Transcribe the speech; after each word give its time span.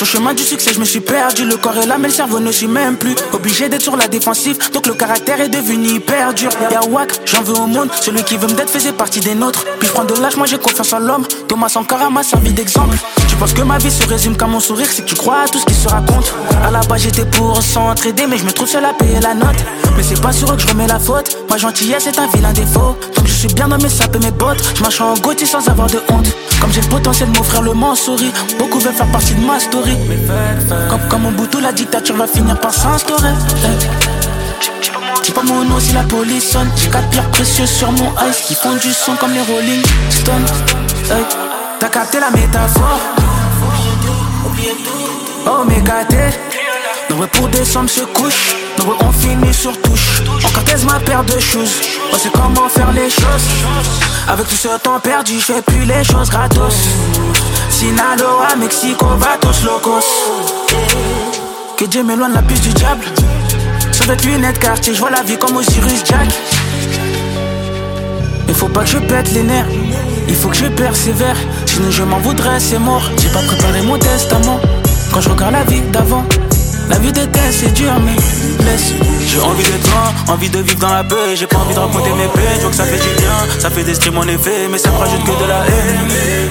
Sur 0.00 0.06
chemin 0.06 0.32
du 0.32 0.42
succès, 0.42 0.72
je 0.72 0.80
me 0.80 0.86
suis 0.86 1.00
perdu. 1.00 1.44
Le 1.44 1.58
corps 1.58 1.76
est 1.76 1.86
là, 1.86 1.98
mais 1.98 2.08
le 2.08 2.14
cerveau 2.14 2.40
ne 2.40 2.50
suit 2.50 2.66
même 2.66 2.96
plus. 2.96 3.14
Obligé 3.34 3.68
d'être 3.68 3.82
sur 3.82 3.98
la 3.98 4.08
défensive, 4.08 4.56
donc 4.72 4.86
le 4.86 4.94
caractère 4.94 5.42
est 5.42 5.50
devenu 5.50 5.88
hyper 5.88 6.32
dur. 6.32 6.50
Y'a 6.70 6.82
Wack, 6.88 7.10
j'en 7.26 7.42
veux 7.42 7.54
au 7.54 7.66
monde. 7.66 7.90
Celui 8.00 8.22
qui 8.24 8.38
veut 8.38 8.48
me 8.48 8.54
d'être 8.54 8.70
faisait 8.70 8.94
partie 8.94 9.20
des 9.20 9.34
nôtres. 9.34 9.66
Puis 9.78 9.88
je 9.88 9.92
prends 9.92 10.04
de 10.04 10.14
l'âge, 10.14 10.36
moi 10.36 10.46
j'ai 10.46 10.56
confiance 10.56 10.94
en 10.94 11.00
l'homme. 11.00 11.26
Thomas 11.48 11.68
Sankara 11.68 12.08
m'a 12.08 12.22
servi 12.22 12.54
d'exemple. 12.54 12.96
Tu 13.40 13.46
penses 13.46 13.54
que 13.54 13.62
ma 13.62 13.78
vie 13.78 13.90
se 13.90 14.06
résume 14.06 14.36
qu'à 14.36 14.46
mon 14.46 14.60
sourire, 14.60 14.86
que 14.94 15.00
tu 15.00 15.14
crois 15.14 15.44
à 15.44 15.48
tout 15.48 15.58
ce 15.58 15.64
qui 15.64 15.72
se 15.72 15.88
raconte. 15.88 16.34
À 16.62 16.70
la 16.70 16.80
base, 16.80 17.04
j'étais 17.04 17.24
pour 17.24 17.62
s'entraider, 17.62 18.26
mais 18.28 18.36
je 18.36 18.44
me 18.44 18.52
trouve 18.52 18.68
seul 18.68 18.84
à 18.84 18.92
payer 18.92 19.18
la 19.18 19.32
note. 19.32 19.56
Mais 19.96 20.02
c'est 20.02 20.20
pas 20.20 20.30
sur 20.30 20.52
eux 20.52 20.56
que 20.56 20.60
je 20.60 20.68
remets 20.68 20.86
la 20.86 20.98
faute. 20.98 21.38
Ma 21.48 21.56
gentillesse 21.56 22.06
est 22.06 22.18
un 22.18 22.26
vilain 22.26 22.52
défaut. 22.52 22.98
Donc 23.16 23.26
je 23.26 23.32
suis 23.32 23.48
bien 23.48 23.66
dans 23.66 23.78
mes 23.78 23.88
sapes 23.88 24.14
mes 24.22 24.30
bottes. 24.30 24.62
Je 24.76 24.82
marche 24.82 25.00
en 25.00 25.14
gauthier 25.14 25.46
sans 25.46 25.66
avoir 25.70 25.86
de 25.86 26.02
honte. 26.10 26.26
Comme 26.60 26.70
j'ai 26.70 26.82
le 26.82 26.88
potentiel 26.88 27.32
de 27.32 27.38
m'offrir 27.38 27.62
le 27.62 27.72
sourit 27.94 28.30
Beaucoup 28.58 28.78
veulent 28.78 28.92
faire 28.92 29.10
partie 29.10 29.32
de 29.32 29.40
ma 29.40 29.58
story. 29.58 29.96
Comme, 30.90 31.00
comme 31.08 31.24
au 31.24 31.30
bout 31.30 31.48
la 31.62 31.72
dictature 31.72 32.16
va 32.16 32.26
finir 32.26 32.60
par 32.60 32.74
s'instaurer. 32.74 33.32
J'ai 35.24 35.32
pas 35.32 35.44
mon 35.44 35.64
nom 35.64 35.80
si 35.80 35.94
la 35.94 36.02
police 36.02 36.50
sonne. 36.50 36.68
J'ai 36.76 36.90
quatre 36.90 37.08
pierres 37.08 37.30
précieuses 37.30 37.70
sur 37.70 37.90
mon 37.90 38.12
ice 38.28 38.42
qui 38.46 38.54
font 38.54 38.74
du 38.74 38.92
son 38.92 39.16
comme 39.16 39.32
les 39.32 39.40
Rolling 39.40 39.82
Stones. 40.10 40.44
T'as 41.78 41.88
capté 41.88 42.20
la 42.20 42.30
métaphore? 42.30 43.19
Oh, 45.46 45.64
mais 45.66 45.80
gâté. 45.80 46.16
Nos 47.08 47.26
pour 47.26 47.48
décembre 47.48 47.88
se 47.88 48.02
couche. 48.02 48.56
Nos 48.78 48.94
on 49.00 49.12
finit 49.12 49.54
sur 49.54 49.80
touche. 49.80 50.22
Encore 50.44 50.64
quest 50.64 50.84
ma 50.84 50.98
paire 51.00 51.24
de 51.24 51.38
choses. 51.38 51.80
On 52.12 52.16
sait 52.18 52.30
comment 52.32 52.68
faire 52.68 52.92
les 52.92 53.10
choses. 53.10 53.46
Avec 54.28 54.46
tout 54.48 54.54
ce 54.54 54.78
temps 54.78 55.00
perdu, 55.00 55.34
je 55.38 55.52
fais 55.52 55.62
plus 55.62 55.84
les 55.84 56.04
choses 56.04 56.30
gratos. 56.30 56.74
Sinaloa, 57.68 58.56
Mexico, 58.58 59.06
tous 59.40 59.64
locos. 59.64 60.06
Que 61.76 61.84
Dieu 61.86 62.02
m'éloigne 62.02 62.32
la 62.34 62.42
puce 62.42 62.60
du 62.60 62.72
diable. 62.74 63.04
Sur 63.92 64.04
cette 64.04 64.24
lunette 64.24 64.58
quartier, 64.58 64.94
je 64.94 65.00
vois 65.00 65.10
la 65.10 65.22
vie 65.22 65.38
comme 65.38 65.56
Osiris 65.56 66.04
Jack. 66.04 66.28
Il 68.50 68.56
faut 68.56 68.68
pas 68.68 68.80
que 68.82 68.90
je 68.90 68.98
pète 68.98 69.32
les 69.32 69.44
nerfs. 69.44 69.68
Il 70.28 70.34
faut 70.34 70.48
que 70.48 70.56
je 70.56 70.66
persévère. 70.66 71.36
Sinon 71.66 71.90
je 71.92 72.02
m'en 72.02 72.18
voudrais, 72.18 72.58
c'est 72.58 72.80
mort. 72.80 73.08
J'ai 73.16 73.28
pas 73.28 73.42
préparé 73.42 73.80
mon 73.82 73.96
testament. 73.96 74.60
Quand 75.12 75.20
je 75.20 75.30
regarde 75.30 75.52
la 75.52 75.62
vie 75.62 75.82
d'avant. 75.92 76.24
La 76.90 76.98
vie 76.98 77.12
d'été 77.12 77.38
c'est 77.52 77.72
dur 77.72 77.92
mais 78.04 78.16
laisse 78.64 78.92
J'ai 79.24 79.38
envie 79.38 79.62
d'être 79.62 79.88
grand, 79.88 80.34
envie 80.34 80.50
de 80.50 80.58
vivre 80.58 80.80
dans 80.80 80.92
la 80.92 81.04
paix 81.04 81.36
J'ai 81.36 81.46
pas 81.46 81.58
envie 81.58 81.72
de 81.72 81.78
raconter 81.78 82.10
mes 82.10 82.26
peines, 82.26 82.56
je 82.56 82.60
vois 82.62 82.70
que 82.70 82.76
ça 82.76 82.82
fait 82.82 82.96
du 82.96 83.20
bien 83.20 83.60
Ça 83.60 83.70
fait 83.70 83.84
des 83.84 83.94
streams 83.94 84.18
en 84.18 84.24
effet, 84.24 84.66
mais 84.68 84.76
ça 84.76 84.90
me 84.90 84.96
rajoute 84.96 85.22
que 85.22 85.40
de 85.40 85.48
la 85.48 85.66
haine 85.66 86.49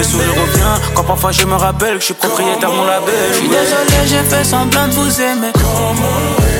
le 0.00 0.04
sourire 0.04 0.32
revient 0.32 0.80
quand 0.94 1.04
parfois 1.04 1.30
je 1.30 1.44
me 1.44 1.54
rappelle 1.54 1.94
que 1.94 2.00
je 2.00 2.06
suis 2.06 2.14
propriétaire 2.14 2.70
de 2.70 2.74
mon 2.74 2.84
label. 2.84 3.14
Je 3.32 3.36
suis 3.36 3.48
désolé, 3.48 4.06
j'ai 4.06 4.24
fait 4.30 4.44
semblant 4.44 4.88
de 4.88 4.92
vous 4.92 5.20
aimer. 5.20 5.52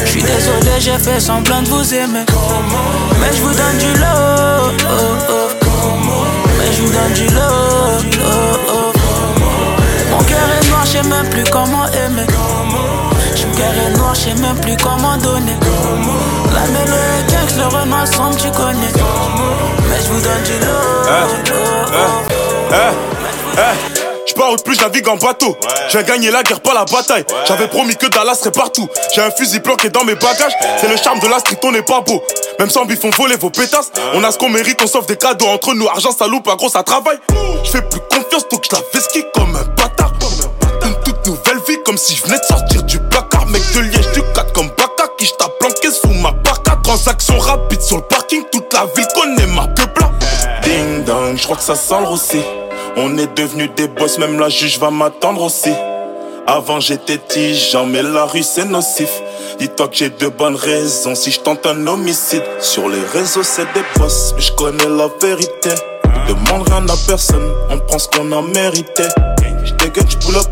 Je 0.05 0.11
suis 0.11 0.23
désolé, 0.23 0.73
j'ai 0.79 0.99
fait 0.99 1.19
semblant 1.21 1.63
de 1.63 1.69
vous 1.69 1.95
aimer. 1.95 2.27
Mais 3.19 3.33
je 3.35 3.41
vous 3.41 3.55
donne 3.55 3.79
du 3.79 3.93
love. 3.99 4.73
Oh, 4.85 4.95
oh. 5.31 5.49
Mais 6.59 6.71
je 6.71 6.83
vous 6.83 6.93
donne 6.93 7.13
du 7.15 7.27
love. 7.35 8.05
Oh, 8.27 8.93
mon 10.11 10.23
cœur 10.25 10.49
est 10.61 10.69
noir, 10.69 10.85
je 10.85 10.91
sais 10.91 11.03
même 11.03 11.29
plus 11.31 11.45
comment 11.45 11.87
aimer. 11.87 12.27
Mon 12.29 13.55
cœur 13.57 13.75
est 13.87 13.97
noir, 13.97 14.15
je 14.15 14.21
sais 14.21 14.35
même 14.35 14.61
plus 14.61 14.77
comment 14.77 15.17
donner. 15.17 15.57
La 16.53 16.67
mélodie 16.67 17.57
le 17.57 17.67
renard 17.75 18.07
sombre, 18.07 18.37
tu 18.37 18.51
connais. 18.51 18.93
Mais 19.89 19.99
je 20.05 20.13
vous 20.13 20.21
donne 20.21 20.43
du 20.45 20.57
love. 20.67 21.81
Eh, 23.57 23.61
eh, 23.61 24.01
J'pars 24.27 24.55
plus, 24.65 24.77
je 24.77 24.81
navigue 24.81 25.09
en 25.09 25.17
bateau. 25.17 25.57
J'ai 25.89 26.05
gagné 26.05 26.31
la 26.31 26.43
guerre, 26.43 26.61
pas 26.61 26.75
la 26.75 26.85
bataille. 26.85 27.25
J'avais 27.47 27.67
promis 27.69 27.97
que 27.97 28.07
Dallas 28.07 28.37
serait 28.37 28.53
partout. 28.53 28.89
J'ai 29.15 29.23
un 29.23 29.31
fusil 29.31 29.61
planqué 29.61 29.89
dans 29.89 30.05
mes 30.05 30.15
bagages. 30.15 30.53
C'est 30.81 30.89
le 30.89 30.97
charme 30.97 31.19
de 31.21 31.27
la 31.29 31.39
street, 31.41 31.59
on 31.65 31.73
n'est 31.73 31.83
pas 31.83 32.01
beau. 32.01 32.23
Même 32.59 32.71
sans 32.71 32.85
bif, 32.85 33.01
on 33.05 33.11
volait 33.11 33.37
vos 33.37 33.51
pétasses. 33.51 33.91
On 34.15 34.23
a 34.23 34.31
ce 34.31 34.39
qu'on 34.39 34.49
mérite, 34.49 34.81
on 34.83 34.87
s'offre 34.87 35.07
des 35.07 35.17
cadeaux 35.17 35.47
entre 35.47 35.75
nous. 35.75 35.89
Argent, 35.89 36.13
ça 36.13 36.27
loupe, 36.27 36.45
pas 36.45 36.57
gros, 36.57 36.69
ça 36.69 36.83
travaille. 36.83 37.19
J'fais 37.65 37.83
plus 37.83 38.01
confiance, 38.11 38.49
donc 38.51 38.65
j'la 38.71 38.79
ski 39.01 39.25
comme 39.35 39.57
un 39.57 39.65
bâtard. 39.77 40.13
Une 40.85 40.95
toute 41.05 41.27
nouvelle 41.27 41.59
vie, 41.69 41.79
comme 41.85 41.97
si 41.99 42.15
je 42.15 42.23
venais 42.25 42.39
de 42.39 42.45
sortir 42.45 42.83
du 42.85 42.99
placard. 42.99 43.47
Mec 43.47 43.63
de 43.75 43.81
liège, 43.81 44.13
du 44.13 44.23
4 44.35 44.53
comme 44.53 44.69
Baka, 44.69 45.09
qui 45.19 45.27
j't'a 45.27 45.49
planqué 45.59 45.91
sous 45.91 46.09
ma 46.23 46.33
parka. 46.45 46.77
Transaction 46.85 47.39
rapide 47.39 47.83
sur 47.83 47.97
le 47.97 48.03
parking, 48.03 48.43
toute 48.53 48.73
la 48.73 48.87
ville 48.97 49.07
connaît. 49.15 49.40
Dong, 51.31 51.39
j'crois 51.39 51.57
que 51.57 51.63
ça 51.63 51.77
sent 51.77 51.95
le. 52.01 52.41
On 52.97 53.17
est 53.17 53.39
devenu 53.39 53.69
des 53.69 53.87
boss, 53.87 54.19
même 54.19 54.41
la 54.41 54.49
juge 54.49 54.81
va 54.81 54.91
m'attendre 54.91 55.43
aussi. 55.43 55.73
Avant 56.45 56.81
j'étais 56.81 57.19
tigeant, 57.19 57.87
mais 57.87 58.03
la 58.03 58.25
rue 58.25 58.43
c'est 58.43 58.65
nocif. 58.65 59.11
Dis-toi 59.61 59.87
que 59.87 59.97
j'ai 59.97 60.11
de 60.11 60.27
bonnes 60.27 60.57
raisons 60.57 61.15
si 61.15 61.31
je 61.31 61.39
tente 61.39 61.65
un 61.67 61.87
homicide. 61.87 62.43
Sur 62.59 62.89
les 62.89 63.05
réseaux 63.13 63.45
c'est 63.45 63.73
des 63.75 63.85
boss, 63.97 64.33
mais 64.35 64.43
je 64.43 64.53
connais 64.55 64.89
la 64.89 65.09
vérité. 65.23 65.71
Demande 66.27 66.69
rien 66.69 66.89
à 66.89 66.97
personne, 67.07 67.49
on 67.71 67.79
prend 67.79 67.99
qu'on 68.13 68.33
a 68.33 68.43
mérité. 68.43 69.05
J'dégueule, 69.65 70.07
j'pull 70.09 70.37
up, 70.37 70.47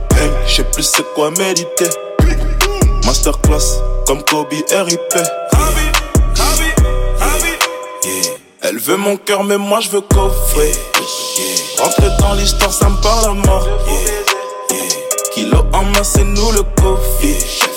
je 0.46 0.54
sais 0.54 0.64
plus 0.64 0.84
c'est 0.84 1.14
quoi 1.14 1.32
méditer. 1.32 1.90
Masterclass, 3.04 3.82
comme 4.06 4.22
Kobe 4.22 4.52
RIP. 4.52 5.87
Elle 8.70 8.78
veut 8.78 8.98
mon 8.98 9.16
cœur, 9.16 9.44
mais 9.44 9.56
moi 9.56 9.80
je 9.80 9.88
veux 9.88 10.02
coffrer. 10.02 10.72
Rentrer 11.78 12.08
dans 12.20 12.34
l'histoire, 12.34 12.70
ça 12.70 12.90
me 12.90 13.00
parle 13.00 13.24
à 13.24 13.32
mort. 13.32 13.66
Kilo 15.32 15.64
en 15.72 15.84
main, 15.84 16.04
c'est 16.04 16.24
nous 16.24 16.52
le 16.52 16.62
coffee. 16.76 17.67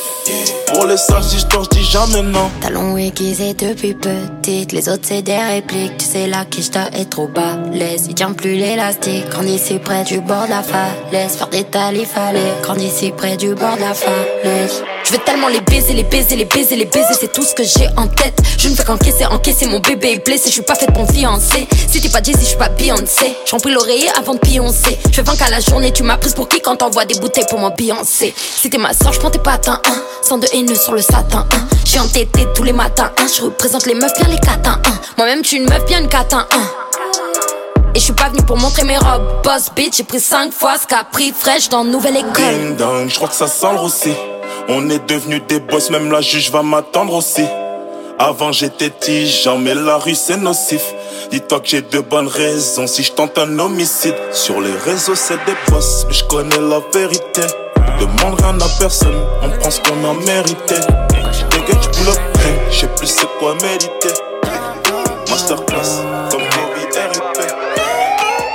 Pour 0.68 0.86
les 0.86 0.98
sales 0.98 1.24
histoires, 1.36 1.64
je 1.66 1.78
dis 1.78 1.84
jamais 1.84 2.22
non. 2.22 2.50
Talons 2.62 2.98
aiguisés 2.98 3.54
depuis 3.54 3.94
petite, 3.94 4.72
les 4.72 4.88
autres 4.90 5.04
c'est 5.04 5.22
des 5.22 5.38
répliques. 5.38 5.98
Tu 5.98 6.06
sais, 6.06 6.28
la 6.28 6.46
quiche 6.46 6.70
est 6.94 7.10
trop 7.10 7.28
bas. 7.28 7.58
Laisse, 7.72 8.04
il 8.08 8.16
tient 8.16 8.32
plus 8.32 8.56
l'élastique. 8.56 9.26
Quand 9.34 9.44
ici 9.44 9.80
près 9.80 10.04
du 10.04 10.22
bord 10.22 10.46
de 10.46 10.52
la 10.52 10.64
falaise, 10.64 11.36
faire 11.36 11.50
des 11.50 11.64
talifs, 11.64 12.12
fallait. 12.12 12.54
Quand 12.66 12.76
ici 12.76 13.12
près 13.16 13.36
du 13.38 13.54
bord 13.54 13.76
de 13.76 13.82
la 13.82 13.94
falaise. 13.94 14.84
Je 15.04 15.14
veux 15.14 15.20
tellement 15.26 15.48
les 15.48 15.62
baiser, 15.62 15.94
les 15.94 16.04
baiser, 16.04 16.36
les 16.36 16.46
baiser, 16.46 16.76
les 16.76 16.86
baiser, 16.86 17.14
c'est 17.20 17.32
tout 17.32 17.44
ce 17.44 17.54
que 17.56 17.64
j'ai 17.64 17.88
en 17.98 18.08
tête. 18.08 18.40
Je 18.58 18.70
ne 18.70 18.76
fais 18.76 18.84
qu'encaisser, 18.84 19.26
encaisser, 19.26 19.66
mon 19.66 19.80
bébé 19.80 20.14
est 20.14 20.26
blessé, 20.26 20.46
je 20.48 20.54
suis 20.54 20.62
pas 20.62 20.76
faite 20.76 20.94
pour 20.94 21.04
me 21.04 21.12
fiancer. 21.12 21.68
Si 21.90 22.00
t'es 22.00 22.10
pas 22.10 22.22
Jay-Z, 22.22 22.40
je 22.40 22.46
suis 22.46 22.58
pas 22.58 22.70
Beyoncé. 22.70 23.36
J'en 23.50 23.58
prie 23.58 23.74
l'oreiller 23.74 24.10
avant 24.18 24.36
de 24.36 24.40
pioncer. 24.40 24.98
Je 25.10 25.16
fais 25.16 25.24
20 25.24 25.42
à 25.42 25.50
la 25.50 25.60
journée, 25.60 25.92
tu 25.92 26.04
m'as 26.04 26.18
prise 26.18 26.34
pour 26.34 26.48
qui 26.48 26.62
quand 26.62 26.78
t'envoies 26.78 27.06
des 27.06 27.20
bouteilles 27.20 27.48
pour 27.50 27.60
m'ambiancer. 27.60 28.34
Si 28.38 28.70
t'es 28.70 28.78
ma 28.78 28.94
soeur, 28.94 29.12
je 29.12 29.20
prends 29.20 29.32
tes 29.32 29.40
patins, 29.40 29.82
hein. 29.86 30.02
Sans 30.22 30.38
de 30.38 30.48
haineux 30.54 30.76
sur 30.76 30.94
le 30.94 31.02
satin, 31.02 31.46
hein. 31.52 31.68
J'suis 31.86 32.00
entêtée 32.00 32.48
tous 32.56 32.64
les 32.64 32.74
matins, 32.74 33.12
hein. 33.18 33.26
Je 33.36 33.44
représente 33.44 33.86
les 33.86 33.96
meufs 33.96 34.14
bien 34.18 34.28
les 34.28 34.40
catins, 34.40 34.80
hein. 34.86 34.94
Moi-même, 35.18 35.42
tu 35.42 35.56
une 35.56 35.70
meuf 35.70 35.86
bien 35.86 36.02
une 36.02 36.10
catin, 36.10 36.46
hein. 36.52 36.62
Et 37.94 38.00
je 38.00 38.06
suis 38.06 38.14
pas 38.14 38.30
venu 38.30 38.42
pour 38.44 38.58
montrer 38.58 38.84
mes 38.86 38.98
robes 38.98 39.42
Boss 39.44 39.70
bitch, 39.76 39.98
j'ai 39.98 40.04
pris 40.04 40.22
5 40.22 40.54
fois 40.54 40.76
ce 40.82 40.88
qu'a 40.88 41.04
pris 41.04 41.34
fraîche 41.38 41.68
dans 41.68 41.84
nouvelle 41.84 42.16
école 42.16 42.78
Ding 42.78 43.10
je 43.10 43.16
crois 43.16 43.28
que 43.28 43.36
ça 43.36 43.48
sent 43.48 43.68
le 43.70 43.80
rossi 43.80 44.14
on 44.68 44.90
est 44.90 45.06
devenu 45.10 45.42
des 45.42 45.60
boss, 45.60 45.90
même 45.90 46.12
la 46.12 46.22
juge 46.22 46.52
va 46.52 46.64
m'attendre 46.64 47.14
aussi. 47.16 47.46
Avant 48.20 48.52
j'étais 48.52 48.90
tigeant, 48.90 49.58
mais 49.58 49.74
la 49.74 49.98
rue 49.98 50.16
c'est 50.16 50.38
nocif. 50.38 50.94
Dis-toi 51.32 51.60
que 51.60 51.68
j'ai 51.68 51.82
de 51.82 52.00
bonnes 52.00 52.28
raisons 52.28 52.88
si 52.88 53.04
je 53.04 53.12
tente 53.12 53.38
un 53.38 53.60
homicide. 53.60 54.16
Sur 54.32 54.62
les 54.62 54.72
réseaux 54.72 55.16
c'est 55.16 55.44
des 55.46 55.56
boss, 55.70 56.06
mais 56.08 56.14
je 56.14 56.24
connais 56.26 56.60
la 56.60 56.80
vérité. 56.94 57.42
Demande 58.00 58.42
rien 58.42 58.60
à 58.60 58.70
personne, 58.80 59.20
on 59.42 59.50
prend 59.60 59.72
ce 59.72 59.80
qu'on 59.82 60.10
a 60.10 60.14
mérité. 60.26 60.76
J'dégueule, 61.32 61.82
j'pull 61.82 62.10
up, 62.10 62.20
je 62.70 62.80
sais 62.80 62.88
plus 62.88 63.08
c'est 63.08 63.28
quoi 63.40 63.54
méditer. 63.56 64.14
Masterclass, 65.30 66.02
comme 66.30 66.42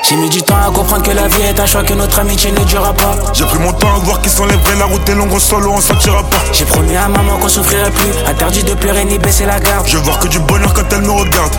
j'ai 0.08 0.16
mis 0.16 0.28
du 0.46 0.52
temps 0.52 0.68
à 0.68 0.70
comprendre 0.70 1.02
que 1.02 1.10
la 1.10 1.26
vie 1.28 1.42
est 1.42 1.58
un 1.58 1.66
choix, 1.66 1.82
que 1.82 1.94
notre 1.94 2.18
amitié 2.20 2.52
ne 2.52 2.62
durera 2.64 2.92
pas. 2.92 3.16
J'ai 3.32 3.44
pris 3.44 3.58
mon 3.58 3.72
temps 3.72 3.94
à 3.94 3.98
voir 3.98 4.20
qui 4.20 4.30
sont 4.30 4.44
les 4.46 4.56
vrais, 4.56 4.76
la 4.78 4.84
route 4.84 5.08
est 5.08 5.14
longue, 5.14 5.32
en 5.32 5.38
solo, 5.38 5.72
on 5.72 5.80
sortira 5.80 6.22
pas. 6.22 6.38
J'ai 6.52 6.64
promis 6.64 6.96
à 6.96 7.08
maman 7.08 7.36
qu'on 7.38 7.48
souffrirait 7.48 7.90
plus, 7.90 8.30
interdit 8.30 8.62
de 8.62 8.74
pleurer 8.74 9.04
ni 9.04 9.18
baisser 9.18 9.46
la 9.46 9.58
garde. 9.58 9.86
Je 9.86 9.98
vois 9.98 10.14
que 10.16 10.28
du 10.28 10.38
bonheur 10.38 10.72
quand 10.72 10.92
elle 10.92 11.02
me 11.02 11.10
regarde. 11.10 11.52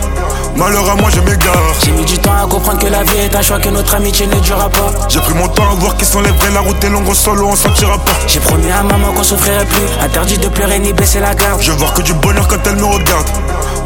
Malheur 0.56 0.90
à 0.90 0.94
moi, 0.96 1.10
je 1.10 1.20
m'égare. 1.20 1.54
J'ai 1.84 1.92
mis 1.92 2.04
du 2.04 2.18
temps 2.18 2.32
à 2.32 2.46
comprendre 2.46 2.78
que 2.78 2.86
la 2.86 3.02
vie 3.04 3.18
est 3.18 3.34
un 3.34 3.42
choix, 3.42 3.60
que 3.60 3.68
notre 3.68 3.94
amitié 3.94 4.26
ne 4.26 4.40
durera 4.40 4.68
pas. 4.68 4.90
J'ai 5.08 5.20
pris 5.20 5.34
mon 5.34 5.48
temps 5.48 5.70
à 5.70 5.74
voir 5.74 5.96
qui 5.96 6.04
sont 6.04 6.20
les 6.20 6.30
vrais, 6.30 6.50
la 6.50 6.60
route 6.60 6.82
est 6.82 6.90
longue, 6.90 7.08
en 7.08 7.14
solo, 7.14 7.48
on 7.48 7.56
sortira 7.56 7.98
pas. 7.98 8.12
J'ai 8.26 8.40
promis 8.40 8.70
à 8.70 8.82
maman 8.82 9.12
qu'on 9.12 9.22
souffrirait 9.22 9.66
plus, 9.66 10.04
interdit 10.04 10.38
de 10.38 10.48
pleurer 10.48 10.78
ni 10.78 10.92
baisser 10.92 11.20
la 11.20 11.34
garde. 11.34 11.60
Je 11.60 11.72
vois 11.72 11.90
que 11.90 12.02
du 12.02 12.14
bonheur 12.14 12.48
quand 12.48 12.66
elle 12.66 12.76
me 12.76 12.86
regarde. 12.86 13.28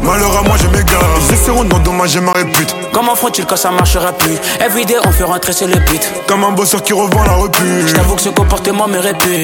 Malheur 0.01 0.37
à 0.37 0.41
moi, 0.41 0.57
je 0.61 0.67
m'égare. 0.67 1.01
Ils 1.29 1.33
essaieront 1.33 1.63
d'endommager 1.63 2.19
ma 2.19 2.33
répute. 2.33 2.75
Comment 2.91 3.15
font-ils 3.15 3.45
quand 3.45 3.55
ça 3.55 3.71
marchera 3.71 4.11
plus? 4.11 4.37
Everyday 4.59 4.92
on 5.05 5.11
fait 5.11 5.23
rentrer 5.23 5.53
c'est 5.53 5.67
le 5.67 5.79
but 5.79 6.01
Comme 6.27 6.43
un 6.43 6.51
bosseur 6.51 6.83
qui 6.83 6.93
revend 6.93 7.23
la 7.23 7.33
repu 7.33 7.63
J'avoue 7.95 8.15
que 8.15 8.21
ce 8.21 8.29
comportement 8.29 8.87
me 8.87 8.99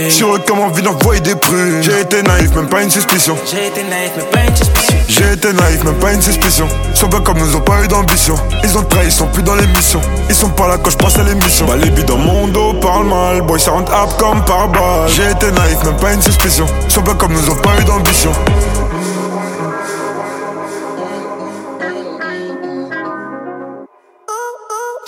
Sur 0.10 0.36
eux 0.36 0.40
comme 0.46 0.60
envie 0.60 0.82
d'envoyer 0.82 1.22
des 1.22 1.36
prunes. 1.36 1.82
J'ai 1.82 2.02
été 2.02 2.22
naïf, 2.24 2.54
même 2.56 2.68
pas 2.68 2.82
une 2.82 2.90
suspicion. 2.90 3.38
J'ai 3.50 3.68
été 3.68 3.84
naïf 3.84 4.12
mais 4.18 4.24
pas 4.24 4.46
une 4.48 4.56
suspicion. 4.56 4.98
J'ai 5.08 5.34
été 5.34 5.54
naïf, 5.54 5.84
même 5.84 5.96
pas 5.96 6.14
une 6.14 6.22
suspicion. 6.22 6.68
Sois 6.94 7.10
pas 7.10 7.20
comme 7.20 7.40
nous 7.40 7.56
ont 7.56 7.62
pas 7.62 7.84
eu 7.84 7.88
d'ambition. 7.88 8.36
Ils 8.64 8.78
ont 8.78 8.84
trahi, 8.84 9.06
ils 9.06 9.12
sont 9.12 9.28
plus 9.28 9.44
dans 9.44 9.56
l'émission 9.56 10.02
Ils 10.30 10.36
sont 10.36 10.50
pas 10.50 10.68
là 10.68 10.78
quand 10.78 10.90
je 10.92 10.98
passe 10.98 11.18
à 11.18 11.24
l'émission. 11.24 11.66
Bah 11.66 11.76
les 11.76 11.90
billes 11.90 12.06
dans 12.06 12.18
mon 12.18 12.48
dos 12.48 12.74
parlent 12.74 13.08
mal. 13.08 13.42
Boy 13.42 13.60
ça 13.60 13.72
rentre 13.72 13.94
up 13.94 14.10
comme 14.20 14.44
par 14.46 14.68
balle. 14.70 15.08
J'ai 15.08 15.32
été 15.32 15.52
naïf, 15.52 15.84
même 15.84 15.98
pas 15.98 16.14
une 16.14 16.22
suspicion. 16.22 16.66
Sois 16.88 17.04
pas 17.04 17.16
comme 17.16 17.34
nous 17.34 17.50
ont 17.50 17.56
pas 17.56 17.72
eu 17.80 17.84
d'ambition 17.86 18.32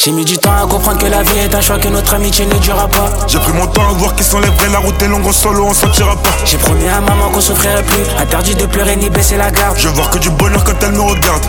J'ai 0.04 0.12
mis 0.14 0.26
du 0.26 0.36
temps 0.36 0.50
à 0.60 0.66
comprendre 0.66 0.98
que 0.98 1.06
la 1.06 1.22
vie 1.22 1.38
est 1.38 1.54
un 1.54 1.62
choix 1.62 1.78
que 1.78 1.88
notre 1.88 2.16
amitié 2.16 2.48
ne 2.48 2.58
durera 2.58 2.88
pas. 2.88 3.12
J'ai 3.28 3.38
pris 3.38 3.54
mon 3.54 3.68
temps 3.68 3.88
à 3.88 3.94
voir 3.94 4.16
qui 4.16 4.24
sont 4.24 4.40
les 4.40 4.50
vrais 4.50 4.70
La 4.70 4.80
route 4.80 5.00
est 5.00 5.08
longue 5.08 5.28
en 5.28 5.32
solo 5.32 5.66
on 5.68 5.74
sortira 5.76 6.16
pas. 6.16 6.32
J'ai 6.44 6.58
promis 6.58 6.88
à 6.88 7.00
maman 7.02 7.30
qu'on 7.30 7.40
souffrirait 7.40 7.84
plus. 7.84 8.02
Interdit 8.18 8.56
de 8.56 8.66
pleurer 8.66 8.96
ni 8.96 9.12
baisser 9.12 9.38
la 9.38 9.52
garde. 9.52 9.78
Je 9.78 9.90
veux 9.90 9.94
voir 9.94 10.10
que 10.10 10.18
du 10.18 10.32
bonheur 10.32 10.64
quand 10.64 10.74
elle 10.82 10.94
me 10.94 11.02
regarde. 11.02 11.46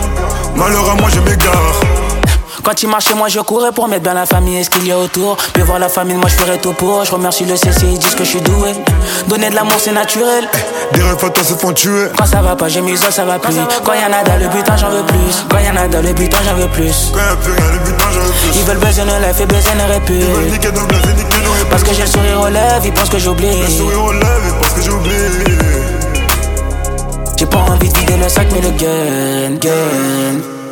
Malheur 0.55 0.87
à 0.87 0.93
moi 0.93 1.09
je 1.11 1.19
m'égare 1.21 1.73
Quand 2.61 2.83
il 2.83 2.89
marchait 2.89 3.15
moi 3.15 3.27
je 3.29 3.39
courais 3.39 3.71
pour 3.71 3.87
mettre 3.87 4.03
bien 4.03 4.13
la 4.13 4.25
famille 4.25 4.57
et 4.57 4.63
ce 4.63 4.69
qu'il 4.69 4.85
y 4.85 4.91
a 4.91 4.99
autour. 4.99 5.37
Puis 5.53 5.63
voir 5.63 5.79
la 5.79 5.89
famille 5.89 6.15
moi 6.15 6.29
je 6.29 6.35
ferais 6.35 6.57
tout 6.57 6.73
pour. 6.73 7.03
Je 7.05 7.11
remercie 7.11 7.45
le 7.45 7.55
CC 7.55 7.87
ils 7.87 7.99
disent 7.99 8.15
que 8.15 8.23
je 8.23 8.29
suis 8.29 8.41
doué. 8.41 8.73
Donner 9.27 9.49
de 9.49 9.55
l'amour 9.55 9.77
c'est 9.79 9.91
naturel. 9.91 10.47
Des 10.93 11.01
refs 11.01 11.23
à 11.23 11.29
toi 11.29 11.43
se 11.43 11.53
font 11.53 11.73
tuer. 11.73 12.07
Quand 12.17 12.25
ça 12.25 12.41
va 12.41 12.55
pas 12.55 12.67
j'ai 12.67 12.81
mis 12.81 12.97
ça 12.97 13.11
ça 13.11 13.25
va 13.25 13.39
plus. 13.39 13.55
Quand 13.83 13.93
y'en 13.93 14.13
a 14.13 14.23
dans 14.23 14.37
le 14.37 14.47
butin 14.49 14.75
j'en 14.77 14.89
veux 14.89 15.03
plus. 15.03 15.45
Quand 15.49 15.59
y'en 15.59 15.75
a 15.75 15.87
dans 15.87 16.01
le 16.01 16.13
butin 16.13 16.37
j'en 16.45 16.55
veux 16.55 16.67
plus. 16.69 17.11
Quand 17.13 17.19
y'a 17.19 17.35
plus 17.35 17.51
rien 17.53 17.71
le 17.71 17.79
butin 17.79 18.05
j'en 18.13 18.21
veux 18.21 18.31
plus. 18.31 18.59
Ils 18.59 18.63
veulent 18.63 18.77
baiser 18.77 19.03
nos 19.03 19.19
lèvres 19.19 19.41
et 19.41 19.45
baiser 19.45 19.69
nos 19.75 19.83
Ils 19.83 20.25
veulent 20.25 20.43
réputes 20.43 20.51
niquer 20.53 20.71
nos 20.71 20.85
blagues 20.85 21.09
et 21.09 21.23
niquer 21.23 21.37
nos 21.43 21.51
réponses 21.51 21.69
Parce 21.69 21.83
que 21.83 21.93
j'ai 21.93 22.01
le 22.01 22.07
sourire 22.07 22.41
aux 22.41 22.49
lèvres 22.49 22.85
ils 22.85 22.93
pensent 22.93 23.09
que 23.09 23.19
j'oublie. 23.19 23.61
Le 23.61 23.67
sourire 23.67 24.03
aux 24.03 24.13
lèvres 24.13 24.47
et 24.47 24.61
parce 24.61 24.73
que 24.73 24.81
j'oublie. 24.81 25.11
J'ai 27.37 27.45
pas 27.45 27.57
envie 27.57 27.89
de 27.89 27.97
vider 27.97 28.17
le 28.17 28.29
sac 28.29 28.47
mais 28.53 28.61
le 28.61 28.69
gun, 28.69 29.57
gun 29.59 30.62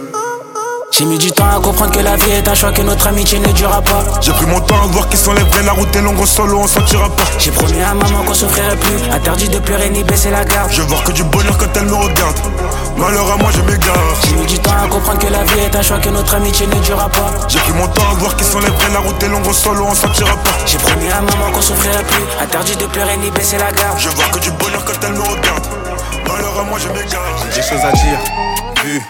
J'ai 0.92 1.06
mis 1.06 1.18
du 1.18 1.32
temps 1.32 1.48
à 1.50 1.60
comprendre 1.60 1.94
que 1.94 2.00
la 2.00 2.18
vie 2.18 2.32
est 2.32 2.48
un 2.48 2.54
choix 2.54 2.72
que 2.72 2.82
notre 2.82 3.08
amitié 3.08 3.40
ne 3.40 3.52
durera 3.54 3.82
pas. 3.82 4.04
J'ai 4.20 4.34
pris 4.34 4.46
mon 4.46 4.60
temps 4.60 4.76
à 4.84 4.88
voir 4.88 5.08
qui 5.08 5.16
sont 5.16 5.32
les 5.34 5.42
vrais 5.42 5.64
La 5.64 5.72
route 5.72 5.96
est 5.96 6.02
longue 6.02 6.20
en 6.20 6.26
solo 6.26 6.60
on 6.60 6.68
sortira 6.68 7.10
pas. 7.10 7.24
J'ai 7.40 7.52
promis 7.52 7.82
à 7.82 7.94
maman 7.94 8.24
qu'on 8.24 8.34
souffrirait 8.34 8.76
plus. 8.76 9.10
Interdit 9.10 9.48
de 9.48 9.60
pleurer 9.60 9.90
ni 9.90 10.04
baisser 10.04 10.32
la 10.32 10.44
garde. 10.44 10.70
Je 10.72 10.82
voir 10.82 11.04
que 11.04 11.14
du 11.14 11.24
bonheur 11.24 11.58
quand 11.58 11.76
elle 11.76 11.86
me 11.86 11.94
regarde. 11.94 12.38
Malheur 12.98 13.32
à 13.32 13.38
moi 13.38 13.52
je 13.52 13.62
m'égare. 13.62 13.96
J'ai 14.28 14.36
mis 14.36 14.46
du 14.46 14.60
temps 14.60 14.76
à 14.84 14.88
comprendre 14.88 15.20
que 15.20 15.32
la 15.32 15.44
vie 15.44 15.60
est 15.60 15.76
un 15.76 15.82
choix 15.82 15.98
que 15.98 16.10
notre 16.10 16.36
amitié 16.36 16.68
ne 16.68 16.80
durera 16.82 17.08
pas. 17.10 17.32
J'ai 17.48 17.60
pris 17.60 17.74
mon 17.74 17.88
temps 17.88 18.10
à 18.12 18.14
voir 18.16 18.36
qui 18.36 18.44
sont 18.44 18.60
les 18.60 18.70
vrais 18.70 18.92
La 18.92 19.00
route 19.00 19.24
est 19.24 19.30
longue 19.30 19.48
en 19.48 19.54
solo 19.54 19.86
on 19.90 19.96
sortira 19.96 20.36
pas. 20.36 20.52
J'ai 20.66 20.78
promis 20.78 21.10
à 21.10 21.22
maman 21.22 21.52
qu'on 21.54 21.62
souffrirait 21.62 22.04
plus. 22.04 22.24
Interdit 22.44 22.76
de 22.76 22.86
pleurer 22.86 23.18
ni 23.18 23.32
baisser 23.32 23.58
la 23.58 23.72
garde. 23.72 23.98
Je 23.98 24.10
voir 24.10 24.30
que 24.32 24.40
du 24.40 24.52
bonheur 24.52 24.84
quand 24.86 25.08
elle 25.08 25.14
me 25.14 25.22
regarde 25.22 25.81
Je 26.78 26.88
J'ai 26.88 27.62
des 27.62 27.68
choses 27.68 27.84
à 27.84 27.92
dire. 27.92 28.20
Vu, 28.84 29.02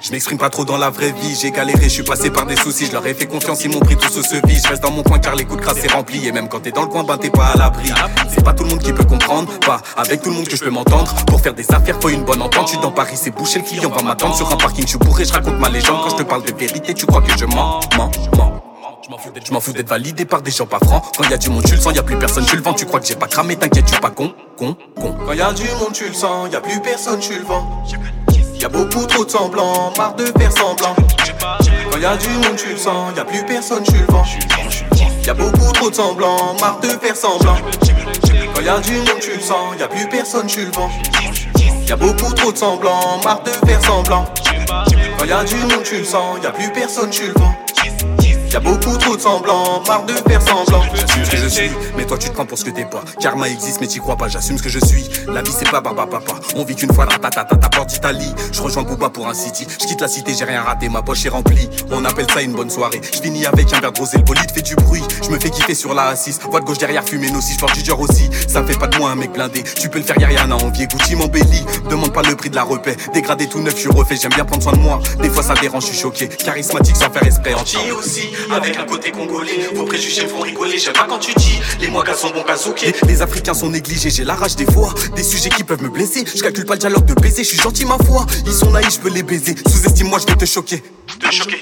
je 0.00 0.10
m'exprime 0.10 0.38
pas 0.38 0.48
trop 0.48 0.64
dans 0.64 0.76
la 0.76 0.90
vraie 0.90 1.12
vie. 1.12 1.36
J'ai 1.40 1.50
galéré, 1.50 1.84
je 1.84 1.88
suis 1.88 2.02
passé 2.02 2.30
par 2.30 2.46
des 2.46 2.56
soucis. 2.56 2.86
Je 2.86 2.92
leur 2.92 3.06
ai 3.06 3.14
fait 3.14 3.26
confiance, 3.26 3.64
ils 3.64 3.70
m'ont 3.70 3.80
pris 3.80 3.96
tout 3.96 4.10
sous 4.10 4.22
ce 4.22 4.44
vie. 4.46 4.60
Je 4.60 4.68
reste 4.68 4.82
dans 4.82 4.90
mon 4.90 5.02
coin 5.02 5.18
car 5.18 5.34
les 5.34 5.44
coups 5.44 5.58
de 5.58 5.64
crasse 5.64 5.78
c'est 5.80 5.90
rempli. 5.90 6.26
Et 6.26 6.32
même 6.32 6.48
quand 6.48 6.60
t'es 6.60 6.70
dans 6.70 6.82
le 6.82 6.88
coin, 6.88 7.04
ben 7.04 7.18
t'es 7.18 7.30
pas 7.30 7.46
à 7.46 7.56
l'abri. 7.56 7.92
C'est 8.28 8.44
pas 8.44 8.52
tout 8.52 8.64
le 8.64 8.70
monde 8.70 8.80
qui 8.80 8.92
peut 8.92 9.04
comprendre, 9.04 9.50
pas 9.60 9.80
avec 9.96 10.22
tout 10.22 10.30
le 10.30 10.36
monde 10.36 10.48
que 10.48 10.56
je 10.56 10.62
peux 10.62 10.70
m'entendre. 10.70 11.12
Pour 11.26 11.40
faire 11.40 11.54
des 11.54 11.68
affaires, 11.72 11.96
faut 12.00 12.08
une 12.08 12.24
bonne 12.24 12.42
entente. 12.42 12.66
Je 12.66 12.72
suis 12.72 12.80
dans 12.80 12.92
Paris, 12.92 13.16
c'est 13.16 13.30
bouché, 13.30 13.58
le 13.58 13.64
client 13.64 13.90
va 13.90 14.02
m'attendre. 14.02 14.36
Sur 14.36 14.52
un 14.52 14.56
parking, 14.56 14.84
je 14.84 14.90
suis 14.90 14.98
bourré, 14.98 15.24
je 15.24 15.32
raconte 15.32 15.58
ma 15.58 15.68
légende. 15.68 16.00
Quand 16.02 16.10
je 16.10 16.16
te 16.16 16.22
parle 16.22 16.44
de 16.44 16.54
vérité, 16.54 16.94
tu 16.94 17.06
crois 17.06 17.22
que 17.22 17.36
je 17.36 17.44
mens, 17.44 17.80
mens, 17.96 18.10
mens. 18.36 18.59
Je 19.02 19.10
m'en 19.52 19.60
fous 19.60 19.72
d'être- 19.72 19.88
validé 19.88 20.24
par 20.24 20.42
des 20.42 20.50
gens 20.50 20.66
pas 20.66 20.78
francs. 20.78 21.02
Quand 21.16 21.28
y 21.28 21.32
a 21.32 21.38
du 21.38 21.48
monde, 21.50 21.64
tu 21.64 21.74
le 21.74 21.80
sens, 21.80 21.94
y 21.94 21.98
a 21.98 22.02
plus 22.02 22.18
personne, 22.18 22.44
tu 22.44 22.56
le 22.56 22.62
vends. 22.62 22.74
Tu 22.74 22.86
crois 22.86 23.00
que 23.00 23.06
j'ai 23.06 23.14
pas 23.16 23.26
cramé, 23.26 23.56
t'inquiète, 23.56 23.86
tu 23.86 23.98
pas 24.00 24.10
con, 24.10 24.32
con, 24.58 24.76
con. 25.00 25.12
Quand 25.26 25.32
y 25.32 25.40
a 25.40 25.52
du 25.52 25.64
monde, 25.80 25.92
tu 25.92 26.06
le 26.06 26.14
sens, 26.14 26.48
y 26.52 26.56
a 26.56 26.60
plus 26.60 26.80
personne, 26.80 27.18
tu 27.18 27.34
le 27.38 27.44
vends. 27.44 27.82
Y 28.60 28.64
a 28.64 28.68
beaucoup 28.68 29.06
trop 29.06 29.24
de 29.24 29.30
semblants, 29.30 29.92
marre 29.96 30.14
de 30.16 30.26
faire 30.26 30.52
semblant. 30.52 30.94
Quand 31.90 31.98
y 31.98 32.04
a 32.04 32.16
du 32.16 32.28
monde, 32.28 32.56
tu 32.56 32.68
le 32.68 32.76
sens, 32.76 33.12
y 33.16 33.20
a 33.20 33.24
plus 33.24 33.44
personne, 33.46 33.82
tu 33.84 33.92
le 33.96 34.06
vends. 34.12 34.24
Y 35.24 35.30
a 35.30 35.34
beaucoup 35.34 35.72
trop 35.72 35.90
de 35.90 35.94
semblants, 35.94 36.54
marre 36.60 36.80
de 36.80 36.88
faire 36.88 37.16
semblant. 37.16 37.56
Quand 38.54 38.60
y 38.62 38.68
a 38.68 38.78
du 38.80 38.92
monde, 38.96 39.20
tu 39.20 39.32
le 39.34 39.40
sens, 39.40 39.74
y 39.78 39.82
a 39.82 39.88
plus 39.88 40.08
personne, 40.08 40.46
tu 40.46 40.64
le 40.66 40.70
vends. 40.72 40.90
Y 41.88 41.92
a 41.92 41.96
beaucoup 41.96 42.32
trop 42.34 42.52
de 42.52 42.58
semblants, 42.58 43.20
marre 43.24 43.42
de 43.44 43.50
faire 43.66 43.82
semblant. 43.82 44.26
Quand 45.18 45.24
y 45.24 45.32
a 45.32 45.42
du 45.44 45.56
monde, 45.56 45.82
tu 45.84 45.98
le 45.98 46.04
sens, 46.04 46.38
y 46.42 46.46
a 46.46 46.50
plus 46.52 46.70
personne, 46.72 47.08
tu 47.10 47.26
le 47.28 47.32
vends. 47.34 47.54
Y 48.50 48.56
a 48.56 48.58
beaucoup 48.58 48.96
trop 48.96 49.14
de 49.14 49.20
semblants, 49.20 49.80
marre 49.86 50.04
de 50.06 50.12
faire 50.12 50.42
semblant. 50.42 50.82
Ce 51.06 51.30
que 51.30 51.36
je 51.36 51.46
suis, 51.46 51.70
mais 51.96 52.04
toi 52.04 52.18
tu 52.18 52.28
te 52.28 52.34
prends 52.34 52.44
pour 52.44 52.58
ce 52.58 52.64
que 52.64 52.70
t'es 52.70 52.84
pas. 52.84 53.02
Karma 53.20 53.48
existe, 53.48 53.80
mais 53.80 53.86
t'y 53.86 54.00
crois 54.00 54.16
pas, 54.16 54.26
j'assume 54.26 54.58
ce 54.58 54.62
que 54.64 54.68
je 54.68 54.80
suis. 54.84 55.08
La 55.28 55.40
vie 55.42 55.52
c'est 55.56 55.70
pas 55.70 55.80
baba 55.80 56.04
papa. 56.06 56.34
On 56.56 56.64
vit 56.64 56.74
qu'une 56.74 56.92
fois, 56.92 57.04
ratatata, 57.04 57.54
ta 57.54 57.68
porte 57.68 57.90
d'Italie. 57.90 58.34
Je 58.52 58.60
rejoins 58.60 58.82
Booba 58.82 59.08
pour 59.08 59.28
un 59.28 59.34
city. 59.34 59.68
Je 59.80 59.86
quitte 59.86 60.00
la 60.00 60.08
cité, 60.08 60.34
j'ai 60.36 60.44
rien 60.44 60.62
raté, 60.62 60.88
ma 60.88 61.00
poche 61.00 61.24
est 61.26 61.28
remplie. 61.28 61.70
On 61.92 62.04
appelle 62.04 62.26
ça 62.28 62.42
une 62.42 62.52
bonne 62.52 62.70
soirée. 62.70 63.00
Je 63.14 63.20
finis 63.20 63.46
avec 63.46 63.72
un 63.72 63.80
verre 63.80 63.92
de 63.92 64.00
le 64.00 64.22
bolide 64.24 64.50
fait 64.52 64.62
du 64.62 64.74
bruit. 64.74 65.02
Je 65.22 65.30
me 65.30 65.38
fais 65.38 65.50
kiffer 65.50 65.74
sur 65.74 65.94
la 65.94 66.14
A6. 66.14 66.40
Voix 66.50 66.58
de 66.58 66.64
gauche 66.64 66.78
derrière, 66.78 67.04
fumer 67.04 67.30
aussi, 67.36 67.56
je 67.56 67.74
du 67.74 67.82
dior 67.84 68.00
aussi. 68.00 68.28
Ça 68.48 68.64
fait 68.64 68.78
pas 68.78 68.88
de 68.88 68.98
moi 68.98 69.10
un 69.10 69.14
mec 69.14 69.32
blindé. 69.32 69.62
Tu 69.62 69.88
peux 69.88 69.98
le 69.98 70.04
faire, 70.04 70.18
y'a 70.18 70.26
rien 70.26 70.50
à 70.50 70.54
envier. 70.54 70.88
Gucci 70.88 71.14
m'embellit. 71.14 71.64
Demande 71.88 72.12
pas 72.12 72.22
le 72.22 72.34
prix 72.34 72.50
de 72.50 72.56
la 72.56 72.64
repaix. 72.64 72.96
Dégradé 73.14 73.46
tout 73.46 73.60
neuf, 73.60 73.76
je 73.76 73.82
suis 73.82 73.90
refait. 73.90 74.16
J'aime 74.20 74.32
bien 74.32 74.44
prendre 74.44 74.62
soin 74.64 74.72
de 74.72 74.78
moi. 74.78 74.98
Des 75.22 75.30
fois 75.30 75.44
ça 75.44 75.54
dérange, 75.54 75.84
je 75.84 75.90
suis 75.90 75.98
choqué. 75.98 76.28
Charismatique 76.28 76.96
sans 76.96 77.10
faire 77.10 77.22
esprit. 77.22 77.54
Avec 78.50 78.76
un 78.76 78.84
côté 78.84 79.10
congolais. 79.10 79.68
Vos 79.74 79.84
préjugés 79.84 80.24
me 80.24 80.28
font 80.28 80.40
rigoler. 80.40 80.78
J'aime 80.78 80.94
pas 80.94 81.06
quand 81.08 81.18
tu 81.18 81.32
dis 81.34 81.60
les 81.80 81.88
mois 81.88 82.04
sont 82.14 82.30
bons 82.30 82.42
kazouké. 82.42 82.92
Les 83.06 83.22
Africains 83.22 83.54
sont 83.54 83.70
négligés, 83.70 84.10
j'ai 84.10 84.24
la 84.24 84.34
rage 84.34 84.56
des 84.56 84.70
fois. 84.70 84.94
Des 85.14 85.22
sujets 85.22 85.50
qui 85.50 85.64
peuvent 85.64 85.82
me 85.82 85.88
blesser. 85.88 86.24
Je 86.26 86.42
calcule 86.42 86.64
pas 86.64 86.74
le 86.74 86.80
dialogue 86.80 87.04
de 87.04 87.14
baiser. 87.14 87.44
Je 87.44 87.48
suis 87.48 87.58
gentil, 87.58 87.84
ma 87.84 87.98
foi. 87.98 88.26
Ils 88.46 88.52
sont 88.52 88.70
naïfs, 88.70 88.94
je 88.94 89.00
peux 89.00 89.10
les 89.10 89.22
baiser. 89.22 89.54
Sous-estime-moi, 89.66 90.18
je 90.20 90.26
vais 90.26 90.38
te 90.38 90.44
choquer. 90.44 90.82
Te 91.18 91.30
choquer. 91.30 91.58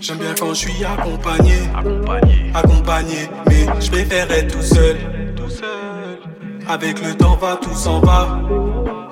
J'aime 0.00 0.18
bien 0.18 0.34
quand 0.38 0.50
je 0.50 0.60
suis 0.60 0.84
accompagné, 0.84 1.54
accompagné, 2.54 3.28
mais 3.48 3.66
je 3.80 3.90
préfère 3.90 4.30
être 4.30 4.54
tout 4.54 4.62
seul, 4.62 4.98
tout 5.34 5.50
seul. 5.50 6.18
Avec 6.68 7.02
le 7.02 7.14
temps 7.14 7.36
va, 7.36 7.58
tout 7.60 7.74
s'en 7.74 8.00
va. 8.00 8.40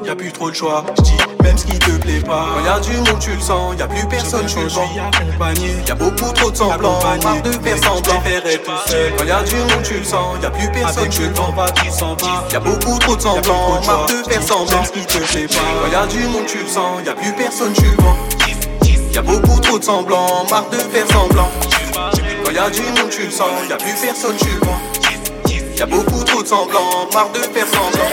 Y 0.04 0.10
a 0.10 0.14
plus 0.14 0.30
trop 0.32 0.50
de 0.50 0.54
choix, 0.54 0.84
je 0.98 1.02
dis 1.02 1.16
même 1.42 1.56
ce 1.56 1.64
qui 1.64 1.78
te 1.78 1.90
plaît 1.92 2.20
pas. 2.20 2.48
Quand 2.54 2.64
y 2.64 2.68
a 2.68 2.78
du 2.78 2.96
monde, 2.98 3.18
tu 3.20 3.30
le 3.30 3.40
sens, 3.40 3.74
y 3.78 3.82
a 3.82 3.86
plus 3.86 4.06
personne, 4.06 4.44
tu 4.46 4.60
le 4.60 4.68
vends. 4.68 4.90
accompagné, 5.18 5.76
y 5.86 5.90
a 5.90 5.94
beaucoup 5.94 6.32
trop 6.32 6.50
de 6.50 6.56
semblants, 6.56 6.98
marre 7.22 7.42
de 7.42 7.52
faire 7.52 7.78
semblant. 7.78 8.20
tout 8.20 8.90
seul. 8.90 9.12
Quand 9.16 9.24
y 9.24 9.30
a 9.30 9.42
du 9.42 9.56
monde, 9.56 9.82
tu 9.82 9.94
le 9.94 10.04
sens, 10.04 10.36
y 10.42 10.44
a 10.44 10.50
plus 10.50 10.70
personne, 10.72 11.08
tu 11.08 11.22
le 11.22 11.32
vends. 11.32 11.52
va, 11.52 11.70
tout 11.70 11.90
s'en 11.90 12.14
va. 12.16 12.44
Y 12.52 12.56
a 12.56 12.60
beaucoup 12.60 12.98
trop 12.98 13.16
de 13.16 13.22
semblants, 13.22 13.80
marre 13.86 14.06
de 14.06 14.30
faire 14.30 14.42
semblant. 14.42 14.84
ce 14.84 14.92
qui 14.92 15.06
te 15.06 15.18
plaît 15.18 15.48
pas. 15.48 15.54
Quand 15.82 15.90
y 15.90 15.94
a 15.94 16.06
du 16.06 16.28
monde, 16.28 16.46
tu 16.46 16.58
le 16.58 16.68
sens, 16.68 17.00
y 17.04 17.08
a 17.08 17.14
plus 17.14 17.32
personne, 17.32 17.72
tu 17.72 17.84
le 17.84 18.02
vends. 18.02 18.16
Y 19.10 19.18
a 19.18 19.22
beaucoup 19.22 19.60
trop 19.60 19.78
de 19.78 19.84
semblants, 19.84 20.44
marre 20.50 20.68
de 20.70 20.76
faire 20.76 21.06
semblant. 21.06 21.48
Quand 22.44 22.52
y 22.52 22.58
a 22.58 22.68
du 22.68 22.82
monde, 22.82 23.10
tu 23.10 23.22
le 23.24 23.30
sens, 23.30 23.48
y 23.70 23.72
a 23.72 23.76
plus 23.76 23.94
personne, 24.02 24.36
tu 24.36 24.48
le 24.50 24.66
vends. 24.66 24.93
Y 25.76 25.82
a 25.82 25.86
beaucoup 25.86 26.22
trop 26.22 26.42
de 26.42 26.46
semblants, 26.46 27.08
marre 27.12 27.30
de 27.32 27.38
faire 27.40 27.66
semblant. 27.66 28.04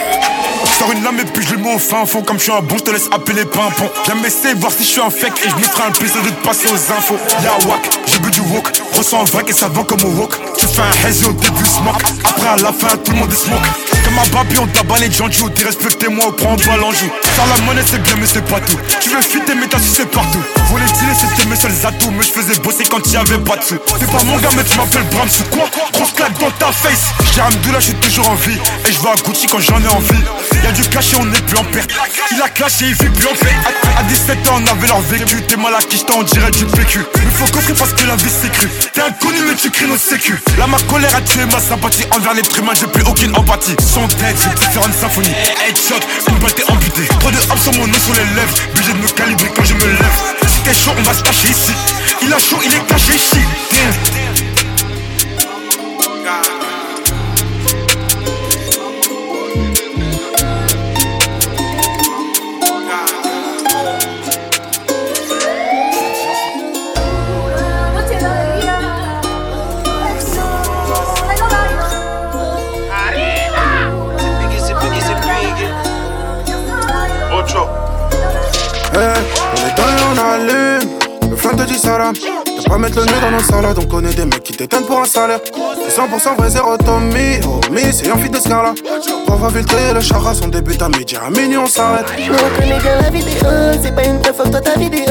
Sors 0.80 0.92
une 0.94 1.04
lame 1.04 1.20
et 1.20 1.26
puis 1.26 1.46
je 1.46 1.54
le 1.54 1.62
mets 1.62 1.76
au 1.76 1.78
fin 1.78 2.06
fond. 2.06 2.24
Comme 2.24 2.38
je 2.38 2.44
suis 2.44 2.52
un 2.52 2.62
bon, 2.62 2.78
je 2.78 2.84
te 2.84 2.92
laisse 2.92 3.08
appeler 3.12 3.46
pimpon 3.46 3.88
Viens 4.06 4.16
m'essayer 4.16 4.56
voir 4.56 4.72
si 4.72 4.84
je 4.84 4.90
suis 4.90 5.02
un 5.02 5.12
fake 5.12 5.40
Et 5.46 5.50
je 5.50 5.56
me 5.56 5.62
ferai 5.62 5.84
un 5.84 5.92
plaisir 5.92 6.22
de 6.24 6.30
passer 6.44 6.68
aux 6.70 6.94
infos. 6.94 7.18
Y'a 7.44 7.68
wack, 7.68 7.88
j'ai 8.08 8.20
bu 8.20 8.32
du 8.32 8.42
wok 8.42 8.68
Ressens 8.98 9.22
un 9.22 9.24
vrai 9.26 9.44
et 9.48 9.54
ça 9.54 9.68
vend 9.68 9.84
comme 9.84 10.04
au 10.04 10.22
wok 10.22 10.34
Tu 10.58 10.66
fais 10.66 10.82
un 10.82 11.08
hazy 11.08 11.26
au 11.26 11.34
début 11.34 11.66
smoke. 11.66 12.02
Après 12.24 12.48
à 12.48 12.56
la 12.58 12.74
fin 12.74 12.98
tout 12.98 13.12
le 13.12 13.20
monde 13.20 13.32
est 13.32 13.36
smoke 13.36 13.91
Comme 14.12 14.20
un 14.20 14.62
on 14.62 14.68
tabat 14.68 15.00
les 15.00 15.22
haut 15.22 15.50
T'es 15.50 15.64
respecté-moi 15.64 16.28
ou 16.28 16.32
prends 16.34 16.58
pas 16.58 16.76
l'enjeu. 16.76 17.08
Faire 17.24 17.46
la 17.48 17.62
monnaie 17.64 17.84
c'est 17.86 18.02
bien 18.04 18.16
mais 18.20 18.28
c'est 18.28 18.44
pas 18.44 18.60
tout. 18.60 18.78
Tu 19.00 19.10
veux 19.10 19.22
fuiter 19.22 19.56
mais 19.56 19.68
t'as 19.68 19.80
su 19.80 19.90
c'est 19.96 20.12
partout. 20.12 20.44
Voler 20.70 20.86
dealer 20.86 21.16
c'était 21.16 21.48
mes 21.48 21.56
seuls 21.56 21.72
atouts 21.86 22.12
Mais 22.12 22.24
je 22.24 22.32
faisais 22.32 22.60
bosser 22.60 22.84
quand 22.90 23.00
y 23.12 23.16
avait 23.16 23.38
pas 23.38 23.56
de 23.56 23.64
sous 23.64 23.78
T'es 23.78 24.06
pas 24.06 24.24
mon 24.26 24.38
gars 24.38 24.50
mais 24.56 24.64
tu 24.64 24.78
m'appelles 24.78 25.08
Bram 25.12 25.30
sous 25.30 25.44
quoi? 25.46 25.64
Grosse 25.94 26.12
claque 26.12 26.38
dans 26.40 26.52
ta 26.52 26.72
face. 26.74 27.12
J'ai 27.34 27.42
Amdoula 27.42 27.80
je 27.80 27.86
suis 27.86 27.96
toujours 27.96 28.30
en 28.30 28.36
vie. 28.36 28.58
Et 28.88 28.92
je 28.92 29.00
vais 29.00 29.10
à 29.10 29.16
Gucci 29.16 29.48
quand 29.48 29.60
j'en 29.60 29.80
ai 29.82 29.88
envie. 29.88 30.24
Y'a 30.64 30.72
du 30.74 30.84
cash 30.84 31.14
et 31.14 31.16
on 31.16 31.34
est 31.34 31.46
plus 31.46 31.58
en 31.58 31.64
perte 31.64 31.92
Il 32.32 32.42
a 32.42 32.50
clashé 32.50 32.86
il 32.88 32.94
vit 32.94 33.10
plus 33.10 33.28
en 33.28 33.36
paix. 33.36 33.56
À, 33.96 34.00
à 34.02 34.04
17 34.04 34.50
ans 34.50 34.62
on 34.62 34.68
avait 34.68 34.88
leur 34.88 35.02
vécu. 35.02 35.42
T'es 35.44 35.56
mal 35.56 35.74
à 35.74 35.80
qui 35.80 36.04
on 36.18 36.24
dirait 36.24 36.52
du 36.52 36.66
PQ 36.66 37.00
Mais 37.16 37.32
faut 37.32 37.52
coffrer 37.54 37.74
parce 37.74 37.94
que 37.94 38.06
la 38.06 38.18
vie 38.18 38.32
c'est 38.42 38.52
cru. 38.52 38.68
T'es 38.94 39.02
inconnu 39.02 39.40
mais 39.48 39.56
tu 39.56 39.72
cries 39.72 39.88
nos 39.88 39.98
sécu 39.98 40.38
Là 40.58 40.68
ma 40.68 40.80
colère 40.82 41.16
a 41.16 41.22
tué 41.22 41.46
ma 41.46 41.60
sympathie 41.60 42.04
Envers 42.12 42.34
les 42.34 42.44
humains 42.60 42.74
j'ai 42.80 42.88
plus 42.88 43.04
aucune 43.04 43.36
empathie 43.36 43.76
tête 44.08 44.36
j'ai 44.44 44.50
pu 44.50 44.72
faire 44.72 44.86
une 44.86 44.94
symphonie. 44.94 45.36
Headshot, 45.68 46.00
une 46.30 46.40
balle 46.40 46.54
t'es 46.54 46.70
amputée. 46.72 47.08
Trop 47.20 47.32
de 47.32 47.38
hop 47.38 47.60
sur 47.60 47.74
mon 47.74 47.88
nom 47.88 48.00
sur 48.00 48.14
les 48.14 48.26
lèvres. 48.36 48.56
Obligé 48.74 48.94
de 48.94 48.98
me 48.98 49.08
calibrer 49.08 49.52
quand 49.56 49.64
je 49.64 49.74
me 49.74 49.86
lève. 49.86 50.18
Si 50.48 50.60
t'es 50.62 50.74
chaud 50.74 50.92
on 50.98 51.02
va 51.04 51.14
se 51.14 51.24
cacher 51.24 51.50
ici. 51.50 51.74
Il 52.22 52.34
a 52.34 52.40
chaud 52.40 52.60
il 52.64 52.74
est 52.74 52.86
caché 52.88 53.16
ici. 53.16 53.40
Allume. 80.32 80.90
Le 81.30 81.36
flingue 81.36 81.58
te 81.58 81.64
dit 81.64 81.78
salam. 81.78 82.14
T'as 82.14 82.70
pas 82.70 82.78
mettre 82.78 83.00
le 83.00 83.06
nez 83.06 83.20
dans 83.22 83.32
nos 83.32 83.44
salades. 83.44 83.78
On 83.80 83.86
connaît 83.86 84.14
des 84.14 84.26
mecs 84.26 84.44
qui 84.44 84.54
t'éteignent 84.54 84.86
pour 84.86 85.00
un 85.00 85.06
salaire. 85.06 85.40
C'est 85.88 86.02
100% 86.02 86.36
vrai, 86.38 86.50
zéro 86.50 86.78
Tommy. 86.78 87.40
Oh, 87.46 87.60
mais 87.72 87.92
c'est 87.92 88.10
un 88.10 88.18
fil 88.18 88.32
d'escarlat. 88.32 88.74
On 89.28 89.36
va 89.36 89.50
filtrer 89.50 89.94
le 89.94 90.02
charras. 90.02 90.40
On 90.44 90.48
débute 90.48 90.82
à 90.82 90.90
midi. 90.90 91.16
À 91.16 91.30
minuit, 91.30 91.58
on 91.58 91.68
s'arrête. 91.68 92.06
Je 92.18 92.32
reconnais 92.32 92.80
bien 92.80 93.02
la 93.02 93.10
vidéo. 93.10 93.48
C'est 93.82 93.96
pas 93.96 94.04
une 94.04 94.22
fuck 94.24 94.52
toi 94.52 94.62
ta 94.62 94.78
vidéo. 94.78 95.04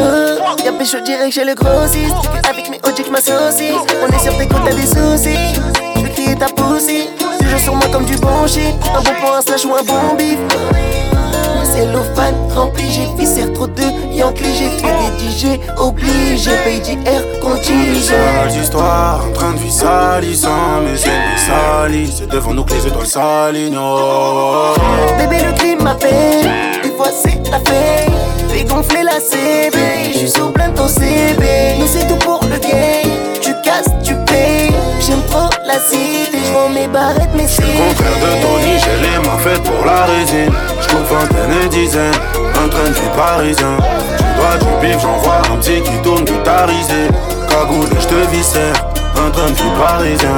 Y'a 0.65 0.73
pécho 0.73 1.01
direct 1.01 1.33
chez 1.33 1.45
le 1.45 1.55
grossiste. 1.55 2.15
Avec 2.49 2.71
mes 2.71 2.81
OG, 2.83 3.05
je 3.07 3.11
m'associe. 3.11 3.75
On 4.03 4.15
est 4.15 4.19
sur 4.19 4.37
tes 4.37 4.47
côtes, 4.47 4.65
t'as 4.65 4.75
des 4.75 4.87
soucis. 4.87 5.61
Je 5.97 6.01
vais 6.03 6.11
crier 6.11 6.37
ta 6.37 6.47
poussée. 6.47 7.09
Toujours 7.39 7.61
sur 7.61 7.75
moi 7.75 7.87
comme 7.93 8.05
du 8.05 8.17
bon 8.17 8.47
shit. 8.47 8.75
Un 8.95 9.01
bon 9.03 9.15
point, 9.21 9.39
un 9.39 9.43
slash 9.43 9.65
ou 9.65 9.71
bon 9.85 10.15
bif 10.17 10.39
cellophane 11.73 12.35
rempli, 12.55 12.85
j'ai 12.91 13.07
viscère 13.17 13.53
trop 13.53 13.67
de 13.67 13.83
Yankee, 14.13 14.45
j'ai 14.59 14.71
fait 14.79 14.95
des 15.19 15.31
DJ 15.31 15.61
obligé, 15.79 16.51
paye 16.65 16.81
d'IR 16.81 17.41
contingent. 17.41 18.03
Sales 18.03 18.61
histoires, 18.61 19.25
en 19.29 19.33
train 19.33 19.53
de 19.53 19.59
vie 19.59 19.71
salissant, 19.71 20.81
mes 20.83 20.91
ennemis 20.91 21.39
salis, 21.39 22.15
c'est 22.19 22.29
devant 22.29 22.55
nous 22.55 22.65
que 22.65 22.75
les 22.75 22.87
étoiles 22.87 23.07
s'alignent. 23.07 23.79
Oh. 23.79 24.75
Bébé, 25.19 25.43
le 25.45 25.53
crime 25.53 25.83
m'appelle, 25.83 26.51
des 26.83 26.91
fois 26.91 27.09
c'est 27.13 27.41
la 27.51 27.59
fête, 27.59 28.11
fais 28.49 28.65
gonfler 28.65 29.03
la 29.03 29.21
CB, 29.21 29.79
j'suis 30.13 30.31
sous 30.31 30.51
plein 30.51 30.69
de 30.69 30.77
ton 30.77 30.89
CB, 30.89 31.45
nous 31.79 31.87
c'est 31.87 32.07
tout 32.07 32.17
pour 32.17 32.41
le 32.45 32.59
game, 32.59 33.11
tu 33.41 33.53
casses, 33.63 33.91
tu 34.03 34.15
payes, 34.27 34.75
j'aime 35.01 35.23
trop 35.31 35.49
la 35.67 35.79
cité, 35.79 36.39
j'vends 36.47 36.69
mes 36.69 36.89
barrettes, 36.89 37.35
mes 37.35 37.47
c'est. 37.47 37.63
Le 37.63 37.89
contraire 37.89 38.19
de 38.21 38.43
Tony, 38.43 38.79
j'ai 38.79 38.97
les 39.03 39.19
mains 39.19 39.39
faites 39.39 39.63
pour 39.63 39.85
la 39.85 40.05
résine. 40.05 40.53
J'couvre 40.91 41.05
vingtaine 41.05 41.53
et 41.65 41.69
dizaine, 41.69 42.13
un 42.35 42.69
train 42.69 42.89
de 42.89 42.95
vie 42.95 43.17
parisien. 43.17 43.77
Tu 44.19 44.25
dois 44.37 44.57
du 44.59 44.87
bif, 44.87 45.01
j'envoie 45.01 45.37
un 45.37 45.57
petit 45.59 45.81
qui 45.83 46.03
tourne 46.03 46.25
guitarisé. 46.25 47.07
Cagoule 47.49 47.87
et 47.97 48.01
j'te 48.01 48.29
viscère. 48.33 48.73
Un 49.17 49.31
train 49.31 49.47
vie 49.47 49.63
parisien. 49.79 50.37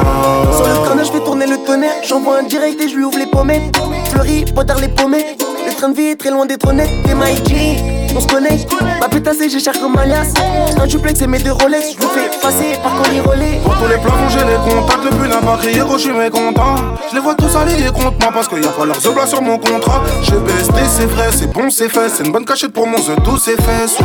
Sur 0.54 0.66
le 0.66 0.86
corner, 0.86 1.04
je 1.06 1.12
fais 1.12 1.20
tourner 1.20 1.46
le 1.46 1.56
tonnerre. 1.64 1.94
J'envoie 2.06 2.40
un 2.40 2.42
direct 2.42 2.78
et 2.82 2.88
je 2.88 2.96
lui 2.96 3.04
ouvre 3.04 3.18
les 3.18 3.26
pommettes. 3.26 3.74
Fleury, 4.10 4.44
potard 4.54 4.78
les 4.78 4.88
pommettes. 4.88 5.42
Le 5.66 5.74
train 5.74 5.88
de 5.88 5.96
vie 5.96 6.08
est 6.08 6.16
très 6.16 6.30
loin 6.30 6.44
d'être 6.44 6.68
honnête. 6.68 6.90
T'es 7.06 7.14
my 7.14 8.01
on 8.14 8.20
se 8.20 8.26
connaît. 8.26 8.58
Ma 9.00 9.08
putain, 9.08 9.32
c'est 9.38 9.48
j'ai 9.48 9.60
cher 9.60 9.74
comme 9.80 9.96
alias. 9.96 10.32
Un 10.80 10.86
duplex 10.86 11.20
et 11.22 11.26
mes 11.26 11.38
deux 11.38 11.52
Rolex, 11.52 11.92
je 11.92 12.02
vous 12.02 12.08
fais 12.08 12.30
passer 12.40 12.78
par 12.82 13.02
colis 13.02 13.20
relais. 13.20 13.60
Pour 13.62 13.76
tous 13.76 13.88
les 13.88 13.98
plafonds, 13.98 14.28
j'ai 14.28 14.38
les 14.38 14.56
contacts. 14.70 15.04
Depuis 15.04 15.28
la 15.28 15.40
batterie, 15.40 15.76
héros, 15.76 15.98
je 15.98 16.02
suis 16.02 16.12
mécontent. 16.12 16.76
Je 17.10 17.14
les 17.14 17.20
vois 17.20 17.34
tous 17.34 17.54
alliés 17.56 17.86
contre 17.92 18.14
moi 18.20 18.30
parce 18.32 18.48
qu'il 18.48 18.62
y 18.62 18.66
a 18.66 18.70
pas 18.70 18.84
leurs 18.84 19.06
oblats 19.06 19.26
sur 19.26 19.42
mon 19.42 19.58
contrat. 19.58 20.02
J'ai 20.22 20.32
BST, 20.32 20.74
c'est 20.88 21.06
vrai, 21.06 21.28
c'est 21.36 21.52
bon, 21.52 21.70
c'est 21.70 21.88
fait. 21.88 22.08
C'est 22.08 22.24
une 22.24 22.32
bonne 22.32 22.44
cachette 22.44 22.72
pour 22.72 22.86
mon 22.86 22.98
The 22.98 23.22
tout 23.24 23.38
c'est 23.38 23.60
fait. 23.60 24.02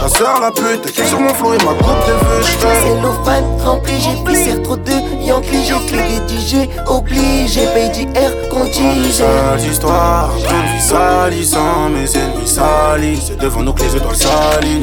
Ta 0.00 0.08
sœur 0.08 0.40
la 0.40 0.50
pute, 0.50 0.92
qui 0.92 1.04
sur 1.06 1.20
mon 1.20 1.32
flow 1.34 1.54
et 1.54 1.58
ma 1.58 1.72
coupe 1.72 2.06
de 2.06 2.12
feu. 2.12 2.52
C'est 2.60 3.00
l'offan 3.00 3.56
rempli, 3.64 3.94
j'ai 4.00 4.30
pissé 4.30 4.62
trop 4.62 4.76
de 4.76 4.92
Yankee. 5.24 5.64
J'ai 5.64 5.86
clé 5.86 6.02
des 6.26 6.34
DJ 6.34 6.68
obligé, 6.86 7.66
paye 7.74 7.90
d'IR 7.90 8.48
contingent. 8.50 9.24
Sale 9.24 9.60
histoire, 9.70 10.30
de 10.34 10.72
vie 10.72 10.82
salissant, 10.82 11.88
mes 11.90 12.10
ennemis 12.16 12.48
salissent 12.48 13.32
devant 13.38 13.62
nous 13.62 13.72
que 13.72 13.82
les 13.82 13.96
étoiles 13.96 14.16
s'alignent. 14.16 14.80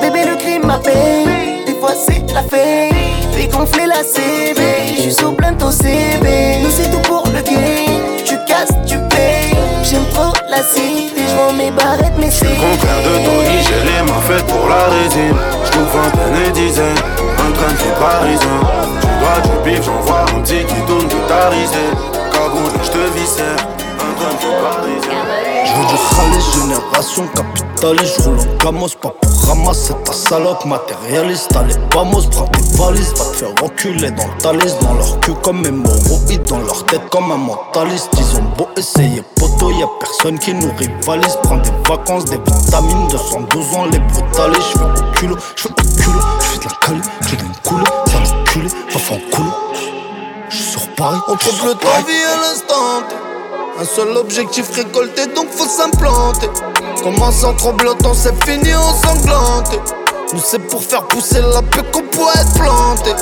Bébé, 0.00 0.24
le 0.24 0.36
crime 0.36 0.66
m'appelle. 0.66 1.64
Des 1.66 1.74
fois, 1.74 1.92
c'est 1.94 2.22
la 2.32 2.42
fête. 2.42 2.94
Fais 3.32 3.46
gonfler 3.48 3.86
la 3.86 4.02
CB. 4.02 4.60
J'suis 4.96 5.12
sous 5.12 5.32
plein 5.32 5.52
de 5.52 5.58
ton 5.58 5.70
CB. 5.70 6.60
Nous, 6.62 6.70
c'est 6.70 6.90
tout 6.90 7.00
pour 7.08 7.24
le 7.26 7.40
game. 7.42 8.24
Tu 8.24 8.34
casses, 8.46 8.74
tu 8.86 8.98
payes. 9.10 9.56
J'aime 9.82 10.06
trop 10.12 10.32
la 10.48 10.62
cité. 10.62 11.22
J'vends 11.28 11.52
mes 11.52 11.70
barrettes, 11.70 12.18
mes 12.18 12.30
c'est. 12.30 12.46
Contraire 12.46 13.02
de 13.04 13.24
Tony, 13.24 13.58
j'ai 13.62 13.80
les 13.90 14.02
mains 14.02 14.20
faites 14.26 14.46
pour 14.46 14.68
la 14.68 14.84
résine. 14.86 15.36
J'trouve 15.66 15.88
vingtaine 15.94 16.46
et 16.46 16.50
dizaines. 16.52 17.02
Un 17.38 17.52
train 17.52 17.72
de 17.72 18.00
parisien. 18.00 18.60
Tu 19.00 19.08
dois 19.20 19.40
du 19.42 19.70
bif, 19.70 19.84
j'envoie 19.84 20.20
un 20.22 20.40
petit 20.40 20.64
qui 20.64 20.80
tourne 20.86 21.06
guitarisé. 21.06 21.86
Cagoule, 22.32 22.72
j'te 22.82 23.18
viscère. 23.18 23.87
Je 24.30 25.72
veux 25.72 25.86
du 25.86 25.96
khalis, 26.14 26.46
génération 26.54 27.26
capitaliste. 27.28 28.16
Je 28.18 28.22
roule 28.28 28.38
en 28.38 28.58
camos, 28.58 28.88
pas 29.00 29.10
pour 29.10 29.48
ramasser 29.48 29.94
ta 30.04 30.12
salope 30.12 30.64
matérialiste. 30.64 31.54
Allez, 31.56 31.74
vamos, 31.94 32.22
prends 32.30 32.46
tes 32.46 32.62
valises. 32.76 33.14
Va 33.16 33.24
te 33.24 33.36
faire 33.36 33.54
reculer 33.62 34.10
dans 34.10 34.28
ta 34.40 34.52
liste. 34.52 34.80
Dans 34.82 34.94
leur 34.94 35.20
cul 35.20 35.34
comme 35.42 35.64
hémorroïdes, 35.64 36.42
dans 36.44 36.58
leur 36.58 36.84
tête 36.86 37.08
comme 37.10 37.32
un 37.32 37.36
mentaliste. 37.36 38.10
Ils 38.18 38.38
ont 38.38 38.44
beau 38.56 38.68
essayer, 38.76 39.22
poteau, 39.36 39.70
y'a 39.70 39.86
personne 40.00 40.38
qui 40.38 40.52
nous 40.54 40.72
rivalise. 40.76 41.38
Prends 41.42 41.56
des 41.56 41.72
vacances, 41.88 42.24
des 42.26 42.38
vitamines. 42.38 43.08
212 43.08 43.74
ans, 43.76 43.86
les 43.90 43.98
brutalistes. 43.98 44.74
Je 44.74 44.78
fais 44.78 44.84
au 44.84 45.12
culot, 45.12 45.36
je 45.56 45.62
fais 45.62 45.68
au 45.70 46.02
culot. 46.02 46.20
Je 46.40 46.46
fais 46.46 46.58
de 46.58 46.64
la 46.64 46.70
cali, 46.86 47.00
j'ai 47.28 47.36
une 47.36 47.56
coulée. 47.64 47.84
Ça 48.06 48.52
culé, 48.52 48.68
va 48.68 48.98
faire 48.98 49.16
un 49.16 49.30
coulo. 49.30 49.50
Je 50.50 50.56
suis 50.56 50.64
sur 50.64 50.88
Paris, 50.96 51.18
on 51.28 51.36
trouve 51.36 51.66
le 51.66 51.74
temps, 51.74 51.88
vie 52.06 52.24
à 52.24 52.36
l'instant. 52.42 53.27
Un 53.80 53.84
seul 53.84 54.16
objectif 54.16 54.74
récolté, 54.74 55.26
donc 55.36 55.48
faut 55.50 55.68
s'implanter. 55.68 56.50
Commence 57.00 57.44
en 57.44 57.54
tremblotant, 57.54 58.12
c'est 58.12 58.34
fini 58.44 58.74
en 58.74 58.92
sanglanté. 58.92 59.78
Nous 60.32 60.40
c'est 60.44 60.58
pour 60.58 60.82
faire 60.82 61.04
pousser 61.04 61.40
la 61.40 61.62
paix 61.62 61.84
qu'on 61.92 62.02
pourrait 62.02 62.40
être 62.40 62.54
planté. 62.54 63.12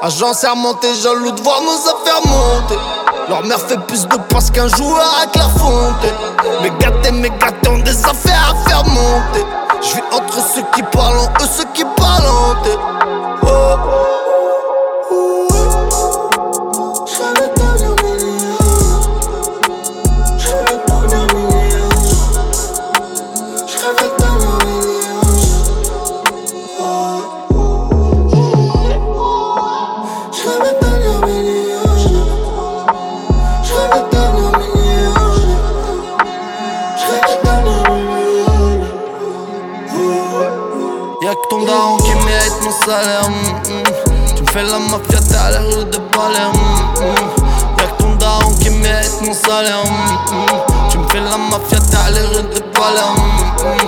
Agent 0.00 0.32
sermenté, 0.32 0.88
jaloux 1.02 1.32
de 1.32 1.42
voir 1.42 1.60
nos 1.60 1.90
affaires 1.90 2.22
monter. 2.24 2.78
Leur 3.28 3.44
mère 3.44 3.60
fait 3.60 3.78
plus 3.86 4.06
de 4.06 4.16
passes 4.32 4.50
qu'un 4.50 4.68
joueur 4.68 5.04
à 5.22 5.26
Clairefontaine. 5.26 6.14
Mais 6.62 6.70
gâtés, 6.80 7.12
mais 7.12 7.28
gâtés 7.28 7.68
ont 7.68 7.78
des 7.80 8.04
affaires 8.06 8.54
à 8.54 8.68
faire 8.68 8.84
monter. 8.86 9.44
Je 9.82 9.96
vis 9.96 10.02
entre 10.12 10.38
ceux 10.38 10.64
qui 10.74 10.82
parlent 10.96 11.18
en 11.18 11.26
eux, 11.26 11.48
ceux 11.54 11.66
qui 11.74 11.84
parlent 11.94 12.26
en 12.26 12.54
oh. 13.42 14.15
Mm, 42.86 42.92
mm. 42.92 44.36
Tu 44.36 44.42
me 44.44 44.46
fais 44.50 44.62
la 44.62 44.78
mafia, 44.78 45.18
t'as 45.28 45.50
l'air 45.50 45.84
de 45.86 45.98
Palerme. 46.14 46.54
Mm, 47.00 47.80
Y'a 47.80 47.86
que 47.88 47.96
ton 48.02 48.14
daron 48.14 48.52
qui 48.60 48.70
mérite 48.70 49.20
mon 49.26 49.32
salaire. 49.34 49.82
Tu 50.88 50.98
me 50.98 51.08
fais 51.08 51.18
la 51.18 51.36
mafia, 51.36 51.78
t'as 51.90 52.10
l'air 52.12 52.30
de 52.30 52.60
Palerme. 52.78 53.86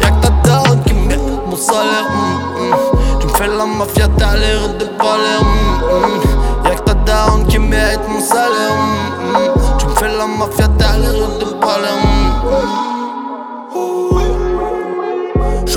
Y'a 0.00 0.08
que 0.10 0.20
ta 0.22 0.30
daronne 0.48 0.82
qui 0.86 0.94
mérite 0.94 1.46
mon 1.46 1.56
salaire. 1.58 2.06
Tu 3.20 3.26
me 3.26 3.32
fais 3.34 3.48
la 3.48 3.66
mafia, 3.66 4.08
t'as 4.16 4.34
l'air 4.36 4.68
de 4.78 4.84
Palerme. 4.96 6.24
Y'a 6.64 6.70
que 6.74 6.80
ta 6.84 6.94
daronne 6.94 7.46
qui 7.48 7.58
mérite 7.58 8.00
mon 8.08 8.20
salaire. 8.20 8.78
Tu 9.78 9.86
me 9.88 9.94
fais 9.96 10.08
la 10.08 10.26
mafia, 10.26 10.68
t'as 10.78 10.96
l'air 10.96 11.12
de 11.38 11.44
Palerme. 11.60 12.07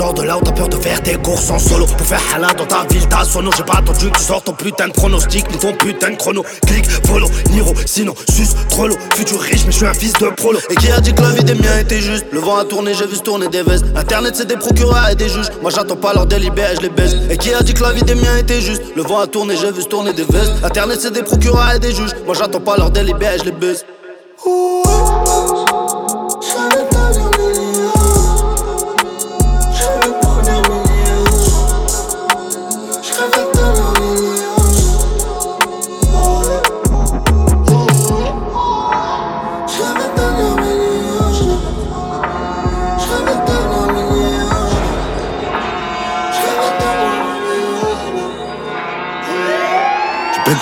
De 0.02 0.22
là 0.24 0.36
où 0.36 0.40
t'as 0.40 0.50
peur 0.50 0.68
de 0.68 0.76
faire 0.76 1.00
tes 1.00 1.14
courses 1.14 1.48
en 1.48 1.60
solo. 1.60 1.86
Pour 1.86 2.06
faire 2.06 2.20
hala 2.34 2.48
dans 2.54 2.66
ta 2.66 2.84
ville, 2.90 3.06
ta 3.08 3.24
sono. 3.24 3.50
J'ai 3.56 3.62
pas 3.62 3.78
attendu 3.78 4.10
que 4.10 4.18
tu 4.18 4.24
sortes 4.24 4.44
ton 4.46 4.52
putain 4.52 4.88
de 4.88 4.92
pronostic. 4.92 5.48
Ni 5.50 5.56
ton 5.56 5.72
putain 5.72 6.10
de 6.10 6.16
chrono. 6.16 6.44
Clic, 6.66 6.84
follow, 7.06 7.28
Niro, 7.50 7.72
sinon 7.86 8.12
sus, 8.28 8.48
trollo. 8.68 8.96
Futur 9.14 9.40
riche 9.40 9.64
mais 9.64 9.70
je 9.70 9.76
suis 9.76 9.86
un 9.86 9.94
fils 9.94 10.12
de 10.14 10.28
prolo. 10.30 10.58
Et 10.70 10.74
qui 10.74 10.90
a 10.90 11.00
dit 11.00 11.14
que 11.14 11.22
la 11.22 11.30
vie 11.30 11.44
des 11.44 11.54
miens 11.54 11.78
était 11.78 12.00
juste? 12.00 12.26
Le 12.32 12.40
vent 12.40 12.56
a 12.56 12.64
tourné, 12.64 12.94
j'ai 12.94 13.06
vu 13.06 13.14
se 13.14 13.22
tourner 13.22 13.48
des 13.48 13.62
vestes. 13.62 13.86
Internet 13.94 14.34
c'est 14.36 14.46
des 14.46 14.56
procureurs 14.56 15.08
et 15.08 15.14
des 15.14 15.28
juges. 15.28 15.50
Moi 15.62 15.70
j'attends 15.70 15.96
pas 15.96 16.12
leur 16.12 16.26
délibéré, 16.26 16.74
je 16.76 16.82
les 16.82 16.90
baisse. 16.90 17.14
Et 17.30 17.38
qui 17.38 17.54
a 17.54 17.62
dit 17.62 17.72
que 17.72 17.82
la 17.82 17.92
vie 17.92 18.02
des 18.02 18.16
miens 18.16 18.36
était 18.38 18.60
juste? 18.60 18.82
Le 18.96 19.02
vent 19.02 19.20
a 19.20 19.28
tourné, 19.28 19.54
j'ai 19.56 19.70
vu 19.70 19.82
se 19.82 19.88
tourner 19.88 20.12
des 20.12 20.24
vestes. 20.24 20.52
Internet 20.64 20.98
c'est 21.00 21.12
des 21.12 21.22
procureurs 21.22 21.74
et 21.76 21.78
des 21.78 21.94
juges. 21.94 22.12
Moi 22.26 22.34
j'attends 22.34 22.60
pas 22.60 22.76
leur 22.76 22.90
délibéré, 22.90 23.38
je 23.38 23.44
les 23.44 23.52
baisse 23.52 23.84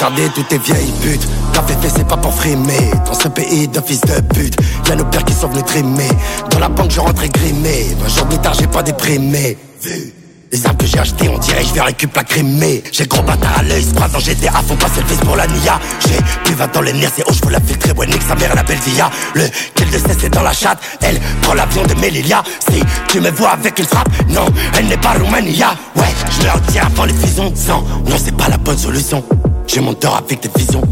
Regardez 0.01 0.31
toutes 0.31 0.49
tes 0.49 0.57
vieilles 0.57 0.95
putes. 1.03 1.29
T'as 1.53 1.63
fait 1.63 1.77
c'est 1.95 2.09
pas 2.09 2.17
pour 2.17 2.33
frimer. 2.33 2.91
Dans 3.05 3.13
ce 3.13 3.29
pays 3.29 3.69
de 3.69 3.81
de 3.81 4.35
pute, 4.35 4.57
y'a 4.89 4.97
nos 4.97 5.05
pères 5.05 5.27
qui 5.27 5.35
sont 5.35 5.49
venus 5.49 5.67
trimer. 5.67 6.09
Dans 6.51 6.59
la 6.59 6.71
banque, 6.71 6.91
je 6.91 7.01
rentrais 7.01 7.29
grimé. 7.29 7.89
Un 8.03 8.09
jour 8.09 8.25
de 8.25 8.37
tard, 8.37 8.55
j'ai 8.59 8.67
pas 8.67 8.83
déprimé. 8.83 9.59
Vu. 9.83 10.15
Les 10.53 10.67
armes 10.67 10.79
que 10.79 10.87
j'ai 10.87 10.99
achetées, 10.99 11.29
on 11.29 11.37
dirait 11.37 11.63
je 11.65 11.75
vais 11.75 11.83
récupérer 11.83 12.25
la 12.25 12.25
crimée 12.25 12.83
J'ai 12.91 13.07
gros 13.07 13.23
bâtard 13.23 13.59
à 13.59 13.63
l'œil, 13.63 13.85
se 13.85 13.93
dans 13.93 14.19
GTA, 14.19 14.63
faut 14.67 14.75
passer 14.75 15.01
le 15.03 15.07
fils 15.07 15.21
pour 15.21 15.37
la 15.37 15.47
NIA 15.47 15.79
J'ai 16.01 16.17
plus 16.45 16.55
20 16.55 16.75
dans 16.75 16.81
les 16.81 16.93
nerfs, 16.93 17.13
c'est 17.15 17.23
haut, 17.29 17.33
je 17.33 17.47
veux 17.47 17.53
la 17.53 17.61
filtrer, 17.61 17.93
ouais 17.93 18.07
nique 18.09 18.23
sa 18.27 18.35
mère 18.35 18.53
la 18.57 18.65
belle 18.65 18.79
via 18.85 19.09
Le 19.35 19.45
kill 19.77 19.89
de 19.91 19.99
cesse 19.99 20.17
c'est 20.19 20.31
dans 20.31 20.43
la 20.43 20.53
chatte, 20.53 20.81
elle 21.03 21.21
prend 21.43 21.55
l'avion 21.55 21.85
de 21.85 21.95
Melilla 22.01 22.43
Si 22.69 22.83
tu 23.07 23.21
me 23.21 23.31
vois 23.31 23.51
avec 23.51 23.79
une 23.79 23.85
frappe, 23.85 24.09
non, 24.29 24.47
elle 24.77 24.87
n'est 24.87 24.97
pas 24.97 25.13
Roumania 25.13 25.77
Ouais, 25.95 26.13
je 26.41 26.45
leur 26.47 26.61
tiens 26.63 26.87
avant 26.87 27.05
les 27.05 27.15
fusions, 27.15 27.53
non, 27.69 27.85
non 28.09 28.17
c'est 28.19 28.37
pas 28.37 28.49
la 28.49 28.57
bonne 28.57 28.79
solution 28.79 29.23
J'ai 29.67 29.81
mon 29.81 29.95
tort 29.95 30.17
avec 30.17 30.41
des 30.43 30.51
visions 30.57 30.83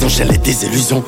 ils 0.00 0.04
enchaînent 0.04 0.28
les 0.28 0.38
désillusions. 0.38 1.02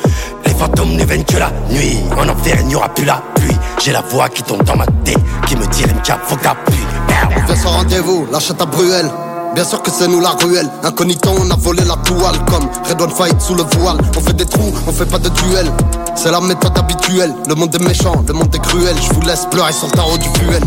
Les 0.44 0.54
fantômes 0.54 0.94
ne 0.94 1.04
viennent 1.04 1.24
que 1.24 1.36
la 1.36 1.50
nuit. 1.70 1.98
En 2.16 2.28
enfer, 2.28 2.56
il 2.60 2.66
n'y 2.66 2.74
aura 2.74 2.88
plus 2.88 3.04
la 3.04 3.22
pluie. 3.34 3.56
J'ai 3.82 3.92
la 3.92 4.02
voix 4.02 4.28
qui 4.28 4.42
tombe 4.42 4.62
dans 4.64 4.76
ma 4.76 4.86
tête, 5.04 5.18
qui 5.46 5.56
me 5.56 5.66
dit 5.66 5.84
MK, 5.84 6.18
faut 6.26 6.36
que. 6.36 6.48
On 7.36 7.46
fait 7.46 7.56
son 7.56 7.68
rendez-vous, 7.68 8.26
la 8.30 8.38
chatte 8.40 8.60
à 8.60 8.66
Bruel. 8.66 9.10
Bien 9.54 9.64
sûr 9.64 9.82
que 9.82 9.90
c'est 9.90 10.08
nous 10.08 10.20
la 10.20 10.30
ruelle. 10.30 10.68
Incognito, 10.82 11.30
on 11.38 11.50
a 11.50 11.56
volé 11.56 11.84
la 11.84 11.96
toile. 11.96 12.38
Comme 12.46 12.68
Red 12.88 13.00
One 13.00 13.10
Fight 13.10 13.40
sous 13.40 13.54
le 13.54 13.64
voile. 13.78 13.98
On 14.16 14.20
fait 14.20 14.32
des 14.32 14.46
trous, 14.46 14.72
on 14.86 14.92
fait 14.92 15.06
pas 15.06 15.18
de 15.18 15.28
duel. 15.28 15.70
C'est 16.14 16.30
la 16.30 16.40
méthode 16.40 16.76
habituelle. 16.78 17.34
Le 17.48 17.54
monde 17.54 17.74
est 17.74 17.84
méchant, 17.86 18.24
le 18.26 18.32
monde 18.32 18.54
est 18.54 18.62
cruel. 18.62 18.94
Je 18.96 19.14
vous 19.14 19.20
laisse 19.22 19.46
pleurer 19.50 19.72
sur 19.72 19.88
le 19.88 19.92
tarot 19.92 20.16
du 20.16 20.28
duel. 20.30 20.62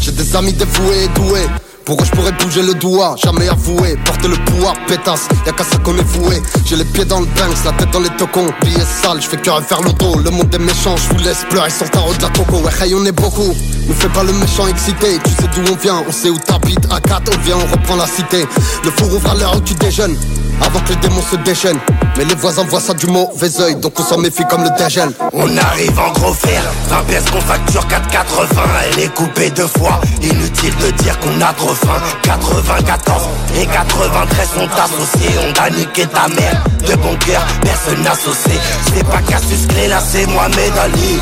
J'ai 0.00 0.12
des 0.12 0.36
amis 0.36 0.52
dévoués 0.52 1.04
et 1.04 1.08
doués. 1.08 1.46
Pour 1.86 2.02
eux, 2.02 2.04
je 2.04 2.10
pourrais 2.10 2.32
bouger 2.32 2.62
le 2.62 2.74
doigt, 2.74 3.14
jamais 3.16 3.48
avoué. 3.48 3.96
Porter 4.04 4.26
le 4.26 4.34
pouvoir, 4.34 4.74
pétasse, 4.88 5.28
y'a 5.46 5.52
qu'à 5.52 5.62
ça 5.62 5.78
qu'on 5.78 5.96
est 5.96 6.02
voué. 6.02 6.42
J'ai 6.64 6.74
les 6.74 6.84
pieds 6.84 7.04
dans 7.04 7.20
le 7.20 7.26
banks, 7.26 7.64
la 7.64 7.70
tête 7.74 7.92
dans 7.92 8.00
les 8.00 8.10
tocons. 8.18 8.48
Billets 8.62 8.80
sales, 8.80 9.22
je 9.22 9.28
fais 9.28 9.36
que 9.36 9.44
faire 9.44 9.82
le 9.82 9.92
dos. 9.92 10.18
Le 10.18 10.30
monde 10.30 10.52
est 10.52 10.58
méchant, 10.58 10.96
je 10.96 11.14
vous 11.14 11.22
laisse 11.22 11.44
pleurer 11.48 11.70
sur 11.70 11.88
ta 11.88 12.00
route 12.00 12.18
de 12.18 12.22
la 12.24 12.30
coco. 12.30 12.56
Ouais, 12.56 12.72
hey, 12.80 12.92
on 12.92 13.04
est 13.04 13.12
beaucoup. 13.12 13.54
Ne 13.86 13.94
fais 13.94 14.08
pas 14.08 14.24
le 14.24 14.32
méchant 14.32 14.66
excité. 14.66 15.20
Tu 15.24 15.30
sais 15.30 15.48
d'où 15.54 15.72
on 15.72 15.76
vient, 15.76 16.02
on 16.08 16.10
sait 16.10 16.28
où 16.28 16.38
t'habites. 16.38 16.88
À 16.90 17.00
4, 17.00 17.30
on 17.32 17.38
vient, 17.42 17.56
on 17.56 17.72
reprend 17.72 17.94
la 17.94 18.08
cité. 18.08 18.44
Le 18.82 18.90
four 18.90 19.14
ouvre 19.14 19.30
à 19.30 19.34
l'heure 19.36 19.56
où 19.56 19.60
tu 19.60 19.74
déjeunes 19.74 20.16
avant 20.60 20.80
que 20.80 20.90
les 20.90 20.96
démons 20.96 21.22
se 21.22 21.36
déchaînent. 21.36 21.80
Mais 22.16 22.24
les 22.24 22.34
voisins 22.34 22.64
voient 22.64 22.80
ça 22.80 22.94
du 22.94 23.06
mauvais 23.06 23.60
oeil, 23.60 23.76
donc 23.76 23.98
on 24.00 24.02
s'en 24.02 24.18
méfie 24.18 24.44
comme 24.48 24.64
le 24.64 24.70
dégel. 24.78 25.10
On 25.32 25.56
arrive 25.56 25.98
en 25.98 26.12
gros 26.12 26.32
fer, 26.32 26.62
20 26.88 27.04
pièces 27.04 27.24
qu'on 27.30 27.40
facture 27.40 27.82
4,80, 27.82 28.46
elle 28.92 29.00
est 29.04 29.14
coupée 29.14 29.50
deux 29.50 29.66
fois. 29.66 30.00
Inutile 30.22 30.74
de 30.76 30.90
dire 31.02 31.18
qu'on 31.20 31.40
a 31.40 31.52
trop 31.52 31.74
faim. 31.74 32.00
94 32.22 33.22
et 33.60 33.66
93 33.66 34.48
sont 34.48 34.68
associés, 34.80 35.30
on 35.46 35.62
a 35.62 35.70
niqué 35.70 36.06
ta 36.06 36.28
mère. 36.28 36.64
De 36.88 36.94
bon 36.96 37.16
cœur, 37.16 37.44
personne 37.62 38.06
associé. 38.06 38.58
C'est 38.94 39.04
pas 39.04 39.20
Cassius 39.28 39.66
Clé, 39.66 39.88
là 39.88 40.00
c'est 40.00 40.26
Mohamed 40.26 40.72
Ali. 40.82 41.18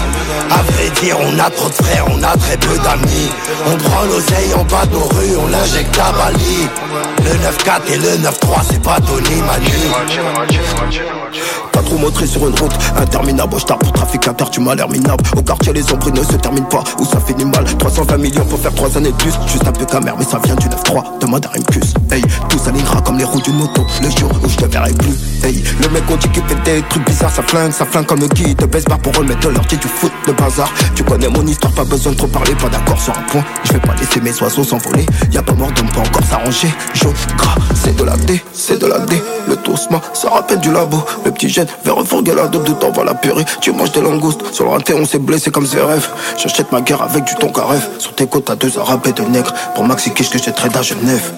À 0.50 0.62
vrai 0.72 0.90
dire, 1.00 1.16
on 1.20 1.38
a 1.38 1.50
trop 1.50 1.68
de 1.68 1.74
frères, 1.74 2.04
on 2.08 2.22
a 2.22 2.36
très 2.36 2.56
peu 2.56 2.76
d'amis. 2.78 3.30
On 3.66 3.76
prend 3.76 4.04
l'oseille 4.04 4.54
en 4.54 4.64
bas 4.64 4.86
de 4.86 4.94
nos 4.94 5.04
rues, 5.04 5.36
on 5.42 5.48
l'injecte 5.48 5.98
à 5.98 6.12
Bali. 6.12 6.68
Le 7.24 7.30
9-4 7.30 7.92
et 7.92 7.96
le 7.96 8.28
9-3, 8.28 8.30
c'est 8.70 8.82
pas 8.82 9.00
donné 9.00 9.23
pas 11.72 11.82
trop 11.82 11.98
motré 11.98 12.26
sur 12.26 12.46
une 12.46 12.58
route 12.58 12.72
interminable, 12.96 13.56
je 13.58 13.64
pour 13.64 13.92
trafic 13.92 14.28
inter, 14.28 14.44
tu 14.50 14.60
m'as 14.60 14.74
l'air 14.74 14.88
minable. 14.88 15.22
Au 15.36 15.42
quartier, 15.42 15.72
les 15.72 15.92
ombres 15.92 16.10
ne 16.10 16.22
se 16.22 16.36
terminent 16.36 16.66
pas, 16.66 16.84
ou 16.98 17.04
ça 17.04 17.18
finit 17.20 17.44
mal? 17.44 17.64
320 17.64 18.16
millions 18.18 18.44
pour 18.44 18.58
faire 18.58 18.74
3 18.74 18.96
années 18.96 19.10
de 19.10 19.16
plus, 19.16 19.32
juste 19.46 19.66
un 19.66 19.72
peu 19.72 19.84
camère, 19.84 20.14
mais 20.18 20.24
ça 20.24 20.38
vient 20.44 20.54
du 20.56 20.68
9-3. 20.68 21.18
Demande 21.20 21.44
à 21.46 21.48
Rimkus, 21.50 21.94
hey, 22.10 22.22
tout 22.48 22.58
comme 22.58 23.03
les 23.24 23.30
roues 23.30 23.40
d'une 23.40 23.56
moto. 23.56 23.86
Le 24.02 24.10
jour 24.10 24.30
où 24.42 24.48
je 24.48 24.56
te 24.56 24.66
verrai 24.66 24.92
plus, 24.92 25.14
hey, 25.44 25.62
le 25.80 25.88
mec 25.88 26.02
on 26.10 26.16
dit 26.16 26.28
qu'il 26.28 26.42
fait 26.44 26.62
des 26.64 26.82
trucs 26.88 27.06
bizarres, 27.06 27.30
ça 27.30 27.42
flingue, 27.42 27.72
ça 27.72 27.84
flingue 27.84 28.06
comme 28.06 28.20
le 28.20 28.28
guide 28.28 28.58
de 28.58 28.66
baisse 28.66 28.84
bar 28.84 28.98
pour 28.98 29.14
remettre 29.16 29.48
leur 29.50 29.64
du 29.64 29.76
foot 29.76 30.12
de 30.26 30.32
bazar. 30.32 30.70
Tu 30.94 31.02
connais 31.04 31.28
mon 31.28 31.46
histoire, 31.46 31.72
pas 31.72 31.84
besoin 31.84 32.12
de 32.12 32.18
trop 32.18 32.26
parler, 32.26 32.54
pas 32.54 32.68
d'accord 32.68 33.00
sur 33.00 33.16
un 33.16 33.22
point. 33.22 33.44
Je 33.64 33.72
vais 33.72 33.80
pas 33.80 33.94
laisser 33.94 34.20
mes 34.20 34.42
oiseaux 34.42 34.64
s'envoler, 34.64 35.06
y 35.32 35.38
a 35.38 35.42
pas 35.42 35.54
mort 35.54 35.72
d'homme, 35.72 35.90
pas 35.90 36.00
encore 36.00 36.24
s'arranger. 36.24 36.68
Jaune, 36.94 37.14
gras, 37.36 37.56
c'est 37.74 37.96
de 37.96 38.04
la 38.04 38.16
D, 38.16 38.42
c'est 38.52 38.78
de 38.78 38.86
la 38.86 38.98
D. 39.00 39.22
Le 39.48 39.56
tosma, 39.56 40.00
ça 40.12 40.30
rappelle 40.30 40.60
du 40.60 40.70
labo. 40.72 41.02
Le 41.24 41.30
petit 41.30 41.48
jeune, 41.48 41.66
vers 41.84 41.96
refourguer 41.96 42.34
la 42.34 42.46
dope, 42.46 42.66
de 42.66 42.72
temps 42.72 42.90
va 42.90 43.04
la 43.04 43.14
purée. 43.14 43.44
Tu 43.60 43.72
manges 43.72 43.92
des 43.92 44.00
langoustes, 44.00 44.52
sur 44.52 44.64
le 44.64 44.70
raté 44.70 44.94
on 44.94 45.04
s'est 45.04 45.18
blessé 45.18 45.50
comme 45.50 45.66
rêves 45.66 46.08
J'achète 46.36 46.72
ma 46.72 46.80
guerre 46.80 47.02
avec 47.02 47.24
du 47.24 47.34
ton 47.36 47.50
carref. 47.50 47.88
Sur 47.98 48.14
tes 48.14 48.26
côtes, 48.26 48.50
à 48.50 48.56
deux 48.56 48.78
arabes 48.78 49.06
et 49.06 49.12
deux 49.12 49.24
nègres. 49.24 49.52
Pour 49.74 49.84
Maxi 49.84 50.12
Kish 50.12 50.30
que 50.30 50.38
j'ai 50.38 50.52
trade 50.52 50.76
à 50.76 50.82
Genève. 50.82 51.32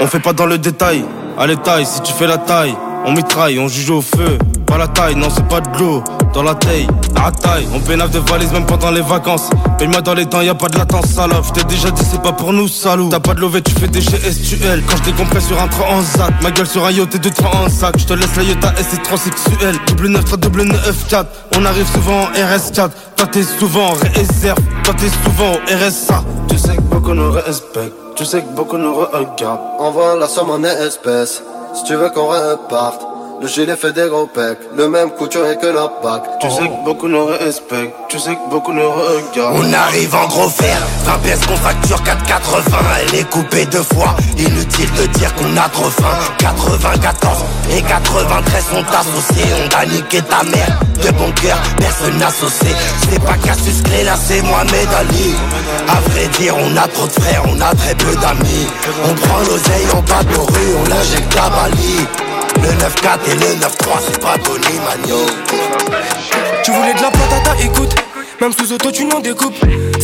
On 0.00 0.06
fait 0.06 0.20
pas 0.20 0.32
dans 0.32 0.46
le 0.46 0.58
détail, 0.58 0.77
à 0.80 1.46
l'étail, 1.46 1.86
si 1.86 2.00
tu 2.02 2.12
fais 2.12 2.26
la 2.26 2.38
taille. 2.38 2.74
On 3.06 3.12
mitraille, 3.12 3.58
on 3.58 3.68
juge 3.68 3.90
au 3.90 4.00
feu. 4.00 4.38
Pas 4.66 4.76
la 4.76 4.88
taille, 4.88 5.14
non 5.14 5.28
c'est 5.34 5.46
pas 5.48 5.60
de 5.60 5.78
l'eau. 5.78 6.02
Dans 6.34 6.42
la 6.42 6.54
taille, 6.54 6.86
à 7.16 7.32
taille, 7.32 7.66
on 7.74 7.80
pénave 7.80 8.10
de 8.10 8.18
valises 8.18 8.52
même 8.52 8.66
pendant 8.66 8.90
les 8.90 9.00
vacances. 9.00 9.48
Paye-moi 9.78 10.02
dans 10.02 10.14
les 10.14 10.26
temps, 10.26 10.42
y 10.42 10.48
a 10.48 10.54
pas 10.54 10.68
de 10.68 10.76
latence, 10.76 11.06
salope. 11.06 11.46
J't'ai 11.46 11.64
déjà 11.64 11.90
dit, 11.90 12.02
c'est 12.04 12.20
pas 12.20 12.32
pour 12.32 12.52
nous, 12.52 12.68
salaud. 12.68 13.08
T'as 13.10 13.20
pas 13.20 13.32
de 13.34 13.40
lové, 13.40 13.62
tu 13.62 13.72
fais 13.72 13.88
des 13.88 14.00
GSTL. 14.00 14.82
Quand 14.86 14.96
je 14.98 15.10
décompresse 15.10 15.46
sur 15.46 15.60
un 15.60 15.68
train 15.68 15.86
en 15.90 16.02
ZAT, 16.02 16.30
ma 16.42 16.50
gueule 16.50 16.66
sur 16.66 16.84
un 16.84 16.90
yacht 16.90 17.14
et 17.14 17.18
deux 17.18 17.30
trains 17.30 17.64
en 17.64 17.68
sac. 17.70 17.98
J'te 17.98 18.10
laisse 18.12 18.36
la 18.36 18.42
Yota 18.42 18.74
S, 18.78 18.88
c'est 18.90 19.02
trop 19.02 19.16
sexuel. 19.16 19.74
Double 19.86 20.08
9, 20.08 20.38
double 20.38 20.62
9, 20.64 21.08
4. 21.08 21.26
On 21.56 21.64
arrive 21.64 21.86
souvent 21.90 22.24
en 22.24 22.30
RS4. 22.32 22.90
Toi 23.16 23.26
t'es 23.32 23.42
souvent 23.42 23.86
en 23.88 23.94
réserve, 24.14 24.58
toi 24.84 24.94
t'es 24.96 25.08
souvent 25.08 25.52
au 25.52 25.58
RSA. 25.66 26.22
Tu 26.48 26.58
sais 26.58 26.76
que 26.76 26.82
beaucoup 26.82 27.14
nous 27.14 27.32
respectent, 27.32 27.94
tu 28.14 28.24
sais 28.24 28.42
que 28.42 28.54
beaucoup 28.54 28.76
nous 28.76 28.94
regardent. 28.94 29.60
Envoie 29.80 30.14
la 30.14 30.28
somme 30.28 30.50
en 30.50 30.62
espèces. 30.62 31.42
Si 31.74 31.84
tu 31.84 31.94
veux 31.94 32.10
qu'on 32.10 32.28
reparte, 32.28 33.02
le 33.40 33.46
gilet 33.46 33.76
fait 33.76 33.92
des 33.92 34.08
gros 34.08 34.26
pecs, 34.26 34.58
le 34.76 34.88
même 34.88 35.10
couturier 35.10 35.56
que 35.56 35.66
la 35.66 35.88
bague. 36.02 36.22
Tu 36.40 36.50
sais 36.50 36.66
que 36.66 36.84
beaucoup 36.84 37.06
nous 37.06 37.26
respectent, 37.26 37.94
tu 38.08 38.18
sais 38.18 38.34
que 38.34 38.50
beaucoup 38.50 38.72
nous 38.72 38.90
regardent. 38.90 39.56
On 39.56 39.72
arrive 39.72 40.14
en 40.14 40.26
gros 40.26 40.48
fer, 40.48 40.76
20 41.04 41.18
pièces 41.18 41.46
qu'on 41.46 41.56
facture 41.56 41.98
4,80, 41.98 42.62
elle 43.00 43.20
est 43.20 43.30
coupée 43.30 43.64
deux 43.66 43.82
fois. 43.82 44.16
Inutile 44.36 44.90
de 44.94 45.06
dire 45.18 45.32
qu'on 45.36 45.56
a 45.56 45.68
trop 45.68 45.90
faim. 45.90 46.18
94 46.38 47.38
et 47.76 47.82
93 47.82 48.64
sont 48.64 48.84
associés, 48.92 49.44
on 49.62 49.80
a 49.80 49.86
niqué 49.86 50.20
ta 50.22 50.42
mère. 50.42 50.80
De 51.02 51.10
bon 51.12 51.30
cœur, 51.32 51.58
personne 51.78 52.20
associé. 52.20 52.74
C'est 53.08 53.22
pas 53.22 53.36
Cassius 53.44 53.82
Clé, 53.82 54.02
là 54.02 54.16
c'est 54.16 54.42
Mohamed 54.42 54.88
Ali. 54.98 55.34
À 55.88 56.00
vrai 56.10 56.26
dire, 56.38 56.56
on 56.58 56.76
a 56.76 56.88
trop 56.88 57.06
de 57.06 57.12
frères, 57.12 57.42
on 57.46 57.60
a 57.60 57.72
très 57.74 57.94
peu 57.94 58.16
d'amis. 58.16 58.66
On 59.04 59.14
prend 59.14 59.38
l'oseille 59.38 59.86
en 59.94 60.02
bas 60.02 60.24
de 60.24 60.36
nos 60.36 60.44
rues, 60.44 60.74
on 60.84 60.88
l'injecte 60.88 61.36
à 61.36 61.50
Bali. 61.50 62.27
Le 62.62 62.68
9-4 62.70 63.18
et 63.26 63.34
le 63.34 63.60
9-3, 63.60 64.00
c'est 64.06 64.20
pas 64.20 64.36
donné, 64.38 64.80
Magno. 64.84 65.26
Tu 66.64 66.70
voulais 66.72 66.94
de 66.94 67.02
la 67.02 67.10
patata, 67.10 67.54
écoute. 67.62 68.07
Même 68.40 68.52
sous 68.52 68.72
auto, 68.72 68.92
tu 68.92 69.04
n'en 69.04 69.18
découpes. 69.18 69.56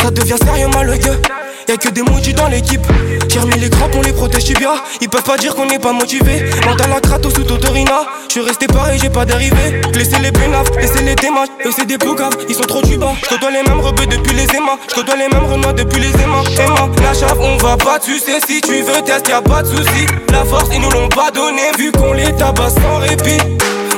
Ça 0.03 0.11
devient 0.11 0.37
sérieux, 0.45 0.67
malheureux. 0.75 1.21
Y'a 1.69 1.77
que 1.77 1.89
des 1.89 2.03
maudits 2.03 2.35
dans 2.35 2.49
l'équipe. 2.49 2.85
J'ai 3.29 3.39
remis 3.39 3.59
les 3.59 3.71
crampes, 3.71 3.95
on 3.95 4.03
les 4.03 4.13
protège 4.13 4.53
bien. 4.55 4.75
Ils 5.01 5.09
peuvent 5.09 5.23
pas 5.23 5.37
dire 5.37 5.55
qu'on 5.55 5.67
n'est 5.67 5.79
pas 5.79 5.93
motivé. 5.93 6.45
Mental 6.67 6.91
la 6.91 7.01
crato 7.01 7.31
sous 7.31 7.45
Totorina. 7.45 8.03
Je 8.29 8.33
suis 8.33 8.41
resté 8.43 8.67
pareil, 8.67 8.99
j'ai 9.01 9.09
pas 9.09 9.25
dérivé. 9.25 9.81
Laissez 9.95 10.19
les 10.19 10.33
pénaves, 10.33 10.69
laissez 10.79 11.03
les 11.03 11.15
démarches. 11.15 11.49
Et 11.65 11.71
c'est 11.71 11.87
des 11.87 11.97
poucaves, 11.97 12.37
ils 12.49 12.55
sont 12.55 12.65
trop 12.65 12.83
du 12.83 12.99
bas. 12.99 13.13
Je 13.31 13.37
les 13.47 13.63
mêmes 13.63 13.81
rebeux 13.81 14.07
depuis 14.07 14.35
les 14.35 14.47
aimas. 14.55 14.79
Je 14.95 15.01
les 15.01 15.29
mêmes 15.29 15.51
renois 15.51 15.73
depuis 15.73 16.01
les 16.01 16.11
aimas. 16.23 16.43
Emma, 16.59 16.91
la 17.03 17.15
chave, 17.15 17.41
on 17.41 17.57
va 17.59 17.77
pas 17.77 17.99
tu 17.99 18.19
sais 18.19 18.41
Si 18.47 18.61
tu 18.61 18.83
veux 18.83 19.03
test, 19.03 19.29
y'a 19.29 19.41
pas 19.41 19.63
de 19.63 19.69
soucis. 19.69 20.07
La 20.33 20.45
force, 20.45 20.69
ils 20.73 20.81
nous 20.81 20.91
l'ont 20.91 21.09
pas 21.09 21.31
donné. 21.31 21.63
Vu 21.79 21.93
qu'on 21.93 22.13
les 22.13 22.33
tabasse 22.33 22.75
sans 22.75 22.99
répit. 22.99 23.39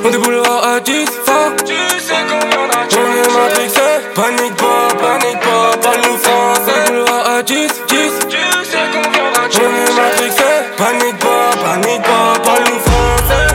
On 0.04 0.10
déboulera 0.10 0.74
à 0.76 0.80
10 0.80 0.92
fin. 1.24 1.56
Tu 1.64 1.72
sais 1.98 2.14
vient 2.28 2.38
On 2.54 2.66
matrixé. 2.68 3.05
Panique 4.16 4.56
pas, 4.56 4.88
panique 4.96 5.40
pas, 5.40 5.76
pas 5.76 5.96
nous 5.98 6.16
français. 6.16 6.72
On 6.72 6.90
déboulera 6.90 7.36
à 7.36 7.42
10, 7.42 7.54
10. 7.54 7.68
Tu 8.30 8.38
sais 8.64 8.78
qu'on 8.90 9.10
vient 9.10 9.24
On 9.28 9.90
est 9.90 9.94
matrixé. 9.94 10.42
Panique 10.78 11.18
pas, 11.18 11.50
panique 11.62 12.02
pas, 12.02 12.40
pas 12.42 12.60
nous 12.60 12.80
français. 12.80 13.54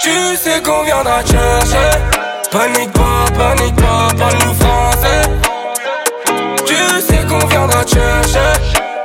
Tu 0.00 0.34
sais 0.34 0.62
qu'on 0.62 0.82
viendra 0.82 1.20
chercher. 1.20 1.90
Panique 2.50 2.90
pas, 2.94 3.26
panique 3.36 3.76
pas, 3.76 4.08
pas 4.16 4.30
français. 4.64 5.28
Tu 6.64 6.76
sais 7.02 7.26
qu'on 7.28 7.46
viendra 7.48 7.80
chercher. 7.86 8.52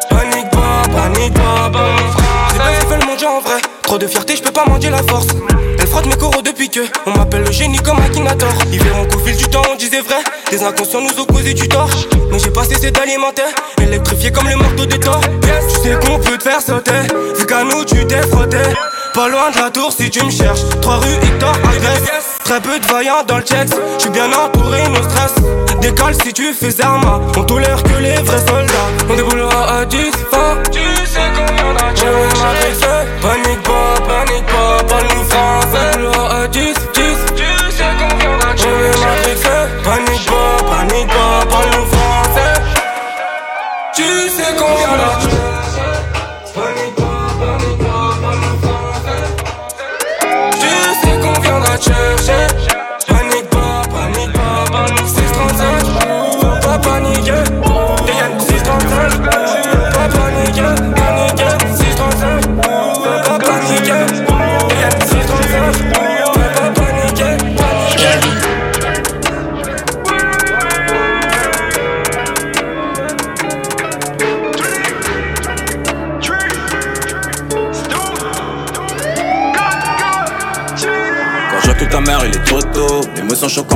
Panique 0.10 0.50
pas, 0.52 0.84
panique 0.96 1.34
pas, 1.34 1.70
pas 1.70 1.90
nous 1.98 2.12
français. 2.14 2.54
C'est 2.54 2.58
pas 2.60 2.96
fait 2.96 3.02
le 3.02 3.06
monde 3.06 3.24
en 3.26 3.42
vrai. 3.42 3.62
Trop 3.82 3.98
de 3.98 4.08
fierté, 4.08 4.38
je 4.38 4.42
peux 4.44 4.52
pas 4.52 4.64
mendier 4.64 4.90
la 4.90 5.04
force 5.04 5.28
frotte 5.94 6.08
mes 6.08 6.16
coraux 6.16 6.42
depuis 6.42 6.70
que 6.70 6.80
On 7.06 7.12
m'appelle 7.12 7.44
le 7.44 7.52
génie 7.52 7.78
comme 7.78 8.00
Akinator. 8.00 8.54
Ils 8.72 8.82
verront 8.82 9.06
qu'au 9.06 9.20
fil 9.20 9.36
du 9.36 9.46
temps 9.46 9.62
on 9.72 9.76
disait 9.76 10.02
vrai. 10.02 10.22
Des 10.50 10.64
inconscients 10.64 11.02
nous 11.02 11.22
ont 11.22 11.26
causé 11.26 11.54
du 11.54 11.68
tort. 11.70 11.90
Mais 12.32 12.40
j'ai 12.40 12.50
pas 12.50 12.64
cessé 12.64 12.90
d'alimenter 12.90 13.44
Électrifié 13.82 14.32
comme 14.32 14.50
le 14.50 14.56
marteau 14.56 14.86
des 14.86 15.00
torts. 15.00 15.22
Yes, 15.44 15.74
Tu 15.74 15.90
sais 15.90 15.96
qu'on 16.00 16.20
peut 16.20 16.38
te 16.38 16.44
faire 16.44 16.62
sauter. 16.62 17.02
Vu 17.38 17.46
qu'à 17.46 17.64
nous 17.64 17.86
tu 17.86 18.06
t'es 18.08 18.22
frotté. 18.24 18.58
Pas 19.14 19.30
loin 19.30 19.52
de 19.52 19.58
la 19.58 19.70
tour 19.70 19.92
si 19.92 20.10
tu 20.10 20.26
me 20.26 20.32
cherches. 20.32 20.62
Trois 20.82 20.98
rue 20.98 21.14
Hector 21.14 21.54
agresse 21.70 22.24
Très 22.44 22.60
peu 22.60 22.80
de 22.80 22.86
vaillants 22.88 23.24
dans 23.28 23.38
le 23.38 23.44
checks 23.44 23.70
J'suis 24.00 24.10
bien 24.10 24.32
entouré, 24.34 24.82
nos 24.90 25.04
stress. 25.04 25.36
Décale 25.80 26.16
si 26.24 26.34
tu 26.34 26.54
fais 26.54 26.82
arma 26.82 27.22
On 27.38 27.44
tolère 27.44 27.82
que 27.84 28.02
les 28.02 28.16
vrais 28.16 28.40
soldats. 28.40 28.90
On 29.10 29.16
déboulera 29.16 29.80
à 29.80 29.86
10 29.86 29.98
fin 30.32 30.58
Tu 30.72 30.80
sais 31.06 31.30
qu'on 31.36 31.54
vient 31.54 31.74
Panique 33.24 33.64
pas, 33.64 33.96
panique 34.06 34.46
pas, 34.48 34.83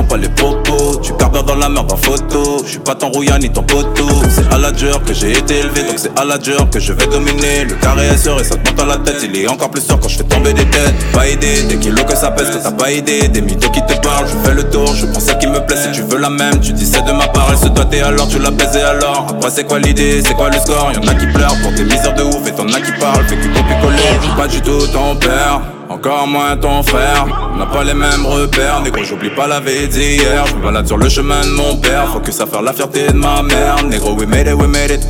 pas 0.08 0.16
les 0.16 0.28
propos 0.28 1.00
Tu 1.02 1.12
carbures 1.14 1.44
dans 1.44 1.54
la 1.54 1.68
merde 1.68 1.92
en 1.92 1.96
photo. 1.96 2.62
Je 2.64 2.70
suis 2.70 2.78
pas 2.78 2.94
ton 2.94 3.10
rouillard 3.10 3.38
ni 3.38 3.50
ton 3.50 3.62
poteau. 3.62 4.08
C'est 4.30 4.52
à 4.52 4.58
la 4.58 4.72
dure 4.72 5.02
que 5.04 5.12
j'ai 5.12 5.32
été 5.32 5.58
élevé 5.58 5.82
Donc 5.82 5.98
c'est 5.98 6.18
à 6.18 6.24
la 6.24 6.38
dure 6.38 6.68
que 6.70 6.80
je 6.80 6.92
vais 6.92 7.06
dominer. 7.06 7.64
Le 7.68 7.74
carré 7.74 8.06
est 8.08 8.16
sûr 8.16 8.40
et 8.40 8.44
ça 8.44 8.56
te 8.56 8.68
monte 8.68 8.80
à 8.80 8.86
la 8.86 8.96
tête. 8.96 9.22
Il 9.22 9.36
est 9.36 9.48
encore 9.48 9.70
plus 9.70 9.82
sûr 9.82 10.00
quand 10.00 10.08
je 10.08 10.18
fais 10.18 10.24
tomber 10.24 10.52
des 10.52 10.64
têtes. 10.64 10.94
Pas 11.12 11.28
aidé, 11.28 11.62
des 11.64 11.76
kilos 11.76 12.04
que 12.04 12.16
ça 12.16 12.30
pèse 12.30 12.50
que 12.50 12.62
t'as 12.62 12.72
pas 12.72 12.90
aidé 12.90 13.28
Des 13.28 13.40
mythos 13.40 13.70
qui 13.70 13.80
te 13.82 14.00
parlent, 14.00 14.26
je 14.26 14.48
fais 14.48 14.54
le 14.54 14.68
tour 14.70 14.94
Je 14.94 15.06
prends 15.06 15.20
celle 15.20 15.38
qui 15.38 15.46
me 15.46 15.60
plaît. 15.60 15.76
Si 15.76 15.92
tu 15.92 16.02
veux 16.02 16.18
la 16.18 16.30
même 16.30 16.58
Tu 16.60 16.72
dis 16.72 16.86
c'est 16.86 17.04
de 17.04 17.12
ma 17.12 17.28
part, 17.28 17.48
elle 17.50 17.58
se 17.58 17.68
doit 17.68 17.86
et 17.92 18.00
alors 18.00 18.28
tu 18.28 18.38
l'as 18.38 18.50
baisé 18.50 18.80
alors. 18.80 19.26
Après 19.30 19.50
c'est 19.50 19.64
quoi 19.64 19.78
l'idée, 19.78 20.22
c'est 20.24 20.34
quoi 20.34 20.48
le 20.50 20.58
score? 20.58 20.92
Y'en 20.94 21.08
a 21.08 21.14
qui 21.14 21.26
pleurent 21.26 21.56
pour 21.62 21.74
tes 21.74 21.84
misères 21.84 22.14
de 22.14 22.22
ouf 22.22 22.46
Et 22.46 22.52
t'en 22.52 22.68
as 22.68 22.80
qui 22.80 22.92
parlent, 23.00 23.26
fait 23.26 23.36
que 23.36 23.42
Je 23.42 24.26
suis 24.26 24.36
pas 24.36 24.48
du 24.48 24.60
tout 24.60 24.86
ton 24.92 25.16
père 25.16 25.60
encore 25.98 26.28
moins 26.28 26.56
ton 26.56 26.82
frère, 26.84 27.26
on 27.52 27.56
n'a 27.56 27.66
pas 27.66 27.82
les 27.82 27.94
mêmes 27.94 28.24
repères, 28.24 28.80
négro 28.82 29.02
j'oublie 29.02 29.30
pas 29.30 29.48
la 29.48 29.58
vie 29.58 29.88
d'hier, 29.88 30.46
je 30.46 30.54
me 30.54 30.62
balade 30.62 30.86
sur 30.86 30.96
le 30.96 31.08
chemin 31.08 31.40
de 31.40 31.50
mon 31.50 31.74
père, 31.76 32.08
focus 32.12 32.40
à 32.40 32.46
faire 32.46 32.62
la 32.62 32.72
fierté 32.72 33.08
de 33.08 33.14
ma 33.14 33.42
mère, 33.42 33.82
négro 33.84 34.12
we 34.12 34.24
made 34.24 34.46
it, 34.46 34.54
we 34.54 34.68
made 34.68 34.92
it, 34.92 35.00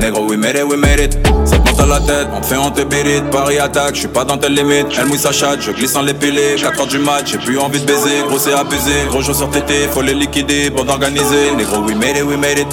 négro 0.00 0.26
we 0.28 0.36
made 0.36 0.56
it, 0.56 0.64
we 0.64 0.76
made 0.76 0.98
it, 0.98 1.16
ça 1.44 1.58
te 1.58 1.68
monte 1.68 1.80
à 1.80 1.86
la 1.86 2.00
tête, 2.00 2.26
on 2.36 2.42
fait 2.42 2.56
on 2.56 2.70
te 2.72 2.82
bérite, 2.82 3.30
Paris 3.30 3.60
attaque, 3.60 3.94
je 3.94 4.00
suis 4.00 4.08
pas 4.08 4.24
dans 4.24 4.36
tes 4.36 4.48
limites, 4.48 4.88
elle 4.98 5.06
mouille 5.06 5.18
sa 5.18 5.30
chatte, 5.30 5.60
je 5.60 5.70
glisse 5.70 5.94
en 5.94 6.02
l'épilé, 6.02 6.56
4 6.60 6.80
heures 6.80 6.86
du 6.88 6.98
match, 6.98 7.30
j'ai 7.30 7.38
plus 7.38 7.58
envie 7.58 7.80
de 7.80 7.86
baiser, 7.86 8.24
gros 8.26 8.38
c'est 8.38 8.54
abusé, 8.54 9.06
gros 9.10 9.22
jour 9.22 9.36
sur 9.36 9.48
TT, 9.48 9.88
faut 9.92 10.02
les 10.02 10.14
liquider, 10.14 10.70
bande 10.70 10.90
organisée, 10.90 11.52
négro 11.56 11.82
we 11.82 11.94
made 11.94 12.16
it, 12.16 12.24
we 12.24 12.36
made 12.36 12.58
it, 12.58 12.66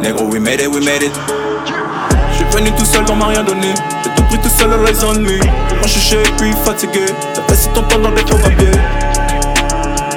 négro 0.00 0.24
we 0.24 0.40
made 0.40 0.60
it, 0.62 0.68
we 0.68 0.82
made 0.82 1.02
it. 1.02 1.12
Venu 2.52 2.72
tout 2.72 2.84
seul, 2.84 3.04
on 3.10 3.16
m'a 3.16 3.26
rien 3.26 3.44
donné. 3.44 3.74
J'ai 4.02 4.10
tout 4.10 4.22
pris 4.24 4.38
tout 4.38 4.48
seul, 4.48 4.72
all 4.72 4.88
eyes 4.88 5.04
on. 5.04 5.20
Moi 5.20 5.86
je 5.86 5.98
suis 5.98 6.16
puis 6.36 6.52
fatigué. 6.64 7.06
J'investis 7.34 7.72
ton 7.72 7.82
temps 7.82 7.98
dans 7.98 8.10
des 8.10 8.22
faux 8.22 8.38
papiers. 8.38 8.70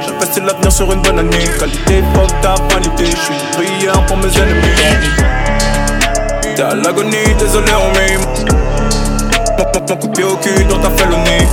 J'investis 0.05 0.43
l'avenir 0.43 0.71
sur 0.71 0.91
une 0.91 1.01
bonne 1.01 1.19
année. 1.19 1.45
Qualité, 1.59 2.03
fuck 2.13 2.41
ta 2.41 2.55
vanité. 2.73 3.05
Je 3.05 3.15
suis 3.15 3.33
prière 3.53 4.05
pour 4.07 4.17
mes 4.17 4.35
ennemis. 4.37 4.67
T'es 6.55 6.61
à 6.61 6.75
l'agonie, 6.75 7.33
désolé, 7.37 7.71
on 7.73 7.97
m'aime. 7.97 8.21
Mon, 9.89 9.95
coup 9.97 10.07
pied 10.09 10.23
au 10.23 10.35
cul 10.37 10.65
dans 10.65 10.79
ta 10.79 10.89
félonie. 10.89 11.45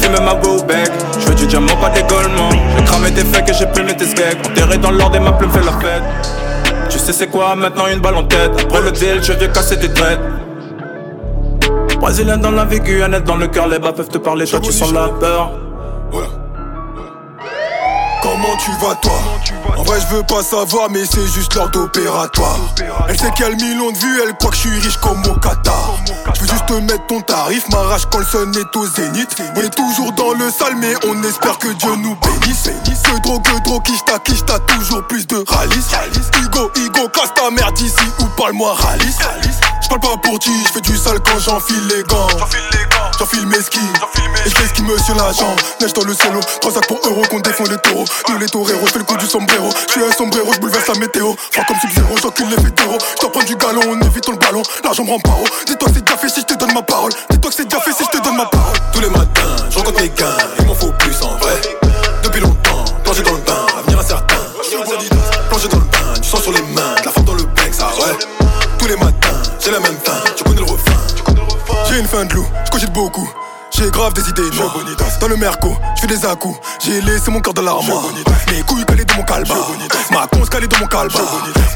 Fume 0.00 0.22
ma 0.22 0.34
go 0.34 0.62
back. 0.62 0.90
Je 1.18 1.26
veux 1.26 1.34
du 1.34 1.46
diamant, 1.46 1.76
pas 1.80 1.88
d'égolement. 1.90 2.50
J'ai 2.76 2.84
cramé 2.84 3.10
tes 3.10 3.24
fakes 3.24 3.48
et 3.48 3.54
j'ai 3.54 3.66
plumé 3.66 3.96
tes 3.96 4.06
skags. 4.06 4.38
Enterré 4.46 4.76
dans 4.76 4.90
l'ordre 4.90 5.16
et 5.16 5.20
ma 5.20 5.32
plume 5.32 5.50
fait 5.50 5.64
la 5.64 5.72
fête. 5.72 6.41
Sais 7.02 7.12
c'est 7.12 7.26
quoi 7.26 7.56
maintenant 7.56 7.88
une 7.88 7.98
balle 7.98 8.14
en 8.14 8.22
tête. 8.22 8.52
Après 8.60 8.80
le 8.80 8.92
deal 8.92 9.20
je 9.24 9.32
vais 9.32 9.48
casser 9.50 9.76
tes 9.76 9.92
traites 9.92 10.20
Brésilien 12.00 12.36
dans 12.38 12.52
la 12.52 12.64
vécu, 12.64 13.02
dans 13.26 13.34
le 13.34 13.48
cœur 13.48 13.66
Les 13.66 13.80
bas 13.80 13.92
peuvent 13.92 14.08
te 14.08 14.18
parler, 14.18 14.46
toi 14.46 14.60
tu 14.60 14.70
sens 14.70 14.92
la 14.92 15.08
peur. 15.08 15.50
Comment 18.22 18.56
tu 18.56 18.70
vas 18.80 18.94
toi? 19.02 19.18
En 19.76 19.82
vrai 19.82 19.98
je 20.00 20.16
veux 20.16 20.22
pas 20.22 20.42
savoir 20.42 20.90
mais 20.90 21.04
c'est 21.04 21.26
juste 21.26 21.54
l'ordre 21.54 21.80
opératoire. 21.82 22.58
Elle 23.08 23.18
sait 23.18 23.30
qu'il 23.32 23.44
y 23.44 23.48
a 23.48 23.50
le 23.50 23.56
million 23.56 23.90
de 23.90 23.98
vues, 23.98 24.20
elle 24.22 24.34
croit 24.36 24.50
que 24.50 24.56
je 24.56 24.60
suis 24.60 24.78
riche 24.80 24.96
comme 24.98 25.24
au 25.26 25.34
Qatar. 25.34 25.94
Je 26.34 26.40
veux 26.40 26.48
juste 26.48 26.66
te 26.66 26.74
mettre 26.74 27.06
ton 27.06 27.20
tarif, 27.20 27.64
ma 27.70 27.78
rage 27.78 28.06
quand 28.10 28.18
le 28.18 28.24
sun 28.24 28.54
est 28.54 28.76
au 28.76 28.86
zénith. 28.86 29.36
On 29.56 29.60
est 29.60 29.74
toujours 29.74 30.12
dans 30.12 30.32
le 30.32 30.50
sale 30.50 30.76
mais 30.76 30.94
on 31.06 31.22
espère 31.22 31.58
que 31.58 31.68
Dieu 31.68 31.94
nous 31.96 32.16
bénisse. 32.16 32.70
Que 33.04 33.20
drogue, 33.20 33.42
drogue, 33.64 33.82
quiche 33.84 34.02
quiche 34.24 34.44
t'as 34.46 34.58
toujours 34.60 35.06
plus 35.06 35.26
de 35.26 35.44
ralice. 35.48 35.88
Hugo, 36.40 36.70
Hugo, 36.76 37.08
casse 37.08 37.34
ta 37.34 37.50
merde 37.50 37.78
ici 37.80 37.94
ou 38.20 38.24
parle-moi 38.36 38.74
ralice. 38.74 39.18
Je 39.82 39.88
parle 39.88 40.00
pas 40.00 40.16
pour 40.22 40.38
qui, 40.38 40.52
je 40.66 40.72
fais 40.72 40.80
du 40.80 40.96
sale 40.96 41.18
quand 41.20 41.38
j'enfile 41.38 41.86
les 41.88 42.02
gants. 42.04 42.28
J'enfile 43.18 43.46
mes 43.46 43.60
skis. 43.60 43.78
Et 44.44 44.50
je 44.50 44.54
fais 44.56 44.66
ce 44.66 44.72
qui 44.72 44.82
me 44.82 44.96
l'agent 45.18 45.54
Neige 45.80 45.92
dans 45.92 46.04
le 46.04 46.14
cielo, 46.14 46.40
3 46.60 46.72
sacs 46.72 46.86
pour 46.88 46.98
euros 47.04 47.22
qu'on 47.30 47.38
défend 47.40 47.64
les 47.64 47.76
taureaux. 47.78 48.04
Nous 48.28 48.38
les 48.38 48.46
toreros, 48.46 48.86
je 48.86 48.92
fais 48.92 48.98
le 48.98 49.04
coup 49.04 49.16
du 49.16 49.26
sombrero 49.26 49.61
Je 49.86 49.92
suis 49.92 50.02
un 50.02 50.12
sombrero, 50.12 50.52
je 50.52 50.58
bouleverse 50.60 50.88
la 50.88 50.94
météo. 50.94 51.32
Froid 51.50 51.64
comme 51.66 51.76
sub-zéro, 51.78 52.16
j'encule 52.22 52.48
les 52.48 52.56
Je 52.56 53.20
dois 53.20 53.32
prendre 53.32 53.46
du 53.46 53.56
galon, 53.56 53.80
on 53.86 54.00
évite 54.00 54.28
le 54.28 54.36
ballon 54.36 54.62
L'argent 54.84 55.04
me 55.04 55.10
rend 55.10 55.20
paro. 55.20 55.44
Dis-toi 55.66 55.88
que 55.88 55.94
c'est 55.94 56.04
déjà 56.04 56.16
fait 56.16 56.28
si 56.28 56.40
je 56.40 56.46
te 56.46 56.54
donne 56.54 56.72
ma 56.74 56.82
parole. 56.82 57.12
Dis-toi 57.30 57.50
que 57.50 57.56
c'est 57.56 57.64
déjà 57.64 57.80
fait 57.80 57.92
si 57.92 58.04
je 58.04 58.18
te 58.18 58.22
donne 58.22 58.36
ma 58.36 58.46
parole. 58.46 58.76
Tous 58.92 59.00
les 59.00 59.10
matins, 59.10 59.56
je 59.70 59.78
rencontre 59.78 60.00
mes 60.00 60.08
gains 60.08 60.36
Il 60.58 60.66
m'en 60.66 60.74
faut 60.74 60.92
plus 60.92 61.22
en 61.22 61.36
vrai. 61.36 61.60
Depuis 62.22 62.40
longtemps, 62.40 62.84
plongé 63.04 63.22
dans 63.22 63.32
le 63.32 63.38
bain. 63.38 63.66
Avenir 63.78 63.98
incertain 63.98 64.36
Plongé 65.48 65.68
dans 65.68 65.78
le 65.78 65.84
bain, 65.84 66.20
du 66.20 66.28
sang 66.28 66.38
sur 66.38 66.52
les 66.52 66.62
mains. 66.62 66.94
De 67.00 67.06
La 67.06 67.12
forme 67.12 67.26
dans 67.26 67.34
le 67.34 67.44
bec, 67.44 67.72
ça 67.72 67.86
ouais. 67.86 68.16
Tous 68.78 68.86
les 68.86 68.96
matins, 68.96 69.42
j'ai 69.60 69.70
la 69.70 69.80
même 69.80 69.96
faim 70.04 70.18
Tu 70.36 70.44
connais 70.44 70.60
le 70.60 70.64
refrain. 70.64 70.92
J'ai 71.88 71.98
une 71.98 72.06
fin 72.06 72.24
de 72.24 72.34
loup, 72.34 72.46
je 72.64 72.70
cogite 72.70 72.92
beaucoup 72.92 73.28
j'ai 73.74 73.90
grave 73.90 74.12
des 74.14 74.28
idées 74.28 74.50
noires 74.56 74.76
Dans 75.20 75.28
le 75.28 75.36
merco, 75.36 75.76
je 75.96 76.00
fais 76.02 76.06
des 76.06 76.24
à. 76.24 76.34
J'ai 76.84 77.00
laissé 77.00 77.30
mon 77.30 77.40
cœur 77.40 77.54
dans 77.54 77.62
l'armoire 77.62 78.04
Mes 78.50 78.62
couilles 78.62 78.84
calées 78.84 79.04
dans 79.04 79.16
mon 79.16 79.22
calbar 79.22 79.70
Ma 80.10 80.26
conce 80.26 80.48
calée 80.50 80.66
dans 80.66 80.78
mon 80.78 80.86
calbar 80.86 81.22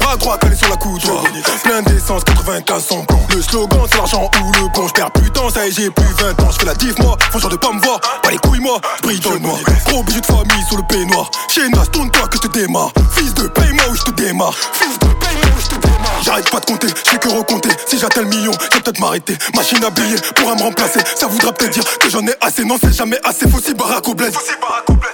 Bras 0.01 0.17
droit 0.17 0.37
calé 0.37 0.55
sur 0.55 0.69
la 0.69 0.75
coudoir 0.75 1.23
Plein 1.63 1.81
d'essence, 1.81 2.23
95 2.23 2.85
sans 2.85 3.05
plomb 3.05 3.21
Le 3.33 3.41
slogan 3.41 3.81
c'est 3.89 3.97
l'argent 3.97 4.29
ou 4.43 4.51
le 4.53 4.67
con 4.73 4.87
J'perds 4.87 5.11
plus 5.11 5.29
de 5.29 5.29
temps, 5.29 5.49
ça 5.49 5.65
y 5.65 5.69
est 5.69 5.77
j'ai 5.77 5.91
plus 5.91 6.05
20 6.05 6.41
ans. 6.41 6.51
J'fais 6.51 6.65
la 6.65 6.73
diff 6.73 6.97
moi, 6.99 7.17
faut 7.31 7.39
genre 7.39 7.51
de 7.51 7.55
pas 7.55 7.71
me 7.71 7.79
voir. 7.79 7.99
Pas 8.23 8.31
les 8.31 8.37
couilles 8.37 8.59
moi, 8.59 8.79
j'brille 8.99 9.19
dans 9.19 9.31
le 9.31 9.39
noir. 9.39 9.57
Gros 9.85 10.03
bijou 10.03 10.21
de 10.21 10.25
famille 10.25 10.65
sur 10.67 10.77
le 10.77 10.83
peignoir. 10.83 11.29
Chez 11.49 11.67
Nas, 11.69 11.85
tourne-toi 11.85 12.27
que 12.27 12.37
je 12.37 12.47
te 12.47 12.59
démarre. 12.59 12.91
Fils 13.15 13.33
de 13.33 13.47
paye-moi 13.47 13.83
ou 13.91 13.95
je 13.95 14.03
te 14.03 14.11
démarre. 14.11 14.53
Fils 14.73 14.97
de 14.99 15.05
paye-moi 15.05 15.51
ou 15.55 15.61
je 15.61 15.67
te 15.67 15.75
démarre. 15.75 16.21
J'arrête 16.23 16.49
pas 16.49 16.59
de 16.59 16.65
compter, 16.65 16.87
j'fais 17.05 17.17
que 17.17 17.29
recompter. 17.29 17.69
Si 17.87 17.99
j'atteins 17.99 18.21
le 18.21 18.29
million, 18.29 18.51
je 18.53 18.75
vais 18.75 18.81
peut-être 18.81 18.99
m'arrêter. 18.99 19.37
Machine 19.55 19.83
à 19.83 19.89
billets 19.89 20.19
pourra 20.35 20.55
me 20.55 20.61
remplacer. 20.61 20.99
Ça 21.15 21.27
voudra 21.27 21.51
peut-être 21.53 21.73
dire 21.73 21.83
que 21.99 22.09
j'en 22.09 22.25
ai 22.25 22.33
assez 22.41 22.63
Non 22.63 22.77
c'est 22.81 22.93
jamais 22.93 23.19
assez, 23.23 23.47
faut 23.49 23.59
si 23.59 23.73
baraque 23.73 24.07
au 24.07 24.13
bled 24.13 24.33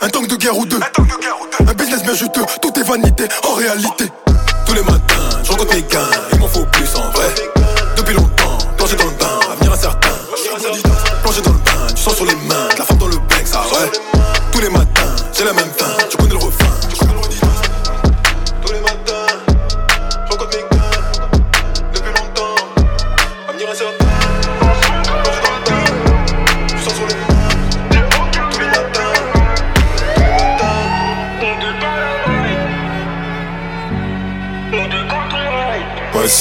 Un 0.01 0.09
tank 0.09 0.27
de 0.27 0.35
guerre 0.35 0.57
ou 0.57 0.65
deux. 0.65 0.79
Un 1.67 1.73
business 1.73 2.03
bien 2.03 2.13
juteux, 2.13 2.43
tout 2.61 2.71
est 2.79 2.83
vanité 2.83 3.25
en 3.47 3.53
réalité. 3.53 4.05
Tous 4.65 4.73
les 4.73 4.83
matins, 4.83 5.29
je 5.43 5.51
rencontre 5.51 5.75
mes 5.75 5.81
gains 5.83 6.09
Il 6.33 6.39
m'en 6.39 6.47
faut 6.47 6.65
plus 6.65 6.87
en 6.95 7.09
vrai. 7.11 7.33
Depuis 7.97 8.13
longtemps, 8.13 8.57
plongé 8.77 8.95
dans 8.95 9.05
le 9.05 9.11
bain 9.11 9.39
Avenir 9.51 9.73
incertain. 9.73 10.09
Plongé 11.23 11.41
dans 11.41 11.51
le 11.51 11.57
bain, 11.59 11.93
du 11.93 12.01
sang 12.01 12.11
sur 12.11 12.25
les 12.25 12.35
mains 12.35 12.69
La 12.77 12.85
forme 12.85 12.99
dans 12.99 13.07
le 13.07 13.17
bec, 13.17 13.45
ça 13.45 13.61
ouais 13.61 13.91
Tous 14.51 14.59
les 14.59 14.69
matins, 14.69 15.15
j'ai 15.33 15.45
la 15.45 15.53
même 15.53 15.71
faim 15.77 15.92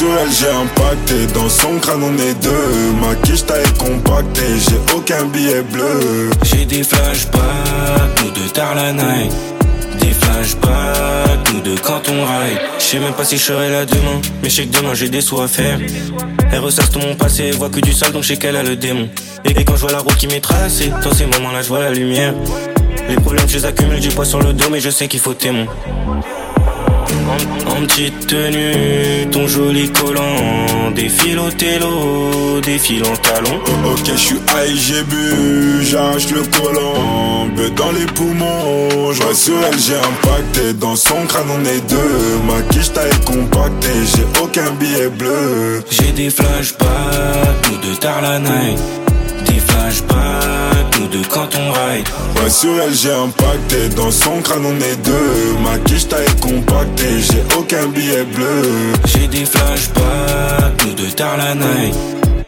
sur 0.03 0.19
elle 0.19 0.33
j'ai 0.33 0.49
impacté 0.49 1.27
Dans 1.33 1.49
son 1.49 1.79
crâne 1.79 2.03
on 2.03 2.15
est 2.19 2.35
deux 2.43 2.93
Ma 3.01 3.15
quiche 3.17 3.47
taille 3.47 3.62
compactée 3.79 4.59
J'ai 4.69 4.97
aucun 4.97 5.25
billet 5.27 5.62
bleu 5.62 6.31
J'ai 6.43 6.65
des 6.65 6.83
flashbacks, 6.83 8.23
nous 8.23 8.31
deux 8.31 8.51
tard. 8.53 8.75
Des 10.01 10.11
flashbacks, 10.11 11.53
nous 11.53 11.61
deux 11.61 11.77
quand 11.77 12.03
on 12.09 12.25
ride. 12.25 12.59
Je 12.79 12.85
sais 12.85 12.99
même 12.99 13.12
pas 13.12 13.25
si 13.25 13.37
je 13.37 13.43
serai 13.43 13.71
là 13.71 13.85
demain, 13.85 14.21
mais 14.43 14.49
je 14.49 14.57
sais 14.57 14.67
que 14.67 14.77
demain 14.77 14.95
j'ai 14.95 15.09
des 15.09 15.21
sous 15.21 15.41
à 15.41 15.49
faire. 15.49 15.79
Elle 16.51 16.59
ressasse 16.59 16.91
tout 16.91 16.99
mon 16.99 17.15
passé, 17.15 17.51
voit 17.53 17.69
que 17.69 17.81
du 17.81 17.93
sale 17.93 18.12
donc 18.12 18.23
je 18.23 18.29
sais 18.29 18.37
qu'elle 18.37 18.57
a 18.57 18.62
le 18.62 18.77
démon. 18.77 19.09
Et 19.45 19.65
quand 19.65 19.77
je 19.77 19.83
vois 19.83 19.93
la 19.93 19.99
route 19.99 20.17
qui 20.17 20.27
m'est 20.27 20.41
tracée, 20.41 20.91
dans 21.03 21.12
ces 21.12 21.27
moments-là 21.27 21.62
je 21.62 21.69
vois 21.69 21.81
la 21.81 21.91
lumière. 21.91 22.35
Les 23.09 23.17
problèmes 23.17 23.49
je 23.49 23.59
les 23.59 23.65
accumule, 23.65 24.01
du 24.01 24.09
poids 24.09 24.25
sur 24.25 24.41
le 24.41 24.53
dos, 24.53 24.67
mais 24.71 24.81
je 24.81 24.91
sais 24.91 25.09
qu'il 25.09 25.21
faut 25.21 25.35
témoin. 25.35 25.67
En 27.66 27.87
petite 27.87 28.27
tenue, 28.27 29.29
ton 29.31 29.46
joli 29.46 29.90
collant 29.90 30.90
Défile 30.94 31.38
au 31.38 31.51
télo, 31.51 32.61
défile 32.61 33.05
en 33.05 33.16
talon 33.16 33.59
Ok, 33.90 34.07
je 34.07 34.18
suis 34.18 34.37
high, 34.37 34.77
j'ai 34.77 35.03
bu, 35.05 35.85
j'arrache 35.85 36.31
le 36.31 36.42
collant, 36.42 37.46
beuh 37.57 37.70
dans 37.70 37.92
les 37.92 38.07
poumons. 38.07 39.12
Je 39.12 39.35
sur 39.35 39.55
elle, 39.66 39.79
j'ai 39.79 39.94
impacté, 39.94 40.72
dans 40.75 40.96
son 40.96 41.25
crâne 41.27 41.48
on 41.51 41.64
est 41.64 41.81
deux. 41.88 42.40
Ma 42.46 42.61
quiche 42.70 42.92
taille 42.92 43.11
compactée, 43.25 43.88
j'ai 44.14 44.42
aucun 44.42 44.70
billet 44.79 45.09
bleu. 45.09 45.83
J'ai 45.90 46.12
des 46.12 46.31
flashbacks, 46.31 46.88
nous 47.70 47.79
deux 47.79 47.96
tard 47.96 48.20
la 48.22 48.38
night 48.38 48.79
Des 49.46 49.61
flashbacks, 49.61 50.72
nous 51.03 51.09
deux 51.09 51.29
quand 51.29 51.49
on 51.57 51.73
ride 51.73 52.07
Ouais, 52.37 52.51
sur 52.51 52.71
elle, 52.81 52.95
j'ai 52.95 53.12
impacté, 53.12 53.88
dans 53.97 54.11
son 54.11 54.41
crâne 54.43 54.65
on 54.65 54.77
est 54.77 54.97
deux. 55.05 55.59
Ma 55.62 55.79
quiche 55.79 56.09
taille 56.09 56.27
compactée, 56.41 57.21
j'ai 57.21 57.43
aucun 57.57 57.87
billet 57.88 58.25
bleu. 58.25 58.62
J'ai 59.07 59.27
des 59.27 59.45
flashbacks, 59.45 60.85
nous 60.87 60.95
deux 60.95 61.11
tard 61.11 61.37
la 61.37 61.55
night 61.55 61.95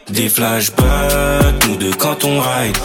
Des 0.09 0.29
flashbacks, 0.29 1.67
nous 1.67 1.75
deux 1.75 1.93
quand 1.97 2.23
on 2.23 2.39
ride 2.39 2.77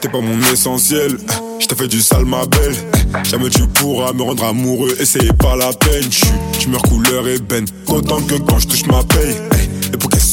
T'es 0.00 0.08
pas 0.08 0.20
mon 0.20 0.40
essentiel, 0.52 1.16
je 1.60 1.66
t'ai 1.66 1.76
fait 1.76 1.88
du 1.88 2.00
sale 2.00 2.24
ma 2.24 2.44
belle. 2.46 2.74
Jamais 3.22 3.50
tu 3.50 3.66
pourras 3.68 4.12
me 4.12 4.22
rendre 4.22 4.44
amoureux 4.44 4.96
et 4.98 5.04
c'est 5.04 5.32
pas 5.36 5.54
la 5.54 5.72
peine. 5.72 6.10
J'suis 6.10 6.26
tumeur 6.58 6.82
couleur 6.82 7.28
ébène, 7.28 7.66
autant 7.86 8.20
que 8.20 8.34
quand 8.34 8.58
je 8.58 8.66
touche 8.66 8.86
ma 8.86 9.04
paye. 9.04 9.36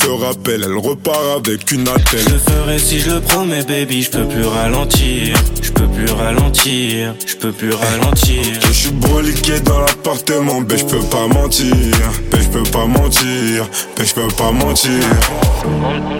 Se 0.01 0.07
rappelle, 0.07 0.63
elle 0.63 0.77
repart 0.77 1.19
avec 1.35 1.73
une 1.73 1.85
Je 1.85 1.91
attelle. 1.91 2.23
le 2.31 2.39
ferai 2.39 2.79
si 2.79 2.99
je 3.01 3.09
le 3.11 3.19
promets 3.19 3.63
baby, 3.63 4.03
je 4.03 4.11
peux 4.11 4.25
plus 4.25 4.45
ralentir. 4.45 5.35
Je 5.61 5.71
peux 5.71 5.87
plus 5.87 6.09
ralentir, 6.09 7.15
je 7.27 7.35
peux 7.35 7.51
plus 7.51 7.73
ralentir. 7.73 8.41
Je 8.65 8.71
suis 8.71 8.91
broliqué 8.91 9.59
dans 9.59 9.81
l'appartement, 9.81 10.61
ben 10.61 10.77
je 10.77 10.85
peux 10.85 11.03
pas 11.03 11.27
mentir, 11.27 11.75
je 11.75 12.28
peux 12.51 12.63
pas 12.63 12.85
mentir, 12.85 13.67
ben 13.95 14.05
je 14.05 14.13
peux 14.13 14.27
pas 14.35 14.51
mentir. 14.51 15.03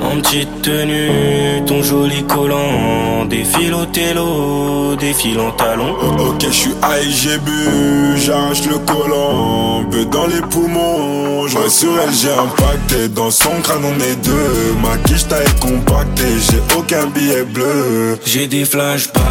En 0.02 0.20
petite 0.22 0.62
tenue, 0.62 1.64
ton 1.66 1.82
joli 1.82 2.24
collant 2.24 3.26
Défile 3.26 3.74
au 3.74 3.86
télo, 3.86 4.96
défile 4.96 5.40
en 5.40 5.52
talon 5.52 5.96
Ok, 6.20 6.46
je 6.48 6.50
suis 6.50 6.72
high, 6.72 7.10
j'ai 7.10 7.38
bu, 7.38 8.18
j'arrache 8.18 8.66
le 8.66 8.78
collant, 8.80 9.84
beuh 9.84 10.06
dans 10.06 10.28
les 10.28 10.42
poumons. 10.42 11.48
Je 11.48 11.58
vois 11.58 11.70
sur 11.70 11.92
elle, 12.02 12.14
j'ai 12.14 12.32
impacté, 12.32 13.08
dans 13.10 13.32
son 13.32 13.62
crâne 13.64 13.84
on 13.84 14.00
est 14.00 14.16
deux. 14.24 14.76
Ma 14.82 14.98
quiche 14.98 15.28
taille 15.28 15.48
compactée, 15.60 16.24
j'ai 16.50 16.78
aucun 16.78 17.08
billet 17.08 17.44
bleu. 17.44 18.18
J'ai 18.26 18.48
des 18.48 18.66
flashbacks, 18.66 19.24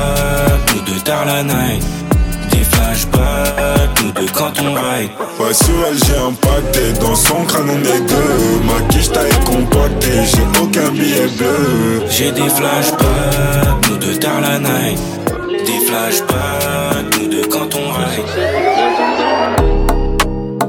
nous 0.74 0.92
deux 0.92 1.00
tard 1.00 1.24
la 1.26 1.42
night 1.42 1.84
Des 2.78 2.84
flashbacks, 2.84 4.02
nous 4.02 4.12
deux 4.12 4.26
quand 4.32 4.52
on 4.62 4.74
ride 4.74 5.10
Ouais, 5.40 5.54
sur 5.54 5.74
elle, 5.88 5.98
j'ai 6.04 6.16
impacté, 6.16 6.92
dans 7.00 7.14
son 7.14 7.44
crâne 7.44 7.68
on 7.70 7.78
est 7.78 8.00
deux. 8.00 8.60
Ma 8.66 8.80
quiche 8.88 9.10
taille 9.10 9.30
compactée, 9.44 10.24
j'ai 10.24 10.60
aucun 10.62 10.90
billet 10.92 11.26
bleu. 11.36 12.02
J'ai 12.08 12.30
des 12.32 12.48
flashbacks, 12.48 13.88
nous 13.88 13.96
deux 13.96 14.16
tard 14.18 14.40
la 14.40 14.58
night 14.58 14.98
Des 15.48 15.86
flashbacks, 15.86 17.18
nous 17.20 17.28
deux 17.28 17.46
quand 17.48 17.74
on 17.74 17.90
ride 17.92 18.24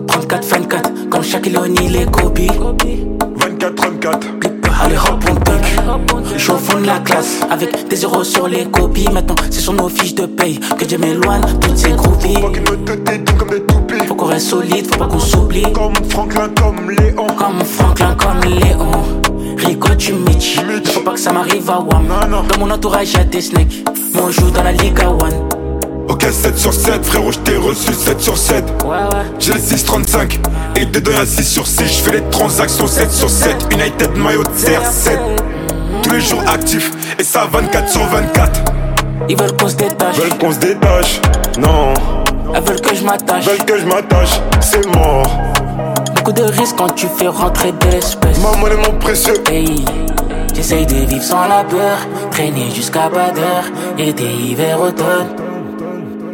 34, 0.08 0.46
24, 0.46 1.10
comme 1.10 1.24
chaque 1.24 1.46
Léonie, 1.46 1.90
les 1.90 2.06
copies. 2.06 2.52
24, 3.36 3.76
34. 3.76 4.28
Allez 4.82 4.96
hop 4.98 5.24
on 5.30 5.49
Je 6.36 6.38
suis 6.38 6.52
au 6.52 6.58
fond 6.58 6.80
de 6.80 6.86
la 6.86 7.00
classe 7.00 7.40
Avec 7.50 7.88
des 7.88 7.96
zéros 7.96 8.24
sur 8.24 8.48
les 8.48 8.66
copies 8.66 9.08
Maintenant 9.12 9.36
c'est 9.50 9.60
sur 9.62 9.74
nos 9.74 9.90
fiches 9.90 10.16
de 10.16 10.26
paye 10.26 10.60
Que 10.78 10.88
je 10.88 10.96
m'éloigne 10.96 11.42
toutes 11.60 11.78
ces 11.78 11.92
groupies 11.92 12.36
Faut 12.36 12.50
qu'ils 12.50 12.62
me 12.62 12.78
te 12.78 13.32
comme 13.32 13.50
des 13.50 13.62
toupies. 13.64 14.06
Faut 14.08 14.16
qu'on 14.16 14.26
reste 14.26 14.48
solide, 14.48 14.88
faut 14.92 15.00
pas 15.00 15.08
qu'on 15.08 15.20
s'oublie 15.20 15.64
Comme 15.74 15.96
Franklin, 16.10 16.50
comme 16.62 16.92
Léon. 16.92 17.28
Comme 17.38 17.64
Franklin, 17.66 18.16
comme 18.16 18.52
Léon 18.52 18.92
Rico, 19.58 19.90
tu 19.98 20.14
Michi 20.14 20.60
Faut 20.86 21.02
pas 21.02 21.14
que 21.14 21.20
ça 21.20 21.32
m'arrive 21.34 21.70
à 21.70 21.80
Wam 21.80 22.08
Dans 22.30 22.60
mon 22.60 22.72
entourage 22.72 23.14
y'a 23.14 23.24
des 23.24 23.42
snakes 23.42 23.84
Moi 24.14 24.26
on 24.28 24.32
joue 24.32 24.52
dans 24.52 24.64
la 24.64 24.72
Liga 24.72 25.10
One 25.10 25.50
Ok, 26.08 26.26
7 26.32 26.58
sur 26.58 26.74
7, 26.74 27.06
frérot, 27.06 27.32
je 27.32 27.38
t'ai 27.40 27.56
reçu 27.56 27.94
7 27.94 28.20
sur 28.20 28.36
7. 28.36 28.64
Ouais 28.84 28.90
ouais 28.90 29.26
J'ai 29.38 29.54
le 29.54 29.60
635 29.60 30.40
et 30.76 30.86
dedans 30.88 31.12
y'a 31.12 31.26
6 31.26 31.44
sur 31.44 31.68
6. 31.68 31.84
Je 31.84 32.04
fais 32.04 32.12
les 32.14 32.24
transactions 32.32 32.88
7 32.88 33.12
sur 33.12 33.30
7. 33.30 33.56
United 33.72 34.18
maillot 34.18 34.44
de 34.44 34.50
CR7. 34.50 35.49
Tous 36.04 36.12
les 36.12 36.22
jours 36.22 36.42
actifs 36.48 36.92
et 37.20 37.24
ça 37.24 37.48
24 37.52 37.90
sur 37.90 38.04
24. 38.06 38.62
Ils 39.28 39.38
veulent 39.38 39.56
qu'on 39.58 39.68
se 39.68 39.76
détache 39.76 40.16
Veulent 40.18 40.38
qu'on 40.38 40.52
se 40.52 40.60
détache. 40.60 41.22
Non, 41.58 41.94
Elles 42.54 42.64
veulent 42.64 42.82
que 42.82 42.96
je 42.96 43.04
m'attache 43.04 43.46
veulent 43.46 43.66
que 43.66 43.80
je 43.80 43.86
m'attache. 43.86 44.40
C'est 44.62 44.86
mort. 44.96 45.28
Beaucoup 46.16 46.32
de 46.32 46.44
risques 46.44 46.76
quand 46.78 46.94
tu 46.96 47.08
fais 47.18 47.28
rentrer 47.28 47.72
de 47.72 47.88
l'espèce 47.92 48.40
Ma 48.40 48.58
monnaie, 48.58 48.76
mon 48.76 48.98
précieux. 48.98 49.34
Hey, 49.50 49.84
j'essaye 50.56 50.86
de 50.86 51.06
vivre 51.06 51.24
sans 51.24 51.48
la 51.48 51.64
peur, 51.64 51.98
traîner 52.32 52.70
jusqu'à 52.74 53.10
pas 53.10 53.32
d'heure, 53.32 53.66
été, 53.98 54.26
hiver, 54.26 54.80
automne. 54.82 55.28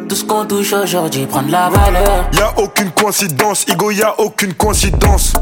Tout 0.07 0.15
ce 0.15 0.23
qu'on 0.23 0.45
touche 0.45 0.73
aujourd'hui 0.73 1.25
prend 1.25 1.41
de 1.41 1.51
la 1.51 1.69
valeur. 1.69 2.29
Y 2.33 2.39
a 2.39 2.53
aucune 2.57 2.91
coïncidence, 2.91 3.65
Igo, 3.67 3.89
y 3.91 4.03
a 4.03 4.19
aucune 4.19 4.53
coïncidence. 4.53 5.33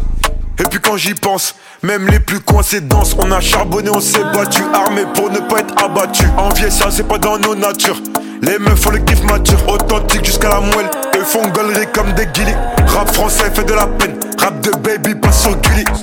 Et 0.59 0.63
puis 0.63 0.79
quand 0.79 0.95
j'y 0.97 1.13
pense, 1.13 1.55
même 1.83 2.07
les 2.07 2.19
plus 2.19 2.39
coïncidences, 2.39 3.15
on 3.19 3.29
a 3.31 3.41
charbonné, 3.41 3.89
on 3.89 3.99
s'est 3.99 4.23
battu, 4.33 4.61
armé 4.73 5.03
pour 5.13 5.29
ne 5.29 5.39
pas 5.39 5.59
être 5.59 5.75
abattu. 5.83 6.23
Envier 6.37 6.71
ça, 6.71 6.87
c'est 6.89 7.07
pas 7.07 7.17
dans 7.17 7.37
nos 7.37 7.55
natures. 7.55 8.01
Les 8.41 8.57
meufs 8.57 8.79
font 8.79 8.91
le 8.91 8.99
kiff 8.99 9.21
mature, 9.23 9.59
authentique 9.67 10.25
jusqu'à 10.25 10.49
la 10.49 10.61
moelle. 10.61 10.89
Eux 11.17 11.23
font 11.23 11.47
galerie 11.49 11.87
comme 11.93 12.11
des 12.13 12.25
guillis. 12.27 12.55
Rap 12.87 13.13
français 13.13 13.51
fait 13.53 13.65
de 13.65 13.73
la 13.73 13.87
peine, 13.87 14.17
rap 14.39 14.61
de 14.61 14.71
baby 14.77 15.15
passe 15.15 15.41
sur 15.41 15.55
Gulli. 15.57 15.83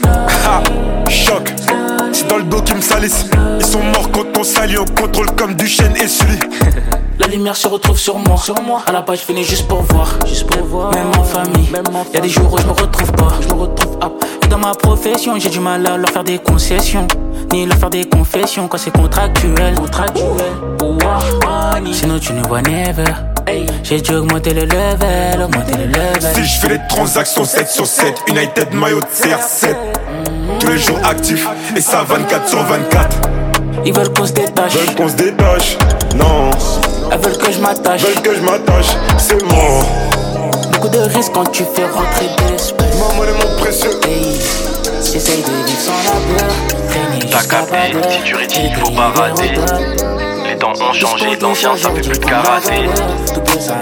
Ha, 0.42 0.62
choc, 1.10 1.52
c'est 2.12 2.26
dans 2.26 2.38
le 2.38 2.44
dos 2.44 2.62
qu'ils 2.62 2.76
me 2.76 2.80
salissent. 2.80 3.26
Ils 3.58 3.66
sont 3.66 3.82
morts 3.82 4.10
quand 4.10 4.38
on 4.38 4.42
salit, 4.42 4.78
on 4.78 4.86
contrôle 4.86 5.30
comme 5.32 5.54
du 5.54 5.66
chêne 5.66 5.94
et 6.02 6.08
Sully. 6.08 6.38
La 7.18 7.26
lumière 7.26 7.54
se 7.54 7.68
retrouve 7.68 7.98
sur 7.98 8.18
moi. 8.18 8.38
Sur 8.38 8.60
moi. 8.62 8.82
À 8.86 8.92
la 8.92 9.02
page 9.02 9.18
finie 9.18 9.44
juste 9.44 9.68
pour 9.68 9.82
voir. 9.82 10.18
Juste 10.26 10.46
pour 10.46 10.66
voir. 10.66 10.94
Même 10.94 11.10
en 11.18 11.22
famille. 11.22 11.68
Même 11.70 11.84
y 12.14 12.16
a 12.16 12.20
des 12.20 12.28
jours 12.30 12.50
où 12.50 12.58
je 12.58 12.66
me 12.66 12.72
retrouve 12.72 13.12
pas. 13.12 13.34
Je 13.42 13.48
me 13.48 13.60
retrouve 13.60 13.98
up. 14.02 14.39
Dans 14.50 14.58
ma 14.58 14.72
profession, 14.74 15.38
j'ai 15.38 15.48
du 15.48 15.60
mal 15.60 15.86
à 15.86 15.96
leur 15.96 16.10
faire 16.10 16.24
des 16.24 16.38
concessions. 16.38 17.06
Ni 17.52 17.66
leur 17.66 17.78
faire 17.78 17.90
des 17.90 18.04
confessions 18.08 18.68
quand 18.68 18.78
c'est 18.78 18.90
contractuel. 18.92 19.74
Contractuel. 19.74 20.52
Sinon 21.92 22.18
tu 22.18 22.32
ne 22.32 22.42
vois 22.46 22.62
never. 22.62 23.04
J'ai 23.82 24.00
dû 24.00 24.14
augmenter 24.14 24.52
le 24.54 24.62
level, 24.62 25.42
augmenter 25.44 25.76
le 25.76 25.86
level. 25.86 26.22
Si 26.34 26.44
je 26.44 26.60
fais 26.60 26.68
les 26.68 26.80
transactions 26.88 27.44
7 27.44 27.68
sur 27.68 27.86
7, 27.86 28.14
United 28.28 28.72
maillot 28.72 29.00
de 29.00 29.06
CR7. 29.06 29.74
Tous 30.60 30.68
les 30.68 30.78
jours 30.78 30.98
actifs 31.04 31.46
et 31.76 31.80
ça 31.80 32.04
24 32.06 32.48
sur 32.48 32.62
24. 32.62 33.16
Ils 33.84 33.92
veulent 33.92 34.12
qu'on 34.12 34.26
se 34.26 34.32
détache. 34.32 34.74
Veulent 34.74 34.94
qu'on 34.94 35.08
se 35.08 35.14
détache. 35.14 35.76
Non, 36.16 36.50
Elles 37.10 37.18
veulent 37.18 37.38
que 37.38 37.50
je 37.50 37.58
m'attache. 37.60 38.02
veulent 38.02 38.22
que 38.22 38.34
je 38.36 38.40
m'attache. 38.42 38.86
C'est 39.18 39.42
mort. 39.50 39.84
Beaucoup 40.72 40.88
de 40.88 40.98
risques 41.00 41.32
quand 41.34 41.50
tu 41.50 41.64
fais 41.74 41.84
rentrer 41.86 42.26
de 42.46 42.52
l'espèce. 42.52 42.96
Ma 42.98 43.16
monnaie, 43.16 43.32
mon 43.32 43.56
précieux. 43.60 43.90
Hey, 44.06 44.29
j'essaye 45.04 45.42
de 45.42 45.66
vivre 45.66 45.80
sans 45.80 45.92
la 46.04 46.38
peur. 46.38 47.30
T'as 47.30 47.44
capté, 47.44 47.96
si 48.10 48.22
tu 48.24 48.34
rédis, 48.34 48.60
il 48.64 48.76
faut 48.76 48.90
pas 48.90 49.08
rater. 49.08 49.50
Les 50.46 50.56
temps 50.56 50.72
ont 50.72 50.92
changé, 50.92 51.36
l'ancien 51.40 51.76
ça 51.76 51.90
fait 51.90 52.00
plus 52.00 52.18
de 52.18 52.24
karaté. 52.24 52.88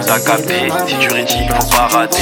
T'as 0.07 0.21
capté, 0.21 0.55
si 0.87 0.95
tu 0.99 1.09
rédis, 1.13 1.37
il 1.41 1.49
faut 1.49 1.71
pas 1.71 1.89
rater. 1.89 2.19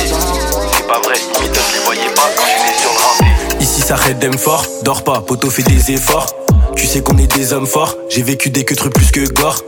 C'est 0.72 0.86
pas 0.86 1.00
vrai, 1.00 1.14
limite 1.34 1.60
je 1.68 1.78
les 1.78 1.84
voyais 1.84 2.14
pas 2.14 2.28
quand 2.36 2.44
j'étais 2.46 2.78
sur 2.80 2.90
le 2.90 2.98
renté. 3.02 3.60
Ici 3.60 3.80
ça 3.80 3.96
redem 3.96 4.38
fort, 4.38 4.64
dors 4.82 5.02
pas, 5.02 5.20
poto 5.20 5.50
fait 5.50 5.62
des 5.62 5.92
efforts. 5.92 6.34
Tu 6.76 6.86
sais 6.86 7.00
qu'on 7.02 7.16
est 7.18 7.34
des 7.34 7.52
hommes 7.52 7.66
forts, 7.66 7.96
j'ai 8.08 8.22
vécu 8.22 8.50
des 8.50 8.64
queues 8.64 8.76
plus 8.90 9.10
que 9.10 9.26
gore. 9.32 9.62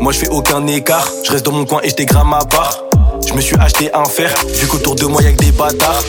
Moi 0.00 0.12
je 0.12 0.18
fais 0.18 0.28
aucun 0.28 0.66
écart, 0.66 1.08
je 1.24 1.32
reste 1.32 1.44
dans 1.44 1.52
mon 1.52 1.64
coin 1.64 1.80
et 1.82 1.90
je 1.90 2.04
à 2.04 2.44
part. 2.44 2.84
Je 3.26 3.34
me 3.34 3.40
suis 3.40 3.56
acheté 3.56 3.90
un 3.94 4.04
fer, 4.04 4.34
vu 4.54 4.66
qu'autour 4.66 4.94
de 4.94 5.06
moi 5.06 5.22
y'a 5.22 5.32
que 5.32 5.38
des 5.44 5.52
bâtards. 5.52 6.02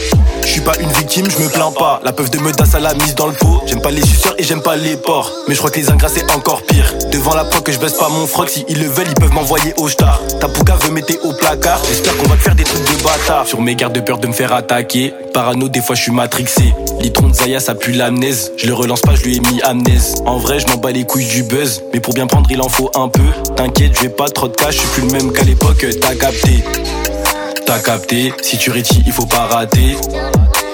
Je 0.46 0.52
suis 0.52 0.62
pas 0.62 0.78
une 0.80 0.92
victime, 0.92 1.26
je 1.30 1.42
me 1.42 1.50
plains 1.50 1.72
pas. 1.72 2.02
La 2.04 2.12
peuf 2.12 2.30
de 2.30 2.38
Medas 2.38 2.76
à 2.76 2.80
la 2.80 2.94
mise 2.94 3.16
dans 3.16 3.28
le 3.28 3.34
pot. 3.34 3.62
J'aime 3.66 3.82
pas 3.82 3.92
les 3.92 4.06
suceurs 4.06 4.36
et 4.38 4.44
j'aime 4.44 4.62
pas 4.62 4.76
les 4.76 4.98
porcs. 4.98 5.32
Mais 5.48 5.56
je 5.56 5.60
crois 5.60 5.72
que 5.72 5.80
les 5.80 5.90
ingrats 5.90 6.10
c'est 6.10 6.30
encore 6.32 6.62
pire. 6.64 6.94
Devant 7.12 7.34
la 7.34 7.46
proc 7.46 7.64
que 7.64 7.72
je 7.72 7.80
baisse 7.80 7.94
pas 7.94 8.10
mon 8.10 8.28
froc. 8.28 8.50
Si 8.50 8.66
ils 8.68 8.80
le 8.80 8.88
veulent, 8.88 9.08
ils 9.08 9.16
peuvent 9.16 9.32
m'envoyer 9.32 9.74
au 9.78 9.88
star. 9.88 10.20
Ta 10.40 10.48
pouga 10.48 10.76
veut 10.76 10.92
mettre 10.92 11.14
au 11.24 11.34
placard. 11.34 11.82
J'espère 11.88 12.16
qu'on 12.18 12.28
va 12.28 12.36
te 12.36 12.42
faire 12.42 12.56
des 12.56 12.64
trucs 12.66 12.84
de 12.84 13.04
bâtard. 13.04 13.48
Sur 13.48 13.62
mes 13.62 13.76
gardes 13.76 13.94
de 13.94 14.02
peur 14.02 14.18
de 14.18 14.28
me 14.28 14.34
faire 14.34 14.54
attaquer. 14.54 15.14
Parano, 15.34 15.70
des 15.70 15.82
fois 15.82 15.96
je 15.96 16.04
suis 16.04 16.12
matrixé. 16.12 16.74
Litron 17.00 17.30
de 17.30 17.34
Zaya, 17.34 17.60
ça 17.60 17.74
pue 17.74 17.94
l'amnèse. 17.94 18.52
Je 18.58 18.68
le 18.68 18.74
relance 18.74 19.02
pas, 19.02 19.16
je 19.16 19.24
lui 19.24 19.38
ai 19.38 19.40
mis 19.40 19.62
amnèse. 19.62 20.16
En 20.26 20.38
vrai, 20.38 20.60
je 20.60 20.68
m'en 20.68 20.78
bats 20.78 20.92
les 20.92 21.06
couilles 21.06 21.26
du 21.26 21.44
buzz. 21.44 21.82
Mais 21.94 22.00
pour 22.00 22.14
bien 22.14 22.28
prendre, 22.28 22.50
il 22.52 22.62
en 22.62 22.70
faut 22.70 22.92
un 22.96 23.08
peu. 23.08 23.24
T'inquiète, 23.56 23.94
je 23.96 24.02
vais 24.02 24.10
pas 24.10 24.28
trop 24.28 24.50
de 24.50 24.56
cash. 24.56 24.76
Je 24.76 24.80
suis 24.82 24.90
plus 24.90 25.02
le 25.04 25.12
même 25.12 25.32
qu'à 25.32 25.44
l'époque, 25.44 25.86
t'as 26.02 26.16
capté. 26.16 26.64
T'as 27.66 27.80
capté, 27.80 28.34
si 28.42 28.58
tu 28.58 28.72
rétis, 28.72 29.02
il 29.06 29.14
faut 29.14 29.26
pas 29.26 29.46
rater. 29.46 29.96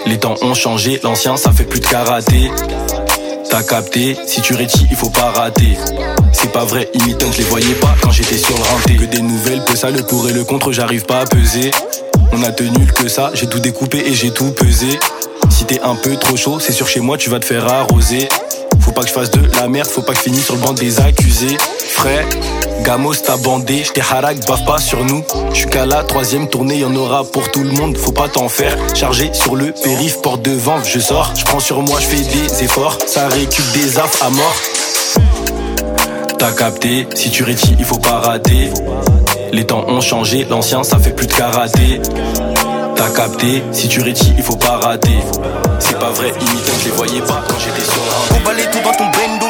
Les 0.09 0.17
temps 0.17 0.33
ont 0.41 0.55
changé, 0.55 0.99
l'ancien 1.03 1.37
ça 1.37 1.51
fait 1.51 1.65
plus 1.65 1.79
de 1.79 1.85
karaté. 1.85 2.49
T'as 3.47 3.61
capté, 3.61 4.17
si 4.25 4.41
tu 4.41 4.55
rétis, 4.55 4.87
il 4.89 4.97
faut 4.97 5.11
pas 5.11 5.29
rater. 5.29 5.77
C'est 6.33 6.51
pas 6.51 6.65
vrai, 6.65 6.89
imitant, 6.95 7.31
je 7.31 7.37
les 7.37 7.43
voyais 7.43 7.75
pas 7.75 7.93
quand 8.01 8.09
j'étais 8.09 8.39
sur 8.39 8.55
le. 8.57 8.97
Que 8.97 9.05
des 9.05 9.21
nouvelles, 9.21 9.63
peu 9.65 9.75
ça, 9.75 9.91
le 9.91 10.01
pour 10.01 10.27
et 10.27 10.33
le 10.33 10.43
contre, 10.43 10.71
j'arrive 10.71 11.05
pas 11.05 11.19
à 11.19 11.25
peser. 11.25 11.69
On 12.31 12.41
a 12.41 12.51
tenu 12.51 12.87
que 12.87 13.07
ça, 13.07 13.29
j'ai 13.35 13.45
tout 13.45 13.59
découpé 13.59 13.99
et 13.99 14.15
j'ai 14.15 14.31
tout 14.31 14.49
pesé. 14.49 14.97
Si 15.51 15.65
t'es 15.65 15.79
un 15.81 15.93
peu 15.93 16.15
trop 16.15 16.35
chaud, 16.35 16.59
c'est 16.59 16.73
sûr 16.73 16.87
chez 16.87 17.01
moi 17.01 17.15
tu 17.19 17.29
vas 17.29 17.39
te 17.39 17.45
faire 17.45 17.71
arroser. 17.71 18.27
Faut 18.79 18.91
pas 18.91 19.01
que 19.01 19.09
je 19.09 19.13
fasse 19.13 19.29
de 19.29 19.41
la 19.57 19.67
merde, 19.67 19.87
faut 19.87 20.01
pas 20.01 20.13
que 20.13 20.17
je 20.17 20.23
finisse 20.23 20.45
sur 20.45 20.55
le 20.55 20.61
banc 20.61 20.73
des 20.73 20.99
accusés. 21.01 21.57
Frère, 21.87 22.25
Gamos 22.83 23.15
t'a 23.15 23.37
bandé, 23.37 23.83
j't'ai 23.83 24.01
harak, 24.01 24.45
bave 24.47 24.63
pas 24.65 24.77
sur 24.77 25.03
nous. 25.03 25.23
J'suis 25.53 25.69
qu'à 25.69 25.85
la 25.85 26.03
troisième 26.03 26.47
tournée, 26.49 26.77
y'en 26.77 26.95
aura 26.95 27.23
pour 27.23 27.51
tout 27.51 27.63
le 27.63 27.71
monde, 27.71 27.97
faut 27.97 28.11
pas 28.11 28.27
t'en 28.27 28.49
faire. 28.49 28.75
Chargé 28.93 29.31
sur 29.33 29.55
le 29.55 29.71
périph, 29.71 30.21
porte 30.21 30.41
de 30.41 30.57
je 30.85 30.99
sors. 30.99 31.31
J'prends 31.35 31.59
sur 31.59 31.81
moi, 31.81 31.99
j'fais 31.99 32.17
des 32.17 32.63
efforts, 32.63 32.97
ça 33.07 33.27
récup 33.27 33.65
des 33.73 33.99
affres 33.99 34.25
à 34.25 34.29
mort. 34.29 34.55
T'as 36.37 36.51
capté, 36.51 37.07
si 37.15 37.29
tu 37.29 37.43
rétis, 37.43 37.75
il 37.77 37.85
faut 37.85 37.99
pas 37.99 38.19
rater. 38.19 38.71
Les 39.51 39.65
temps 39.65 39.85
ont 39.87 40.01
changé, 40.01 40.45
l'ancien 40.49 40.83
ça 40.83 40.99
fait 40.99 41.11
plus 41.11 41.27
de 41.27 41.33
karaté. 41.33 42.01
T'as 42.95 43.09
capté, 43.09 43.63
si 43.71 43.87
tu 43.87 44.01
rétis, 44.01 44.33
il 44.37 44.43
faut 44.43 44.55
pas 44.55 44.77
rater. 44.77 45.17
C'est 45.79 45.97
pas 45.97 46.11
vrai, 46.11 46.29
imitant, 46.29 46.73
je 46.79 46.85
les 46.85 46.91
voyais 46.91 47.21
pas 47.21 47.43
quand 47.47 47.55
j'étais 47.59 47.89
sur 47.89 48.01
un. 48.01 48.39
Tout 48.71 48.79
dans 48.83 48.91
ton 48.91 49.05
bendo, 49.05 49.48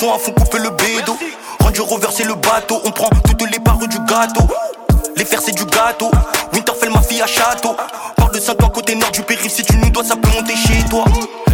mais 0.00 0.06
le 0.06 0.12
son 0.12 0.14
à 0.14 0.18
fond 0.18 0.32
couper 0.32 0.58
le 0.58 0.70
bédo. 0.70 1.16
Rendu 1.60 1.80
reverser 1.80 2.24
le 2.24 2.34
bateau, 2.34 2.80
on 2.84 2.90
prend 2.90 3.08
toutes 3.26 3.50
les 3.50 3.58
parts 3.58 3.78
du 3.78 3.98
gâteau. 4.00 4.46
Les 5.16 5.24
fers 5.24 5.40
c'est 5.44 5.54
du 5.54 5.64
gâteau, 5.64 6.10
Winterfell 6.52 6.90
ma 6.90 7.02
fille 7.02 7.22
à 7.22 7.26
château. 7.26 7.76
Parle 8.16 8.32
de 8.32 8.40
5 8.40 8.62
ans 8.62 8.68
côté 8.68 8.94
nord 8.94 9.10
du 9.10 9.22
périph', 9.22 9.52
si 9.52 9.62
tu 9.62 9.76
nous 9.76 9.90
dois, 9.90 10.04
ça 10.04 10.16
peut 10.16 10.28
monter 10.30 10.54
chez 10.56 10.82
toi. 10.88 11.04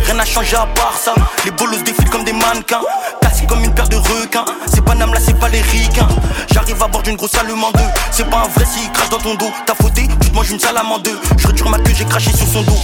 Rien 0.05 0.15
n'a 0.15 0.25
changé 0.25 0.57
à 0.57 0.67
part 0.67 0.97
ça, 0.97 1.15
les 1.45 1.51
bolos 1.51 1.83
défilent 1.85 2.11
comme 2.11 2.25
des 2.25 2.33
mannequins. 2.33 2.83
Cassé 3.21 3.47
comme 3.47 3.65
une 3.65 3.75
paire 3.75 3.89
de 3.89 3.97
requins, 3.97 4.45
c'est 4.67 4.85
pas 4.85 4.95
Nam 4.95 5.13
là, 5.13 5.21
c'est 5.25 5.39
pas 5.39 5.49
les 5.49 5.63
ricains. 5.63 6.09
J'arrive 6.53 6.83
à 6.83 6.89
bord 6.89 7.03
d'une 7.03 7.17
grosse 7.17 7.35
allemand 7.35 7.71
deux, 7.73 7.81
c'est 8.13 8.29
pas 8.29 8.39
un 8.39 8.49
vrai 8.49 8.65
s'il 8.65 8.91
crache 8.93 9.09
dans 9.09 9.19
ton 9.19 9.35
dos. 9.35 9.51
T'as 9.67 9.75
fauté, 9.75 10.07
tu 10.21 10.31
te 10.31 10.35
manges 10.35 10.51
une 10.51 10.59
deux. 11.03 11.19
Je 11.37 11.49
retire 11.49 11.69
ma 11.69 11.79
queue, 11.79 11.93
j'ai 11.95 12.05
craché 12.05 12.31
sur 12.37 12.47
son 12.47 12.63
dos. 12.63 12.79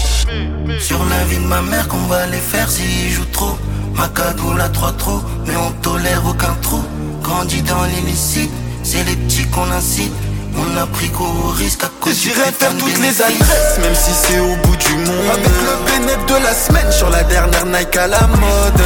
Sur 0.81 0.99
la 1.05 1.25
vie 1.25 1.39
de 1.39 1.47
ma 1.47 1.63
mère 1.63 1.87
qu'on 1.89 2.05
va 2.09 2.27
les 2.27 2.39
faire 2.39 2.69
s'ils 2.71 3.11
jouent 3.11 3.25
trop 3.27 3.57
Ma 3.97 4.09
cagoule 4.09 4.61
à 4.61 4.69
trois 4.69 4.93
trous, 4.93 5.23
mais 5.47 5.57
on 5.57 5.71
tolère 5.83 6.23
aucun 6.27 6.55
trou 6.63 6.83
Grandit 7.23 7.63
dans 7.63 7.85
l'illicite, 7.85 8.51
c'est 8.83 9.05
les 9.05 9.17
petits 9.17 9.47
qu'on 9.49 9.71
incite 9.71 10.13
on 10.57 10.77
a 10.77 10.87
pris 10.87 11.09
gros 11.09 11.49
risque 11.57 11.85
à 11.85 11.91
cause 12.01 12.15
J'irai 12.15 12.53
faire 12.53 12.77
toutes 12.77 12.99
les 12.99 13.23
adresses, 13.23 13.79
même 13.81 13.95
si 13.95 14.11
c'est 14.13 14.39
au 14.39 14.55
bout 14.57 14.77
du 14.77 14.95
monde. 14.97 15.31
Avec 15.33 15.47
le 15.47 15.91
bénéfice 15.91 16.27
de 16.27 16.45
la 16.45 16.55
semaine 16.55 16.93
sur 16.93 17.09
la 17.11 17.23
dernière 17.25 17.67
Nike 17.67 17.97
à 17.97 18.07
la 18.07 18.21
mode. 18.27 18.83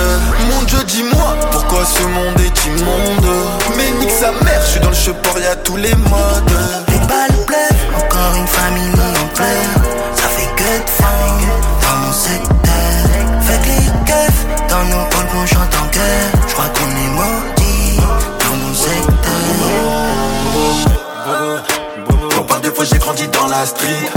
Mon 0.50 0.62
Dieu, 0.62 0.78
dis-moi, 0.86 1.36
pourquoi 1.50 1.84
ce 1.84 2.02
monde 2.02 2.38
est 2.38 2.66
immonde? 2.66 3.36
Mais 3.76 3.90
nique 3.98 4.10
sa 4.10 4.32
mère, 4.44 4.60
je 4.62 4.70
suis 4.72 4.80
dans 4.80 4.90
le 4.90 4.94
support, 4.94 5.38
y'a 5.38 5.56
tous 5.56 5.76
les 5.76 5.94
modes. 5.94 6.56
Les 6.88 6.98
balles 7.06 7.44
pleuvent, 7.46 7.96
encore 7.96 8.36
une 8.36 8.46
famille 8.46 8.92
en 8.92 9.26
pleurs. 9.34 9.84
Ça 10.14 10.28
fait 10.28 10.54
que 10.54 10.62
de 10.62 11.82
dans 11.82 11.96
mon 12.06 12.12
secteur. 12.12 12.75
Dans 14.76 14.84
nos 14.84 15.02
halls 15.02 15.90
cœur. 15.92 16.30
J'crois 16.48 16.66
qu'on 16.74 16.90
est 16.90 17.12
maudits 17.14 17.96
dans 18.40 18.56
mon 18.56 18.74
secteur. 18.74 19.42
Pour 22.30 22.46
pas 22.46 22.58
de 22.58 22.70
fois 22.70 22.84
j'ai 22.84 22.98
grandi 22.98 23.26
dans 23.28 23.46
la 23.46 23.64
street. 23.64 24.10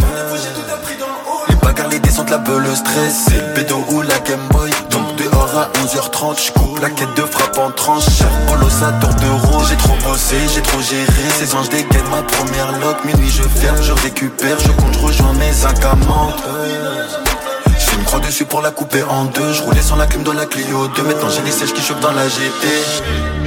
Les 1.48 1.56
bagarres, 1.56 1.90
les 1.90 2.00
descentes, 2.00 2.30
la 2.30 2.38
beule, 2.38 2.64
le 2.64 2.76
stress. 2.76 3.28
C'est 3.28 3.38
le 3.38 3.54
bédo 3.54 3.84
ou 3.90 4.02
la 4.02 4.20
Game 4.20 4.48
Boy. 4.52 4.70
Donc 4.90 5.16
dehors 5.16 5.50
à 5.58 5.70
11h30, 5.80 6.46
j'coupe 6.46 6.80
la 6.82 6.90
quête 6.90 7.16
de 7.16 7.22
frappe 7.22 7.58
en 7.58 7.72
tranche. 7.72 8.10
Cher 8.18 8.30
polo, 8.48 8.70
ça 8.70 8.92
tour 9.00 9.14
d'euros. 9.16 9.64
J'ai 9.70 9.78
trop 9.78 9.96
bossé, 10.04 10.36
j'ai 10.54 10.62
trop 10.62 10.82
géré. 10.82 11.30
Ces 11.38 11.56
anges 11.56 11.70
dégainent 11.70 12.10
ma 12.12 12.22
première 12.24 12.72
loque. 12.80 13.04
Minuit, 13.06 13.30
je 13.30 13.44
ferme, 13.44 13.82
je 13.82 13.94
récupère. 13.94 14.60
Je 14.60 14.70
compte, 14.70 14.94
je 14.94 15.00
rejoins 15.00 15.34
mes 15.34 15.66
incamantes. 15.66 16.44
Une 17.98 18.04
croix 18.06 18.20
dessus 18.20 18.46
pour 18.46 18.62
la 18.62 18.72
couper 18.72 19.04
en 19.04 19.26
deux. 19.26 19.54
Je 19.54 19.62
roulais 19.64 19.82
sans 19.82 19.96
la 19.96 20.06
clim 20.06 20.24
dans 20.24 20.34
la 20.34 20.46
Clio 20.46 20.88
2. 20.88 21.04
Maintenant 21.04 21.30
j'ai 21.30 21.42
les 21.42 21.52
sèches 21.52 21.74
qui 21.74 21.82
chauffent 21.82 22.00
dans 22.00 22.12
la 22.12 22.28
GT. 22.28 22.68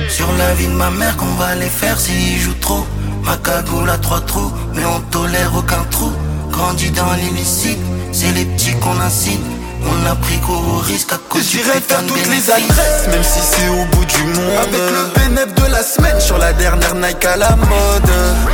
Sur 0.08 0.30
la 0.38 0.54
vie 0.54 0.66
de 0.66 0.72
ma 0.72 0.90
mère 0.90 1.16
qu'on 1.16 1.34
va 1.36 1.54
les 1.54 1.66
faire 1.66 1.98
s'ils 1.98 2.38
jouent 2.38 2.60
trop. 2.60 2.86
Ma 3.24 3.36
cagoule 3.36 3.88
à 3.88 3.98
trois 3.98 4.20
trous, 4.20 4.52
mais 4.74 4.84
on 4.84 5.00
tolère 5.10 5.52
aucun 5.56 5.84
trou. 5.90 6.10
Grandit 6.50 6.90
dans 6.90 7.12
l'illicite, 7.12 7.78
c'est 8.12 8.32
les 8.32 8.44
petits 8.44 8.74
qu'on 8.80 8.98
incite. 9.00 9.40
On 9.84 10.06
a 10.06 10.14
pris 10.14 10.38
gros 10.38 10.78
risque 10.78 11.12
à 11.12 11.18
cause 11.28 11.42
J'irai 11.50 11.80
faire 11.80 12.04
toutes 12.06 12.26
les 12.28 12.50
adresses, 12.50 13.08
même 13.10 13.22
si 13.22 13.40
c'est 13.40 13.68
au 13.68 13.84
bout 13.92 14.04
du 14.04 14.24
monde. 14.24 14.58
Avec 14.58 14.80
le 14.80 15.20
bénéfice 15.20 15.54
de 15.54 15.72
la 15.72 15.82
semaine 15.82 16.20
sur 16.20 16.38
la 16.38 16.52
dernière 16.52 16.94
Nike 16.94 17.24
à 17.24 17.36
la 17.36 17.50
mode. 17.56 18.10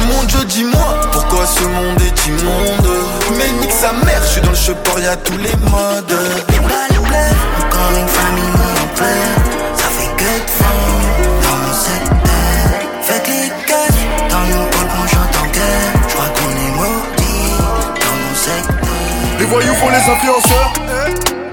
Mon 0.08 0.22
Dieu, 0.24 0.44
dis-moi, 0.46 1.00
pourquoi 1.12 1.46
ce 1.46 1.64
monde 1.64 2.00
est 2.00 2.26
immonde? 2.26 2.88
Mais 3.36 3.50
nique 3.60 3.72
sa 3.72 3.92
mère, 3.92 4.22
je 4.22 4.28
suis 4.28 4.40
dans 4.40 4.50
le 4.50 4.56
support, 4.56 4.98
y'a 5.00 5.16
tous 5.16 5.36
les 5.36 5.56
modes. 5.70 6.18
Les 6.50 6.58
balles 6.58 7.02
pleuvent, 7.04 7.66
encore 7.66 7.98
une 7.98 8.08
famille 8.08 8.44
mise 8.44 9.57
voyous 19.48 19.74
font 19.74 19.88
les 19.88 19.96
influenceurs. 19.96 20.72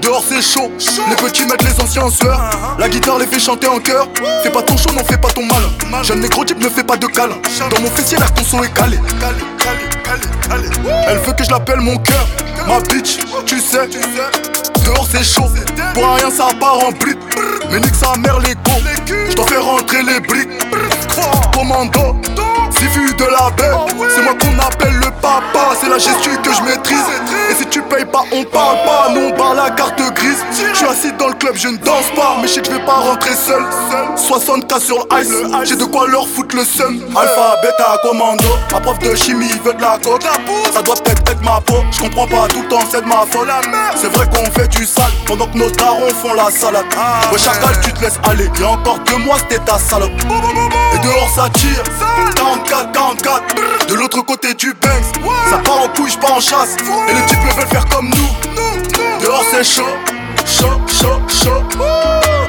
Dehors 0.00 0.22
c'est 0.28 0.42
chaud, 0.42 0.70
les 1.08 1.16
petits 1.16 1.46
mettent 1.46 1.62
les 1.62 1.80
anciens 1.82 2.02
en 2.02 2.10
sueur. 2.10 2.40
La 2.78 2.88
guitare 2.88 3.18
les 3.18 3.26
fait 3.26 3.40
chanter 3.40 3.66
en 3.66 3.78
chœur. 3.78 4.08
Fais 4.42 4.50
pas 4.50 4.62
ton 4.62 4.76
show, 4.76 4.90
non 4.94 5.02
fais 5.04 5.16
pas 5.16 5.28
ton 5.28 5.44
mal. 5.44 6.04
Jeune 6.04 6.20
négro 6.20 6.44
type 6.44 6.62
ne 6.62 6.68
fais 6.68 6.84
pas 6.84 6.96
de 6.96 7.06
câlin. 7.06 7.36
Dans 7.58 7.80
mon 7.80 7.90
fessier, 7.90 8.18
là 8.18 8.26
ton 8.28 8.44
son 8.44 8.62
est 8.62 8.72
calé. 8.72 8.98
Elle 11.08 11.18
veut 11.18 11.32
que 11.32 11.44
je 11.44 11.50
l'appelle 11.50 11.80
mon 11.80 11.96
cœur. 11.98 12.26
Ma 12.68 12.80
bitch, 12.80 13.18
tu 13.46 13.60
sais. 13.60 13.88
Dehors 14.84 15.06
c'est 15.10 15.24
chaud, 15.24 15.50
pour 15.94 16.14
rien 16.14 16.30
ça 16.30 16.48
part 16.60 16.78
en 16.78 16.92
bride. 16.92 17.18
Mais 17.70 17.80
nique 17.80 17.94
sa 17.94 18.16
mère 18.16 18.38
les 18.38 18.54
cons. 18.54 18.82
Je 19.06 19.34
dois 19.34 19.46
faire 19.46 19.64
rentrer 19.64 20.02
les 20.02 20.20
briques. 20.20 20.48
Commando, 21.52 22.16
si 22.76 22.86
vu 22.88 23.12
de 23.14 23.24
la 23.24 23.50
baie, 23.50 23.70
c'est 24.14 24.22
moi 24.22 24.34
qu'on 24.34 24.58
appelle 24.58 24.94
le 24.94 25.10
papa. 25.22 25.74
C'est 25.80 25.88
la 25.88 25.98
gestu 25.98 26.30
que 26.42 26.52
je 26.52 26.62
maîtrise. 26.62 27.04
Et 27.50 27.54
si 27.54 27.66
tu 27.66 27.82
payes 27.82 28.04
pas, 28.04 28.22
on 28.32 28.44
parle 28.44 28.76
pas. 28.84 29.08
Nous 29.14 29.28
on 29.28 29.32
parle 29.32 29.56
la 29.56 29.70
carte 29.70 30.00
grise. 30.14 30.44
Je 30.50 30.76
suis 30.76 30.86
assis 30.86 31.12
dans 31.18 31.28
le 31.28 31.34
club, 31.34 31.54
je 31.56 31.68
ne 31.68 31.76
danse 31.78 32.10
pas. 32.14 32.36
Mais 32.40 32.48
je 32.48 32.54
sais 32.54 32.60
que 32.60 32.66
je 32.68 32.72
vais 32.72 32.84
pas 32.84 32.96
rentrer 32.96 33.34
seul. 33.34 33.62
60k 34.16 34.80
sur 34.80 35.06
le 35.10 35.22
ice, 35.22 35.68
j'ai 35.68 35.76
de 35.76 35.84
quoi 35.84 36.06
leur 36.08 36.26
foutre 36.28 36.56
le 36.56 36.64
seum. 36.64 37.00
Alpha, 37.16 37.56
bêta, 37.62 37.98
commando. 38.02 38.44
Ma 38.72 38.80
prof 38.80 38.98
de 38.98 39.14
chimie 39.14 39.52
veut 39.64 39.74
de 39.74 39.82
la 39.82 39.98
coke. 40.02 40.22
Ça 40.72 40.82
doit 40.82 40.96
peut-être 40.96 41.30
être 41.30 41.42
ma 41.42 41.60
peau. 41.60 41.82
Je 41.92 42.00
comprends 42.00 42.26
pas 42.26 42.48
tout 42.48 42.62
le 42.62 42.68
temps, 42.68 42.80
c'est 42.90 43.02
de 43.02 43.08
ma 43.08 43.24
faute. 43.30 43.48
C'est 43.94 44.12
vrai 44.12 44.26
qu'on 44.26 44.50
fait 44.52 44.68
du 44.68 44.84
sale 44.84 45.12
pendant 45.26 45.46
que 45.46 45.56
nos 45.56 45.70
darons 45.70 46.08
font 46.22 46.34
la 46.34 46.50
salade. 46.50 46.86
Ouais, 47.32 47.38
chacal, 47.38 47.80
tu 47.82 47.92
te 47.92 48.00
laisses 48.02 48.18
aller. 48.28 48.50
Y'a 48.60 48.68
encore 48.68 48.98
deux 49.06 49.18
mois, 49.18 49.36
c'était 49.38 49.62
ta 49.64 49.78
salope. 49.78 50.12
Et 50.94 50.98
dehors, 50.98 51.30
ça 51.34 51.48
tire. 51.50 51.82
44, 52.68 53.22
44. 53.22 53.86
De 53.86 53.94
l'autre 53.94 54.22
côté 54.22 54.54
du 54.54 54.72
Banks, 54.74 55.24
ça 55.50 55.58
part 55.58 55.82
en 55.82 55.88
couille, 55.88 56.12
pas 56.20 56.32
en 56.32 56.40
chasse. 56.40 56.76
Et 57.08 57.14
les 57.14 57.26
types 57.26 57.38
veulent 57.56 57.66
faire 57.68 57.86
comme 57.88 58.08
nous. 58.08 59.22
Dehors, 59.22 59.44
c'est 59.50 59.64
chaud. 59.64 59.82
Chaud, 60.44 60.80
chaud, 60.88 61.20
chaud. 61.28 61.62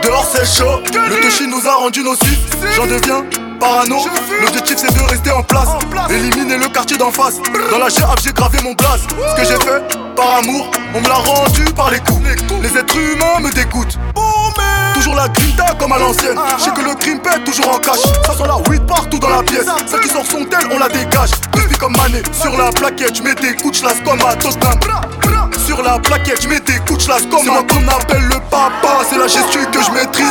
Dehors, 0.04 0.26
c'est 0.32 0.46
chaud. 0.46 0.82
Le 0.94 1.22
Toshi 1.22 1.48
nous 1.48 1.68
a 1.68 1.76
rendu 1.76 2.04
nocifs. 2.04 2.48
J'en 2.76 2.86
deviens 2.86 3.24
parano. 3.60 3.98
L'objectif 4.42 4.78
c'est 4.78 4.94
de 4.94 5.02
rester 5.10 5.32
en 5.32 5.44
place. 5.44 5.70
Éliminer 6.10 6.58
le 6.58 6.68
quartier 6.70 6.98
d'en 6.98 7.12
face. 7.12 7.40
Dans 7.72 7.80
la 7.80 7.90
GAF 7.90 8.16
j'ai 8.24 8.34
gravé 8.34 8.60
mon 8.64 8.74
blaze. 8.74 9.02
Ce 9.10 9.42
que 9.42 9.48
j'ai 9.48 9.60
fait 9.66 9.82
par 10.16 10.38
amour, 10.38 10.72
on 10.94 11.02
me 11.02 11.08
l'a 11.08 11.16
rendu 11.16 11.64
par 11.76 11.92
les 11.92 12.00
coups. 12.00 12.22
Les 12.62 12.78
êtres 12.78 12.98
humains 12.98 13.40
me 13.40 13.52
dégoûtent. 13.52 13.98
Toujours 14.98 15.16
la 15.16 15.28
grinta 15.28 15.66
comme 15.80 15.92
à 15.92 16.00
l'ancienne. 16.00 16.40
Je 16.58 16.64
sais 16.64 16.72
que 16.72 16.82
le 16.82 16.96
crime 16.96 17.20
pète 17.20 17.44
toujours 17.44 17.70
en 17.70 17.78
cash. 17.78 18.00
Ça 18.26 18.34
sent 18.34 18.48
la 18.48 18.58
weed 18.68 18.84
partout 18.88 19.20
dans 19.20 19.30
la 19.30 19.44
pièce. 19.44 19.68
Celle 19.86 20.00
qui 20.00 20.10
sort 20.10 20.26
son 20.26 20.44
tel, 20.46 20.68
on 20.72 20.80
la 20.80 20.90
dégage. 20.90 21.30
Crispy 21.52 21.78
comme 21.78 21.96
Mané. 21.96 22.24
Sur 22.32 22.58
la 22.58 22.72
plaquette, 22.72 23.16
je 23.16 23.22
mets 23.22 23.36
des 23.36 23.56
couches 23.56 23.84
las 23.84 24.02
comme 24.04 24.20
à 24.28 24.36
Tottenham. 24.36 24.74
Sur 25.68 25.84
la 25.84 26.00
plaquette, 26.00 26.42
je 26.42 26.48
mets 26.48 26.62
des 26.62 26.80
couches 26.88 27.08
las 27.08 27.22
comme 27.30 27.48
à 27.50 27.62
qu'on 27.62 27.88
appelle 27.90 28.24
le 28.24 28.40
papa. 28.50 29.04
C'est 29.08 29.18
la 29.18 29.28
gestu 29.28 29.60
que 29.72 29.84
je 29.84 29.92
maîtrise. 29.92 30.26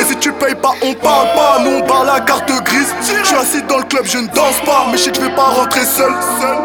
Et 0.00 0.04
si 0.04 0.16
tu 0.16 0.32
payes 0.32 0.56
pas, 0.56 0.72
on 0.82 0.94
parle 0.94 1.28
pas. 1.34 1.58
Nous 1.62 1.78
on 1.78 1.82
parle 1.86 2.06
la 2.06 2.20
carte 2.20 2.50
grise. 2.64 2.88
Je 3.00 3.26
suis 3.26 3.36
assis 3.36 3.62
dans 3.68 3.78
le 3.78 3.84
club, 3.84 4.04
je 4.04 4.18
ne 4.18 4.26
danse 4.28 4.60
pas. 4.64 4.86
Mais 4.90 4.98
je 4.98 5.04
sais 5.04 5.10
que 5.10 5.16
je 5.16 5.22
vais 5.26 5.34
pas 5.34 5.44
rentrer 5.44 5.84
seul. 5.84 6.12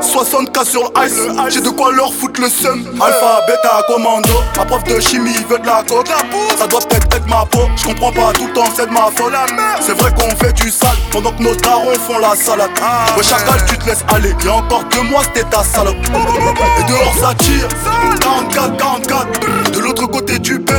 60k 0.01 0.65
sur 0.65 0.83
le 0.83 1.05
ice. 1.05 1.53
J'ai 1.53 1.61
de 1.61 1.69
quoi 1.69 1.91
leur 1.91 2.11
foutre 2.13 2.41
le 2.41 2.49
seum. 2.49 2.83
Alpha, 2.95 3.41
bêta, 3.45 3.81
commando. 3.87 4.33
Ma 4.57 4.65
prof 4.65 4.83
de 4.85 4.99
chimie 4.99 5.35
veut 5.49 5.59
de 5.59 5.67
la 5.67 5.83
coke. 5.87 6.07
Ça 6.57 6.65
doit 6.67 6.79
peut-être 6.79 7.13
être 7.15 7.27
ma 7.27 7.42
peau. 7.45 7.67
Je 7.75 7.85
comprends 7.85 8.11
pas 8.11 8.33
tout 8.33 8.47
le 8.47 8.53
temps, 8.53 8.65
c'est 8.75 8.87
de 8.87 8.91
ma 8.91 9.09
faute. 9.15 9.33
C'est 9.81 9.97
vrai 9.97 10.11
qu'on 10.13 10.29
fait 10.35 10.53
du 10.53 10.69
sale 10.69 10.97
pendant 11.11 11.31
que 11.31 11.43
nos 11.43 11.55
darons 11.55 11.93
font 12.07 12.19
la 12.19 12.35
salade. 12.35 12.71
Ouais, 13.17 13.23
chacal, 13.23 13.63
tu 13.67 13.77
te 13.77 13.85
laisses 13.85 14.03
aller. 14.13 14.33
Y'a 14.43 14.53
encore 14.53 14.83
deux 14.85 15.01
mois, 15.03 15.23
c'était 15.23 15.47
ta 15.49 15.63
salope. 15.63 15.95
Et 16.05 16.83
dehors, 16.83 17.13
ça 17.19 17.33
tire. 17.35 17.67
44, 18.19 18.77
44. 18.77 19.71
De 19.71 19.79
l'autre 19.79 20.07
côté 20.07 20.39
du 20.39 20.59
Banks, 20.59 20.75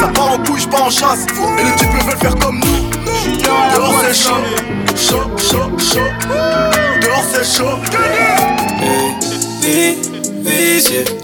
ça 0.00 0.08
part 0.08 0.32
en 0.32 0.38
couille, 0.38 0.66
pas 0.66 0.82
en 0.82 0.90
chasse. 0.90 1.26
Et 1.58 1.64
les 1.64 1.72
types 1.76 1.92
veulent 2.04 2.16
faire 2.18 2.36
comme 2.36 2.60
nous. 2.60 2.90
Dehors, 3.74 3.94
c'est 4.02 4.14
chaud. 4.14 4.42
Chaud, 4.96 5.30
chaud, 5.38 5.70
chaud. 5.78 6.10
Dehors, 7.02 7.24
c'est 7.32 7.44
chaud. 7.44 7.78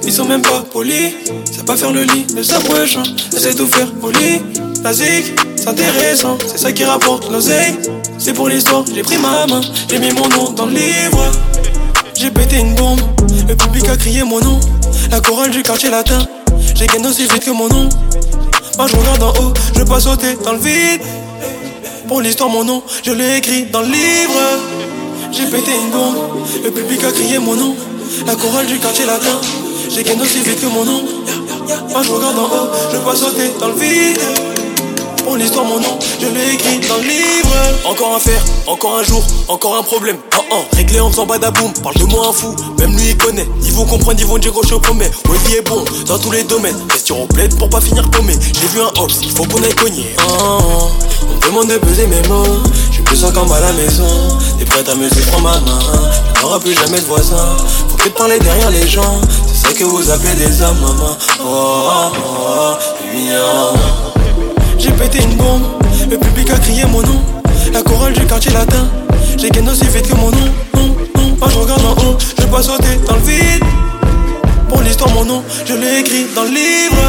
Ils 0.05 0.13
sont 0.13 0.25
même 0.25 0.43
pas 0.43 0.65
polis. 0.73 1.15
C'est 1.51 1.65
pas 1.65 1.77
faire 1.77 1.93
le 1.93 2.03
lit, 2.03 2.27
le 2.35 2.43
s'approche, 2.43 2.99
c'est 3.31 3.55
tout 3.55 3.67
faire 3.67 3.89
lit. 4.21 4.41
La 4.83 4.93
c'est 4.93 5.25
intéressant, 5.67 6.37
c'est 6.47 6.59
ça 6.59 6.73
qui 6.73 6.85
rapporte 6.85 7.31
l'oseille. 7.31 7.77
C'est 8.19 8.35
pour 8.35 8.49
l'histoire, 8.49 8.85
j'ai 8.95 9.03
pris 9.03 9.17
ma 9.17 9.47
main, 9.47 9.61
j'ai 9.89 9.99
mis 9.99 10.13
mon 10.13 10.29
nom 10.29 10.51
dans 10.51 10.67
le 10.67 10.75
livre. 10.75 11.33
J'ai 12.15 12.31
pété 12.31 12.59
une 12.59 12.75
bombe, 12.75 13.01
le 13.49 13.55
public 13.57 13.89
a 13.89 13.97
crié 13.97 14.23
mon 14.25 14.41
nom. 14.41 14.61
La 15.11 15.21
chorale 15.21 15.51
du 15.51 15.63
quartier 15.63 15.91
latin, 15.91 16.19
j'ai 16.75 16.87
gagné 16.87 17.07
aussi 17.07 17.23
vite 17.23 17.45
que 17.45 17.51
mon 17.51 17.69
nom. 17.69 17.89
Moi 18.77 18.87
je 18.87 18.97
regarde 18.97 19.23
en 19.23 19.31
haut, 19.31 19.55
je 19.73 19.79
veux 19.79 19.85
pas 19.87 20.01
sauter 20.01 20.37
dans 20.45 20.53
le 20.53 20.59
vide. 20.59 21.01
Pour 22.07 22.21
l'histoire, 22.21 22.51
mon 22.51 22.65
nom, 22.65 22.83
je 23.03 23.13
l'ai 23.13 23.39
écrit 23.39 23.65
dans 23.67 23.81
le 23.81 23.87
livre. 23.87 24.41
J'ai 25.33 25.47
pété 25.47 25.71
une 25.83 25.91
bombe, 25.91 26.17
le 26.63 26.71
public 26.71 27.03
a 27.05 27.11
crié 27.11 27.39
mon 27.39 27.55
nom. 27.55 27.75
La 28.27 28.35
chorale 28.37 28.67
du 28.67 28.79
quartier 28.79 29.07
latin, 29.07 29.41
j'ai 29.89 30.03
gagné 30.03 30.23
aussi 30.23 30.41
vite 30.41 30.61
que 30.61 30.67
mon 30.67 30.85
nom. 30.85 31.03
Moi 31.91 32.03
je 32.03 32.11
regarde 32.11 32.39
en 32.39 32.45
haut, 32.45 32.69
je 32.93 32.99
pas 32.99 33.15
sauter 33.15 33.51
dans 33.61 33.69
le 33.69 33.75
vide. 33.75 34.21
Pour 35.25 35.37
l'histoire, 35.37 35.65
mon 35.65 35.81
nom, 35.81 35.99
je 36.21 36.27
l'ai 36.27 36.53
écrit 36.53 36.81
dans 36.87 36.97
le 36.97 37.03
livre. 37.03 37.55
Encore 37.87 38.15
un 38.15 38.21
faire, 38.21 38.43
encore 38.67 38.99
un 38.99 39.03
jour, 39.03 39.23
encore 39.49 39.77
un 39.77 39.83
problème. 39.83 40.19
Oh 40.37 40.43
oh, 40.53 40.65
réglé 40.77 41.01
en 41.01 41.11
faisant 41.11 41.25
badaboum. 41.25 41.73
Parle 41.83 41.97
de 41.97 42.05
moi 42.05 42.29
un 42.29 42.33
fou, 42.33 42.55
même 42.79 42.95
lui 42.95 43.09
il 43.09 43.17
connaît. 43.17 43.49
Ils 43.63 43.73
vont 43.73 43.87
comprendre, 43.87 44.21
ils 44.21 44.27
vont 44.27 44.37
dire 44.37 44.53
que 44.53 44.67
je 44.67 44.75
promets. 44.75 45.11
Vie 45.47 45.55
est 45.55 45.63
bon 45.63 45.83
dans 46.07 46.19
tous 46.19 46.31
les 46.31 46.45
domaines. 46.45 46.77
Question 46.89 47.23
au 47.23 47.27
plaide 47.27 47.57
pour 47.57 47.71
pas 47.71 47.81
finir 47.81 48.09
paumé. 48.11 48.35
J'ai 48.61 48.67
vu 48.69 48.81
un 48.81 49.01
hops, 49.01 49.21
il 49.23 49.31
faut 49.31 49.45
qu'on 49.45 49.63
aille 49.63 49.75
cogner. 49.75 50.15
Oh, 50.29 50.59
oh, 50.61 50.89
on 51.23 51.47
demande 51.47 51.69
de 51.69 51.79
peser 51.79 52.07
mes 52.07 52.23
mots. 52.29 52.45
Je 52.89 52.95
suis 52.95 53.03
plus 53.03 53.17
sans 53.17 53.31
à 53.31 53.61
la 53.61 53.73
maison. 53.73 54.07
T'es 54.59 54.67
prête 54.67 54.89
à 54.89 54.95
me 54.95 55.09
suivre, 55.09 55.31
prends 55.33 55.41
ma 55.41 55.59
main. 55.61 55.79
Il 56.35 56.41
n'y 56.41 56.45
aura 56.45 56.61
plus 56.61 56.75
jamais 56.75 57.01
de 57.01 57.07
voisin. 57.07 57.57
De 58.05 58.11
parler 58.11 58.39
derrière 58.39 58.71
les 58.71 58.87
gens. 58.87 59.19
C'est 59.47 59.69
ça 59.69 59.73
que 59.73 59.85
vous 59.85 60.11
appelez 60.11 60.35
des 60.35 60.61
hommes, 60.61 60.77
maman. 60.79 61.17
Oh, 61.41 62.11
oh, 62.23 62.77
oh, 63.33 63.77
j'ai 64.79 64.91
pété 64.91 65.23
une 65.23 65.37
bombe, 65.37 65.63
le 66.11 66.19
public 66.19 66.51
a 66.51 66.59
crié 66.59 66.85
mon 66.85 67.01
nom. 67.01 67.19
La 67.73 67.83
chorale 67.83 68.13
du 68.13 68.27
quartier 68.27 68.53
latin, 68.53 68.87
j'ai 69.39 69.49
gagné 69.49 69.71
aussi 69.71 69.87
vite 69.87 70.07
que 70.07 70.15
mon 70.17 70.31
nom. 70.31 70.51
Non, 70.75 70.95
non, 71.17 71.37
moi 71.41 71.49
je 71.51 71.57
regarde 71.57 71.83
en 71.83 71.93
haut, 71.93 72.19
je 72.39 72.45
pas 72.45 72.63
sauter 72.63 73.01
dans 73.09 73.15
le 73.15 73.23
vide. 73.23 73.65
Pour 74.69 74.83
l'histoire, 74.83 75.11
mon 75.15 75.25
nom, 75.25 75.43
je 75.65 75.73
l'ai 75.73 76.01
écrit 76.01 76.27
dans 76.37 76.43
le 76.43 76.51
livre. 76.51 77.03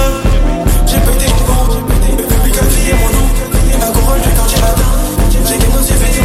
J'ai 0.88 0.96
pété 0.96 1.26
une 1.26 1.46
bombe, 1.46 1.76
le 2.18 2.24
public 2.24 2.56
a 2.56 2.66
crié 2.66 2.94
mon 2.94 3.10
nom. 3.10 3.28
La 3.82 3.88
chorale 3.88 4.22
du 4.22 4.30
quartier 4.30 4.62
latin, 4.62 4.90
j'ai 5.46 5.58
gagné 5.58 5.76
aussi 5.78 5.92
vite 5.92 6.16
que 6.16 6.22
mon 6.22 6.25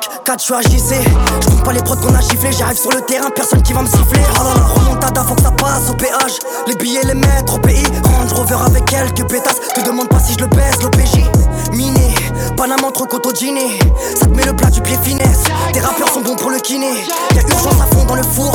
Bloc 0.00 0.24
4, 0.24 0.38
je 0.38 0.44
suis 0.44 0.54
à 0.54 0.60
JC. 0.60 0.94
Je 1.40 1.48
compte 1.48 1.64
pas 1.64 1.72
les 1.72 1.82
prods 1.82 1.96
qu'on 1.96 2.14
a 2.14 2.20
giflés, 2.20 2.52
j'arrive 2.52 2.78
sur 2.78 2.90
le 2.90 3.00
terrain, 3.02 3.30
personne 3.34 3.62
qui 3.62 3.72
va 3.72 3.82
me 3.82 3.86
siffler. 3.86 4.22
Oh 4.40 4.44
là 4.44 4.54
là, 4.54 4.66
remontada, 4.74 5.22
faut 5.22 5.34
que 5.34 5.42
ça 5.42 5.50
passe 5.50 5.90
au 5.90 5.94
péage. 5.94 6.38
Les 6.66 6.74
billets, 6.74 7.02
les 7.04 7.14
mettre 7.14 7.54
au 7.54 7.58
pays. 7.58 7.86
Range 8.04 8.32
Rover 8.32 8.56
avec 8.66 8.84
quelques 8.86 9.28
pétasses. 9.28 9.60
Te 9.74 9.80
demande 9.82 10.08
pas 10.08 10.20
si 10.20 10.34
je 10.34 10.38
le 10.38 10.46
baisse, 10.46 10.82
l'OPJ. 10.82 11.24
Miné, 11.72 12.14
Panama 12.56 12.88
entre 12.88 13.06
coteau 13.06 13.32
dîner. 13.32 13.78
Ça 14.18 14.26
te 14.26 14.34
met 14.34 14.44
le 14.44 14.54
plat 14.54 14.70
du 14.70 14.80
pied 14.80 14.96
finesse. 15.02 15.29
Tes 15.72 15.80
rappeurs 15.80 16.08
sont 16.12 16.20
bons 16.20 16.36
pour 16.36 16.50
le 16.50 16.58
kiné. 16.58 17.04
Y'a 17.34 17.42
urgence 17.42 17.80
à 17.80 17.94
fond 17.94 18.04
dans 18.04 18.14
le 18.14 18.22
four. 18.22 18.52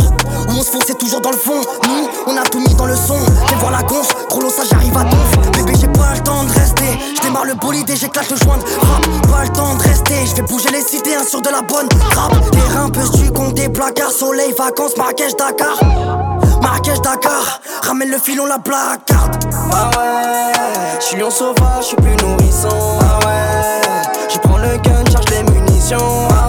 Où 0.49 0.51
on 0.51 0.63
se 0.63 0.69
fout, 0.69 0.83
c'est 0.85 0.97
toujours 0.97 1.21
dans 1.21 1.31
le 1.31 1.37
fond. 1.37 1.61
Nous, 1.87 2.09
on 2.27 2.37
a 2.37 2.43
tout 2.43 2.59
mis 2.59 2.73
dans 2.75 2.85
le 2.85 2.95
son. 2.95 3.17
Viens 3.47 3.57
voir 3.59 3.71
la 3.71 3.83
gonfle, 3.83 4.15
lot, 4.39 4.49
ça 4.49 4.63
j'arrive 4.69 4.97
à 4.97 5.03
donf. 5.03 5.51
Bébé, 5.53 5.73
j'ai 5.79 5.87
pas 5.87 6.13
le 6.13 6.19
temps 6.21 6.43
de 6.43 6.51
rester. 6.51 6.99
Je 7.15 7.21
démarre 7.21 7.45
le 7.45 7.55
bolide 7.55 7.89
et 7.89 7.95
j'éclate 7.95 8.29
le 8.29 8.37
joint. 8.37 8.59
Rap, 8.81 9.31
pas 9.31 9.43
le 9.43 9.49
temps 9.49 9.75
de 9.75 9.83
rester. 9.83 10.25
Je 10.25 10.35
vais 10.35 10.41
bouger 10.41 10.69
les 10.71 10.81
cités, 10.81 11.15
un 11.15 11.23
sur 11.23 11.41
de 11.41 11.49
la 11.49 11.61
bonne. 11.61 11.87
Rap, 12.15 12.33
les 12.53 12.73
reins 12.73 12.89
peu 12.89 13.07
du 13.17 13.31
compte 13.31 13.53
des 13.53 13.69
placards. 13.69 14.11
Soleil, 14.11 14.53
vacances, 14.57 14.97
Marrakech, 14.97 15.35
Dakar. 15.37 15.79
Marrakech, 16.61 17.01
Dakar. 17.01 17.61
Ramène 17.83 18.09
le 18.09 18.17
filon, 18.17 18.45
la 18.45 18.59
placarde. 18.59 19.37
Ah 19.71 19.89
ouais, 19.97 20.53
je 20.99 21.05
suis 21.05 21.17
lion 21.17 21.29
sauvage, 21.29 21.81
je 21.81 21.85
suis 21.85 21.95
plus 21.97 22.15
nourrisson. 22.17 22.69
Ah 23.01 23.19
ouais, 23.25 23.81
je 24.29 24.37
prends 24.39 24.57
le 24.57 24.77
gun, 24.77 25.03
charge 25.11 25.25
les 25.31 25.43
munitions. 25.51 26.27
Ah 26.31 26.44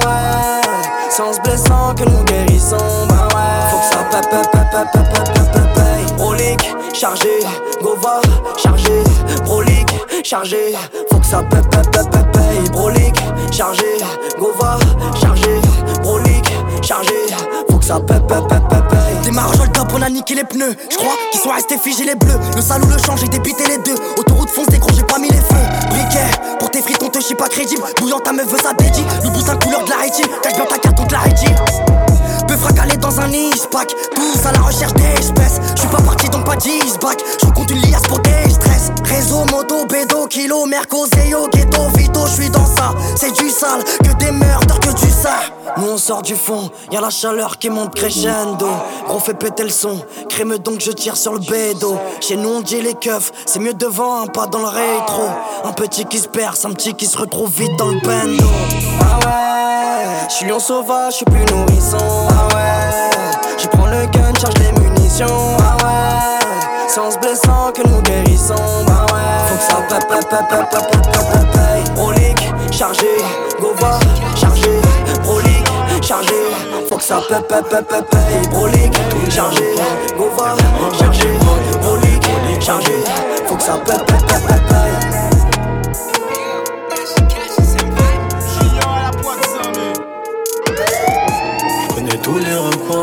ouais, 1.16 1.22
c'est 1.22 1.22
en 1.22 1.32
se 1.32 1.40
blessant 1.40 1.94
que 1.94 2.04
nous 2.04 2.24
guérissons. 2.24 2.76
Bah 3.08 3.28
ouais, 3.34 3.70
faut 3.70 3.78
que 3.78 3.84
ça. 3.84 3.96
Brolic, 6.16 6.74
chargé, 6.94 7.40
Gova, 7.82 8.20
chargé, 8.56 9.02
Brolic, 9.44 9.88
chargé, 10.24 10.74
faut 11.10 11.18
que 11.18 11.26
ça 11.26 11.42
chargé, 13.52 13.84
Gova, 14.38 14.78
chargé, 15.20 15.60
chargé, 16.82 17.14
ça. 17.86 18.00
Démarrage 19.22 19.60
le 19.60 19.68
top, 19.68 19.88
on 19.94 20.02
a 20.02 20.10
niqué 20.10 20.34
les 20.34 20.44
pneus. 20.44 20.74
Je 20.90 20.96
crois 20.96 21.14
qu'ils 21.30 21.40
sont 21.40 21.50
restés 21.50 21.78
figés 21.78 22.04
les 22.04 22.14
bleus. 22.16 22.38
Le 22.54 22.60
salaud 22.60 22.86
le 22.86 22.98
change, 22.98 23.20
j'ai 23.20 23.28
dépité 23.28 23.64
les 23.68 23.78
deux. 23.78 23.94
Autoroute 24.18 24.50
fonce 24.50 24.66
gros, 24.66 24.90
j'ai 24.94 25.04
pas 25.04 25.18
mis 25.18 25.28
les 25.28 25.36
feux. 25.36 25.88
Briquet, 25.90 26.58
pour 26.58 26.70
tes 26.70 26.82
frites, 26.82 27.02
on 27.02 27.08
te 27.08 27.20
chie 27.20 27.34
pas 27.34 27.48
crédible. 27.48 27.82
Bouillant 28.00 28.18
ta 28.18 28.32
meuf 28.32 28.48
veut 28.48 28.58
sa 28.58 28.72
dédie. 28.72 29.04
Le 29.22 29.30
boussin 29.30 29.56
couleur 29.56 29.84
de 29.84 29.90
la 29.90 29.98
rétine. 29.98 30.26
Cache 30.42 30.54
bien 30.54 30.64
ta 30.64 30.78
carte, 30.78 30.98
on 31.00 31.04
te 31.04 31.12
la 31.12 31.20
rétine. 31.20 31.56
Peu 32.46 32.56
fracalé 32.56 32.96
dans 32.96 33.20
un 33.20 33.30
ispac, 33.30 33.88
tous 34.14 34.46
à 34.46 34.52
la 34.52 34.60
recherche 34.60 34.94
d'espèces. 34.94 35.60
Je 35.74 35.80
suis 35.80 35.88
pas 35.88 36.02
parti 36.02 36.28
donc 36.28 36.44
pas 36.44 36.56
10 36.56 36.98
bac. 37.00 37.18
Je 37.42 37.46
compte 37.50 37.70
une 37.70 37.80
liasse 37.80 38.02
pour 38.02 38.20
des 38.20 38.50
stress. 38.50 38.92
Réseau, 39.04 39.44
moto, 39.50 39.86
bédo, 39.86 40.26
kilo, 40.26 40.66
merco, 40.66 41.06
zéo, 41.14 41.48
ghetto, 41.52 41.88
vito, 41.96 42.26
je 42.26 42.42
suis 42.42 42.50
dans 42.50 42.66
ça. 42.66 42.94
C'est 43.16 43.32
du 43.32 43.50
sale, 43.50 43.82
que 44.04 44.12
des 44.14 44.32
meurtres, 44.32 44.78
que 44.80 44.90
du 44.90 45.10
ça. 45.10 45.36
Nous 45.78 45.88
on 45.88 45.98
sort 45.98 46.22
du 46.22 46.36
fond, 46.36 46.70
y'a 46.90 47.00
la 47.00 47.10
chaleur 47.10 47.58
qui 47.58 47.68
monte 47.68 47.94
crescendo. 47.94 48.68
Gros 49.06 49.18
fait 49.18 49.34
péter 49.34 49.64
le 49.64 49.68
son, 49.68 50.00
créme 50.28 50.56
donc 50.58 50.80
je 50.80 50.90
tire 50.92 51.16
sur 51.16 51.34
le 51.34 51.40
bédo. 51.40 51.98
Chez 52.20 52.36
nous 52.36 52.48
on 52.48 52.60
dit 52.60 52.80
les 52.80 52.94
keufs, 52.94 53.32
c'est 53.44 53.58
mieux 53.58 53.74
devant, 53.74 54.22
hein, 54.22 54.26
pas 54.26 54.46
dans 54.46 54.60
le 54.60 54.68
rétro. 54.68 55.24
Un 55.64 55.72
petit 55.72 56.04
qui 56.06 56.18
se 56.18 56.28
perce, 56.28 56.64
un 56.64 56.70
petit 56.70 56.94
qui 56.94 57.06
se 57.06 57.18
retrouve 57.18 57.50
vite 57.50 57.76
dans 57.76 57.88
le 57.88 58.00
bendo. 58.00 58.44
Ah 59.00 59.18
ouais, 59.26 59.85
je 60.28 60.34
suis 60.34 60.46
lion 60.46 60.58
sauvage, 60.58 61.12
je 61.12 61.16
suis 61.16 61.24
plus 61.24 61.44
nourrisson. 61.46 61.98
Ah 62.30 62.54
ouais, 62.54 63.10
je 63.58 63.66
prends 63.68 63.86
le 63.86 64.06
gun, 64.06 64.32
charge 64.40 64.54
les 64.58 64.72
munitions. 64.80 65.56
Ah 65.60 65.76
ouais, 65.84 66.46
c'est 66.88 67.00
en 67.00 67.10
se 67.10 67.18
blessant 67.18 67.72
que 67.74 67.82
nous 67.88 68.00
guérissons. 68.02 68.54
Bah 68.86 69.06
ouais, 69.12 69.48
faut 69.48 69.56
que 69.56 69.62
ça 69.62 69.76
paye, 69.88 69.98
paye, 70.08 70.20
paye, 70.30 70.46
paye, 70.50 70.62
paye, 70.70 71.46
paye. 71.52 71.94
Prolique, 71.94 72.52
chargé, 72.70 73.06
Gova, 73.60 73.98
chargé, 74.36 74.80
prolique, 75.22 75.68
chargé. 76.02 76.34
Faut 76.88 76.96
que 76.96 77.02
ça 77.04 77.20
paye, 77.28 77.42
paye, 77.48 77.62
paye, 77.70 77.82
paye, 77.82 78.02
paye. 78.10 78.48
Prolique, 78.50 78.98
chargé, 79.30 79.74
Gova, 80.16 80.54
chargé, 80.98 81.28
prolique, 81.80 82.62
chargé. 82.62 83.04
Faut 83.46 83.56
que 83.56 83.62
ça 83.62 83.72
paye, 83.84 83.98
paye, 84.06 84.18
paye, 84.26 84.40
paye, 84.46 84.60
paye. 84.68 85.05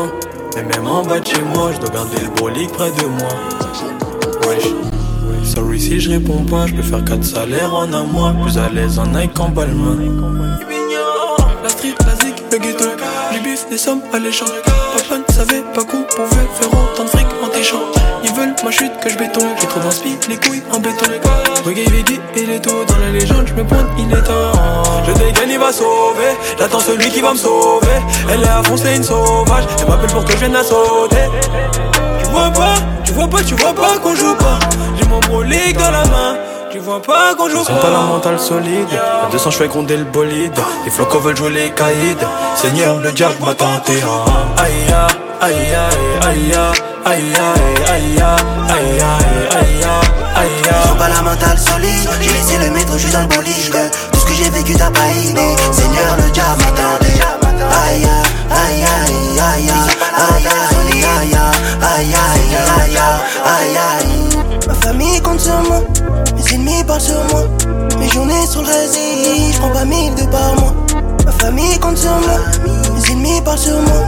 Les 0.02 0.62
mais 0.62 0.76
même 0.76 0.86
en 0.86 1.02
bas 1.02 1.20
de 1.20 1.26
chez 1.26 1.42
moi, 1.54 1.70
je 1.72 1.80
dois 1.80 1.90
garder 1.90 2.20
le 2.22 2.30
brolic 2.30 2.70
près 2.72 2.90
de 2.90 3.06
moi. 3.06 3.28
Wesh. 4.48 4.68
Sorry 5.44 5.80
si 5.80 6.00
je 6.00 6.10
réponds 6.10 6.44
pas, 6.44 6.66
je 6.66 6.74
peux 6.74 6.82
faire 6.82 7.04
4 7.04 7.22
salaires 7.22 7.74
en 7.74 7.92
un 7.92 8.04
mois, 8.04 8.32
plus 8.42 8.58
à 8.58 8.68
l'aise 8.68 8.98
en 8.98 9.06
Nike 9.06 9.34
qu'en 9.34 9.48
Balmain. 9.48 9.98
La 11.62 11.68
street, 11.68 11.94
la 12.06 12.14
zik, 12.24 12.42
le 12.50 12.58
ghetto, 12.58 12.84
du 13.32 13.40
bif, 13.40 13.68
des 13.70 13.78
sommes 13.78 14.02
alléchantes. 14.12 14.52
Papa 14.64 15.18
ne 15.26 15.34
savait 15.34 15.62
pas 15.74 15.84
qu'on 15.84 16.02
pouvait 16.02 16.48
faire 16.54 16.68
autant 16.68 17.04
de 17.04 17.08
fric 17.08 17.26
Ils 18.22 18.32
veulent 18.34 18.54
ma 18.64 18.70
chute 18.70 18.92
que 19.02 19.08
je 19.10 19.16
béton, 19.16 19.40
j'ai 19.60 19.66
trop 19.66 19.80
d'inspi, 19.80 20.16
les 20.28 20.36
couilles 20.36 20.62
en 20.72 20.78
béton. 20.80 21.06
Reggae, 21.64 21.88
Vidi, 21.90 22.20
il 22.36 22.50
est 22.50 22.60
tout 22.60 22.84
dans 22.86 22.98
la 22.98 23.10
légende, 23.10 23.46
je 23.46 23.54
me 23.54 23.64
pointe, 23.64 23.86
il 23.98 24.10
est 24.12 24.22
temps. 24.22 24.52
Je 25.06 25.12
dégaine, 25.12 25.50
il 25.50 25.58
va 25.58 25.72
sauver, 25.72 26.36
j'attends 26.58 26.80
celui 26.80 27.08
qui 27.10 27.20
va 27.20 27.32
me 27.32 27.38
sauver. 27.38 27.86
Elle 28.30 28.42
est 28.42 28.48
à 28.48 28.62
fond, 28.62 28.76
c'est 28.76 28.96
une 28.96 29.02
sauvage, 29.04 29.64
elle 29.80 29.88
m'appelle 29.88 30.10
pour 30.10 30.24
que 30.24 30.32
je 30.32 30.36
vienne 30.38 30.52
la 30.52 30.62
sauter. 30.64 31.28
Tu 32.18 32.30
vois 32.30 32.50
pas, 32.50 32.74
tu 33.04 33.12
vois 33.12 33.28
pas, 33.28 33.42
tu 33.42 33.54
vois 33.54 33.72
pas 33.74 33.98
qu'on 34.02 34.14
joue 34.14 34.34
pas. 34.34 34.58
J'ai 34.98 35.06
mon 35.08 35.20
brolic 35.20 35.58
bic 35.66 35.76
dans 35.78 35.90
la 35.90 36.04
main. 36.06 36.36
Tu 36.70 36.80
vois 36.80 37.00
pas 37.00 37.34
qu'on 37.36 37.48
joue 37.48 37.62
Ils 37.68 37.72
ont 37.72 37.80
pas 37.80 37.90
la 37.90 38.00
mentale 38.00 38.38
solide. 38.40 38.88
À 39.26 39.30
200 39.30 39.50
je 39.52 39.56
fais 39.58 39.68
gronder 39.68 39.96
le 39.96 40.04
bolide. 40.04 40.52
Les 40.84 40.90
flocos 40.90 41.20
veulent 41.20 41.36
jouer 41.36 41.50
les 41.50 41.70
caïds. 41.70 42.16
Seigneur, 42.56 42.98
le 42.98 43.12
diable 43.12 43.36
m'a 43.44 43.54
tenté. 43.54 43.92
hein. 44.02 44.30
Aïe 44.58 44.72
aïe 45.40 45.54
aïe 46.26 46.52
aïe 46.52 46.52
aïe 47.04 47.34
aïe 47.34 47.92
aïe 47.92 48.18
aïe 48.18 49.00
aïe 49.00 49.48
aïe 49.50 49.84
aïe 49.84 50.14
pas 50.98 51.08
la 51.08 51.22
mentale 51.22 51.58
solide, 51.58 52.08
j'ai 52.20 52.32
laissé 52.32 52.58
le 52.58 52.70
métro, 52.70 52.96
je 52.96 53.04
suis 53.04 53.12
dans 53.12 53.22
le 53.22 53.26
bolide. 53.26 53.90
Tout 54.12 54.18
ce 54.20 54.24
que 54.26 54.32
j'ai 54.34 54.50
vécu, 54.50 54.74
t'as 54.74 54.90
pas 54.90 55.10
idée. 55.10 55.56
Seigneur, 55.72 56.16
le 56.16 56.30
diable 56.30 56.62
m'attendait. 56.62 57.20
Aïe, 57.86 58.06
aïe, 58.50 58.84
aïe, 58.84 59.40
aïe, 59.40 59.70
aïe, 60.24 60.46
aïe, 60.80 61.04
aïe, 61.04 61.34
aïe, 61.34 62.14
aïe, 62.14 62.54
aïe, 62.78 62.98
aïe, 63.44 63.76
aïe. 63.76 64.68
Ma 64.68 64.74
famille 64.74 65.20
compte 65.20 65.40
sur 65.40 65.60
moi, 65.68 65.82
mes 66.36 66.54
ennemis 66.54 66.84
parlent 66.84 67.00
sur 67.00 67.22
moi. 67.30 67.44
Mes 67.98 68.08
journées 68.08 68.46
sur 68.46 68.62
le 68.62 68.68
résil, 68.68 69.52
je 69.52 69.58
prends 69.58 69.70
pas 69.70 69.84
mille 69.84 70.14
de 70.14 70.24
par 70.26 70.54
mois. 70.56 70.74
Ma 71.24 71.32
famille 71.32 71.78
compte 71.78 71.98
sur 71.98 72.12
moi, 72.12 72.38
mes 72.94 73.12
ennemis 73.12 73.40
parlent 73.42 73.58
sur 73.58 73.80
moi. 73.80 74.02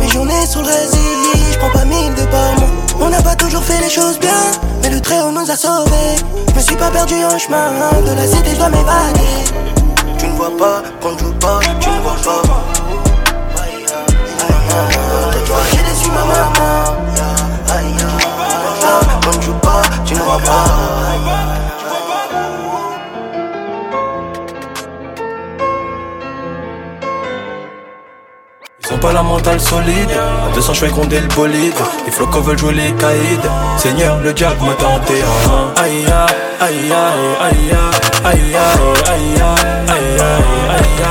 Mes 0.00 0.08
journées 0.08 0.46
sur 0.46 0.62
le 0.62 0.68
prends 1.58 1.70
pas 1.70 1.84
mille 1.84 2.14
de 2.14 2.24
par 2.26 2.52
mois. 2.58 2.68
On 3.00 3.08
n'a 3.08 3.22
pas 3.22 3.34
toujours 3.34 3.62
fait 3.62 3.80
les 3.80 3.90
choses 3.90 4.18
bien, 4.18 4.42
mais 4.82 4.90
le 4.90 5.00
très 5.00 5.20
haut 5.20 5.30
nous 5.30 5.50
a 5.50 5.56
sauvés. 5.56 6.16
Je 6.48 6.54
me 6.54 6.60
suis 6.60 6.76
pas 6.76 6.90
perdu 6.90 7.14
en 7.24 7.38
chemin, 7.38 7.70
de 8.04 8.14
la 8.14 8.26
cité 8.26 8.50
je 8.52 8.56
dois 8.56 8.68
m'évader. 8.68 9.44
Tu 10.18 10.26
ne 10.26 10.36
vois 10.36 10.56
pas, 10.56 10.82
quand 11.00 11.10
je 11.18 11.24
tu 11.80 11.88
ne 11.90 12.00
vois 12.00 12.16
pas. 12.24 12.42
J'ai 15.70 15.82
déçu 15.82 16.10
ma 16.10 16.24
maman. 16.24 16.96
Quand 19.22 19.40
je 19.40 19.50
pas, 19.50 19.82
tu 20.04 20.14
ne 20.14 20.20
vois 20.20 20.38
pas. 20.38 21.65
Ils 28.88 28.94
ont 28.94 28.98
pas 28.98 29.12
la 29.12 29.22
mentale 29.22 29.60
solide. 29.60 30.10
À 30.50 30.54
200 30.54 30.74
je 30.74 30.80
fais 30.80 30.88
gronder 30.90 31.20
le 31.20 31.26
bolide. 31.28 31.74
Les 32.04 32.12
flocos 32.12 32.40
veulent 32.42 32.58
jouer 32.58 32.74
les 32.74 32.92
caïds. 32.92 33.40
Seigneur, 33.78 34.18
le 34.20 34.32
diable 34.32 34.56
m'a 34.64 34.74
tenté. 34.74 35.14
hein. 35.22 35.72
Aïe 35.82 36.04
aïe 36.60 36.92
aïe 36.92 36.92
aïe 37.42 37.74
aïe 38.24 38.54
aïe 38.54 38.54
aïe 39.08 39.40
aïe 39.88 40.20
aïe 40.72 41.02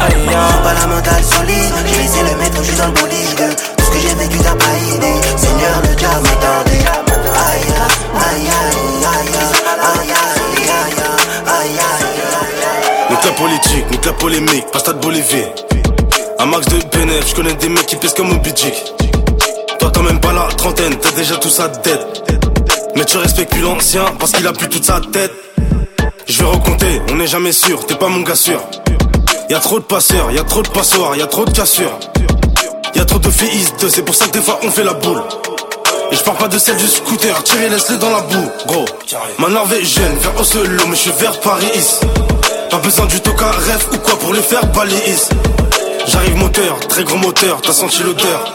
aïe 0.00 0.36
pas 0.62 0.74
la 0.74 0.86
mentale 0.86 1.22
solide, 1.24 1.74
j'ai 1.86 1.98
laissé 2.02 2.20
le 2.22 2.38
métro, 2.38 2.62
je 2.62 2.68
suis 2.68 2.76
dans 2.76 2.86
le 2.86 2.92
bolide. 2.92 3.56
Tout 3.76 3.84
ce 3.84 3.90
que 3.90 3.98
j'ai 3.98 4.14
vécu, 4.14 4.38
t'as 4.38 4.54
pas 4.54 4.76
idée. 4.94 5.20
Seigneur, 5.36 5.80
le 5.82 5.94
diable 5.94 6.22
m'attendait. 6.22 6.78
Aïe, 6.78 7.72
aïe, 8.14 8.48
aïe, 8.48 9.04
aïe, 9.04 9.36
aïe, 9.82 10.12
aïe, 10.42 10.62
aïe, 10.86 10.98
aïe, 11.46 11.78
aïe. 11.88 13.10
Nique 13.10 13.24
la 13.24 13.32
politique, 13.32 13.90
nique 13.90 14.06
la 14.06 14.12
polémique, 14.12 14.70
pas 14.72 14.78
stade 14.78 15.00
Bolivie. 15.00 15.46
Un 16.42 16.46
max 16.46 16.66
de 16.66 16.78
bénéf, 16.98 17.28
je 17.28 17.34
connais 17.36 17.54
des 17.54 17.68
mecs 17.68 17.86
qui 17.86 17.94
pèsent 17.94 18.14
comme 18.14 18.32
un 18.32 18.38
bidjik. 18.38 18.74
Toi 19.78 19.90
t'as 19.92 20.02
même 20.02 20.18
pas 20.18 20.32
la 20.32 20.48
trentaine, 20.56 20.96
t'as 21.00 21.12
déjà 21.12 21.36
tout 21.36 21.48
sa 21.48 21.68
tête. 21.68 22.24
Mais 22.96 23.04
tu 23.04 23.16
respectes 23.16 23.52
plus 23.52 23.60
l'ancien 23.60 24.04
parce 24.18 24.32
qu'il 24.32 24.44
a 24.48 24.52
plus 24.52 24.68
toute 24.68 24.84
sa 24.84 24.98
tête. 25.12 25.30
Je 26.26 26.38
vais 26.38 26.44
recompter, 26.44 27.00
on 27.12 27.14
n'est 27.14 27.28
jamais 27.28 27.52
sûr, 27.52 27.86
t'es 27.86 27.94
pas 27.94 28.08
mon 28.08 28.22
gars 28.22 28.34
sûr. 28.34 28.60
Y'a 29.50 29.60
trop 29.60 29.78
de 29.78 29.84
passeurs, 29.84 30.32
y'a 30.32 30.42
trop 30.42 30.62
de 30.62 30.68
passoires, 30.68 31.14
y'a 31.14 31.28
trop 31.28 31.44
de 31.44 31.52
cassures. 31.52 31.96
Y'a 32.96 33.04
trop 33.04 33.20
de 33.20 33.30
filles 33.30 33.68
de, 33.80 33.88
c'est 33.88 34.02
pour 34.02 34.16
ça 34.16 34.26
que 34.26 34.32
des 34.32 34.40
fois 34.40 34.58
on 34.64 34.70
fait 34.72 34.82
la 34.82 34.94
boule. 34.94 35.22
Et 36.10 36.16
je 36.16 36.22
parle 36.24 36.38
pas 36.38 36.48
de 36.48 36.58
celle 36.58 36.76
du 36.76 36.88
scooter, 36.88 37.40
tirez 37.44 37.68
laisse-les 37.68 37.98
dans 37.98 38.10
la 38.10 38.22
boue, 38.22 38.50
gros. 38.66 38.86
Ma 39.38 39.48
norvégienne, 39.48 40.16
vers 40.18 40.40
Oslo, 40.40 40.86
mais 40.88 40.96
je 40.96 41.02
suis 41.02 41.12
vers 41.20 41.38
Paris. 41.38 42.00
Pas 42.68 42.78
besoin 42.78 43.06
du 43.06 43.20
toca 43.20 43.46
ref 43.46 43.86
ou 43.92 43.98
quoi 43.98 44.18
pour 44.18 44.34
les 44.34 44.42
faire 44.42 44.66
balayer. 44.66 45.14
J'arrive 46.06 46.36
moteur, 46.36 46.78
très 46.88 47.04
gros 47.04 47.16
moteur, 47.16 47.60
t'as 47.62 47.72
senti 47.72 48.02
l'odeur. 48.02 48.54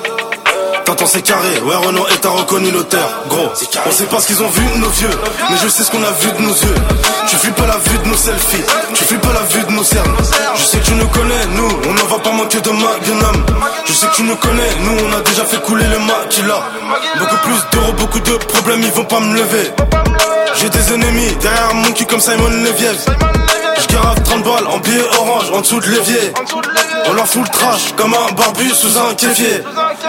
T'entends 0.86 1.06
c'est 1.06 1.22
carré, 1.22 1.60
ouais 1.66 1.76
Renault 1.76 2.08
et 2.08 2.18
t'as 2.22 2.30
reconnu 2.30 2.72
l'auteur. 2.72 3.10
Gros, 3.28 3.50
on 3.86 3.92
sait 3.92 4.06
pas 4.06 4.20
ce 4.22 4.28
qu'ils 4.28 4.42
ont 4.42 4.48
vu 4.48 4.64
nos 4.78 4.90
vieux 4.90 5.10
Mais 5.50 5.58
je 5.62 5.68
sais 5.68 5.84
ce 5.84 5.92
qu'on 5.92 6.02
a 6.02 6.12
vu 6.12 6.32
de 6.32 6.42
nos 6.42 6.54
yeux. 6.54 6.76
Tu 7.28 7.36
fuis 7.36 7.52
pas 7.52 7.68
la 7.68 7.78
vue 7.78 7.98
de 7.98 8.08
nos 8.08 8.16
selfies 8.16 8.64
Tu 8.94 9.04
fuis 9.04 9.18
pas 9.18 9.34
la 9.34 9.42
vue 9.42 9.66
de 9.66 9.72
nos 9.74 9.84
cernes. 9.84 10.16
Je 10.56 10.64
sais 10.64 10.78
que 10.80 10.86
tu 10.86 10.94
nous 10.94 11.08
connais, 11.10 11.46
nous 11.56 11.70
On 11.90 11.94
n'en 11.94 12.06
va 12.06 12.20
pas 12.20 12.32
manquer 12.32 12.62
de 12.62 12.70
magnum. 12.70 13.46
Je 13.86 13.92
sais 13.92 14.08
que 14.08 14.16
tu 14.16 14.24
nous 14.24 14.38
connais, 14.38 14.70
nous 14.80 14.98
on 15.10 15.18
a 15.18 15.22
déjà 15.22 15.44
fait 15.44 15.62
couler 15.62 15.86
le 15.88 16.00
maquila 16.00 16.64
Beaucoup 17.20 17.38
plus 17.44 17.60
d'euros, 17.74 17.94
beaucoup 17.94 18.20
de 18.22 18.38
problèmes, 18.46 18.82
ils 18.82 18.92
vont 18.92 19.04
pas 19.06 19.20
me 19.20 19.36
lever. 19.36 19.72
J'ai 20.56 20.70
des 20.70 20.94
ennemis 20.94 21.36
derrière 21.42 21.74
mon 21.74 21.92
cul 21.92 22.06
comme 22.06 22.22
Simon 22.22 22.48
Leviev. 22.48 22.98
Je 23.80 23.94
garave 23.94 24.24
30 24.24 24.44
balles 24.44 24.68
en 24.68 24.78
billets 24.78 25.04
orange 25.20 25.52
en 25.54 25.62
dessous 25.62 25.80
de 25.82 25.88
l'évier. 25.88 26.34
On 27.10 27.14
leur 27.14 27.28
fout 27.28 27.44
le 27.44 27.50
trash 27.50 27.94
comme 27.96 28.14
un 28.14 28.32
barbu 28.34 28.70
sous 28.70 28.98
un 28.98 29.14
kéfier. 29.14 29.64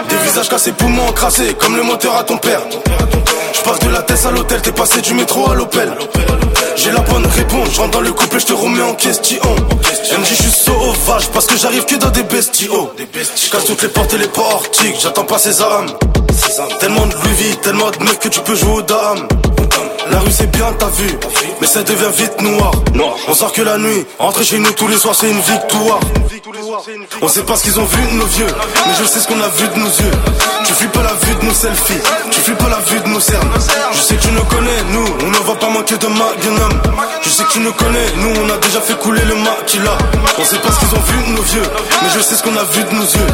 Des 0.09 0.15
visages 0.17 0.49
cassés, 0.49 0.71
poumons 0.71 1.11
crassés 1.13 1.53
comme 1.59 1.75
le 1.75 1.83
moteur 1.83 2.15
à 2.15 2.23
ton 2.23 2.37
père. 2.37 2.61
Je 3.53 3.61
passe 3.61 3.79
de 3.79 3.89
la 3.89 4.01
tête 4.01 4.25
à 4.25 4.31
l'hôtel, 4.31 4.61
t'es 4.61 4.71
passé 4.71 5.01
du 5.01 5.13
métro 5.13 5.49
à 5.49 5.55
l'Opel. 5.55 5.93
J'ai 6.75 6.91
la 6.91 7.01
bonne 7.01 7.25
réponse, 7.25 7.69
je 7.73 7.91
dans 7.91 8.01
le 8.01 8.11
couple 8.11 8.37
et 8.37 8.39
je 8.39 8.45
te 8.45 8.53
remets 8.53 8.81
en 8.81 8.93
question. 8.93 9.41
MJ, 9.41 10.29
je 10.29 10.33
suis 10.35 10.51
sauvage 10.51 11.27
parce 11.29 11.45
que 11.45 11.57
j'arrive 11.57 11.85
que 11.85 11.95
dans 11.95 12.09
des 12.09 12.23
bestiaux. 12.23 12.93
Je 12.97 13.49
casse 13.49 13.65
toutes 13.65 13.81
les 13.81 13.89
portes 13.89 14.13
et 14.13 14.17
les 14.17 14.27
portiques, 14.27 14.95
j'attends 15.01 15.25
pas 15.25 15.37
ces 15.37 15.61
âmes. 15.61 15.91
Tellement 16.79 17.05
de 17.05 17.13
Louis 17.13 17.57
tellement 17.61 17.91
de 17.91 18.03
mecs 18.03 18.19
que 18.19 18.29
tu 18.29 18.39
peux 18.41 18.55
jouer 18.55 18.71
aux 18.71 18.81
dames. 18.81 19.27
La 20.11 20.19
rue 20.19 20.31
c'est 20.31 20.49
bien 20.51 20.73
t'as 20.77 20.89
vu. 20.89 21.09
Mais 21.61 21.67
ça 21.67 21.83
devient 21.83 22.11
vite 22.15 22.41
noir. 22.41 22.71
On 23.27 23.33
sort 23.33 23.51
que 23.51 23.61
la 23.61 23.77
nuit. 23.77 24.05
Rentrer 24.17 24.43
chez 24.43 24.59
nous 24.59 24.71
tous 24.71 24.87
les 24.87 24.97
soirs 24.97 25.15
c'est 25.15 25.29
une 25.29 25.39
victoire. 25.39 25.99
On 27.21 27.27
sait 27.27 27.43
pas 27.43 27.55
ce 27.55 27.63
qu'ils 27.63 27.79
ont 27.79 27.85
vu 27.85 28.01
de 28.11 28.17
nos 28.17 28.25
vieux. 28.25 28.47
Mais 28.87 28.93
je 28.99 29.05
sais 29.05 29.19
ce 29.19 29.27
qu'on 29.27 29.39
a 29.39 29.47
vu 29.49 29.67
de 29.67 29.79
nos 29.79 29.85
yeux. 29.85 30.11
Tu 30.65 30.73
fuis 30.73 30.87
pas 30.87 31.03
la 31.03 31.13
vue 31.13 31.35
de 31.35 31.45
nos 31.45 31.53
selfies. 31.53 32.01
Tu 32.31 32.39
fuis 32.41 32.55
pas 32.55 32.69
la 32.69 32.79
vue 32.79 32.99
de 32.99 33.07
nos 33.09 33.19
cernes. 33.19 33.49
Je 33.93 33.99
sais 33.99 34.15
que 34.15 34.21
tu 34.21 34.31
nous 34.31 34.43
connais 34.45 34.81
Nous. 34.91 35.05
On 35.25 35.29
ne 35.29 35.47
va 35.47 35.55
pas 35.55 35.69
manquer 35.69 35.97
de 35.97 36.07
magnum 36.07 36.81
Je 37.21 37.29
sais 37.29 37.43
que 37.43 37.51
tu 37.51 37.59
nous 37.59 37.73
connais 37.73 38.05
Nous. 38.17 38.33
On 38.43 38.49
a 38.49 38.57
déjà 38.57 38.81
fait 38.81 38.97
couler 38.97 39.23
le 39.25 39.35
maquila. 39.35 39.97
On 40.37 40.43
sait 40.43 40.59
pas 40.59 40.71
ce 40.71 40.79
qu'ils 40.79 40.95
ont 40.95 41.01
vu 41.01 41.23
de 41.27 41.35
nos 41.35 41.41
vieux. 41.43 41.69
Mais 42.03 42.09
je 42.15 42.19
sais 42.19 42.35
ce 42.35 42.43
qu'on 42.43 42.55
a 42.55 42.63
vu 42.63 42.83
de 42.83 42.95
nos 42.95 43.03
yeux. 43.03 43.27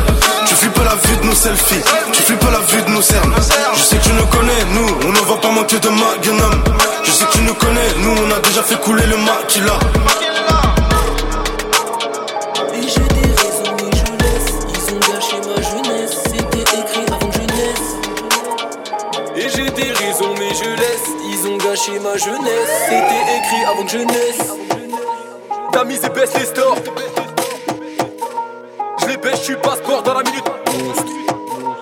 Tu 0.47 0.55
fuis 0.55 0.69
pas 0.69 0.83
la 0.83 0.95
vue 0.95 1.17
de 1.17 1.25
nos 1.25 1.35
selfies. 1.35 1.83
Tu 2.11 2.21
fuis 2.23 2.37
pas 2.37 2.51
la 2.51 2.59
vue 2.59 2.81
de 2.81 2.89
nos 2.91 3.01
cernes. 3.01 3.33
Je 3.75 3.81
sais 3.81 3.97
que 3.97 4.03
tu 4.03 4.13
nous 4.13 4.27
connais 4.27 4.65
Nous. 4.73 5.07
On 5.07 5.11
ne 5.11 5.19
va 5.19 5.35
pas 5.41 5.51
manquer 5.51 5.79
de 5.79 5.89
magnum 5.89 6.63
je 7.03 7.11
sais 7.11 7.25
qu'ils 7.27 7.43
nous 7.43 7.53
connais, 7.55 7.93
nous 7.99 8.11
on 8.11 8.31
a 8.31 8.39
déjà 8.39 8.63
fait 8.63 8.79
couler 8.79 9.05
le 9.05 9.17
maquillage. 9.17 9.79
Et 12.73 12.81
j'ai 12.81 13.07
des 13.07 13.31
raisons, 13.31 13.71
mais 13.77 13.91
je 13.91 14.11
laisse. 14.23 14.49
Ils 14.73 14.93
ont 14.93 14.99
gâché 14.99 15.37
ma 15.47 15.61
jeunesse. 15.61 16.15
C'était 16.25 16.61
écrit 16.79 17.05
avant 17.13 17.27
de 17.27 17.33
jeunesse. 17.33 17.87
Et 19.35 19.49
j'ai 19.49 19.69
des 19.69 19.91
raisons, 19.91 20.33
mais 20.37 20.53
je 20.53 20.69
laisse. 20.69 21.09
Ils 21.31 21.47
ont 21.47 21.57
gâché 21.57 21.99
ma 21.99 22.17
jeunesse. 22.17 22.71
C'était 22.89 23.23
écrit 23.37 23.63
avant 23.65 23.83
de 23.83 23.97
mis 23.97 24.05
D'amiser, 25.71 26.09
baisse 26.09 26.33
les 26.37 26.45
stores. 26.45 26.77
Je 29.01 29.05
les 29.07 29.17
baisse, 29.17 29.39
je 29.39 29.43
suis 29.43 29.55
passeport 29.57 30.03
dans 30.03 30.13
la 30.13 30.23
minute. 30.23 30.43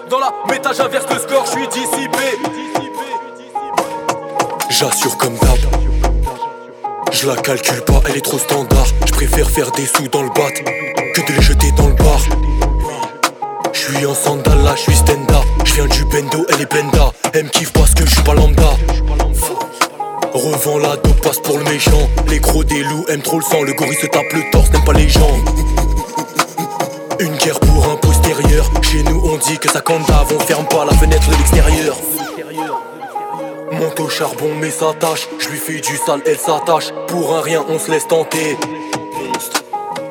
Dans 0.09 0.19
la 0.19 0.31
métage 0.49 0.79
inverse, 0.79 1.05
le 1.11 1.19
score, 1.19 1.45
je 1.45 1.51
suis 1.51 1.67
dissipé. 1.67 2.37
J'assure 4.79 5.15
comme 5.17 5.35
d'hab. 5.35 5.59
Je 7.11 7.27
la 7.27 7.35
calcule 7.35 7.81
pas, 7.81 8.01
elle 8.09 8.17
est 8.17 8.21
trop 8.21 8.39
standard. 8.39 8.87
Je 9.05 9.11
préfère 9.11 9.47
faire 9.47 9.69
des 9.71 9.85
sous 9.85 10.07
dans 10.07 10.23
le 10.23 10.29
bat 10.29 10.49
que 11.13 11.21
de 11.21 11.31
les 11.31 11.41
jeter 11.43 11.71
dans 11.73 11.89
le 11.89 11.93
bar. 11.93 12.19
Je 13.71 13.79
suis 13.79 14.05
en 14.07 14.15
sandal 14.15 14.63
là, 14.63 14.73
je 14.75 14.81
suis 14.81 14.95
stand-up. 14.95 15.45
Je 15.63 15.73
viens 15.75 15.85
du 15.85 16.03
bendo, 16.05 16.43
elle 16.49 16.61
est 16.61 16.73
benda. 16.73 17.13
Elle 17.33 17.43
me 17.43 17.49
kiffe 17.49 17.71
parce 17.71 17.93
que 17.93 18.03
je 18.03 18.15
suis 18.15 18.23
pas 18.23 18.33
lambda. 18.33 18.71
Revends 20.33 20.79
la 20.79 20.95
dope, 20.97 21.21
passe 21.21 21.39
pour 21.39 21.59
le 21.59 21.65
méchant. 21.65 22.09
Les 22.27 22.39
gros 22.39 22.63
des 22.63 22.81
loups 22.83 23.05
aiment 23.09 23.21
trop 23.21 23.37
le 23.37 23.45
sang. 23.45 23.61
Le 23.61 23.73
gorille 23.73 23.95
se 23.95 24.07
tape 24.07 24.33
le 24.33 24.41
torse, 24.51 24.71
n'aime 24.71 24.85
pas 24.85 24.93
les 24.93 25.07
gens. 25.07 25.37
Une 27.19 27.37
guerre 27.37 27.59
pour 27.59 27.91
un 27.91 27.95
postérieur. 27.97 28.71
Chez 28.81 29.03
nous, 29.03 29.21
on 29.23 29.37
dit 29.37 29.59
que 29.59 29.69
ça 29.69 29.81
condave. 29.81 30.33
On 30.35 30.39
ferme 30.39 30.65
pas 30.65 30.83
la 30.83 30.93
fenêtre 30.97 31.29
de 31.29 31.35
l'extérieur. 31.35 31.95
Monte 33.73 33.99
au 33.99 34.09
charbon 34.09 34.49
mais 34.59 34.71
ça 34.71 34.93
tâche 34.99 35.27
Je 35.39 35.49
lui 35.49 35.57
fais 35.57 35.79
du 35.79 35.97
sale, 35.97 36.21
elle 36.25 36.37
s'attache 36.37 36.91
Pour 37.07 37.35
un 37.35 37.41
rien 37.41 37.65
on 37.67 37.79
se 37.79 37.91
laisse 37.91 38.07
tenter 38.07 38.57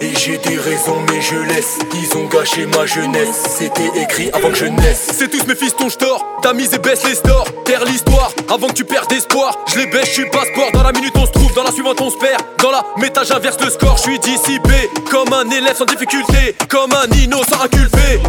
Et 0.00 0.14
j'ai 0.18 0.38
des 0.38 0.56
raisons 0.56 0.98
mais 1.08 1.20
je 1.20 1.36
laisse 1.36 1.78
Ils 1.94 2.16
ont 2.18 2.26
gâché 2.26 2.66
ma 2.66 2.86
jeunesse 2.86 3.42
C'était 3.58 4.00
écrit 4.00 4.30
avant 4.32 4.50
que 4.50 4.56
je 4.56 4.66
naisse 4.66 5.08
C'est 5.12 5.30
tous 5.30 5.46
mes 5.46 5.54
fistons, 5.54 5.88
j'tors. 5.88 6.26
T'as 6.42 6.54
mis 6.54 6.74
et 6.74 6.78
baisse 6.78 7.06
les 7.06 7.14
stores. 7.14 7.46
Terre 7.64 7.84
l'histoire 7.84 8.32
avant 8.52 8.66
que 8.66 8.72
tu 8.72 8.84
perdes 8.84 9.12
espoir. 9.12 9.56
Je 9.68 9.78
les 9.78 9.86
baisse, 9.86 10.06
je 10.06 10.22
suis 10.22 10.30
passeport. 10.30 10.72
Dans 10.72 10.82
la 10.82 10.90
minute, 10.90 11.12
on 11.16 11.24
se 11.24 11.30
trouve. 11.30 11.54
Dans 11.54 11.62
la 11.62 11.70
suivante, 11.70 12.00
on 12.00 12.10
se 12.10 12.16
perd. 12.16 12.42
Dans 12.60 12.72
la 12.72 12.84
méta, 12.96 13.22
j'inverse 13.22 13.58
le 13.62 13.70
score. 13.70 13.96
Je 13.96 14.02
suis 14.02 14.18
dissipé. 14.18 14.90
Comme 15.08 15.32
un 15.32 15.48
élève 15.50 15.76
sans 15.76 15.84
difficulté. 15.84 16.56
Comme 16.68 16.92
un 16.92 17.06
innocent 17.16 17.62
inculpé. 17.62 18.20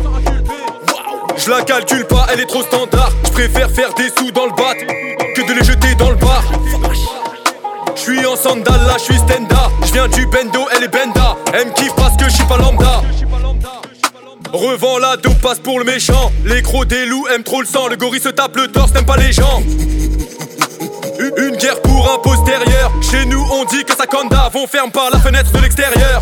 Je 1.37 1.49
la 1.49 1.61
calcule 1.63 2.05
pas, 2.05 2.27
elle 2.31 2.39
est 2.39 2.45
trop 2.45 2.61
standard. 2.63 3.11
Je 3.25 3.31
préfère 3.31 3.69
faire 3.71 3.93
des 3.95 4.09
sous 4.17 4.31
dans 4.31 4.45
le 4.45 4.51
bat 4.51 4.73
que 5.35 5.41
de 5.41 5.53
les 5.53 5.63
jeter 5.65 5.95
dans 5.95 6.09
le 6.09 6.15
bar. 6.15 6.43
suis 7.95 8.25
en 8.25 8.35
sandal 8.35 8.79
là, 8.85 8.95
je 8.97 9.03
suis 9.03 9.17
stenda. 9.17 9.69
Je 9.85 9.91
viens 9.93 10.07
du 10.07 10.25
bendo, 10.27 10.65
elle 10.75 10.83
est 10.83 10.87
benda. 10.87 11.35
Elle 11.53 11.67
me 11.67 11.73
kiffe 11.73 11.95
parce 11.95 12.15
que 12.17 12.25
je 12.25 12.35
suis 12.35 12.45
pas 12.45 12.57
lambda. 12.57 13.01
Revends 14.51 14.99
la 14.99 15.17
dope, 15.17 15.41
passe 15.41 15.59
pour 15.59 15.79
le 15.79 15.85
méchant. 15.85 16.31
Les 16.45 16.61
crocs 16.61 16.87
des 16.87 17.05
loups 17.05 17.27
aiment 17.33 17.43
trop 17.43 17.61
le 17.61 17.67
sang. 17.67 17.87
Le 17.87 17.95
gorille 17.95 18.21
se 18.21 18.29
tape 18.29 18.55
le 18.55 18.67
torse, 18.67 18.93
n'aime 18.93 19.05
pas 19.05 19.17
les 19.17 19.31
gens. 19.31 19.61
Une- 21.37 21.55
guerre 21.57 21.81
pour 21.81 22.11
un 22.11 22.17
postérieur. 22.17 22.91
Chez 23.01 23.25
nous, 23.25 23.43
on 23.51 23.63
dit 23.65 23.85
que 23.85 23.95
ça 23.95 24.05
conda. 24.05 24.51
On 24.53 24.67
ferme 24.67 24.91
par 24.91 25.09
la 25.11 25.19
fenêtre 25.19 25.51
de 25.51 25.59
l'extérieur. 25.59 26.21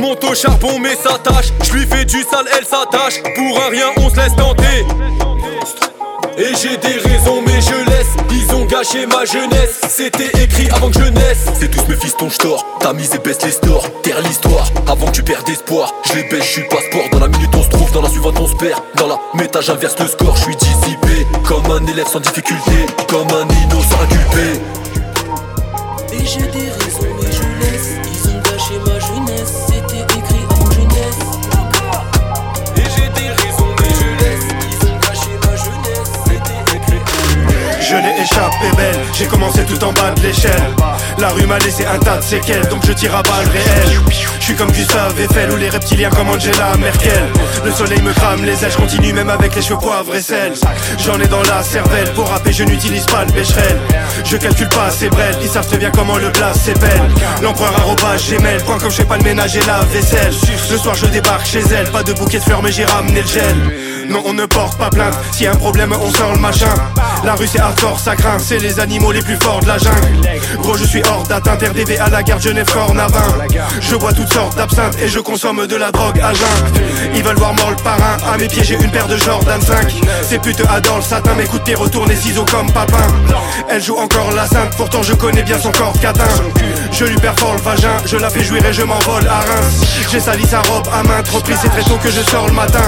Monte 0.00 0.24
au 0.24 0.34
charbon, 0.34 0.78
mais 0.78 0.94
ça 0.94 1.18
tâche. 1.18 1.52
Je 1.62 1.72
lui 1.72 1.86
fais 1.86 2.04
du 2.04 2.22
sale, 2.22 2.46
elle 2.56 2.64
s'attache. 2.64 3.20
Pour 3.34 3.60
un 3.62 3.68
rien, 3.68 3.86
on 3.96 4.08
se 4.08 4.16
laisse 4.16 4.36
tenter. 4.36 4.86
Et 6.38 6.54
j'ai 6.54 6.76
des 6.76 6.98
raisons, 6.98 7.42
mais 7.44 7.60
je 7.60 7.90
laisse. 7.90 8.14
Ils 8.30 8.54
ont 8.54 8.64
gâché 8.64 9.06
ma 9.06 9.24
jeunesse. 9.24 9.80
C'était 9.88 10.30
écrit 10.40 10.68
avant 10.70 10.88
que 10.88 11.00
je 11.00 11.10
naisse. 11.10 11.46
C'est 11.58 11.68
tous 11.68 11.84
mes 11.88 11.96
fistons, 11.96 12.30
je 12.30 12.38
tors. 12.38 12.64
Ta 12.78 12.92
mise 12.92 13.12
et 13.12 13.18
baisse 13.18 13.42
les 13.42 13.50
stores. 13.50 13.84
Terre 14.02 14.20
l'histoire. 14.20 14.70
Avant 14.86 15.06
que 15.06 15.12
tu 15.12 15.22
perdes 15.24 15.48
espoir. 15.48 15.92
Je 16.04 16.14
les 16.14 16.24
baisse, 16.24 16.44
je 16.44 16.52
suis 16.52 16.68
passeport. 16.68 17.08
Dans 17.10 17.18
la 17.18 17.28
minute, 17.28 17.50
on 17.56 17.62
se 17.64 17.68
trouve. 17.68 17.90
Dans 17.90 18.02
la 18.02 18.08
suivante, 18.08 18.38
on 18.38 18.46
se 18.46 18.54
perd. 18.54 18.80
Dans 18.96 19.08
la 19.08 19.18
méta, 19.34 19.60
j'inverse 19.60 19.98
le 19.98 20.06
score. 20.06 20.36
Je 20.36 20.42
suis 20.42 20.56
dissipé. 20.56 21.26
Comme 21.44 21.68
un 21.72 21.84
élève 21.86 22.06
sans 22.06 22.20
difficulté. 22.20 22.86
Comme 23.08 23.26
un 23.28 23.48
innocent 23.64 23.96
inculpé. 24.00 24.60
Et 26.12 26.24
j'ai 26.24 26.46
des 26.52 26.77
j'ai 39.12 39.26
commencé 39.26 39.64
tout 39.64 39.82
en 39.84 39.92
bas 39.92 40.10
de 40.12 40.22
l'échelle. 40.22 40.74
La 41.18 41.28
rue 41.28 41.46
m'a 41.46 41.58
laissé 41.58 41.84
un 41.84 41.98
tas 41.98 42.18
de 42.18 42.22
séquelles, 42.22 42.66
donc 42.68 42.84
je 42.86 42.92
tire 42.92 43.14
à 43.14 43.22
balles 43.22 43.48
réelles. 43.48 44.00
Je 44.38 44.44
suis 44.44 44.54
comme 44.54 44.70
Gustave 44.70 45.18
Eiffel 45.20 45.50
ou 45.50 45.56
les 45.56 45.68
reptiliens 45.68 46.10
comme 46.10 46.28
Angela 46.28 46.76
Merkel. 46.78 47.32
Le 47.64 47.72
soleil 47.72 48.00
me 48.02 48.12
crame 48.12 48.44
les 48.44 48.64
ailes, 48.64 48.70
je 48.70 48.76
continue 48.76 49.12
même 49.12 49.30
avec 49.30 49.54
les 49.54 49.62
cheveux 49.62 49.78
poivre 49.78 50.14
et 50.14 50.22
sel. 50.22 50.52
J'en 51.04 51.20
ai 51.20 51.26
dans 51.26 51.42
la 51.42 51.62
cervelle, 51.62 52.12
pour 52.14 52.28
rapper 52.28 52.52
je 52.52 52.64
n'utilise 52.64 53.06
pas 53.06 53.24
le 53.24 53.32
bécherel. 53.32 53.78
Je 54.24 54.36
calcule 54.36 54.68
pas 54.68 54.90
ces 54.90 55.08
brels, 55.08 55.36
ils 55.42 55.48
savent 55.48 55.66
très 55.66 55.78
bien 55.78 55.90
comment 55.90 56.16
le 56.16 56.30
blast 56.30 56.62
s'épelle. 56.62 57.02
L'empereur 57.42 57.74
arrobage 57.78 58.30
Gmail, 58.30 58.62
point 58.64 58.78
comme 58.78 58.90
je 58.90 59.02
pas 59.02 59.16
le 59.16 59.24
ménage 59.24 59.56
et 59.56 59.64
la 59.66 59.80
vaisselle. 59.92 60.34
Le 60.70 60.76
soir 60.76 60.94
je 60.94 61.06
débarque 61.06 61.46
chez 61.46 61.62
elle, 61.76 61.90
pas 61.90 62.02
de 62.02 62.12
bouquet 62.12 62.38
de 62.38 62.44
fleurs 62.44 62.62
mais 62.62 62.72
j'ai 62.72 62.84
ramené 62.84 63.22
le 63.22 63.28
gel. 63.28 63.87
Non, 64.08 64.22
on 64.24 64.32
ne 64.32 64.46
porte 64.46 64.78
pas 64.78 64.90
plainte. 64.90 65.14
A 65.14 65.50
un 65.50 65.54
problème, 65.54 65.94
on 66.00 66.10
sort 66.10 66.32
le 66.32 66.38
machin. 66.38 66.72
La 67.24 67.34
rue, 67.34 67.46
c'est 67.46 67.60
hardcore, 67.60 67.98
ça 67.98 68.16
craint. 68.16 68.38
C'est 68.38 68.58
les 68.58 68.80
animaux 68.80 69.12
les 69.12 69.20
plus 69.20 69.36
forts 69.36 69.60
de 69.60 69.66
la 69.66 69.78
jungle. 69.78 70.20
Gros, 70.60 70.76
je 70.76 70.84
suis 70.84 71.02
hors 71.10 71.22
d'atteinte. 71.24 71.62
RDV 71.62 71.98
à 71.98 72.08
la 72.08 72.22
garde 72.22 72.42
Genève, 72.42 72.70
Cornavin. 72.72 73.22
Je 73.80 73.96
bois 73.96 74.12
toutes 74.12 74.32
sortes 74.32 74.56
d'absinthe 74.56 74.96
et 75.02 75.08
je 75.08 75.20
consomme 75.20 75.66
de 75.66 75.76
la 75.76 75.90
drogue 75.92 76.20
à 76.20 76.32
jeun. 76.32 76.82
Ils 77.14 77.22
veulent 77.22 77.36
voir 77.36 77.54
mort 77.54 77.70
le 77.70 77.76
parrain. 77.76 78.16
À 78.32 78.36
mes 78.38 78.48
pieds, 78.48 78.64
j'ai 78.64 78.74
une 78.74 78.90
paire 78.90 79.08
de 79.08 79.16
Jordan 79.16 79.60
5. 79.60 79.94
Ces 80.22 80.38
putes 80.38 80.62
adorent 80.68 80.98
le 80.98 81.02
satin. 81.02 81.32
De 81.34 81.58
pied 81.58 81.74
retournent 81.74 82.08
les 82.08 82.16
ciseaux 82.16 82.44
comme 82.44 82.70
papin. 82.72 83.06
Elle 83.68 83.82
joue 83.82 83.96
encore 83.96 84.32
la 84.32 84.46
sainte. 84.46 84.76
Pourtant, 84.76 85.02
je 85.02 85.14
connais 85.14 85.42
bien 85.42 85.58
son 85.58 85.72
corps 85.72 85.98
catin. 86.00 86.24
Je 86.92 87.04
lui 87.04 87.16
perfore 87.16 87.54
le 87.54 87.60
vagin. 87.60 87.96
Je 88.06 88.16
la 88.16 88.30
fais 88.30 88.42
jouir 88.44 88.64
et 88.64 88.72
je 88.72 88.82
m'envole 88.82 89.26
à 89.26 89.40
Reims. 89.40 89.84
J'ai 90.10 90.20
sali 90.20 90.46
sa 90.46 90.60
robe 90.62 90.88
à 90.92 91.02
main. 91.02 91.22
Trop 91.22 91.40
pris, 91.40 91.54
c'est 91.60 91.68
très 91.68 91.82
tôt 91.82 91.98
que 92.02 92.10
je 92.10 92.20
sors 92.30 92.46
le 92.46 92.52
matin. 92.54 92.82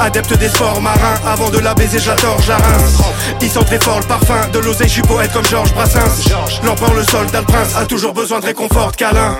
Adepte 0.00 0.36
des 0.38 0.48
marins. 0.80 1.20
Avant 1.26 1.50
de 1.50 1.58
la 1.58 1.74
baiser, 1.74 1.98
à 2.08 2.56
Reims. 2.56 2.98
Il 3.40 3.50
sent 3.50 3.64
très 3.66 3.78
fort 3.80 4.00
le 4.00 4.06
parfum 4.06 4.48
de 4.52 4.58
l'oseille. 4.58 4.88
Je 4.88 4.94
suis 4.94 5.02
poète 5.02 5.32
comme 5.32 5.46
Georges 5.46 5.72
Brassens. 5.74 6.30
L'empereur, 6.64 6.94
le 6.94 7.04
soldat, 7.04 7.40
le 7.40 7.46
prince 7.46 7.76
a 7.76 7.84
toujours 7.84 8.12
besoin 8.12 8.40
de 8.40 8.46
réconfort, 8.46 8.92
câlin. 8.92 9.38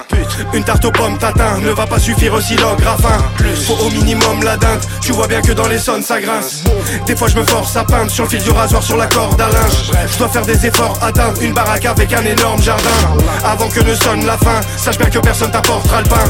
Une 0.53 0.65
tarte 0.65 0.85
aux 0.85 0.91
pommes 0.91 1.19
tatin 1.19 1.59
ne 1.61 1.71
va 1.71 1.87
pas 1.87 1.99
suffire 1.99 2.35
aussi 2.35 2.57
graffin. 2.57 3.19
Faut 3.67 3.85
au 3.85 3.91
minimum 3.91 4.43
la 4.43 4.57
dinde. 4.57 4.81
Tu 5.01 5.13
vois 5.13 5.27
bien 5.27 5.41
que 5.41 5.53
dans 5.53 5.69
les 5.69 5.79
sons 5.79 6.03
ça 6.03 6.21
grince. 6.21 6.65
Des 7.07 7.17
fois 7.17 7.29
je 7.29 7.37
me 7.37 7.45
force 7.45 7.77
à 7.77 7.85
peindre 7.85 8.11
sur 8.11 8.25
le 8.25 8.31
fil 8.31 8.43
du 8.43 8.51
rasoir 8.51 8.83
sur 8.83 8.97
la 8.97 9.07
corde 9.07 9.41
à 9.41 9.49
linge. 9.49 9.93
Je 10.13 10.19
dois 10.19 10.29
faire 10.29 10.47
des 10.47 10.67
efforts, 10.67 10.99
atteindre 11.03 11.41
une 11.43 11.53
baraque 11.53 11.85
avec 11.85 12.13
un 12.13 12.25
énorme 12.25 12.63
jardin. 12.63 12.91
Avant 13.45 13.69
que 13.69 13.81
ne 13.81 13.95
sonne 13.95 14.27
la 14.27 14.39
fin, 14.39 14.61
sache 14.77 14.99
bien 14.99 15.11
que 15.11 15.19
personne 15.19 15.51
t'apportera 15.51 16.03
le 16.03 16.09
pain. 16.09 16.25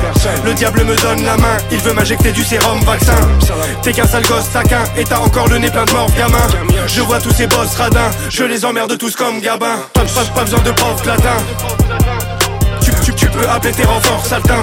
Le 0.45 0.55
diable 0.55 0.85
me 0.85 0.97
donne 0.97 1.25
la 1.25 1.37
main, 1.37 1.57
il 1.71 1.79
veut 1.79 1.93
m'injecter 1.93 2.33
du 2.33 2.45
sérum 2.45 2.81
vaccin. 2.81 3.17
T'es 3.83 3.93
qu'un 3.93 4.07
sale 4.07 4.27
gosse 4.27 4.51
taquin 4.53 4.82
et 4.97 5.05
t'as 5.05 5.19
encore 5.19 5.49
le 5.49 5.59
nez 5.59 5.71
plein 5.71 5.85
de 5.85 5.93
morts 5.93 6.11
gamin. 6.17 6.47
Je 6.87 7.01
vois 7.01 7.21
tous 7.21 7.33
ces 7.33 7.47
boss 7.47 7.75
radins, 7.77 8.11
je 8.29 8.45
les 8.45 8.65
emmerde 8.65 8.97
tous 8.99 9.17
comme 9.17 9.41
gabin. 9.41 9.77
Pas, 9.93 10.03
pas, 10.03 10.25
pas 10.35 10.45
besoin 10.45 10.61
de 10.61 10.71
prof 10.73 11.05
latin. 11.05 11.37
Tu, 12.83 12.91
tu, 13.05 13.15
tu 13.15 13.27
peux 13.27 13.49
appeler 13.49 13.73
tes 13.73 13.85
renforts 13.85 14.27
saltins. 14.27 14.63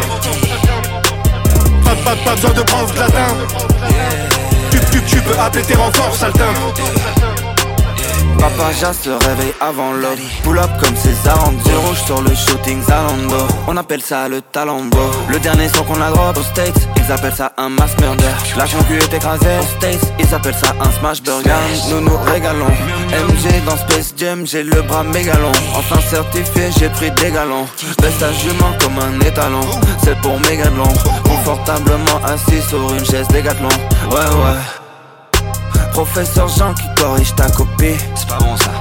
Pas, 1.84 1.96
pas, 2.04 2.16
pas 2.24 2.36
besoin 2.36 2.52
de 2.52 2.62
prof 2.62 2.96
latin. 2.98 3.28
Tu, 4.72 4.80
tu, 4.92 5.02
tu 5.04 5.22
peux 5.22 5.40
appeler 5.40 5.64
tes 5.64 5.76
renforts 5.76 6.16
saltins. 6.16 6.54
Papa 8.40 8.72
Jas 8.80 8.94
se 8.94 9.10
réveille 9.10 9.54
avant 9.60 9.92
l'aube 9.92 10.20
Pull 10.44 10.60
up 10.60 10.70
comme 10.82 10.96
César 10.96 11.44
en 11.46 11.52
dur 11.52 11.82
rouge 11.86 12.02
sur 12.06 12.22
le 12.22 12.34
shooting 12.34 12.82
Zalando. 12.82 13.48
On 13.68 13.76
appelle 13.76 14.02
ça 14.02 14.30
le 14.30 14.42
talambo. 14.42 14.98
Le 15.30 15.40
dernier 15.40 15.68
son 15.68 15.84
qu'on 15.84 16.02
a 16.02 16.10
drop 16.10 16.38
aux 16.38 16.44
States 16.44 16.88
Ils 16.98 17.12
appellent 17.12 17.36
ça 17.36 17.52
un 17.58 17.70
mass 17.70 17.92
murder. 18.00 18.26
La 18.58 18.66
concu 18.66 18.98
est 18.98 19.14
écrasée 19.14 19.58
aux 19.60 19.78
States 19.78 20.14
Ils 20.20 20.34
appellent 20.34 20.56
ça 20.56 20.74
un 20.80 20.92
smash 21.00 21.22
burger. 21.22 21.52
Nous 21.90 22.02
nous 22.02 22.18
régalons. 22.32 22.72
MJ 23.12 23.66
dans 23.66 23.78
Space 23.78 24.14
Jam 24.16 24.48
J'ai 24.48 24.64
le 24.64 24.82
bras 24.84 25.04
mégalon. 25.04 25.52
Enfin 25.76 26.00
certifié 26.10 26.70
j'ai 26.80 26.90
pris 26.90 27.12
des 27.12 27.32
galons. 27.32 27.68
Baisse 28.02 28.24
à 28.24 28.32
jument 28.32 28.74
comme 28.80 29.00
un 29.00 29.20
étalon 29.26 29.62
C'est 30.04 30.18
pour 30.22 30.40
mégalon 30.40 30.88
Confortablement 31.24 32.20
assis 32.26 32.62
sur 32.68 32.94
une 32.94 33.06
chaise 33.06 33.28
dégathlon 33.28 33.70
Ouais 34.12 34.18
ouais 34.18 34.79
Professeur 36.00 36.48
Jean 36.48 36.74
qui 36.76 36.86
corrige 36.96 37.36
ta 37.36 37.50
copie 37.50 37.98
C'est 38.16 38.30
pas 38.30 38.38
bon 38.38 38.56
ça. 38.56 38.72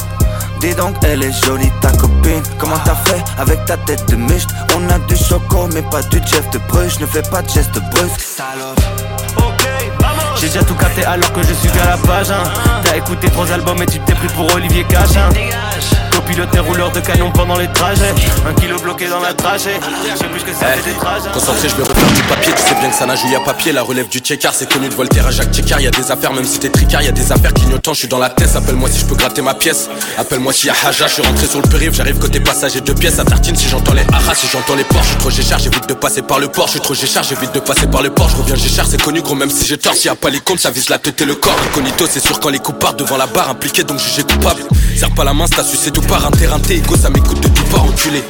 Dis 0.60 0.72
donc 0.76 0.94
elle 1.02 1.24
est 1.24 1.32
jolie 1.44 1.68
ta 1.80 1.90
copine. 1.90 2.44
Comment 2.58 2.78
t'as 2.84 2.94
fait 2.94 3.24
avec 3.38 3.64
ta 3.64 3.76
tête 3.76 4.08
de 4.08 4.14
muscle 4.14 4.54
On 4.76 4.88
a 4.88 5.00
du 5.00 5.16
choco 5.16 5.66
mais 5.74 5.82
pas 5.82 6.00
du 6.02 6.18
chef 6.24 6.48
de 6.50 6.58
bruche 6.68 7.00
Ne 7.00 7.06
fais 7.06 7.22
pas 7.22 7.42
de 7.42 7.48
geste 7.48 7.76
brusque. 7.90 8.20
Salope 8.20 8.97
J'ai 10.40 10.46
déjà 10.48 10.62
tout 10.62 10.74
capté 10.74 11.04
alors 11.04 11.32
que 11.32 11.42
je 11.42 11.52
suis 11.52 11.70
à 11.80 11.90
la 11.90 11.96
page 11.96 12.30
hein. 12.30 12.42
T'as 12.84 12.96
écouté 12.96 13.28
trois 13.30 13.50
albums 13.50 13.82
et 13.82 13.86
tu 13.86 13.98
t'es 14.00 14.14
pris 14.14 14.28
pour 14.28 14.52
Olivier 14.54 14.84
Cachin 14.84 15.28
Copilote 16.12 16.58
rouleur 16.66 16.90
de 16.92 17.00
canon 17.00 17.30
pendant 17.32 17.56
les 17.56 17.68
trajets 17.68 18.14
Un 18.46 18.52
kilo 18.54 18.78
bloqué 18.78 19.08
dans 19.08 19.20
la 19.20 19.34
trajet 19.34 19.80
Je 20.12 20.16
sais 20.16 20.24
plus 20.26 20.42
que 20.42 20.52
ça 20.52 20.66
fait 20.66 20.90
des 20.90 20.96
trajets 20.96 21.30
Concentré, 21.32 21.68
je 21.68 21.76
vais 21.76 21.82
refaire 21.82 22.12
du 22.12 22.22
papier. 22.22 22.52
Tu 22.54 22.62
sais 22.62 22.74
bien 22.80 22.90
que 22.90 22.94
ça 22.94 23.06
nage 23.06 23.24
où 23.24 23.28
y 23.28 23.36
a 23.36 23.40
papier. 23.40 23.72
La 23.72 23.82
relève 23.82 24.08
du 24.08 24.18
checkard, 24.18 24.52
c'est 24.54 24.70
connu 24.70 24.88
de 24.88 24.94
Voltaire 24.94 25.26
à 25.26 25.30
Jacques 25.30 25.52
Checkard. 25.52 25.80
Y 25.80 25.86
a 25.86 25.90
des 25.90 26.10
affaires, 26.10 26.32
même 26.32 26.44
si 26.44 26.58
t'es 26.58 26.68
tricard, 26.68 27.02
y 27.02 27.08
a 27.08 27.12
des 27.12 27.32
affaires 27.32 27.54
clignotants. 27.54 27.92
Je 27.92 28.00
suis 28.00 28.08
dans 28.08 28.18
la 28.18 28.30
tête. 28.30 28.54
Appelle-moi 28.56 28.88
si 28.90 29.00
je 29.00 29.06
peux 29.06 29.14
gratter 29.14 29.42
ma 29.42 29.54
pièce. 29.54 29.88
Appelle-moi 30.18 30.52
s'il 30.52 30.66
y 30.66 30.70
a 30.70 30.74
Haja. 30.84 31.06
Je 31.06 31.12
suis 31.14 31.22
rentré 31.22 31.46
sur 31.46 31.60
le 31.62 31.68
périph'. 31.68 31.94
J'arrive 31.94 32.18
côté 32.18 32.40
passager 32.40 32.80
de 32.80 32.92
pièces. 32.92 33.18
À 33.18 33.24
tartine 33.24 33.56
si 33.56 33.68
j'entends 33.68 33.94
les 33.94 34.04
haras, 34.12 34.34
si 34.34 34.46
j'entends 34.48 34.74
les 34.74 34.84
ports. 34.84 35.02
Je 35.02 35.08
suis 35.08 35.18
trop 35.18 35.30
géchard, 35.30 35.58
j'évite 35.60 35.88
de 35.88 35.94
passer 35.94 36.22
par 36.22 36.40
le 36.40 36.48
port. 36.48 36.66
Je 36.66 36.72
suis 36.72 36.80
trop 36.80 36.94
géchard, 36.94 37.22
j'évite 37.22 37.54
de 37.54 37.60
passer 37.60 37.86
par 37.86 38.02
le 38.02 38.10
port. 38.10 38.28
Je 38.28 38.36
reviens 38.36 38.56
géchard, 38.56 38.86
c'est 38.88 39.00
connu, 39.00 39.22
gros, 39.22 39.34
même 39.34 39.50
si 39.50 39.66
j'ai 39.66 39.78
tort. 39.78 39.94
S'il 39.94 40.06
y 40.06 40.08
a 40.08 40.16
pas 40.16 40.27
les 40.30 40.40
comptes, 40.40 40.60
ça 40.60 40.70
vise 40.70 40.88
la 40.88 40.98
tête 40.98 41.20
et 41.20 41.24
le 41.24 41.34
corps. 41.34 41.56
Incognito, 41.70 42.06
c'est 42.10 42.20
sûr 42.20 42.40
quand 42.40 42.50
les 42.50 42.58
coups 42.58 42.78
partent 42.78 42.98
devant 42.98 43.16
la 43.16 43.26
barre. 43.26 43.50
Impliqué, 43.50 43.84
donc 43.84 43.98
jugé 43.98 44.22
coupable. 44.22 44.62
Serre 44.96 45.14
pas 45.14 45.24
la 45.24 45.34
main, 45.34 45.46
t'as 45.46 45.64
sucé 45.64 45.90
tout 45.90 46.02
part. 46.02 46.26
Interrinté, 46.26 46.76
ego, 46.76 46.96
ça 46.96 47.10
m'écoute 47.10 47.40
de 47.40 47.48
tout 47.48 47.64
part, 47.64 47.84
enculé. 47.84 48.22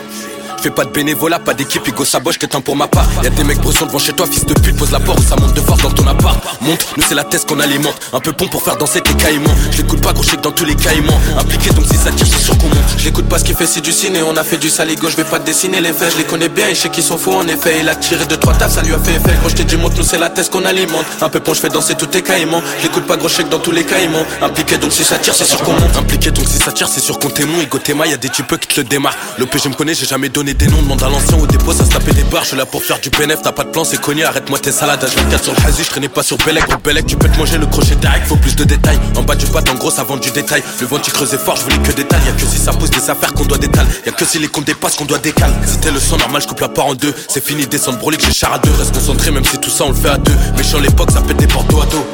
Fais 0.61 0.71
pas 0.71 0.85
de 0.85 0.91
bénévolat, 0.91 1.39
pas 1.39 1.55
d'équipe, 1.55 1.87
Igo 1.87 2.05
Saboche, 2.05 2.39
t'éteins 2.39 2.61
pour 2.61 2.75
ma 2.75 2.89
part. 2.89 3.07
Y'a 3.23 3.31
des 3.31 3.45
mecs 3.45 3.61
bressons 3.61 3.87
devant 3.87 3.99
chez 4.01 4.13
toi, 4.13 4.27
fils 4.27 4.45
de 4.45 4.55
pute, 4.55 4.77
pose 4.77 4.91
la 4.91 4.99
porte, 4.99 5.21
ça 5.23 5.37
monte 5.37 5.55
de 5.55 5.61
force 5.61 5.83
dans 5.83 5.91
ton 5.91 6.07
appart. 6.09 6.37
Monte, 6.61 6.85
nous 6.97 7.05
c'est 7.09 7.15
la 7.15 7.23
thèse 7.23 7.45
qu'on 7.45 7.61
alimente. 7.61 7.95
Un 8.13 8.19
peu 8.19 8.33
pont 8.33 8.49
pour 8.49 8.63
faire 8.63 8.77
danser 8.77 9.01
tes 9.01 9.15
caïmans. 9.15 9.55
Je 9.71 9.83
pas, 9.83 10.13
gros, 10.13 10.25
je 10.25 10.35
dans 10.37 10.51
tous 10.51 10.65
les 10.65 10.75
caïmans. 10.75 11.21
Impliqué, 11.39 11.71
donc 11.71 11.87
si 11.87 11.97
ça 11.97 12.11
tire, 12.11 12.27
c'est 12.27 12.43
sûr 12.43 12.59
qu'on 12.59 12.69
monte. 12.69 12.77
Je 12.97 13.05
l'écoute 13.05 13.29
pas 13.29 13.39
ce 13.39 13.45
qu'il 13.45 13.55
fait, 13.55 13.67
c'est 13.67 13.81
du 13.81 13.93
ciné. 13.93 14.21
On 14.23 14.37
a 14.37 14.43
fait 14.43 14.57
du 14.57 14.69
saligo, 14.69 15.09
je 15.09 15.17
vais 15.17 15.25
pas 15.25 15.39
dessiner 15.39 15.81
les 15.81 15.93
faits. 15.93 16.13
Je 16.13 16.19
les 16.19 16.25
connais 16.25 16.49
bien 16.49 16.69
et 16.69 16.75
je 16.75 16.81
sais 16.81 16.89
qu'ils 16.89 17.05
sont 17.05 17.19
faux 17.19 17.35
en 17.35 17.47
effet. 17.47 17.79
Il 17.81 17.89
a 17.89 17.95
tiré 17.95 18.27
de 18.27 18.35
trois 18.35 18.55
tables, 18.55 18.73
ça 18.73 18.83
lui 18.83 18.95
a 18.95 18.99
fait 18.99 19.13
effet. 19.15 19.37
Gros, 19.41 19.49
je 19.49 19.55
t'ai 19.55 19.65
dit, 19.65 19.77
monte, 19.77 19.97
nous 19.97 20.03
c'est 20.03 20.19
la 20.19 20.29
thèse 20.29 20.49
qu'on 20.49 20.65
alimente. 20.65 21.07
Un 21.21 21.29
peu 21.29 21.39
pont, 21.39 21.55
je 21.55 21.61
fais 21.61 21.69
danser 21.69 21.95
tous 21.95 22.07
tes 22.07 22.23
caïmans. 22.23 22.63
Je 22.83 22.89
pas, 23.01 23.17
gros, 23.17 23.29
dans 23.51 23.59
tous 23.61 23.71
les 23.71 23.85
caïmans. 23.85 24.25
Impliqué, 24.43 24.77
donc 24.79 24.93
si 24.93 25.05
ça 25.05 25.19
tire, 25.19 25.35
c'est 25.35 25.45
sûr 25.45 25.63
qu'on 25.63 25.75
monte. 25.75 25.97
Impliqué, 25.97 26.33
donc 26.33 26.49
si 26.49 26.59
ça 26.59 26.73
tire, 26.73 26.89
c'est 26.89 27.01
sûr 27.01 27.19
qu'on 27.19 27.31
témoin. 27.31 27.63
Igo 27.63 27.79
Tema, 27.79 28.07
y'a 28.07 28.17
des 28.17 28.29
types 28.29 28.59
qui 28.59 28.69
te 28.69 28.81
le 28.81 28.89
démarrent. 28.89 29.17
Je 29.39 29.69
me 29.69 29.75
connais, 29.75 29.95
j'ai 29.95 30.07
jamais 30.07 30.29
donné 30.29 30.48
des 30.55 30.67
noms, 30.67 30.83
demande 30.83 31.03
à 31.03 31.09
l'ancien 31.09 31.39
au 31.39 31.47
dépôt, 31.47 31.73
ça 31.73 31.85
se 31.85 31.91
tapait 31.91 32.13
des 32.13 32.25
barres. 32.25 32.43
Je 32.43 32.49
suis 32.49 32.57
là 32.57 32.67
pour 32.67 32.83
faire 32.83 32.99
du 33.01 33.11
bénéf, 33.11 33.41
t'as 33.43 33.53
pas 33.53 33.65
de 33.65 33.71
plan, 33.71 33.85
c'est 33.85 34.01
connu. 34.01 34.25
Arrête-moi 34.25 34.59
tes 34.59 34.73
salades, 34.73 35.05
je 35.09 35.17
24 35.21 35.45
sur 35.45 35.53
le 35.53 35.67
hasi, 35.67 35.85
je 35.85 35.91
traînais 35.91 36.09
pas 36.09 36.23
sur 36.23 36.37
Bellec. 36.39 36.67
Gros 36.69 36.79
Bellec, 36.79 37.07
tu 37.07 37.17
peux 37.17 37.29
te 37.29 37.39
manger 37.39 37.59
le 37.59 37.67
crochet 37.67 37.97
direct, 37.97 38.27
faut 38.27 38.37
plus 38.37 38.57
de 38.57 38.65
détails. 38.65 38.99
En 39.17 39.23
bas 39.23 39.35
du 39.35 39.47
pâte, 39.47 39.69
en 39.71 39.75
gros, 39.75 39.91
ça 39.91 40.05
vend 40.05 40.17
du 40.17 40.31
détail. 40.31 40.63
Le 40.81 40.87
vent, 40.87 40.99
tu 40.99 41.11
creusais 41.11 41.39
fort, 41.39 41.57
je 41.57 41.63
voulais 41.63 41.79
que 41.79 41.93
détails. 41.93 42.21
Y'a 42.27 42.33
que 42.33 42.47
si 42.47 42.59
ça 42.59 42.73
pousse 42.73 42.91
des 42.91 43.11
affaires 43.11 43.33
qu'on 43.35 43.45
doit 43.45 43.59
détaler. 43.59 43.89
Y'a 44.07 44.13
que 44.13 44.25
si 44.25 44.39
les 44.39 44.49
comptes 44.49 44.67
dépassent 44.67 44.97
qu'on 44.97 45.05
doit 45.05 45.19
décaler. 45.19 45.55
C'était 45.67 45.91
le 45.91 46.01
son 46.01 46.17
normal, 46.17 46.43
je 46.43 46.49
coupe 46.49 46.61
la 46.61 46.69
part 46.69 46.87
en 46.87 46.95
deux. 46.95 47.15
C'est 47.29 47.45
fini, 47.45 47.67
descendre 47.67 47.99
brolique, 47.99 48.25
j'ai 48.25 48.33
char 48.33 48.53
à 48.55 48.59
deux. 48.59 48.73
Reste 48.79 48.95
concentré, 48.95 49.31
même 49.31 49.45
si 49.45 49.59
tout 49.59 49.71
ça 49.71 49.85
on 49.85 49.91
le 49.91 49.95
fait 49.95 50.11
à 50.11 50.19
deux. 50.19 50.37
Méchant 50.57 50.81
l'époque, 50.81 51.11
ça 51.11 51.21
pète 51.21 51.37
des 51.37 51.47
portes 51.47 51.71
à 51.71 51.87
dos. 51.87 52.07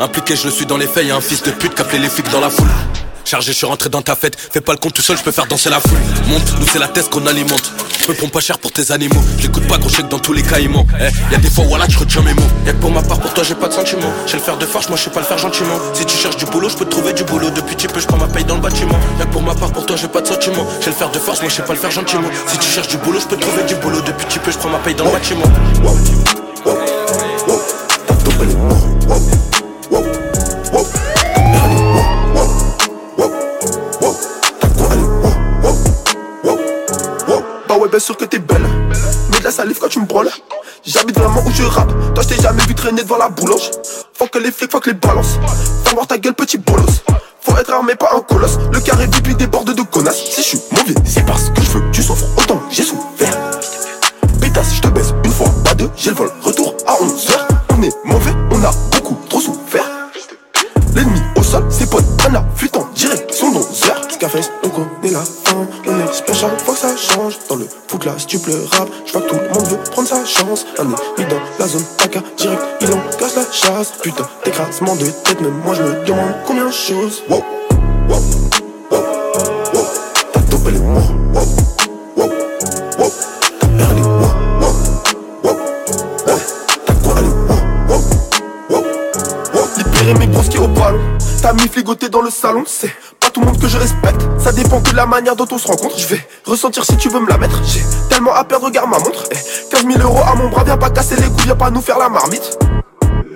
Impliqué, 0.00 0.34
je 0.36 0.44
le 0.44 0.50
suis 0.50 0.66
dans 0.66 0.78
les 0.78 0.86
faits, 0.86 1.06
y'a 1.06 1.16
un 1.16 1.20
fils 1.20 1.42
de 1.42 1.50
pute 1.50 1.74
qui 1.74 1.98
les 1.98 2.08
flics 2.08 2.30
dans 2.30 2.40
la 2.40 2.50
foule. 2.50 2.68
Chargé, 3.24 3.52
je 3.52 3.56
suis 3.56 3.66
rentré 3.66 3.88
dans 3.88 4.02
ta 4.02 4.16
fête. 4.16 4.36
Fais 4.38 4.60
pas 4.60 4.72
le 4.72 4.78
compte 4.78 4.94
tout 4.94 5.02
seul, 5.02 5.16
je 5.16 5.22
peux 5.22 5.32
faire 5.32 5.46
danser 5.46 5.70
la 5.70 5.80
foule. 5.80 5.98
Monte, 6.28 6.58
nous 6.58 6.66
c'est 6.72 6.78
la 6.78 6.88
thèse 6.88 7.08
qu'on 7.08 7.26
alimente. 7.26 7.72
Je 8.02 8.08
me 8.08 8.14
prends 8.16 8.28
pas 8.28 8.40
cher 8.40 8.58
pour 8.58 8.72
tes 8.72 8.92
animaux. 8.92 9.22
J'écoute 9.38 9.66
pas 9.68 9.78
gros 9.78 9.88
chèque 9.88 10.08
dans 10.08 10.18
tous 10.18 10.32
les 10.32 10.42
ment. 10.68 10.86
Eh, 10.98 11.32
y 11.32 11.34
a 11.34 11.38
des 11.38 11.50
fois, 11.50 11.64
voilà, 11.68 11.86
je 11.88 11.98
retiens 11.98 12.22
mes 12.22 12.34
mots. 12.34 12.42
Y'a 12.66 12.72
que 12.72 12.78
pour 12.78 12.90
ma 12.90 13.02
part, 13.02 13.20
pour 13.20 13.32
toi, 13.32 13.44
j'ai 13.44 13.54
pas 13.54 13.68
de 13.68 13.74
sentiments. 13.74 14.12
J'ai 14.26 14.36
le 14.36 14.42
faire 14.42 14.56
de 14.56 14.66
force, 14.66 14.88
moi 14.88 14.98
je 14.98 15.04
sais 15.04 15.10
pas 15.10 15.20
le 15.20 15.26
faire 15.26 15.38
gentiment. 15.38 15.78
Si 15.94 16.04
tu 16.06 16.16
cherches 16.16 16.36
du 16.36 16.46
boulot, 16.46 16.68
je 16.68 16.76
peux 16.76 16.84
te 16.84 16.90
trouver 16.90 17.12
du 17.12 17.24
boulot. 17.24 17.50
Depuis 17.50 17.76
tu 17.76 17.88
peux, 17.88 18.00
je 18.00 18.06
prends 18.06 18.16
ma 18.18 18.28
paye 18.28 18.44
dans 18.44 18.56
le 18.56 18.62
bâtiment. 18.62 18.98
Y'a 19.18 19.26
que 19.26 19.32
pour 19.32 19.42
ma 19.42 19.54
part, 19.54 19.72
pour 19.72 19.86
toi, 19.86 19.96
j'ai 19.96 20.08
pas 20.08 20.20
de 20.20 20.26
sentiments. 20.26 20.66
J'ai 20.80 20.90
le 20.90 20.96
faire 20.96 21.10
de 21.10 21.18
force, 21.18 21.40
moi 21.40 21.50
je 21.50 21.56
sais 21.56 21.62
pas 21.62 21.74
le 21.74 21.78
faire 21.78 21.90
gentiment. 21.90 22.28
Si 22.46 22.58
tu 22.58 22.66
cherches 22.66 22.88
du 22.88 22.96
boulot, 22.96 23.20
je 23.20 23.26
peux 23.26 23.36
te 23.36 23.42
trouver 23.42 23.62
du 23.64 23.74
boulot. 23.76 24.00
Depuis 24.00 24.26
tu 24.28 24.38
peux, 24.38 24.50
je 24.50 24.58
prends 24.58 24.70
ma 24.70 24.78
paye 24.78 24.94
dans 24.94 25.04
le 25.04 25.12
bâtiment. 25.12 25.44
Bien 37.90 37.98
sûr 37.98 38.16
que 38.16 38.24
t'es 38.24 38.38
belle. 38.38 38.66
Mais 39.30 39.38
de 39.38 39.44
la 39.44 39.50
salive 39.50 39.78
quand 39.80 39.88
tu 39.88 40.00
me 40.00 40.06
branles. 40.06 40.30
J'habite 40.86 41.18
vraiment 41.18 41.42
où 41.44 41.50
je 41.50 41.64
rappe. 41.64 41.92
Toi, 42.14 42.22
je 42.22 42.28
t'ai 42.28 42.40
jamais 42.40 42.62
vu 42.62 42.74
traîner 42.74 43.02
devant 43.02 43.18
la 43.18 43.28
boulange. 43.28 43.70
Faut 44.14 44.26
que 44.26 44.38
les 44.38 44.52
flics, 44.52 44.70
faut 44.70 44.80
que 44.80 44.90
les 44.90 44.96
balances. 44.96 45.38
Fais 45.84 45.94
voir 45.94 46.06
ta 46.06 46.16
gueule, 46.16 46.34
petit 46.34 46.58
bolos. 46.58 47.02
Faut 47.42 47.56
être 47.56 47.72
armé, 47.72 47.94
pas 47.96 48.10
un 48.14 48.20
colosse. 48.20 48.58
Le 48.72 48.80
carré 48.80 49.08
lui 49.24 49.34
déborde 49.34 49.74
de 49.74 49.82
connasses. 49.82 50.24
Si 50.30 50.42
je 50.42 50.46
suis 50.46 50.60
mauvais, 50.70 50.94
c'est 51.04 51.26
parce 51.26 51.50
que 51.50 51.62
je 51.62 51.70
veux 51.70 51.80
que 51.80 51.90
tu 51.90 52.02
souffres 52.02 52.26
autant. 52.36 52.62
J'ai 52.70 52.84
souffert. 52.84 53.36
Pétasse, 54.40 54.74
je 54.76 54.80
te 54.80 54.88
baisse 54.88 55.12
une 55.24 55.32
fois, 55.32 55.48
pas 55.64 55.74
deux. 55.74 55.90
J'ai 55.96 56.10
le 56.10 56.16
vol, 56.16 56.30
retour 56.42 56.74
à 56.86 56.94
11h. 56.94 57.32
On 57.76 57.82
est 57.82 57.94
mauvais, 58.04 58.32
on 58.52 58.62
a 58.64 58.70
beaucoup 58.92 59.18
trop 59.28 59.40
souffert. 59.40 59.84
L'ennemi 60.94 61.20
au 61.36 61.42
sol, 61.42 61.64
ses 61.70 61.86
potes, 61.86 62.04
un 62.28 62.34
afflûte 62.34 62.76
en 62.76 62.88
direction 62.94 63.52
d'11h. 63.52 64.12
Scarface, 64.12 64.50
on 64.64 64.99
Dans 68.00 68.16
le 68.46 68.64
rap, 68.72 68.88
je 69.04 69.12
vois 69.12 69.20
que 69.20 69.28
tout 69.28 69.36
le 69.36 69.48
monde 69.50 69.68
veut 69.68 69.76
prendre 69.90 70.08
sa 70.08 70.24
chance. 70.24 70.64
Un 70.78 70.84
ennemi 70.84 70.96
dans 71.28 71.40
la 71.58 71.66
zone, 71.68 71.84
AK 72.02 72.18
direct, 72.36 72.62
il 72.80 72.92
en 72.92 73.00
casse 73.18 73.36
la 73.36 73.44
chasse. 73.52 73.92
Putain, 74.02 74.26
d'écrasement 74.44 74.96
de 74.96 75.04
tête, 75.04 75.40
même 75.40 75.60
moi 75.64 75.74
je 75.74 75.82
me 75.82 76.04
demande 76.04 76.34
combien 76.46 76.66
de 76.66 76.72
choses. 76.72 77.22
Wow, 77.28 77.44
wow, 78.08 78.16
wow, 78.90 79.02
wow. 79.74 79.86
T'as 80.32 80.40
topé 80.40 80.70
les 80.72 80.78
mots, 80.78 80.98
wow, 81.34 81.44
wow, 82.16 82.30
wow. 82.96 83.10
T'as 83.60 83.66
perdu. 83.66 84.02
T'as 86.86 86.94
quoi 86.94 87.18
aller, 87.18 87.28
wow, 87.28 88.00
wow, 88.70 88.82
wow. 89.54 89.64
Libérer 89.76 90.14
mes 90.14 90.26
grosses 90.26 90.48
qui 90.48 90.58
au 90.58 90.68
ballon. 90.68 91.00
T'as 91.42 91.52
mis 91.52 91.68
fligoté 91.68 92.08
dans 92.08 92.22
le 92.22 92.30
salon, 92.30 92.64
c'est 92.66 92.92
la 95.00 95.06
manière 95.06 95.34
dont 95.34 95.48
on 95.50 95.56
se 95.56 95.66
rencontre. 95.66 95.98
Je 95.98 96.06
vais 96.08 96.20
ressentir 96.44 96.84
si 96.84 96.94
tu 96.98 97.08
veux 97.08 97.20
me 97.20 97.28
la 97.28 97.38
mettre. 97.38 97.58
J'ai 97.64 97.80
tellement 98.10 98.34
à 98.34 98.44
perdre, 98.44 98.66
regarde 98.66 98.90
ma 98.90 98.98
montre. 98.98 99.24
Eh, 99.30 99.70
15 99.70 99.86
000 99.86 99.98
euros 100.02 100.22
à 100.30 100.34
mon 100.34 100.50
bras, 100.50 100.62
viens 100.62 100.76
pas 100.76 100.90
casser 100.90 101.16
les 101.16 101.22
couilles, 101.22 101.46
viens 101.46 101.56
pas 101.56 101.70
nous 101.70 101.80
faire 101.80 101.98
la 101.98 102.10
marmite. 102.10 102.58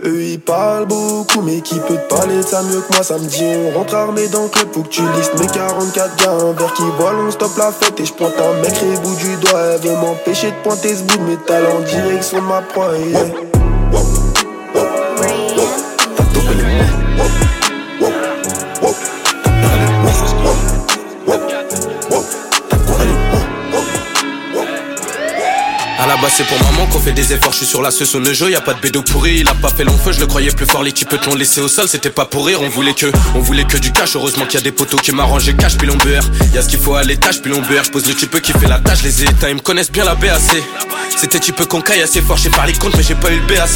Eux 0.05 0.23
ils 0.23 0.41
parlent 0.41 0.85
beaucoup, 0.85 1.41
mais 1.41 1.63
qui 1.63 1.77
peut 1.81 1.97
te 1.97 2.15
parler 2.15 2.37
de 2.37 2.43
ça 2.43 2.63
mieux 2.63 2.83
que 2.83 2.93
moi 2.93 3.03
Samedi 3.03 3.43
on 3.43 3.79
rentre 3.79 3.95
armé 3.95 4.29
dans 4.29 4.43
le 4.43 4.49
club, 4.51 4.69
faut 4.75 4.83
que 4.83 4.89
tu 4.89 5.01
listes 5.17 5.41
mes 5.41 5.47
44 5.47 6.17
gars 6.17 6.33
Un 6.33 6.53
verre 6.53 6.75
qui 6.75 6.83
vole, 6.83 7.17
on 7.27 7.31
stoppe 7.31 7.57
la 7.57 7.73
fête 7.73 7.99
et 7.99 8.05
je 8.05 8.13
pointe 8.13 8.35
un 8.39 8.61
mec 8.61 9.01
bout 9.03 9.17
du 9.17 9.35
doigt 9.37 9.61
Elle 9.75 9.89
veut 9.89 9.97
m'empêcher 9.97 10.51
de 10.51 10.57
pointer 10.63 10.95
ce 10.95 11.03
bout 11.05 11.17
de 11.17 11.23
métal 11.23 11.65
en 11.75 11.81
direction 11.81 12.43
de 12.43 12.47
ma 12.47 12.61
proie. 12.61 12.91
Base 26.17 26.35
c'est 26.37 26.45
pour 26.45 26.59
maman 26.63 26.87
qu'on 26.87 27.01
fait 27.01 27.13
des 27.13 27.33
efforts, 27.33 27.53
je 27.53 27.59
suis 27.59 27.67
sur 27.67 27.83
la 27.83 27.91
sauce 27.91 28.15
au 28.15 28.25
jeu, 28.33 28.51
y 28.51 28.55
a 28.55 28.61
pas 28.61 28.75
de 28.75 28.81
bédo 28.81 29.03
pourri, 29.03 29.39
il 29.41 29.49
a 29.49 29.55
pas 29.55 29.69
fait 29.69 29.85
long 29.85 29.97
feu, 29.97 30.13
je 30.13 30.21
le 30.21 30.27
croyais 30.27 30.51
plus 30.51 30.67
fort, 30.67 30.83
les 30.83 30.93
types 30.93 31.09
te 31.09 31.27
l'ont 31.29 31.35
laissé 31.35 31.61
au 31.61 31.69
sol, 31.69 31.89
c'était 31.89 32.11
pas 32.11 32.25
pour 32.25 32.47
rire, 32.47 32.61
on 32.63 32.69
voulait 32.69 32.95
que, 32.95 33.07
on 33.35 33.41
voulait 33.41 33.65
que 33.65 33.77
du 33.77 33.91
cash, 33.91 34.15
heureusement 34.15 34.45
qu'il 34.45 34.61
y 34.61 34.63
a 34.63 34.65
des 34.65 34.73
poteaux 34.73 34.97
qui 34.97 35.13
m'arrangent 35.13 35.57
cash, 35.57 35.77
puis 35.77 35.89
l'on 35.89 35.99
y 36.53 36.59
a 36.59 36.63
ce 36.63 36.69
qu'il 36.69 36.79
faut 36.79 36.95
à 36.95 37.03
l'étage, 37.03 37.43
puis 37.43 37.51
l'on 37.51 37.63
je 37.65 37.91
pose 37.91 38.07
le 38.07 38.15
type 38.15 38.41
qui 38.41 38.53
fait 38.53 38.69
la 38.69 38.79
tâche, 38.79 39.03
les 39.03 39.25
états, 39.25 39.49
ils 39.49 39.57
me 39.57 39.61
connaissent 39.61 39.91
bien 39.91 40.05
la 40.05 40.15
BAC, 40.15 40.41
c'était 41.17 41.41
type 41.41 41.65
qu'on 41.65 41.81
caille 41.81 42.03
assez 42.03 42.21
fort, 42.21 42.37
j'ai 42.37 42.51
parlé 42.51 42.73
compte 42.75 42.97
mais 42.97 43.03
j'ai 43.03 43.15
pas 43.17 43.33
eu 43.33 43.41
le 43.41 43.47
BAC, 43.47 43.71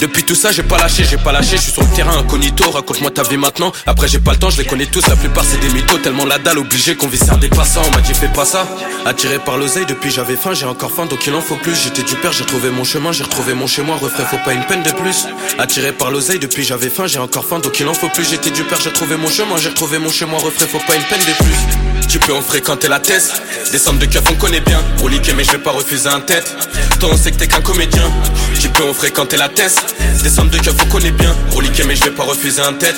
depuis 0.00 0.22
tout 0.22 0.34
ça 0.34 0.52
j'ai 0.52 0.62
pas 0.62 0.78
lâché, 0.78 1.04
j'ai 1.08 1.16
pas 1.16 1.32
lâché, 1.32 1.56
je 1.56 1.62
suis 1.62 1.72
sur 1.72 1.82
le 1.82 1.88
terrain 1.88 2.16
incognito, 2.18 2.70
raconte-moi 2.70 3.10
ta 3.10 3.22
vie 3.22 3.36
maintenant, 3.36 3.72
après 3.86 4.06
j'ai 4.06 4.20
pas 4.20 4.32
le 4.32 4.38
temps, 4.38 4.50
je 4.50 4.58
les 4.58 4.64
connais 4.66 4.86
tous, 4.86 5.06
la 5.08 5.16
plupart 5.16 5.44
c'est 5.44 5.60
des 5.60 5.72
mythos, 5.74 5.98
tellement 5.98 6.24
la 6.24 6.38
dalle, 6.38 6.58
obligé 6.58 6.94
qu'on 6.94 7.08
visse 7.08 7.24
des 7.40 7.48
passants, 7.48 7.82
on 7.86 7.90
m'a 7.94 8.00
dit 8.00 8.14
fais 8.14 8.28
pas 8.28 8.44
ça, 8.44 8.66
attiré 9.06 9.38
par 9.38 9.56
l'oseille, 9.56 9.86
depuis 9.86 10.10
j'avais 10.10 10.36
faim, 10.36 10.54
j'ai 10.54 10.66
encore 10.66 10.92
faim, 10.92 11.06
donc 11.06 11.26
il 11.26 11.34
en 11.34 11.40
faut 11.40 11.56
j'étais 11.72 12.02
du 12.02 12.14
père, 12.16 12.32
j'ai 12.32 12.44
trouvé 12.44 12.68
mon 12.70 12.84
chemin, 12.84 13.12
j'ai 13.12 13.24
retrouvé 13.24 13.54
mon 13.54 13.66
chez 13.66 13.82
moi, 13.82 13.96
refrais, 13.96 14.24
faut 14.24 14.38
pas 14.44 14.52
une 14.52 14.64
peine 14.66 14.82
de 14.82 14.90
plus. 14.90 15.26
Attiré 15.58 15.92
par 15.92 16.10
l'oseille, 16.10 16.38
depuis 16.38 16.64
j'avais 16.64 16.90
faim, 16.90 17.06
j'ai 17.06 17.18
encore 17.18 17.46
faim, 17.46 17.58
donc 17.60 17.78
il 17.80 17.86
en 17.86 17.94
faut 17.94 18.08
plus. 18.08 18.28
J'étais 18.28 18.50
du 18.50 18.64
père, 18.64 18.80
j'ai 18.80 18.92
trouvé 18.92 19.16
mon 19.16 19.28
chemin, 19.28 19.56
j'ai 19.56 19.70
retrouvé 19.70 19.98
mon 19.98 20.10
chez 20.10 20.26
moi, 20.26 20.38
refrais, 20.38 20.66
faut 20.66 20.78
pas 20.86 20.94
une 20.94 21.02
peine 21.04 21.20
de 21.20 21.44
plus. 21.44 22.06
Tu 22.08 22.18
peux 22.18 22.34
en 22.34 22.42
fréquenter 22.42 22.88
la 22.88 23.00
thèse, 23.00 23.32
des 23.72 23.78
centres 23.78 23.98
de 23.98 24.06
keuf 24.06 24.22
on 24.30 24.34
connaît 24.34 24.60
bien. 24.60 24.80
Pour 24.98 25.08
mais 25.10 25.44
je 25.44 25.52
vais 25.52 25.58
pas 25.58 25.70
refuser 25.70 26.08
un 26.08 26.20
tête. 26.20 26.54
Toi 27.00 27.10
on 27.12 27.16
sait 27.16 27.32
que 27.32 27.38
t'es 27.38 27.46
qu'un 27.46 27.60
comédien. 27.60 28.04
Tu 28.60 28.68
peux 28.68 28.84
en 28.84 28.94
fréquenter 28.94 29.36
la 29.36 29.48
thèse, 29.48 29.76
des 30.22 30.28
centres 30.28 30.50
de 30.50 30.58
keuf 30.58 30.74
on 30.84 30.88
connaît 30.90 31.10
bien. 31.10 31.34
Pour 31.50 31.62
mais 31.62 31.96
je 31.96 32.04
vais 32.04 32.10
pas 32.10 32.24
refuser 32.24 32.60
un 32.60 32.74
tête. 32.74 32.96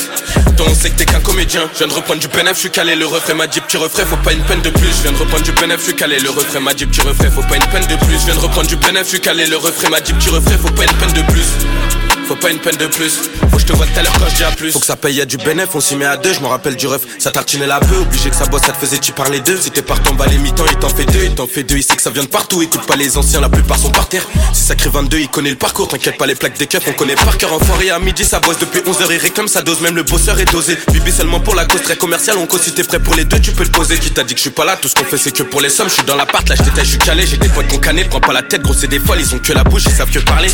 Toi 0.56 0.66
on 0.68 0.74
sait 0.74 0.90
que 0.90 0.96
t'es 0.96 1.04
qu'un 1.06 1.20
comédien. 1.20 1.68
Je 1.72 1.78
viens 1.78 1.86
de 1.86 1.92
reprendre 1.92 2.20
du 2.20 2.28
bénéf, 2.28 2.54
je 2.54 2.60
suis 2.60 2.70
calé, 2.70 2.94
le 2.96 3.06
refrain 3.06 3.34
m'a 3.34 3.46
dit 3.46 3.60
petit 3.60 3.76
refrain, 3.76 4.04
faut 4.04 4.16
pas 4.16 4.32
une 4.32 4.42
peine 4.42 4.60
de 4.60 4.70
plus. 4.70 4.88
Je 4.88 5.02
viens 5.02 5.12
de 5.12 5.18
reprendre 5.18 5.44
du 5.44 5.52
bénéf, 5.52 5.78
je 5.78 5.84
suis 5.84 5.94
calé, 5.94 6.18
le 6.18 6.30
refrain 6.30 6.60
m'a 6.60 6.74
dit 6.74 6.86
petit 6.86 7.00
refrain, 7.00 7.30
faut 7.30 7.42
pas 7.42 7.56
une 7.56 7.66
peine 7.66 7.86
de 7.86 7.96
plus. 8.04 8.16
Du 8.62 8.76
bénéf, 8.76 9.04
je 9.04 9.08
suis 9.08 9.20
calé, 9.20 9.46
le 9.46 9.56
refrain? 9.56 9.90
M'a 9.90 10.00
dit 10.00 10.12
petit 10.12 10.30
refrain, 10.30 10.56
faut 10.56 10.72
pas 10.72 10.84
une 10.84 10.92
peine 10.92 11.12
de 11.12 11.22
plus. 11.30 12.05
Faut 12.26 12.34
pas 12.34 12.50
une 12.50 12.58
peine 12.58 12.76
de 12.76 12.88
plus. 12.88 13.20
Faut 13.50 13.56
que 13.56 13.62
je 13.62 13.66
te 13.66 13.72
vois 13.72 13.86
tout 13.86 14.00
à 14.00 14.02
l'heure 14.02 14.12
quand 14.18 14.28
je 14.28 14.34
dis 14.34 14.42
à 14.42 14.50
plus. 14.50 14.72
Faut 14.72 14.80
que 14.80 14.86
ça 14.86 14.96
paye, 14.96 15.14
y'a 15.14 15.24
du 15.24 15.36
bénéf, 15.36 15.68
on 15.74 15.80
s'y 15.80 15.94
met 15.94 16.04
à 16.04 16.16
deux. 16.16 16.32
Je 16.32 16.40
me 16.40 16.46
rappelle 16.46 16.74
du 16.74 16.88
ref, 16.88 17.02
ça 17.20 17.30
tartinait 17.30 17.68
la 17.68 17.78
peu. 17.78 17.96
Obligé 17.96 18.30
que 18.30 18.36
ça 18.36 18.46
bosse, 18.46 18.62
ça 18.62 18.72
te 18.72 18.78
faisait 18.78 18.98
tu 18.98 19.12
parler 19.12 19.38
d'eux. 19.38 19.56
Si 19.60 19.70
t'es 19.70 19.82
partant, 19.82 20.12
bah 20.14 20.26
les 20.28 20.38
mi-temps, 20.38 20.64
il 20.68 20.76
t'en 20.76 20.88
fait 20.88 21.04
deux. 21.04 21.22
Il 21.22 21.34
t'en 21.36 21.46
fait 21.46 21.62
deux, 21.62 21.76
il 21.76 21.84
sait 21.84 21.94
que 21.94 22.02
ça 22.02 22.10
vient 22.10 22.24
de 22.24 22.28
partout. 22.28 22.62
Écoute 22.62 22.84
pas 22.84 22.96
les 22.96 23.16
anciens, 23.16 23.40
la 23.40 23.48
plupart 23.48 23.78
sont 23.78 23.90
par 23.90 24.08
terre. 24.08 24.26
Si 24.52 24.64
ça 24.64 24.74
crée 24.74 24.90
22, 24.90 25.18
il 25.18 25.28
connaît 25.28 25.50
le 25.50 25.56
parcours. 25.56 25.86
T'inquiète 25.86 26.18
pas, 26.18 26.26
les 26.26 26.34
plaques 26.34 26.58
des 26.58 26.66
keufs, 26.66 26.82
on 26.88 26.92
connaît 26.92 27.14
par 27.14 27.38
cœur. 27.38 27.52
Enfoiré 27.52 27.90
à 27.90 28.00
midi, 28.00 28.24
ça 28.24 28.40
bosse 28.40 28.58
depuis 28.58 28.80
11h. 28.80 29.06
Il 29.10 29.18
réclame 29.18 29.46
sa 29.46 29.62
dose, 29.62 29.80
même 29.80 29.94
le 29.94 30.02
bosseur 30.02 30.40
est 30.40 30.50
dosé. 30.50 30.76
Bibi 30.92 31.12
seulement 31.12 31.38
pour 31.38 31.54
la 31.54 31.64
cause 31.64 31.82
très 31.82 31.96
commerciale. 31.96 32.38
On 32.38 32.58
si 32.58 32.72
t'es 32.72 32.82
prêt 32.82 32.98
pour 32.98 33.14
les 33.14 33.24
deux, 33.24 33.38
tu 33.38 33.52
peux 33.52 33.64
le 33.64 33.70
poser. 33.70 33.98
Qui 33.98 34.10
t'a 34.10 34.24
dit 34.24 34.34
que 34.34 34.38
je 34.38 34.42
suis 34.42 34.50
pas 34.50 34.64
là, 34.64 34.76
tout 34.76 34.88
ce 34.88 34.96
qu'on 34.96 35.04
fait 35.04 35.18
c'est 35.18 35.30
que 35.30 35.44
pour 35.44 35.60
les 35.60 35.68
sommes. 35.68 35.88
Je 35.88 35.94
suis 35.94 36.04
dans 36.04 36.16
l'appart, 36.16 36.48
là 36.48 36.56
je 36.56 36.82
je 36.82 36.88
suis 36.88 36.98
calé. 36.98 37.24
J'ai 37.24 37.36
des 37.36 37.48
potes 37.48 37.68
qu'on 37.68 37.78
canait, 37.78 38.04
prends 38.04 38.20
pas 38.20 38.32
la 38.32 38.42
tête, 38.42 38.62
gros, 38.62 38.74
des 38.74 38.98
folles. 38.98 39.20
Ils 39.20 39.34
ont 39.34 39.38
que 39.38 39.52
la 39.52 39.62
bouche, 39.62 39.84
ils 39.86 39.92
savent 39.92 40.10
que 40.10 40.18
parler. 40.18 40.48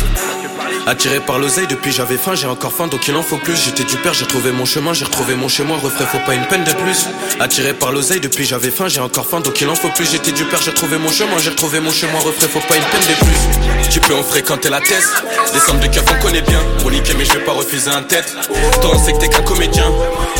Attiré 0.85 1.21
par 1.21 1.39
depuis 1.67 1.91
j'avais 1.91 2.17
faim, 2.17 2.35
j'ai 2.35 2.47
encore 2.47 2.73
faim, 2.73 2.87
donc 2.87 3.07
il 3.07 3.15
en 3.15 3.21
faut 3.21 3.37
plus. 3.37 3.55
J'étais 3.55 3.83
du 3.83 3.95
père, 3.97 4.13
j'ai 4.13 4.25
trouvé 4.25 4.51
mon 4.51 4.65
chemin, 4.65 4.93
j'ai 4.93 5.05
retrouvé 5.05 5.35
mon 5.35 5.47
chez 5.47 5.63
moi, 5.63 5.77
refrais, 5.77 6.05
faut 6.05 6.19
pas 6.25 6.35
une 6.35 6.45
peine 6.47 6.63
de 6.63 6.73
plus. 6.73 7.07
Attiré 7.39 7.73
par 7.73 7.91
l'oseille, 7.91 8.19
depuis 8.19 8.45
j'avais 8.45 8.71
faim, 8.71 8.87
j'ai 8.87 8.99
encore 8.99 9.25
faim, 9.25 9.39
donc 9.39 9.59
il 9.61 9.67
en 9.67 9.75
faut 9.75 9.89
plus. 9.89 10.09
J'étais 10.11 10.31
du 10.31 10.45
père, 10.45 10.61
j'ai 10.61 10.73
trouvé 10.73 10.97
mon 10.97 11.09
chemin, 11.09 11.37
j'ai 11.37 11.49
retrouvé 11.51 11.79
mon 11.79 11.91
chez 11.91 12.07
moi, 12.07 12.19
refrais, 12.19 12.47
faut 12.47 12.59
pas 12.59 12.75
une 12.75 12.83
peine 12.83 13.01
de 13.01 13.25
plus. 13.25 13.89
Tu 13.89 13.99
peux 13.99 14.15
en 14.15 14.23
fréquenter 14.23 14.69
la 14.69 14.79
thèse, 14.79 15.09
des 15.53 15.59
centres 15.59 15.79
de 15.79 15.87
keuf 15.87 16.03
on 16.09 16.21
connaît 16.21 16.41
bien. 16.41 16.59
Pour 16.79 16.91
mais 16.91 17.25
je 17.25 17.33
vais 17.33 17.45
pas 17.45 17.51
refuser 17.51 17.89
un 17.89 18.01
tête. 18.03 18.35
Toi 18.81 18.91
on 18.93 18.99
sait 18.99 19.13
que 19.13 19.19
t'es 19.19 19.29
qu'un 19.29 19.43
comédien. 19.43 19.85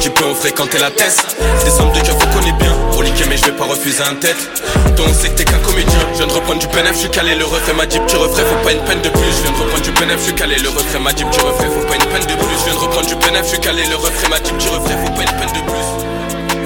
Tu 0.01 0.09
peux 0.09 0.25
en 0.25 0.33
fréquenter 0.33 0.79
la 0.79 0.91
thèse, 0.91 1.17
des 1.63 1.71
centres 1.71 1.93
de 1.93 1.99
keuf 1.99 2.15
on 2.15 2.37
connaît 2.37 2.51
bien. 2.53 2.73
Pour 2.91 3.03
mais 3.29 3.37
je 3.37 3.45
vais 3.45 3.51
pas 3.51 3.65
refuser 3.65 4.01
un 4.01 4.15
tête. 4.15 4.49
Toi 4.95 5.05
on 5.07 5.13
sait 5.13 5.29
que 5.29 5.37
t'es 5.37 5.45
qu'un 5.45 5.59
comédien. 5.59 5.99
Je 6.13 6.17
viens 6.17 6.27
de 6.27 6.33
reprendre 6.33 6.59
du 6.59 6.67
bénéf, 6.67 6.93
je 6.93 6.99
suis 6.99 7.09
calé, 7.09 7.35
le 7.35 7.45
refrain 7.45 7.73
m'a 7.73 7.85
dit 7.85 7.99
petit 7.99 8.15
refrain, 8.15 8.43
faut 8.43 8.63
pas 8.63 8.73
une 8.73 8.83
peine 8.83 9.01
de 9.01 9.09
plus. 9.09 9.21
Je 9.21 9.43
viens 9.43 9.51
de 9.51 9.63
reprendre 9.63 9.83
du 9.83 9.91
bénéf, 9.91 10.17
je 10.17 10.23
suis 10.23 10.33
calé, 10.33 10.55
le 10.57 10.69
refrain 10.69 10.99
m'a 10.99 11.12
dit 11.13 11.25
petit 11.25 11.39
refrain, 11.41 11.65
faut 11.69 11.87
pas 11.87 11.95
une 11.95 12.05
peine 12.05 12.25
de 12.25 12.35
plus. 12.35 12.57
Je 12.59 12.65
viens 12.65 12.73
de 12.73 12.79
reprendre 12.79 13.07
du 13.07 13.15
bénéf, 13.15 13.43
je 13.43 13.49
suis 13.49 13.59
calé, 13.59 13.83
le 13.85 13.95
refrain 13.95 14.29
m'a 14.29 14.39
dit 14.39 14.51
petit 14.53 14.69
refrain, 14.69 14.97
faut 15.05 15.13
pas 15.13 15.21
une 15.21 15.37
peine 15.37 15.53
de 15.53 15.61
plus. 15.69 15.87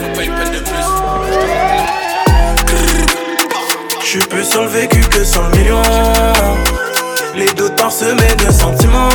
Faut 0.01 0.15
pas 0.15 0.23
une 0.23 0.35
peine 0.35 0.51
de 0.51 0.59
plus. 0.59 0.87
Je 4.01 4.05
suis 4.05 4.19
plus 4.19 4.45
sur 4.45 4.61
le 4.61 4.67
vécu 4.69 5.01
que 5.01 5.23
sur 5.23 5.41
le 5.43 5.49
million. 5.57 5.81
Les 7.35 7.51
doutes 7.53 7.75
parsemés 7.75 8.35
de 8.45 8.51
sentiments. 8.51 9.09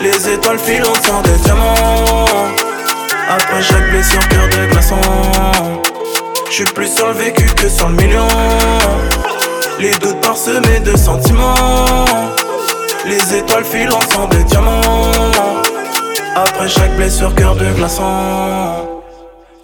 Les 0.00 0.28
étoiles 0.28 0.58
filantes 0.58 1.06
sont 1.06 1.22
des 1.22 1.38
diamants. 1.44 2.26
Après 3.28 3.62
chaque 3.62 3.90
blessure, 3.90 4.26
cœur 4.28 4.48
de 4.48 4.66
glaçon. 4.72 4.96
Je 6.50 6.54
suis 6.54 6.64
plus 6.64 6.94
sur 6.94 7.06
le 7.06 7.14
vécu 7.14 7.44
que 7.44 7.68
sur 7.68 7.88
le 7.88 7.94
million. 7.94 8.26
Les 9.78 9.92
doutes 9.92 10.20
parsemés 10.20 10.80
de 10.80 10.96
sentiments. 10.96 12.04
Les 13.08 13.36
étoiles 13.36 13.64
filantes 13.64 14.10
sont 14.12 14.26
des 14.28 14.42
diamants. 14.44 14.82
Après 16.34 16.68
chaque 16.68 16.96
blessure, 16.96 17.34
cœur 17.34 17.54
de 17.54 17.64
glaçon. 17.76 18.02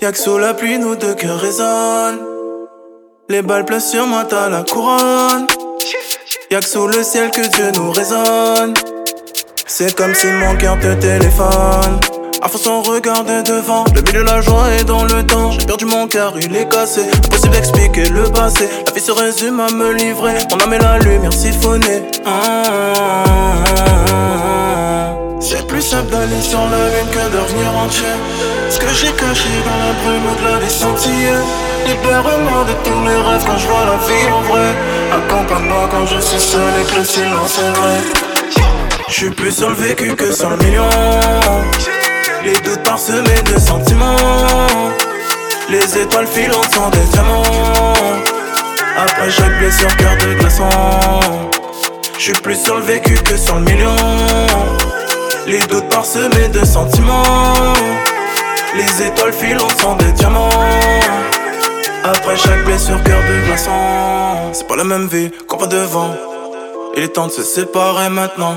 Y'a 0.00 0.14
sous 0.14 0.38
la 0.38 0.54
pluie, 0.54 0.78
nos 0.78 0.94
deux 0.94 1.14
cœurs 1.14 1.40
résonnent. 1.40 2.20
Les 3.28 3.42
balles 3.42 3.64
pleuvent 3.64 3.80
sur 3.80 4.06
moi, 4.06 4.24
t'as 4.28 4.48
la 4.48 4.62
couronne. 4.62 5.46
Y'a 6.50 6.62
sous 6.62 6.86
le 6.86 7.02
ciel 7.02 7.30
que 7.30 7.40
Dieu 7.40 7.72
nous 7.74 7.90
raisonne. 7.90 8.74
C'est 9.66 9.94
comme 9.96 10.14
si 10.14 10.26
mon 10.26 10.56
cœur 10.56 10.78
te 10.78 10.92
téléphone. 10.94 11.98
À 12.44 12.48
force 12.48 12.64
sans 12.64 12.82
regarder 12.82 13.44
devant, 13.44 13.84
le 13.94 14.02
milieu 14.02 14.24
la 14.24 14.40
joie 14.40 14.68
est 14.72 14.82
dans 14.82 15.04
le 15.04 15.24
temps. 15.24 15.52
J'ai 15.52 15.64
perdu 15.64 15.84
mon 15.84 16.08
cœur, 16.08 16.34
il 16.40 16.56
est 16.56 16.68
cassé. 16.68 17.02
Impossible 17.26 17.54
d'expliquer 17.54 18.08
le 18.08 18.24
passé. 18.24 18.68
La 18.84 18.92
vie 18.92 19.00
se 19.00 19.12
résume 19.12 19.60
à 19.60 19.70
me 19.70 19.92
livrer. 19.92 20.34
On 20.52 20.58
a 20.58 20.66
mis 20.66 20.78
la 20.78 20.98
lumière 20.98 21.32
siphonnée. 21.32 22.02
C'est 25.38 25.64
plus 25.68 25.82
simple 25.82 26.10
d'aller 26.10 26.42
sur 26.42 26.58
la 26.58 26.88
lune 26.90 27.10
que 27.12 27.32
de 27.32 27.38
revenir 27.38 27.76
entier. 27.76 28.12
Ce 28.70 28.78
que 28.80 28.88
j'ai 28.88 29.12
caché 29.12 29.48
dans 29.64 29.78
la 29.78 29.92
brume 30.02 30.26
au-delà 30.32 30.58
des 30.58 30.68
sentiers. 30.68 31.38
Libère-moi 31.86 32.64
de 32.66 32.74
tous 32.82 33.06
les 33.06 33.22
rêves 33.22 33.44
quand 33.46 33.58
je 33.58 33.66
vois 33.68 33.84
la 33.84 33.98
vie 34.04 34.32
en 34.32 34.40
vrai. 34.50 34.74
Accompagne-moi 35.12 35.88
quand 35.92 36.06
je 36.06 36.20
suis 36.20 36.40
seul 36.40 36.72
et 36.80 36.92
que 36.92 36.98
le 36.98 37.04
silence 37.04 37.58
est 37.60 37.78
vrai. 37.78 38.00
Je 39.06 39.12
suis 39.12 39.30
plus 39.30 39.52
sur 39.52 39.68
le 39.68 39.76
vécu 39.76 40.16
que 40.16 40.32
sur 40.32 40.50
le 40.50 40.56
million. 40.56 40.88
Les 42.44 42.54
doutes 42.54 42.82
parsemés 42.82 43.42
de 43.46 43.58
sentiments. 43.58 44.16
Les 45.70 45.98
étoiles 45.98 46.26
filantes 46.26 46.72
sont 46.74 46.90
des 46.90 47.04
diamants. 47.12 47.42
Après 48.96 49.30
chaque 49.30 49.58
blessure, 49.58 49.96
cœur 49.96 50.16
de 50.16 50.34
glaçon. 50.40 50.68
Je 52.18 52.22
suis 52.22 52.32
plus 52.32 52.56
sur 52.56 52.76
le 52.76 52.82
vécu 52.82 53.14
que 53.14 53.36
sur 53.36 53.54
le 53.54 53.60
million. 53.60 53.94
Les 55.46 55.60
doutes 55.60 55.88
parsemés 55.88 56.48
de 56.48 56.64
sentiments. 56.64 57.74
Les 58.74 59.06
étoiles 59.06 59.32
filantes 59.32 59.80
sont 59.80 59.94
des 59.94 60.10
diamants. 60.12 60.48
Après 62.02 62.36
chaque 62.36 62.64
blessure, 62.64 63.00
cœur 63.04 63.20
de 63.20 63.46
glaçon. 63.46 63.70
C'est 64.52 64.66
pas 64.66 64.76
la 64.76 64.84
même 64.84 65.06
vie 65.06 65.30
qu'on 65.46 65.58
va 65.58 65.66
devant. 65.68 66.10
Il 66.96 67.04
est 67.04 67.08
temps 67.08 67.28
de 67.28 67.32
se 67.32 67.44
séparer 67.44 68.08
maintenant. 68.08 68.56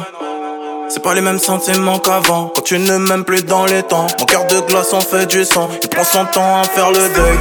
C'est 0.88 1.02
pas 1.02 1.16
les 1.16 1.22
mêmes 1.22 1.40
sentiments 1.40 1.98
qu'avant. 1.98 2.52
Quand 2.56 2.62
tu 2.62 2.78
ne 2.78 2.98
m'aimes 2.98 3.24
plus 3.24 3.44
dans 3.44 3.66
les 3.66 3.82
temps. 3.82 4.06
Mon 4.20 4.26
cœur 4.26 4.46
de 4.46 4.60
glace 4.62 4.94
en 4.94 5.02
fait 5.02 5.26
du 5.26 5.44
sang. 5.44 5.70
Il 5.82 5.90
prend 5.90 6.04
son 6.04 6.26
temps 6.26 6.62
à 6.62 6.64
faire 6.64 6.92
le 6.92 7.10
deuil. 7.16 7.38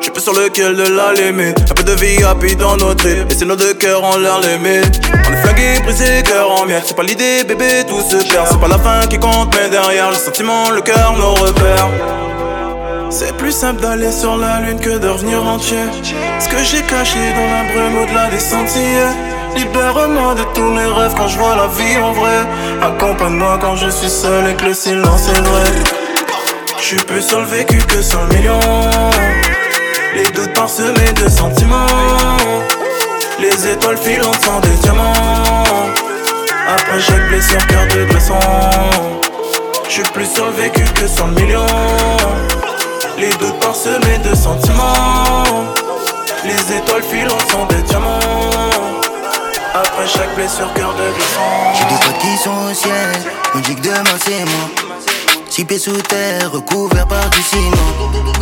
J'suis 0.00 0.10
plus 0.12 0.22
sur 0.22 0.34
lequel 0.34 0.76
de 0.76 0.82
la 0.82 1.12
limite. 1.14 1.58
Un 1.70 1.74
peu 1.74 1.82
de 1.82 1.92
vie 1.92 2.22
happy 2.22 2.54
dans 2.56 2.76
nos 2.76 2.94
tripes. 2.94 3.30
Et 3.30 3.34
c'est 3.34 3.46
nos 3.46 3.56
deux 3.56 3.74
cœurs 3.74 4.04
en 4.04 4.18
l'air 4.18 4.40
limite. 4.40 5.00
On 5.26 5.32
est 5.32 5.36
flingués, 5.36 5.80
brisés, 5.82 6.22
cœur 6.22 6.50
en 6.50 6.66
miel. 6.66 6.82
C'est 6.84 6.96
pas 6.96 7.02
l'idée, 7.02 7.44
bébé, 7.44 7.84
tout 7.88 8.00
se 8.02 8.16
perd. 8.30 8.46
C'est 8.50 8.60
pas 8.60 8.68
la 8.68 8.78
fin 8.78 9.06
qui 9.08 9.18
compte, 9.18 9.56
mais 9.56 9.70
derrière 9.70 10.10
le 10.10 10.16
sentiment, 10.16 10.70
le 10.70 10.82
cœur, 10.82 11.14
nos 11.16 11.34
repères. 11.34 11.88
C'est 13.08 13.34
plus 13.36 13.52
simple 13.52 13.80
d'aller 13.80 14.12
sur 14.12 14.36
la 14.36 14.60
lune 14.60 14.78
que 14.78 14.98
de 14.98 15.08
revenir 15.08 15.44
entier. 15.44 15.84
Ce 16.38 16.48
que 16.48 16.62
j'ai 16.62 16.82
caché 16.82 17.18
dans 17.34 17.50
la 17.50 17.72
brume 17.72 18.02
au-delà 18.02 18.30
des 18.30 18.38
sentiers. 18.38 19.39
Libère-moi 19.56 20.34
de 20.34 20.44
tous 20.54 20.70
mes 20.70 20.86
rêves 20.86 21.14
quand 21.16 21.28
je 21.28 21.38
vois 21.38 21.56
la 21.56 21.66
vie 21.66 21.98
en 21.98 22.12
vrai. 22.12 22.46
Accompagne-moi 22.82 23.58
quand 23.60 23.76
je 23.76 23.88
suis 23.88 24.08
seul 24.08 24.48
et 24.48 24.54
que 24.54 24.66
le 24.66 24.74
silence 24.74 25.28
est 25.28 25.40
vrai. 25.40 25.64
Je 26.78 26.84
suis 26.84 26.96
plus 26.96 27.22
sur 27.22 27.40
le 27.40 27.46
vécu 27.46 27.78
que 27.78 28.02
sur 28.02 28.20
le 28.22 28.36
million. 28.36 28.60
Les 30.14 30.30
doutes 30.30 30.52
parsemés 30.54 31.12
de 31.14 31.28
sentiments. 31.28 31.86
Les 33.38 33.68
étoiles 33.68 33.96
filantes 33.96 34.40
sont 34.40 34.60
des 34.60 34.76
diamants. 34.82 35.64
Après 36.68 37.00
chaque 37.00 37.28
blessure, 37.28 37.66
cœur 37.66 37.86
de 37.88 38.04
glaçon. 38.04 38.34
Je 39.88 39.90
suis 39.90 40.02
plus 40.12 40.26
sur 40.26 40.46
le 40.46 40.52
vécu 40.52 40.84
que 40.94 41.06
sur 41.06 41.26
le 41.26 41.32
million. 41.32 41.66
Les 43.18 43.30
doutes 43.30 43.58
parsemés 43.60 44.18
de 44.24 44.34
sentiments. 44.34 45.66
Les 46.44 46.76
étoiles 46.76 47.02
filantes 47.02 47.50
sont 47.50 47.66
des 47.66 47.82
diamants. 47.82 48.59
Après 49.72 50.06
chaque 50.06 50.34
blessure, 50.34 50.72
cœur 50.74 50.92
de 50.94 50.98
glaçon. 50.98 51.40
J'ai 51.74 51.84
des 51.84 52.04
potes 52.04 52.18
qui 52.18 52.36
sont 52.42 52.50
au 52.50 52.74
ciel, 52.74 53.12
on 53.54 53.60
dit 53.60 53.76
que 53.76 53.82
demain 53.82 54.18
c'est 54.24 54.44
moi. 54.44 54.98
Six 55.48 55.64
pieds 55.64 55.78
sous 55.78 56.02
terre, 56.02 56.50
recouvert 56.50 57.06
par 57.06 57.30
du 57.30 57.40
ciment. 57.40 57.76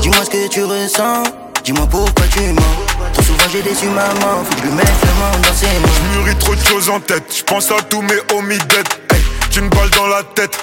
Dis-moi 0.00 0.24
ce 0.24 0.30
que 0.30 0.48
tu 0.48 0.64
ressens, 0.64 1.24
dis-moi 1.64 1.86
pourquoi 1.90 2.26
tu 2.32 2.40
mens. 2.40 2.62
Trop 3.12 3.22
souvent 3.22 3.44
j'ai 3.52 3.60
déçu 3.60 3.86
maman, 3.86 4.42
faut 4.44 4.54
que 4.56 4.68
je 4.68 4.72
mette 4.72 4.86
le 4.86 5.12
monde 5.20 5.42
dans 5.42 5.54
ses 5.54 5.66
mains. 5.66 6.12
Je 6.12 6.18
mûris 6.18 6.36
trop 6.36 6.54
de 6.54 6.64
choses 6.64 6.88
en 6.88 7.00
tête, 7.00 7.24
je 7.36 7.42
pense 7.42 7.70
à 7.72 7.82
tous 7.82 8.00
mes 8.00 8.18
homies 8.32 8.58
dead. 8.58 8.88
Hey, 9.12 9.22
j'ai 9.50 9.60
une 9.60 9.68
balle 9.68 9.90
dans 9.90 10.06
la 10.06 10.22
tête, 10.22 10.56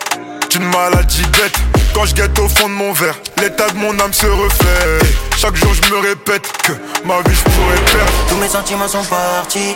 j'ai 0.49 0.57
une 0.57 0.69
maladie 0.69 1.25
bête. 1.27 1.55
Quand 1.93 2.05
je 2.05 2.15
guette 2.15 2.37
au 2.39 2.49
fond 2.49 2.69
de 2.69 2.73
mon 2.73 2.91
verre, 2.91 3.19
l'état 3.39 3.69
de 3.69 3.77
mon 3.77 3.97
âme 3.99 4.13
se 4.13 4.25
refait. 4.25 5.03
Hey, 5.03 5.15
chaque 5.37 5.55
jour 5.57 5.73
je 5.75 5.93
me 5.93 5.99
répète 5.99 6.51
que 6.63 6.71
ma 7.05 7.21
vie 7.21 7.35
je 7.35 7.43
pourrais 7.43 7.91
perdre. 7.93 8.11
Tous 8.29 8.37
mes 8.37 8.49
sentiments 8.49 8.87
sont 8.87 9.03
partis. 9.03 9.75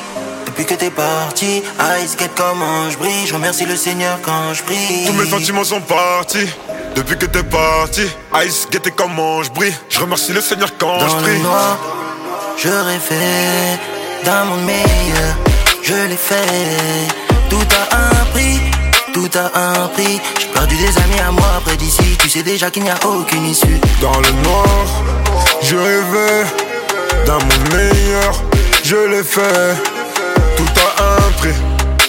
Depuis 0.60 0.76
que 0.76 0.80
t'es 0.82 0.89
parti, 0.91 1.64
Ice 2.03 2.12
Skate 2.12 2.32
comment 2.36 2.89
je 2.89 2.97
brille, 2.97 3.26
je 3.26 3.34
remercie 3.34 3.66
le 3.66 3.78
Seigneur 3.78 4.20
quand 4.22 4.53
je 4.53 4.62
prie. 4.64 5.05
Tous 5.07 5.14
mes 5.14 5.26
sentiments 5.26 5.64
sont 5.64 5.80
partis. 5.80 6.49
Depuis 6.97 7.18
que 7.18 7.28
t'es 7.28 7.43
parti, 7.43 8.01
Ice 8.45 8.64
Skate 8.64 8.93
comment 8.93 9.41
je 9.41 9.51
brille, 9.51 9.74
je 9.88 10.01
remercie 10.01 10.34
le 10.34 10.41
Seigneur 10.41 10.68
quand 10.78 10.99
je 10.99 11.05
Dans 11.05 11.22
prie. 11.22 11.38
le 11.38 11.43
noir, 11.43 11.78
je 12.57 12.68
rêvais 12.68 13.80
d'un 14.26 14.43
monde 14.43 14.66
meilleur, 14.66 15.34
je 15.82 15.93
l'ai 16.10 16.18
fait. 16.18 17.07
Tout 17.49 17.55
a 17.80 17.95
un 17.95 18.26
prix, 18.34 18.60
tout 19.14 19.30
a 19.38 19.57
un 19.57 19.88
prix. 19.88 20.20
J'ai 20.41 20.47
perdu 20.47 20.76
des 20.76 20.97
amis 20.97 21.20
à 21.26 21.32
moi 21.32 21.47
après 21.55 21.78
d'ici, 21.78 22.18
tu 22.22 22.30
sais 22.30 22.43
déjà 22.43 22.70
qu'il 22.70 22.84
n'y 22.84 22.89
a 22.89 22.99
aucune 23.05 23.45
issue. 23.45 23.80
Dans 24.01 24.20
le 24.20 24.32
noir, 24.43 24.86
je 25.62 25.78
rêvais 25.78 26.43
d'un 27.26 27.39
monde 27.39 27.74
meilleur, 27.74 28.43
je 28.84 28.97
l'ai 28.97 29.24
fait. 29.24 29.99
Tout 30.60 30.82
a 30.99 31.14
un 31.14 31.32
prix, 31.38 31.53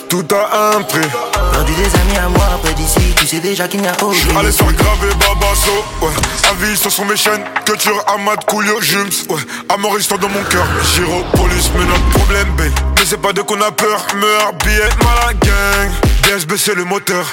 tout 0.09 0.26
a 0.34 0.76
un 0.76 0.82
prix. 0.82 1.09
Perdu 1.53 1.72
des 1.74 2.01
amis 2.01 2.18
à 2.18 2.28
moi 2.28 2.44
après 2.53 2.74
d'ici, 2.74 2.98
tu 3.16 3.24
sais 3.24 3.38
déjà 3.38 3.68
qu'il 3.68 3.80
n'y 3.80 3.86
a 3.86 3.92
aucune 4.03 4.18
issue. 4.18 4.36
Allez 4.36 4.51
sur 4.51 4.66
gravé 4.72 5.09
Babasso, 5.20 5.84
ouais. 6.03 6.11
Avis 6.51 6.76
sur 6.76 6.90
son 6.90 7.05
mes 7.05 7.16
chaînes, 7.16 7.44
culture 7.64 8.05
Ahmad 8.09 8.44
Coolio 8.46 8.80
Jums, 8.80 9.28
ouais. 9.28 9.40
Amour 9.68 9.96
histoire 10.01 10.18
dans 10.18 10.28
mon 10.28 10.42
cœur, 10.42 10.66
Giro, 10.96 11.22
police, 11.36 11.70
mais 11.76 11.84
notre 11.84 12.09
problème, 12.09 12.48
babe. 12.57 12.72
Mais 12.96 13.05
c'est 13.07 13.22
pas 13.22 13.32
de 13.32 13.42
qu'on 13.42 13.61
a 13.61 13.70
peur, 13.70 14.05
meurt, 14.16 14.64
billet, 14.64 14.88
mal 15.05 15.28
à 15.28 15.32
gang. 15.32 15.90
DSB 16.24 16.57
c'est 16.57 16.74
le 16.74 16.82
moteur. 16.84 17.26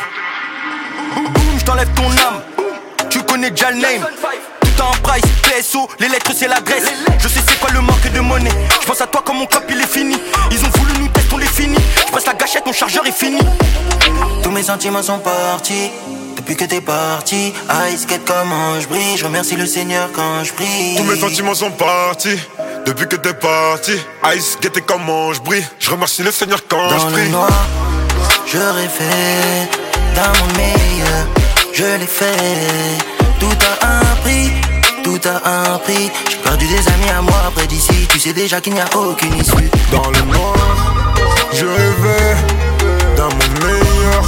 Boum, 1.15 1.59
j't'enlève 1.59 1.89
ton 1.95 2.11
âme. 2.11 2.43
Tu 3.09 3.23
connais 3.23 3.49
déjà 3.49 3.71
le 3.71 3.77
name. 3.77 4.05
En 4.79 4.91
price, 5.01 5.23
PSO, 5.43 5.87
les 5.99 6.07
lettres 6.09 6.31
c'est 6.35 6.47
l'adresse. 6.47 6.85
Je 7.19 7.27
sais 7.27 7.39
c'est 7.47 7.59
quoi 7.59 7.69
le 7.71 7.81
manque 7.81 8.11
de 8.11 8.19
monnaie. 8.19 8.51
Je 8.81 8.85
pense 8.85 9.01
à 9.01 9.07
toi 9.07 9.21
quand 9.25 9.33
mon 9.33 9.45
cop 9.45 9.63
il 9.69 9.79
est 9.79 9.87
fini. 9.87 10.15
Ils 10.51 10.59
ont 10.65 10.69
voulu 10.75 10.93
nous 10.99 11.07
tester, 11.09 11.33
on 11.33 11.37
les 11.37 11.45
finit. 11.47 11.77
Je 12.07 12.11
passe 12.11 12.25
la 12.25 12.33
gâchette, 12.33 12.65
mon 12.65 12.73
chargeur 12.73 13.05
est 13.05 13.11
fini. 13.11 13.39
Tous 14.43 14.51
mes 14.51 14.63
sentiments 14.63 15.03
sont 15.03 15.19
partis. 15.19 15.89
Depuis 16.35 16.55
que 16.55 16.65
t'es 16.65 16.81
parti, 16.81 17.53
Ice 17.91 18.01
Skate 18.03 18.21
comment 18.25 18.79
je 18.79 18.87
brille, 18.87 19.17
je 19.17 19.25
remercie 19.25 19.55
le 19.55 19.65
Seigneur 19.65 20.09
quand 20.15 20.43
je 20.43 20.53
prie. 20.53 20.95
Tous 20.95 21.03
mes 21.03 21.19
sentiments 21.19 21.55
sont 21.55 21.71
partis. 21.71 22.37
Depuis 22.85 23.07
que 23.07 23.15
t'es 23.17 23.33
parti, 23.33 23.93
Ice, 24.35 24.57
guette 24.61 24.85
comment 24.85 25.33
je 25.33 25.41
brille. 25.41 25.65
Je 25.79 25.89
remercie 25.89 26.23
le 26.23 26.31
Seigneur 26.31 26.59
quand 26.69 26.87
Dans 26.89 26.99
je 26.99 27.05
le 27.07 27.11
prie. 27.11 27.29
noir, 27.29 27.49
je 28.45 28.57
rêvais 28.59 29.67
d'un 30.15 30.27
monde 30.39 30.55
meilleur, 30.55 31.25
je 31.73 31.83
l'ai 31.99 32.07
fait. 32.07 33.03
Tout 33.41 33.47
a 33.81 33.87
un 33.87 34.15
prix, 34.23 34.51
tout 35.19 35.29
a 35.29 35.73
un 35.73 35.77
prix. 35.79 36.11
J'ai 36.29 36.37
perdu 36.37 36.67
des 36.67 36.87
amis 36.89 37.09
à 37.17 37.21
moi 37.21 37.35
après 37.47 37.67
d'ici, 37.67 38.07
tu 38.09 38.19
sais 38.19 38.33
déjà 38.33 38.61
qu'il 38.61 38.73
n'y 38.73 38.79
a 38.79 38.87
aucune 38.95 39.33
issue. 39.35 39.69
Dans 39.91 40.09
le 40.11 40.21
noir, 40.21 40.55
je 41.53 41.65
rêvais 41.65 42.35
d'un 43.15 43.23
monde 43.23 43.57
meilleur, 43.63 44.23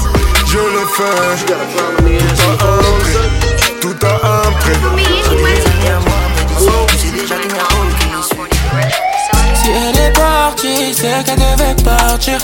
je 0.48 0.58
l'ai 0.58 0.88
fait. 0.96 1.46
Tout 2.22 2.44
a 2.44 2.66
un 2.66 3.00
prix, 3.00 3.18
tout 3.82 3.98
a 4.04 4.14
un 4.28 4.52
prix. 4.60 4.80
Tu 6.88 6.98
sais 6.98 7.12
déjà 7.12 7.36
qu'il 7.36 7.52
n'y 7.52 7.60
a 7.60 7.64
aucune 7.64 8.20
issue. 8.20 8.50
Si 9.56 9.70
elle 9.70 9.98
est 9.98 10.14
partie, 10.14 10.94
c'est 10.94 11.24
qu'elle 11.26 11.40
devait 11.40 11.84
partir. 11.84 12.38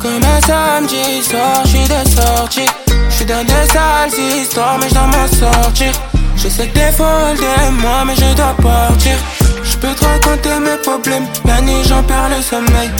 Comme 0.00 0.24
un 0.24 0.40
samedi 0.40 1.22
soir, 1.22 1.62
j'suis 1.64 1.88
de 1.88 2.08
sortie. 2.08 2.70
J'suis 3.08 3.26
dans 3.26 3.44
des 3.44 3.66
sales 3.72 4.18
histoires, 4.18 4.78
mais 4.78 4.88
j'dois 4.88 5.06
m'en 5.06 5.26
sortir. 5.26 5.92
Je 6.42 6.48
sais 6.48 6.66
que 6.68 6.72
t'es 6.72 6.90
folle 6.92 7.36
de 7.36 7.70
moi, 7.82 8.02
mais 8.06 8.14
je 8.14 8.34
dois 8.34 8.56
partir. 8.62 9.16
J'peux 9.62 9.94
te 9.94 10.04
raconter 10.04 10.58
mes 10.58 10.78
problèmes, 10.82 11.26
la 11.44 11.60
nuit 11.60 11.84
j'en 11.86 12.02
perds 12.02 12.30
le 12.34 12.40
sommeil. 12.42 12.90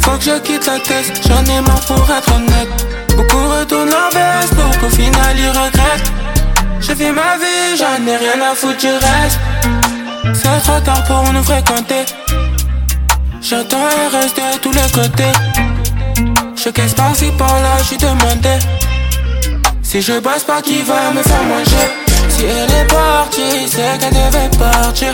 Faut 0.00 0.16
que 0.16 0.24
je 0.24 0.38
quitte 0.38 0.66
la 0.66 0.78
tête, 0.78 1.20
j'en 1.26 1.44
ai 1.52 1.60
marre 1.60 1.80
pour 1.86 2.08
être 2.08 2.32
honnête. 2.32 2.86
Beaucoup 3.16 3.48
retournent 3.48 3.90
leur 3.90 4.10
veste 4.10 4.54
pour 4.54 4.78
qu'au 4.78 4.88
final 4.88 5.36
ils 5.36 5.48
regrettent. 5.48 6.12
Je 6.78 6.92
vis 6.92 7.10
ma 7.10 7.36
vie, 7.36 7.76
j'en 7.76 8.06
ai 8.06 8.16
rien 8.16 8.52
à 8.52 8.54
foutre 8.54 8.78
du 8.78 8.86
reste. 8.86 9.40
C'est 10.32 10.62
trop 10.62 10.78
tard 10.80 11.02
pour 11.04 11.32
nous 11.32 11.42
fréquenter. 11.42 12.04
J'entends 13.42 13.88
et 13.88 14.16
reste 14.16 14.36
de 14.36 14.58
tous 14.58 14.72
les 14.72 14.90
côtés. 14.92 15.32
Je 16.54 16.70
caisse 16.70 16.94
par-ci 16.94 17.32
par-là, 17.36 17.76
j'suis 17.82 17.96
demandé. 17.96 18.56
Si 19.82 20.00
je 20.00 20.20
bosse 20.20 20.44
pas, 20.44 20.62
qui 20.62 20.82
va 20.82 21.10
me 21.12 21.22
faire 21.22 21.42
manger? 21.42 22.13
Elle 22.46 22.70
est 22.70 22.86
partie, 22.92 23.68
c'est 23.68 23.98
qu'elle 23.98 24.12
devait 24.12 24.50
partir. 24.58 25.12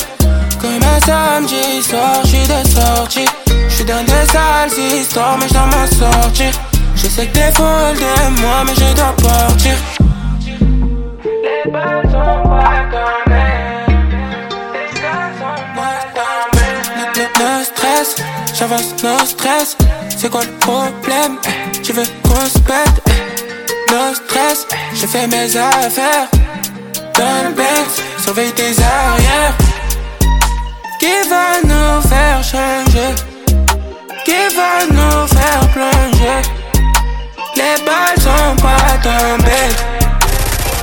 Comme 0.61 0.81
un 0.83 1.01
samedi 1.01 1.83
soir, 1.83 2.21
j'suis 2.25 2.47
de 2.47 2.69
sortie. 2.69 3.27
J'suis 3.69 3.85
dans 3.85 4.03
des 4.05 4.27
sales 4.31 4.71
histoires, 5.01 5.39
mais 5.39 5.49
j'dois 5.49 5.67
m'en 5.67 5.87
sortir. 5.87 6.53
Je 6.97 7.07
sais 7.07 7.27
que 7.27 7.33
t'es 7.33 7.53
folle 7.53 7.95
de 7.97 8.41
moi, 8.41 8.65
mais 8.67 8.75
je 8.75 8.95
dois 8.95 9.15
partir. 9.23 9.75
Les 10.45 11.71
balles 11.71 12.03
sont 12.11 12.49
pas 12.49 12.83
tombés. 12.91 13.37
No 17.39 17.65
stress, 17.65 18.17
j'avance, 18.55 18.95
no 19.03 19.19
stress. 19.25 19.77
C'est 20.17 20.31
quoi 20.31 20.43
le 20.43 20.53
problème? 20.59 21.39
Eh, 21.47 21.79
Tu 21.81 21.93
veux 21.93 22.03
qu'on 22.23 22.45
se 22.47 22.59
pète? 22.59 23.01
Eh, 23.09 23.93
No 23.93 24.15
stress, 24.15 24.67
je 24.95 25.07
fais 25.07 25.27
mes 25.27 25.57
affaires. 25.57 26.29
Le 27.21 27.53
Benz, 27.53 28.03
surveille 28.17 28.53
tes 28.53 28.73
arrières. 28.83 29.55
Qui 30.99 31.29
va 31.29 31.61
nous 31.63 32.01
faire 32.09 32.43
changer? 32.43 33.15
Qui 34.25 34.41
va 34.57 34.87
nous 34.91 35.27
faire 35.27 35.69
plonger? 35.75 36.41
Les 37.57 37.77
balles 37.85 38.19
sont 38.19 38.57
pas 38.63 38.97
tombées. 39.03 39.69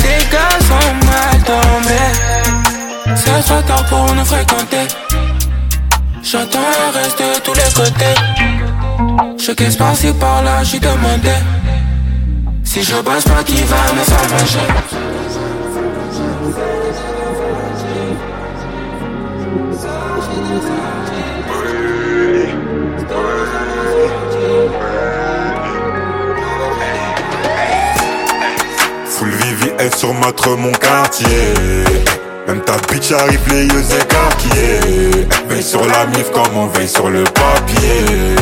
Les 0.03 0.23
gars 0.31 0.59
sont 0.69 0.93
mal 1.07 1.37
tombés. 1.43 3.15
Ça 3.15 3.41
soit 3.41 3.63
tard 3.63 3.85
pour 3.85 4.13
nous 4.13 4.25
fréquenter. 4.25 4.87
J'entends 6.21 6.59
le 6.59 6.99
reste 6.99 7.17
de 7.17 7.39
tous 7.41 7.53
les 7.55 7.73
côtés. 7.73 8.15
Je 9.39 9.53
caisse 9.53 9.75
par-ci 9.75 10.13
par-là, 10.13 10.63
j'suis 10.63 10.79
demandé. 10.79 11.33
Si 12.63 12.83
je 12.83 12.95
bosse 12.97 13.23
pas, 13.23 13.43
qui 13.43 13.63
va 13.63 13.91
me 13.95 14.03
faire 14.03 14.29
manger? 14.29 14.67
Sur 29.95 30.13
matre 30.13 30.49
mon 30.57 30.71
quartier 30.73 31.27
Même 32.47 32.61
ta 32.61 32.73
bitch 32.91 33.11
arrive 33.13 33.41
les 33.49 33.65
yeux 33.65 33.83
écarquillés 33.99 35.27
Veille 35.47 35.63
sur 35.63 35.83
la 35.85 36.05
mif 36.07 36.29
comme 36.31 36.55
on 36.55 36.67
veille 36.67 36.87
sur 36.87 37.09
le 37.09 37.23
papier 37.23 38.35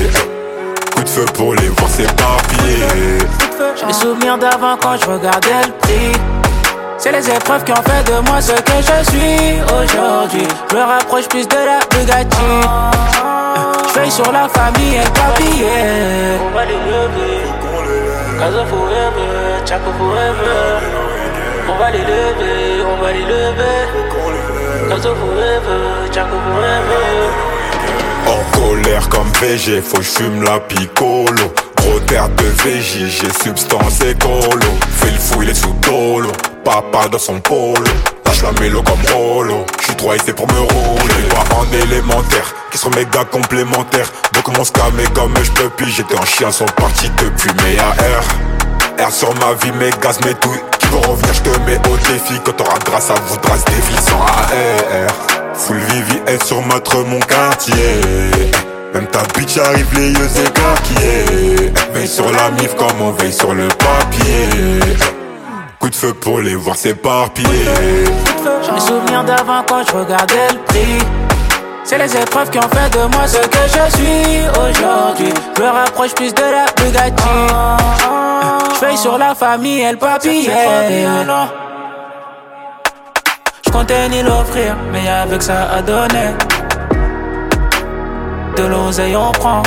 Coup 0.93 1.03
de 1.03 1.09
feu 1.09 1.25
pour 1.33 1.53
les 1.53 1.69
voir 1.69 1.89
s'éparpiller 1.89 3.19
J'ai 3.79 3.85
des 3.85 3.93
souvenirs 3.93 4.37
d'avant 4.37 4.75
quand 4.81 4.97
je 4.97 5.05
regardais 5.05 5.65
le 5.65 5.71
prix. 5.81 6.19
C'est 6.97 7.11
les 7.11 7.29
épreuves 7.29 7.63
qui 7.63 7.71
ont 7.71 7.83
fait 7.83 8.03
de 8.11 8.27
moi 8.27 8.41
ce 8.41 8.53
que 8.53 8.77
je 8.81 9.09
suis 9.11 9.61
aujourd'hui. 9.61 10.47
Je 10.71 10.75
me 10.75 10.81
rapproche 10.81 11.27
plus 11.27 11.47
de 11.47 11.55
la 11.55 11.79
Bugatti. 11.89 12.37
Je 13.93 13.99
veille 13.99 14.11
sur 14.11 14.31
la 14.31 14.49
famille 14.49 14.95
et 14.95 15.05
le 15.05 15.11
papier. 15.11 16.39
On 16.47 16.55
va 16.55 16.65
les 16.65 16.73
lever. 16.73 17.45
Casa 18.37 18.65
forever, 18.65 19.65
Chaco 19.65 19.91
forever. 19.97 20.84
On 21.75 21.77
va 21.77 21.91
les 21.91 21.99
lever, 21.99 22.83
on 22.87 23.01
va 23.01 23.11
les 23.11 23.25
lever. 23.25 23.85
Casa 24.87 25.09
forever, 25.09 26.09
Chaco 26.13 26.37
forever. 26.47 27.29
En 28.27 28.57
colère 28.57 29.09
comme 29.09 29.29
VG, 29.41 29.81
faut 29.81 29.97
que 29.97 30.03
j'fume 30.03 30.43
la 30.43 30.61
picolo 30.61 31.53
Gros 31.75 31.99
terre 32.07 32.29
de 32.29 32.43
VJ, 32.43 33.09
j'ai 33.09 33.43
substance 33.43 33.99
écolo. 34.01 34.71
Fais 34.89 35.11
le 35.11 35.19
fou, 35.19 35.41
il 35.41 35.49
est 35.49 35.53
sous 35.53 35.73
dolo. 35.81 36.31
Papa 36.63 37.09
dans 37.09 37.19
son 37.19 37.41
polo. 37.41 37.83
Lâche 38.25 38.41
la 38.41 38.53
mélo 38.61 38.81
comme 38.81 39.13
Rolo. 39.13 39.65
J'suis 39.81 39.95
trop 39.95 40.11
fait 40.11 40.33
pour 40.33 40.47
me 40.47 40.59
rouler. 40.59 41.27
Pas 41.29 41.55
en 41.55 41.65
élémentaire, 41.73 42.55
qui 42.71 42.77
sont 42.77 42.89
méga 42.91 43.25
complémentaires. 43.25 44.09
Donc 44.31 44.57
mon 44.57 44.63
scamé 44.63 45.03
comme 45.13 45.33
je 45.43 45.51
peux 45.51 45.85
J'étais 45.87 46.17
en 46.17 46.25
chien, 46.25 46.51
sont 46.51 46.65
partis 46.77 47.11
depuis 47.17 47.51
mes 47.65 47.77
AR 47.79 47.95
R. 49.07 49.11
Sur 49.11 49.35
ma 49.35 49.53
vie, 49.53 49.71
mes 49.77 49.89
gaz, 50.01 50.19
mes 50.25 50.33
douilles 50.35 50.63
Vont 50.95 51.11
revenir, 51.11 51.33
j'te 51.33 51.59
mets 51.65 51.77
au 51.89 51.97
défi 51.97 52.39
Quand 52.45 52.53
t'auras 52.53 52.79
grâce 52.85 53.09
à 53.09 53.15
vous, 53.15 53.35
trace 53.37 53.65
des 53.65 53.73
vies 53.73 54.01
sans 54.01 54.17
AR 54.21 55.11
Full 55.53 55.77
Vivi 55.77 56.21
est 56.25 56.41
sur 56.41 56.61
matre 56.65 57.03
mon 57.03 57.19
quartier 57.19 57.75
Même 58.93 59.07
ta 59.07 59.23
bitch 59.37 59.57
arrive 59.57 59.87
les 59.93 60.11
yeux 60.11 60.29
écarquillés 60.45 61.73
Veille 61.93 62.07
sur 62.07 62.31
la 62.31 62.49
mif 62.51 62.75
comme 62.75 63.01
on 63.01 63.11
veille 63.11 63.33
sur 63.33 63.53
le 63.53 63.67
papier 63.67 64.79
Coup 65.79 65.89
de 65.89 65.95
feu 65.95 66.13
pour 66.13 66.39
les 66.39 66.55
voir 66.55 66.77
s'éparpiller 66.77 67.65
J'ai 68.63 68.71
des 68.71 68.79
souvenirs 68.79 69.25
d'avant 69.25 69.63
quand 69.67 69.83
je 69.85 69.91
regardais 69.91 70.47
le 70.53 70.59
prix. 70.59 71.05
C'est 71.83 71.97
les 71.97 72.15
épreuves 72.15 72.49
qui 72.49 72.57
ont 72.57 72.69
fait 72.69 72.89
de 72.97 73.03
moi 73.13 73.27
ce 73.27 73.37
que 73.37 73.57
je 73.67 73.97
suis 73.97 74.47
aujourd'hui. 74.49 75.33
Je 75.57 75.61
me 75.61 75.67
rapproche 75.67 76.13
plus 76.15 76.33
de 76.33 76.41
la 76.41 76.65
Bugatti. 76.77 77.23
Je 77.99 78.24
veille 78.79 78.97
sur 78.97 79.17
la 79.17 79.35
famille 79.35 79.81
et 79.81 79.91
le 79.91 79.97
papier. 79.97 80.49
Je 83.65 83.71
comptais 83.71 84.09
ni 84.09 84.21
l'offrir, 84.21 84.75
mais 84.91 85.07
avec 85.09 85.41
ça 85.41 85.67
à 85.77 85.81
donner. 85.81 86.33
De 88.55 88.63
l'oseille 88.63 89.15
on 89.15 89.31
prend. 89.31 89.61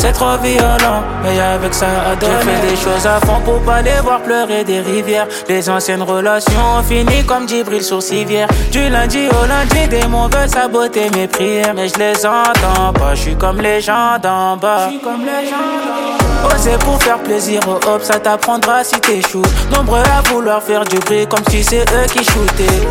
C'est 0.00 0.12
trop 0.12 0.36
violent, 0.40 1.02
mais 1.24 1.40
avec 1.40 1.74
ça 1.74 1.86
à 2.12 2.14
donner. 2.14 2.34
Je 2.40 2.48
fais 2.48 2.68
des 2.68 2.76
choses 2.76 3.04
à 3.04 3.18
fond 3.26 3.40
pour 3.44 3.60
pas 3.62 3.82
les 3.82 4.00
voir 4.00 4.20
pleurer 4.20 4.62
des 4.62 4.80
rivières. 4.80 5.26
Les 5.48 5.68
anciennes 5.68 6.02
relations 6.02 6.78
ont 6.78 6.82
fini 6.84 7.24
comme 7.26 7.48
Djibril 7.48 7.82
sur 7.82 8.00
civière. 8.00 8.46
Du 8.70 8.88
lundi 8.88 9.26
au 9.28 9.46
lundi, 9.46 9.88
des 9.88 10.06
mots 10.06 10.28
veulent 10.28 10.48
saboter 10.48 11.10
mes 11.10 11.26
prières. 11.26 11.74
Mais 11.74 11.88
je 11.88 11.98
les 11.98 12.24
entends 12.24 12.92
pas, 12.92 13.16
je 13.16 13.22
suis 13.22 13.36
comme 13.36 13.60
les 13.60 13.80
gens 13.80 14.18
d'en 14.22 14.56
bas. 14.56 14.84
Je 14.86 14.90
suis 14.90 15.00
comme 15.00 15.22
les 15.22 15.48
gens 15.48 15.56
d'en 15.56 16.12
bas. 16.12 16.17
Oser 16.44 16.78
pour 16.80 17.02
faire 17.02 17.18
plaisir 17.18 17.60
aux 17.66 17.80
hop, 17.88 18.02
ça 18.02 18.18
t'apprendra 18.18 18.84
si 18.84 18.98
t'échoues. 19.00 19.42
Nombreux 19.74 19.98
à 19.98 20.22
vouloir 20.28 20.62
faire 20.62 20.84
du 20.84 20.98
bruit 20.98 21.26
comme 21.26 21.44
si 21.50 21.62
c'est 21.64 21.82
eux 21.82 22.06
qui 22.12 22.24
shootaient. 22.24 22.86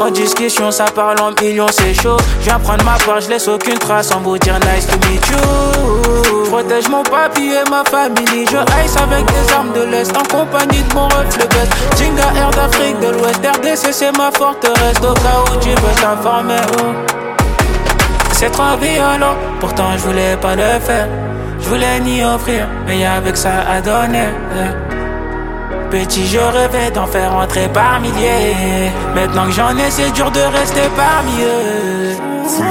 En 0.00 0.10
discussion, 0.10 0.70
ça 0.70 0.86
parle 0.86 1.20
en 1.20 1.30
millions, 1.40 1.68
c'est 1.70 1.94
chaud. 1.94 2.16
Je 2.40 2.46
viens 2.46 2.58
prendre 2.58 2.84
ma 2.84 2.96
part, 3.04 3.20
je 3.20 3.28
laisse 3.28 3.48
aucune 3.48 3.78
trace 3.78 4.10
en 4.12 4.20
vous 4.20 4.38
dire 4.38 4.58
nice 4.60 4.86
to 4.86 4.96
meet 5.08 5.26
you. 5.28 6.44
Protège 6.50 6.88
mon 6.88 7.02
papier 7.02 7.54
et 7.66 7.70
ma 7.70 7.84
famille. 7.84 8.46
Je 8.50 8.84
ice 8.84 8.96
avec 8.96 9.24
des 9.26 9.52
armes 9.52 9.72
de 9.72 9.82
l'Est 9.84 10.12
en 10.16 10.22
compagnie 10.22 10.82
de 10.82 10.94
mon 10.94 11.06
reflet 11.06 11.46
bête. 11.48 11.70
Jinga 11.96 12.24
Air 12.36 12.50
d'Afrique 12.50 12.98
de 13.00 13.08
l'Ouest, 13.08 13.40
RDC 13.44 13.92
c'est 13.92 14.16
ma 14.16 14.30
forteresse. 14.32 14.98
Au 14.98 15.14
cas 15.14 15.52
où 15.52 15.56
tu 15.60 15.70
veux 15.70 16.00
t'informer. 16.00 16.56
oh. 16.80 16.92
C'est 18.32 18.50
trop 18.50 18.76
violent, 18.80 19.36
pourtant 19.60 19.92
je 19.96 19.98
voulais 20.02 20.36
pas 20.36 20.54
le 20.56 20.80
faire. 20.80 21.08
Je 21.64 21.68
voulais 21.70 21.98
ni 22.00 22.22
offrir, 22.22 22.68
mais 22.86 23.06
avec 23.06 23.36
ça 23.38 23.52
à 23.70 23.80
donner. 23.80 24.28
Petit, 25.90 26.26
je 26.26 26.38
rêvais 26.38 26.90
d'en 26.90 27.06
faire 27.06 27.34
entrer 27.34 27.68
par 27.68 28.00
milliers. 28.00 28.90
Maintenant 29.14 29.46
que 29.46 29.52
j'en 29.52 29.70
ai, 29.70 29.90
c'est 29.90 30.10
dur 30.12 30.30
de 30.30 30.40
rester 30.40 30.82
parmi 30.94 31.32
eux. 31.42 32.16
Full 32.48 32.66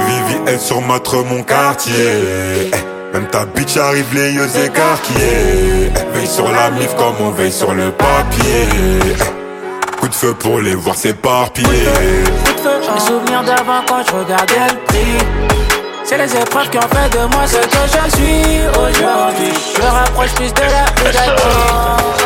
Vivi 0.46 0.58
sur 0.60 0.80
matre 0.80 1.16
mon 1.24 1.42
quartier 1.42 1.94
Eh, 1.96 2.70
Même 3.12 3.26
ta 3.26 3.44
bitch 3.44 3.76
arrive 3.76 4.06
les 4.14 4.30
yeux 4.30 4.48
écarquillés 4.64 5.90
Eh, 5.90 6.16
Veille 6.16 6.26
sur 6.28 6.48
la 6.52 6.70
mif 6.70 6.94
comme 6.96 7.14
on 7.26 7.30
veille 7.30 7.50
sur 7.50 7.74
le 7.74 7.90
papier 7.90 8.68
Eh, 8.72 9.96
Coup 9.98 10.06
de 10.06 10.14
feu 10.14 10.32
pour 10.34 10.60
les 10.60 10.76
voir 10.76 10.94
s'éparpiller 10.94 11.68
J'ai 12.62 12.92
des 12.92 13.00
souvenirs 13.00 13.42
d'avant 13.42 13.80
quand 13.88 14.02
je 14.06 14.12
regardais 14.14 14.54
le 14.70 14.78
prix. 14.86 15.73
C'est 16.04 16.18
les 16.18 16.36
épreuves 16.36 16.68
qui 16.68 16.76
ont 16.76 16.82
fait 16.82 17.08
de 17.16 17.24
moi 17.34 17.46
ce 17.46 17.56
que 17.56 17.86
je 17.86 18.16
suis 18.16 18.66
aujourd'hui. 18.68 19.52
Je 19.74 19.82
rapproche 19.82 20.34
plus 20.34 20.52
de 20.52 20.60
la 20.60 22.23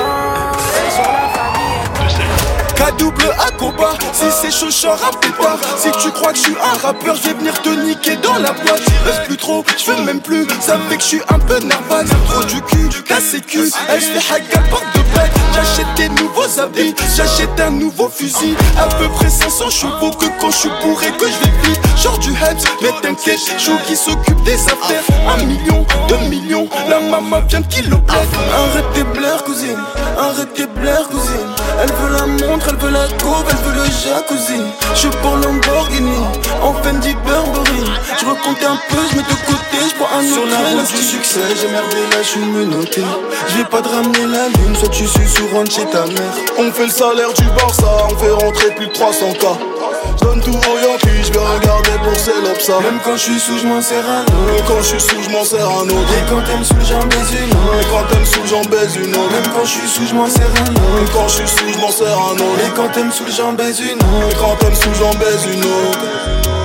Bugatti. 2.79 2.89
K-double 2.89 3.35
à 3.39 3.51
combat, 3.53 3.95
si 4.13 4.25
c'est 4.31 4.51
chaud, 4.51 4.71
je 4.71 4.87
un 4.87 5.13
pétard. 5.21 5.59
Si 5.77 5.91
tu 6.03 6.11
crois 6.13 6.33
que 6.33 6.39
je 6.39 6.45
suis 6.45 6.57
un 6.57 6.79
rappeur, 6.87 7.17
je 7.17 7.29
vais 7.29 7.35
venir 7.35 7.61
te 7.61 7.69
niquer 7.71 8.17
dans 8.17 8.35
la 8.35 8.53
boîte. 8.53 8.83
Reste 9.05 9.25
plus 9.25 9.37
trop, 9.37 9.65
je 9.77 9.85
fais 9.85 10.01
même 10.03 10.21
plus. 10.21 10.47
Ça 10.61 10.79
fait 10.89 10.97
que 10.97 11.03
je 11.03 11.09
suis 11.09 11.21
un 11.29 11.39
peu 11.39 11.59
nerveux. 11.59 12.09
Trop 12.29 12.45
du 12.45 12.61
cul, 12.63 12.89
la 13.11 13.21
sécu. 13.21 13.71
Elle 13.89 14.01
se 14.01 14.07
fait 14.09 14.71
porte 14.71 14.87
de 14.95 15.01
blague. 15.13 15.31
J'achète 15.55 15.95
des 15.97 16.09
nouveaux 16.23 16.61
habits, 16.61 16.95
j'achète 17.17 17.59
un 17.61 17.71
nouveau 17.71 18.09
fusil. 18.09 18.55
À 18.79 18.87
peu 18.95 19.09
près 19.09 19.29
500 19.29 19.71
chevaux 19.71 20.11
que 20.11 20.27
quand 20.41 20.51
je 20.51 20.57
suis 20.57 20.71
bourré, 20.83 21.11
que 21.19 21.27
je 21.27 21.39
vais 21.45 21.69
vite. 21.69 21.81
Genre 22.01 22.19
du 22.19 22.31
Hebs, 22.31 22.63
mais 22.81 22.93
t'inquiète, 23.03 23.41
chou 23.59 23.73
qui 23.87 23.97
s'occupe 23.97 24.41
des 24.45 24.55
affaires. 24.55 25.03
Un 25.29 25.43
million, 25.45 25.85
deux 26.09 26.29
millions, 26.29 26.69
la 26.89 27.01
maman 27.01 27.41
vient 27.49 27.61
de 27.61 27.67
kiloplaire. 27.67 28.23
Arrête 28.55 28.85
tes 28.95 29.03
blaires, 29.03 29.43
cousine. 29.43 29.79
Arrête 30.17 30.55
tes 30.55 30.67
blaires, 30.67 31.09
cousine. 31.09 31.49
Elle 31.83 31.93
veut 31.93 32.13
la 32.13 32.27
montre, 32.47 32.68
elle 32.69 32.77
veut 32.77 32.91
la 32.91 33.07
coupe, 33.09 33.47
elle 33.51 33.57
veut 33.57 33.79
le 33.79 33.85
jacuzzi. 33.85 34.61
Je 34.95 35.09
pour 35.09 35.37
Lamborghini, 35.37 36.19
en 36.63 36.75
Fendi 36.83 37.15
Burberry. 37.25 37.85
Je 38.21 38.25
recompte 38.27 38.63
un 38.63 38.79
peu, 38.89 39.01
je 39.11 39.17
mets 39.17 39.23
de 39.23 39.37
côté, 39.47 39.79
je 39.89 39.95
prends 39.95 40.19
un 40.19 40.23
Sur 40.23 40.47
la 40.47 40.59
route 40.71 40.91
du 40.91 41.03
succès, 41.03 41.41
j'ai 41.61 41.69
merdé 41.69 41.97
là, 42.11 42.23
je 42.23 42.29
suis 42.29 42.41
menotté. 42.41 43.03
Je 43.49 43.59
vais 43.59 43.65
pas 43.65 43.81
te 43.81 43.89
ramener 43.89 44.27
la 44.27 44.49
lune, 44.49 44.77
soit 44.77 44.89
tu 44.89 45.07
suis 45.07 45.29
sous 45.29 45.49
rentre 45.55 45.73
chez 45.73 45.87
ta 45.87 46.05
mère. 46.07 46.35
On 46.59 46.71
fait 46.73 46.87
le 46.87 46.93
salaire 46.93 47.33
du 47.33 47.45
Barça, 47.57 48.07
on 48.11 48.17
fait 48.17 48.31
rentrer 48.31 48.71
plus 48.75 48.87
de 48.87 48.93
300 48.93 49.33
k. 49.33 49.47
Je 50.17 50.25
donne 50.25 50.41
tout 50.41 50.51
au 50.51 50.79
Yankee, 50.79 51.08
je 51.29 51.33
vais 51.39 51.45
regarder 51.45 51.91
pour 52.03 52.17
l'absa. 52.43 52.81
Même 52.81 52.99
quand 53.05 53.13
je 53.17 53.23
suis 53.23 53.39
sous, 53.41 53.59
je 53.59 53.67
m'en 53.67 53.81
sers 53.83 54.05
un 54.09 54.23
autre. 54.23 54.33
Même 54.47 54.65
quand 54.67 54.79
je 54.79 54.89
suis 54.89 55.01
sous, 55.01 55.23
je 55.23 55.31
m'en 55.31 55.45
sers 55.45 55.69
un 55.69 55.85
autre. 55.85 56.13
Et 56.17 56.31
quand 56.31 56.43
t'aimes 56.43 56.65
sous, 56.65 56.81
j'en 56.89 57.05
baise 57.07 57.31
une 57.33 57.49
Et 57.49 57.55
autre. 57.55 57.89
quand 57.91 58.05
t'aimes 58.11 58.25
sous, 58.27 58.47
j'en 58.47 58.63
baise 58.63 58.97
une 58.97 59.15
autre. 59.15 59.33
Même 59.33 59.49
quand 59.55 59.65
je 59.65 59.71
suis 59.71 59.89
sous, 59.89 60.07
je 60.07 60.15
m'en 60.15 60.27
sers 60.29 60.47
un 60.49 60.73
Même 60.73 61.03
autre. 61.03 61.13
quand 61.13 61.29
je 61.29 61.35
suis 61.35 61.49
sous, 61.49 61.73
je 61.73 61.79
m'en 61.79 61.91
sers 61.91 62.09
un 62.19 62.33
autre. 62.35 62.61
Et 62.67 62.71
quand 62.77 62.89
t'aimes 62.89 63.13
sous, 63.13 63.25
j'en 63.37 63.53
baise 63.53 63.81
une 63.81 63.99
Et 63.99 64.25
autre. 64.25 64.39
quand 64.41 64.57
t'aimes 64.57 64.75
sous, 64.75 64.95
j'en 64.95 65.15
baise 65.15 65.47
une 65.53 65.65
autre. 65.65 66.58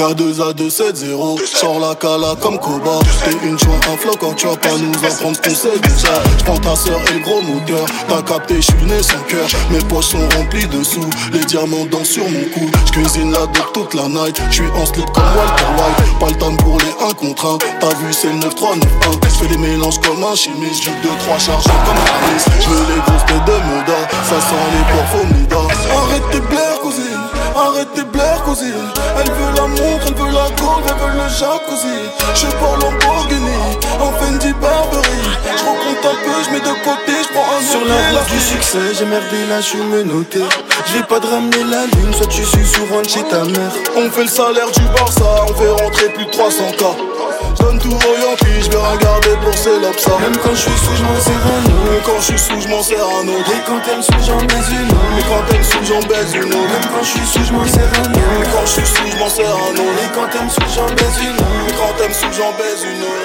K2A270, 0.00 1.44
sors 1.44 1.78
la 1.78 1.94
cala 1.94 2.34
comme 2.40 2.58
Koba. 2.58 3.00
T'es 3.22 3.46
une 3.46 3.58
joie, 3.58 3.78
un 3.92 3.98
flocon, 3.98 4.32
tu 4.32 4.46
vas 4.46 4.56
pas 4.56 4.70
nous 4.80 4.94
apprendre 5.06 5.36
ce 5.36 5.42
qu'on 5.42 5.54
sait 5.54 5.78
déjà. 5.78 6.14
J'prends 6.38 6.56
ta 6.56 6.74
sœur 6.74 6.98
et 7.10 7.18
le 7.18 7.20
gros 7.20 7.42
moteur. 7.42 7.84
T'as 8.08 8.22
capté, 8.22 8.62
j'suis 8.62 8.82
né 8.86 9.02
sans 9.02 9.20
cœur. 9.28 9.46
Mes 9.70 9.78
poches 9.80 10.06
sont 10.06 10.26
remplies 10.38 10.66
de 10.68 10.82
sous. 10.82 11.04
Les 11.34 11.44
diamants 11.44 11.84
dansent 11.84 12.08
sur 12.08 12.24
mon 12.24 12.44
cou. 12.54 12.70
J'cuisine 12.86 13.30
la 13.30 13.40
dope 13.40 13.74
toute 13.74 13.92
la 13.92 14.08
night. 14.08 14.40
J'suis 14.50 14.70
en 14.74 14.86
slip 14.86 15.04
comme 15.12 15.22
Walter 15.36 15.68
White. 15.76 16.18
Pas 16.18 16.28
le 16.28 16.36
temps 16.38 16.56
pour 16.56 16.78
les 16.78 17.06
1 17.06 17.12
contre 17.12 17.46
1. 17.46 17.58
T'as 17.80 17.94
vu, 17.96 18.10
c'est 18.10 18.28
le 18.28 18.38
9-3-9-1. 18.38 18.80
J'fais 19.34 19.48
des 19.48 19.58
mélanges 19.58 20.00
comme 20.00 20.24
un 20.24 20.34
chimiste. 20.34 20.82
J'ai 20.82 20.92
2-3 20.92 21.38
chargés 21.38 21.68
comme 21.68 22.00
Harris. 22.08 22.44
J'veux 22.58 22.86
les 22.88 23.00
grosses 23.02 23.26
de 23.26 23.52
Moda. 23.52 24.00
Ça 24.24 24.40
sent 24.40 24.64
les 24.72 25.00
Formida. 25.12 25.69
Arrête 25.96 26.30
tes 26.30 26.40
blaires, 26.40 26.80
cousine. 26.80 27.24
Arrête 27.56 27.88
tes 27.94 28.04
blaires, 28.04 28.42
cousine. 28.44 28.86
Elle 29.18 29.30
veut 29.32 29.54
la 29.56 29.66
montre, 29.66 30.06
elle 30.06 30.14
veut 30.14 30.32
la 30.32 30.48
gold, 30.60 30.84
elle 30.86 30.94
veut 30.94 31.22
le 31.22 31.28
jacuzzi. 31.28 32.00
Je 32.34 32.46
pas 32.46 32.76
Lamborghini, 32.80 33.60
en 34.00 34.12
Fendi 34.18 34.52
Burberry. 34.54 35.20
Je 35.56 35.64
rencontre 35.64 36.08
un 36.08 36.18
peu, 36.24 36.36
je 36.44 36.50
mets 36.52 36.60
de 36.60 36.74
côté, 36.84 37.12
je 37.22 37.28
prends 37.32 37.46
un 37.56 37.62
Sur 37.70 37.84
la 37.84 38.20
route 38.20 38.30
du 38.30 38.40
succès, 38.40 38.94
j'ai 38.98 39.04
merdé 39.04 39.46
là, 39.48 39.60
je 39.60 39.76
me 39.76 40.02
noté. 40.02 40.40
Je 40.86 40.98
vais 40.98 41.06
pas 41.06 41.20
te 41.20 41.26
ramener 41.26 41.64
la 41.64 41.86
lune, 41.86 42.14
soit 42.14 42.26
tu 42.26 42.44
suis 42.44 42.66
souvent 42.66 43.02
chez 43.04 43.22
ta 43.24 43.44
mère. 43.44 43.72
On 43.96 44.10
fait 44.10 44.22
le 44.22 44.28
salaire 44.28 44.70
du 44.70 44.82
Barça, 44.96 45.44
on 45.48 45.54
fait 45.54 45.70
rentrer 45.82 46.08
plus 46.10 46.24
de 46.24 46.30
300k. 46.30 47.19
J'donne 47.60 47.78
tout 47.78 47.90
aux 47.90 48.16
Yankees, 48.16 48.62
j'vais 48.64 48.76
regarder 48.76 49.36
pour 49.42 49.54
ces 49.54 49.78
lobes 49.78 49.96
Même 50.20 50.36
quand 50.42 50.54
je 50.54 50.60
suis 50.60 50.78
sous, 50.78 50.96
je 50.96 51.02
m'en 51.02 51.20
sers 51.20 51.34
un 51.36 51.64
autre. 51.64 51.90
Même 51.90 52.02
quand 52.04 52.16
je 52.16 52.24
suis 52.24 52.38
sous, 52.38 52.60
je 52.60 52.68
m'en 52.68 52.82
sers 52.82 53.04
un 53.04 53.28
autre. 53.28 53.50
Et 53.52 53.60
quand 53.66 53.80
t'aimes 53.80 54.02
sous, 54.02 54.22
j'en 54.24 54.38
baise 54.38 54.70
une 54.70 54.88
autre. 54.88 55.18
Et 55.18 55.22
quand 55.28 55.42
t'aimes 55.48 55.64
sous, 55.64 55.84
j'en 55.84 56.00
baise 56.00 56.34
une 56.34 56.44
autre. 56.44 56.72
Même 56.72 56.88
quand 56.90 57.02
je 57.02 57.08
suis 57.08 57.26
sous, 57.26 57.44
je 57.44 57.52
m'en 57.52 57.66
sers 57.66 57.92
un 58.00 58.10
autre. 58.12 58.50
quand 58.52 58.64
je 58.64 58.70
suis 58.70 58.86
sous, 58.86 59.06
je 59.12 59.16
m'en 59.18 59.28
sers 59.28 59.46
un 59.46 59.72
autre. 59.72 60.00
Et 60.02 60.08
quand 60.14 60.28
t'aimes 60.30 60.50
sous, 60.50 60.74
j'en 60.74 60.86
baise 60.86 61.18
une 61.22 61.36
autre. 61.36 61.68
Et 61.68 61.72
quand 61.72 61.92
t'aimes 61.98 62.14
sous, 62.14 62.32
j'en 62.32 62.52
baise 62.52 62.82
une 62.84 63.02
autre. 63.02 63.20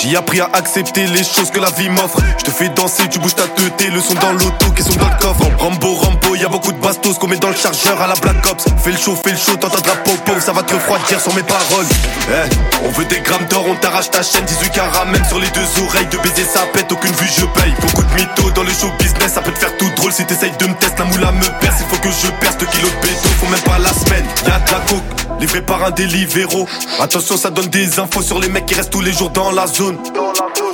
J'ai 0.00 0.16
appris 0.16 0.40
à 0.40 0.48
accepter 0.52 1.06
les 1.08 1.24
choses 1.24 1.50
que 1.50 1.58
la 1.58 1.70
vie 1.70 1.88
m'offre. 1.88 2.20
Je 2.38 2.44
te 2.44 2.50
fais 2.52 2.68
danser, 2.68 3.08
tu 3.08 3.18
bouges 3.18 3.34
ta 3.34 3.48
teuté, 3.48 3.90
le 3.90 4.00
son 4.00 4.14
dans 4.14 4.32
l'auto, 4.32 4.70
qui 4.76 4.82
sont 4.84 4.94
dans 4.94 5.08
le 5.08 5.16
coffre. 5.20 5.50
Rambo, 5.58 5.94
Rambo, 5.94 6.36
y 6.36 6.44
a 6.44 6.48
beaucoup 6.48 6.70
de 6.70 6.78
bastos 6.78 7.18
qu'on 7.18 7.26
met 7.26 7.38
dans 7.38 7.48
le 7.48 7.56
chargeur 7.56 8.00
à 8.00 8.06
la 8.06 8.14
Black 8.14 8.46
Ops. 8.48 8.64
Fais 8.84 8.92
le 8.92 8.96
show, 8.96 9.16
fais 9.16 9.32
le 9.32 9.36
show, 9.36 9.56
t'entendras 9.56 9.96
popo, 9.96 10.38
ça 10.38 10.52
va 10.52 10.62
te 10.62 10.74
refroidir 10.74 11.20
sur 11.20 11.34
mes 11.34 11.42
paroles. 11.42 11.86
Eh, 12.30 12.86
on 12.86 12.90
veut 12.90 13.06
des 13.06 13.20
grammes 13.20 13.46
d'or, 13.50 13.64
on 13.66 13.74
t'arrache 13.74 14.10
ta 14.10 14.22
chaîne, 14.22 14.44
18 14.44 14.70
caramels 14.70 15.24
sur 15.26 15.40
les 15.40 15.50
deux 15.50 15.82
oreilles. 15.82 16.06
De 16.06 16.18
baiser 16.18 16.44
sa 16.44 16.60
pète, 16.66 16.92
aucune 16.92 17.12
vue 17.12 17.30
je 17.36 17.46
paye. 17.60 17.74
Beaucoup 17.80 18.04
de 18.04 18.14
mythos 18.14 18.50
dans 18.54 18.62
le 18.62 18.70
show 18.70 18.92
business, 19.00 19.32
ça 19.32 19.40
peut 19.40 19.52
te 19.52 19.58
faire 19.58 19.76
tout 19.78 19.90
drôle 19.96 20.12
si 20.12 20.24
t'essayes 20.24 20.52
de 20.60 20.66
me 20.66 20.74
tester. 20.74 20.98
La 20.98 21.04
moula 21.04 21.32
me 21.32 21.60
perce, 21.60 21.76
il 21.80 21.86
faut 21.86 22.00
que 22.00 22.10
je 22.10 22.28
perce 22.48 22.58
2 22.58 22.66
kilos 22.66 22.90
de 22.90 23.06
béton, 23.06 23.28
faut 23.40 23.50
même 23.50 23.60
pas 23.60 23.78
la 23.78 23.92
semaine. 23.92 24.24
Y'a 24.46 24.58
de 24.58 24.70
la 24.72 24.80
coke, 24.80 25.40
livré 25.40 25.62
par 25.62 25.84
un 25.84 25.90
Deliveroo. 25.90 26.66
Attention, 27.00 27.36
ça 27.36 27.50
donne 27.50 27.66
des 27.66 27.98
infos 27.98 28.22
sur 28.22 28.38
les 28.38 28.48
mecs 28.48 28.66
qui 28.66 28.74
restent 28.74 28.90
tous 28.90 29.00
les 29.00 29.12
jours 29.12 29.30
dans 29.30 29.50
la 29.50 29.66
zone. 29.66 29.98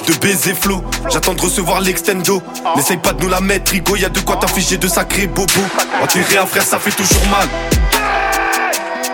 De 0.06 0.12
baiser 0.14 0.54
flow, 0.54 0.84
j'attends 1.10 1.34
de 1.34 1.40
recevoir 1.40 1.80
l'extendo. 1.80 2.42
N'essaye 2.76 2.98
pas 2.98 3.12
de 3.12 3.22
nous 3.22 3.28
la 3.28 3.40
mettre, 3.40 3.72
Rigo, 3.72 3.96
y 3.96 4.04
a 4.04 4.08
de 4.08 4.20
quoi 4.20 4.36
t'afficher 4.36 4.76
de 4.76 4.88
sacrés 4.88 5.26
bobos. 5.26 5.52
Enterrer 6.02 6.38
un 6.38 6.46
frère, 6.46 6.64
ça 6.64 6.78
fait 6.78 6.92
toujours 6.92 7.26
mal. 7.30 7.48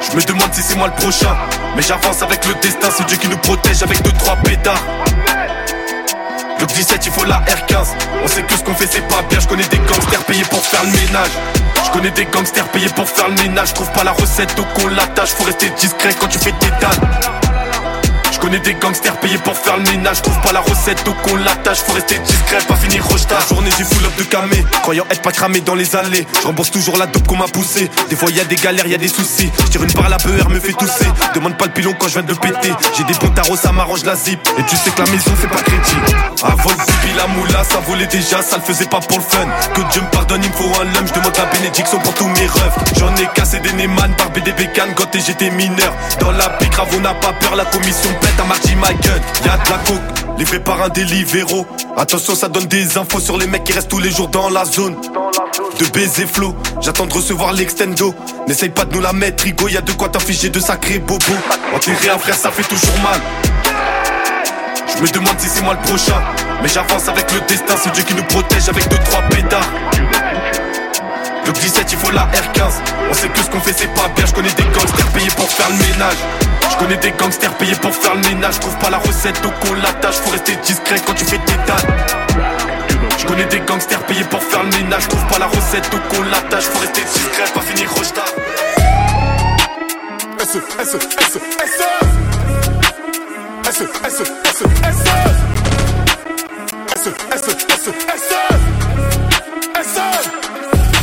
Je 0.00 0.16
me 0.16 0.22
demande 0.22 0.52
si 0.52 0.62
c'est 0.62 0.76
moi 0.76 0.88
le 0.88 1.00
prochain. 1.00 1.36
Mais 1.76 1.82
j'avance 1.82 2.22
avec 2.22 2.44
le 2.46 2.54
destin, 2.54 2.88
c'est 2.96 3.06
Dieu 3.06 3.16
qui 3.16 3.28
nous 3.28 3.38
protège 3.38 3.82
avec 3.82 4.02
deux 4.02 4.12
trois 4.12 4.36
pétards. 4.36 4.82
Le 6.60 6.66
17, 6.66 7.06
il 7.06 7.12
faut 7.12 7.24
la 7.24 7.40
R15. 7.40 7.88
On 8.22 8.26
sait 8.26 8.42
que 8.42 8.54
ce 8.54 8.62
qu'on 8.62 8.74
fait, 8.74 8.86
c'est 8.86 9.06
pas 9.08 9.22
bien. 9.30 9.40
Je 9.40 9.48
connais 9.48 9.66
des 9.68 9.78
gangsters 9.78 10.24
payés 10.24 10.44
pour 10.50 10.60
faire 10.60 10.84
le 10.84 10.90
ménage. 10.90 11.30
Je 11.84 11.90
connais 11.90 12.10
des 12.10 12.26
gangsters 12.26 12.68
payés 12.68 12.88
pour 12.94 13.08
faire 13.08 13.28
le 13.28 13.34
ménage. 13.34 13.68
Je 13.68 13.74
trouve 13.74 13.90
pas 13.92 14.04
la 14.04 14.12
recette, 14.12 14.54
donc 14.56 14.66
on 14.84 14.88
l'attache. 14.88 15.30
Faut 15.30 15.44
rester 15.44 15.70
discret 15.70 16.14
quand 16.20 16.28
tu 16.28 16.38
fais 16.38 16.52
tes 16.52 16.70
dalles. 16.80 17.49
Connais 18.40 18.58
des 18.60 18.74
gangsters 18.74 19.16
payés 19.20 19.38
pour 19.38 19.56
faire 19.56 19.76
le 19.76 19.82
ménage. 19.84 20.22
Trouve 20.22 20.40
pas 20.40 20.52
la 20.52 20.60
recette, 20.60 21.04
donc 21.04 21.16
on 21.30 21.36
l'attache. 21.36 21.78
Faut 21.78 21.92
rester 21.92 22.18
discret, 22.18 22.58
pas 22.66 22.76
finir 22.76 23.04
rojta. 23.06 23.38
La 23.38 23.46
journée, 23.46 23.70
j'ai 23.76 23.84
full 23.84 24.04
up 24.04 24.16
de 24.16 24.22
camé. 24.24 24.64
Croyant 24.82 25.04
être 25.10 25.22
pas 25.22 25.32
cramé 25.32 25.60
dans 25.60 25.74
les 25.74 25.94
allées. 25.94 26.26
Je 26.40 26.46
rembourse 26.46 26.70
toujours 26.70 26.96
la 26.96 27.06
dope 27.06 27.26
qu'on 27.26 27.36
m'a 27.36 27.48
poussé. 27.48 27.90
Des 28.08 28.16
fois, 28.16 28.30
y 28.30 28.40
a 28.40 28.44
des 28.44 28.56
galères, 28.56 28.86
y 28.86 28.94
a 28.94 28.98
des 28.98 29.08
soucis. 29.08 29.50
Je 29.64 29.70
tire 29.70 29.82
une 29.82 29.92
barre, 29.92 30.08
la 30.08 30.16
beurre 30.16 30.48
me 30.48 30.60
fait 30.60 30.72
tousser. 30.72 31.06
Demande 31.34 31.56
pas 31.56 31.66
le 31.66 31.72
pilon 31.72 31.94
quand 31.98 32.08
je 32.08 32.14
viens 32.14 32.22
de 32.22 32.32
le 32.32 32.38
péter. 32.38 32.72
J'ai 32.96 33.04
des 33.04 33.14
bons 33.14 33.30
ça 33.56 33.72
m'arrange 33.72 34.04
la 34.04 34.16
zip. 34.16 34.40
Et 34.58 34.62
tu 34.64 34.76
sais 34.76 34.90
que 34.90 35.02
la 35.02 35.10
maison, 35.10 35.32
c'est 35.40 35.50
pas 35.50 35.62
crédit. 35.62 35.96
Avant 36.42 36.70
le 36.70 36.76
pipi, 36.76 37.14
la 37.16 37.26
moula, 37.26 37.62
ça 37.64 37.80
volait 37.86 38.06
déjà. 38.06 38.42
Ça 38.42 38.56
le 38.56 38.62
faisait 38.62 38.86
pas 38.86 39.00
pour 39.00 39.18
le 39.18 39.24
fun. 39.24 39.46
Que 39.74 39.82
Dieu 39.92 40.00
me 40.00 40.06
pardonne, 40.08 40.42
il 40.42 40.50
me 40.50 40.54
faut 40.54 40.80
un 40.80 40.84
lum. 40.84 41.06
Je 41.06 41.12
demande 41.12 41.36
la 41.36 41.46
bénédiction 41.46 41.98
pour 41.98 42.14
tous 42.14 42.26
mes 42.26 42.46
refs. 42.46 42.78
J'en 42.98 43.14
ai 43.16 43.28
cassé 43.34 43.60
des 43.60 43.72
Neyman, 43.72 44.14
barbé 44.16 44.40
des 44.40 44.52
bécanes 44.52 44.94
quand 44.94 45.10
j'étais 45.14 45.50
mineur. 45.50 45.92
Dans 46.20 46.30
la 46.32 46.48
pique, 46.50 46.72
on 46.96 47.00
n'a 47.00 47.14
pas 47.14 47.32
peur. 47.34 47.56
La 47.56 47.64
commission 47.66 48.10
pète 48.30 48.40
à 48.40 48.44
Marty 48.44 48.74
ma 48.76 48.92
gueule. 48.92 49.20
Y'a 49.44 49.56
de 49.56 49.70
la 49.70 49.78
coke, 49.78 50.38
livré 50.38 50.60
par 50.60 50.82
un 50.82 50.88
Deliveroo. 50.88 51.66
Attention, 51.96 52.34
ça 52.34 52.48
donne 52.48 52.66
des 52.66 52.96
infos 52.98 53.20
sur 53.20 53.36
les 53.36 53.46
mecs 53.46 53.64
qui 53.64 53.72
restent 53.72 53.88
tous 53.88 53.98
les 53.98 54.10
jours 54.10 54.28
dans 54.28 54.48
la 54.50 54.64
zone. 54.64 54.96
De 55.78 55.86
baiser 55.86 56.26
flow, 56.26 56.54
j'attends 56.80 57.06
de 57.06 57.12
recevoir 57.12 57.52
l'extendo. 57.52 58.14
N'essaye 58.46 58.68
pas 58.70 58.84
de 58.84 58.94
nous 58.94 59.00
la 59.00 59.12
mettre, 59.12 59.44
Rigo, 59.44 59.68
y 59.68 59.76
a 59.76 59.80
de 59.80 59.92
quoi 59.92 60.08
t'afficher 60.08 60.50
de 60.50 60.60
sacrés 60.60 60.98
bobos. 60.98 61.24
Enterrer 61.74 62.10
un 62.10 62.18
frère, 62.18 62.34
ça 62.34 62.50
fait 62.50 62.62
toujours 62.62 62.98
mal. 63.02 63.20
Je 64.96 65.02
me 65.02 65.08
demande 65.08 65.38
si 65.38 65.48
c'est 65.48 65.62
moi 65.62 65.74
le 65.74 65.88
prochain. 65.88 66.20
Mais 66.62 66.68
j'avance 66.68 67.08
avec 67.08 67.32
le 67.32 67.40
destin, 67.48 67.74
c'est 67.82 67.92
Dieu 67.92 68.04
qui 68.04 68.14
nous 68.14 68.24
protège 68.24 68.68
avec 68.68 68.88
deux 68.88 68.98
trois 68.98 69.22
pétards. 69.22 69.70
Le 71.46 71.52
17, 71.52 71.86
il 71.90 71.98
faut 71.98 72.10
la 72.10 72.26
R15. 72.26 72.72
On 73.10 73.14
sait 73.14 73.28
que 73.28 73.40
ce 73.40 73.50
qu'on 73.50 73.60
fait, 73.60 73.74
c'est 73.76 73.92
pas 73.94 74.08
bien. 74.14 74.26
Je 74.26 74.32
connais 74.32 74.52
des 74.52 74.62
gangsters 74.64 75.08
payés 75.08 75.30
pour 75.36 75.48
faire 75.48 75.68
le 75.70 75.76
ménage. 75.76 76.49
Je 76.80 76.86
connais 76.86 76.96
des 76.96 77.10
gangsters 77.10 77.52
payés 77.58 77.74
pour 77.74 77.94
faire 77.94 78.14
le 78.14 78.22
ménage. 78.22 78.58
Trouve 78.58 78.78
pas 78.78 78.88
la 78.88 78.96
recette, 78.96 79.38
donc 79.42 79.52
on 79.70 79.74
l'attache. 79.74 80.14
Faut 80.14 80.30
rester 80.30 80.56
discret 80.64 80.96
quand 81.06 81.12
tu 81.12 81.26
fais 81.26 81.36
tes 81.36 81.52
dalles. 81.66 82.06
Je 83.18 83.26
connais 83.26 83.44
des 83.44 83.60
gangsters 83.60 84.02
payés 84.06 84.24
pour 84.24 84.42
faire 84.42 84.62
le 84.62 84.70
ménage. 84.70 85.06
Trouve 85.06 85.26
pas 85.26 85.38
la 85.38 85.46
recette, 85.46 85.90
donc 85.92 86.00
on 86.18 86.22
l'attache. 86.22 86.64
Faut 86.64 86.78
rester 86.78 87.02
discret, 87.02 87.44
pas 87.52 87.60
finir 87.60 87.86
S, 88.00 88.14
S, 90.40 90.56
S, 90.80 90.94
S, 90.94 90.96
S, 90.96 91.36
S, 91.36 91.80
S, 93.68 93.82
S, 93.90 94.20
S, 94.20 94.36
S, 97.30 97.48
S, 97.68 97.90
S, 98.08 98.79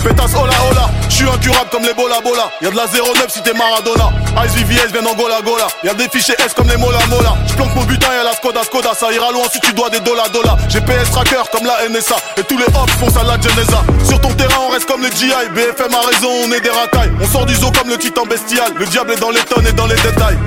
Pétasse, 0.08 0.36
hola, 0.36 0.54
hola, 0.72 0.90
je 1.10 1.16
suis 1.16 1.28
incurable 1.28 1.70
comme 1.70 1.84
les 1.84 1.94
bola 1.94 2.22
bola. 2.22 2.50
Y'a 2.62 2.72
de 2.72 2.78
la 2.78 2.86
09 2.86 3.28
si 3.28 3.42
t'es 3.42 3.52
Maradona. 3.52 4.10
Ice 4.46 4.54
VVS 4.54 4.94
vient 4.94 5.02
d'Angola 5.02 5.42
Gola. 5.44 5.68
Y'a 5.84 5.94
des 5.96 6.08
fichiers 6.08 6.36
S 6.40 6.54
comme 6.54 6.70
les 6.70 6.78
mola 6.78 7.00
mola. 7.10 7.36
J'planque 7.46 7.76
mon 7.76 7.84
butin 7.84 8.08
et 8.14 8.24
la 8.24 8.32
Skoda 8.32 8.64
Skoda. 8.64 8.92
Ça 8.98 9.12
ira 9.12 9.34
loin 9.34 9.44
si 9.52 9.60
tu 9.60 9.74
dois 9.74 9.90
des 9.90 10.00
dollars 10.00 10.30
dollars. 10.30 10.58
GPS 10.70 11.12
tracker 11.12 11.44
comme 11.52 11.66
la 11.66 11.90
NSA. 11.90 12.16
Et 12.38 12.44
tous 12.44 12.58
les 12.58 12.64
hops 12.68 12.94
font 13.02 13.10
ça 13.10 13.24
la 13.24 13.36
Genesa. 13.36 13.84
Sur 14.08 14.22
ton 14.22 14.30
terrain, 14.36 14.62
on 14.70 14.70
reste 14.70 14.86
comme 14.86 15.04
les 15.04 15.12
GI. 15.12 15.28
BFM 15.54 15.94
a 15.94 16.08
raison, 16.08 16.30
on 16.46 16.52
est 16.54 16.62
des 16.62 16.70
racailles. 16.70 17.12
On 17.22 17.28
sort 17.28 17.46
du 17.46 17.56
zoo 17.56 17.72
comme 17.72 17.90
le 17.90 17.98
titan 17.98 18.24
bestial. 18.24 18.72
Le 18.80 18.86
diable 18.86 19.12
est 19.12 19.20
dans 19.20 19.32
les 19.32 19.42
tonnes 19.42 19.68
et 19.68 19.74
dans 19.74 19.88
les 19.88 19.96
détails. 19.96 20.38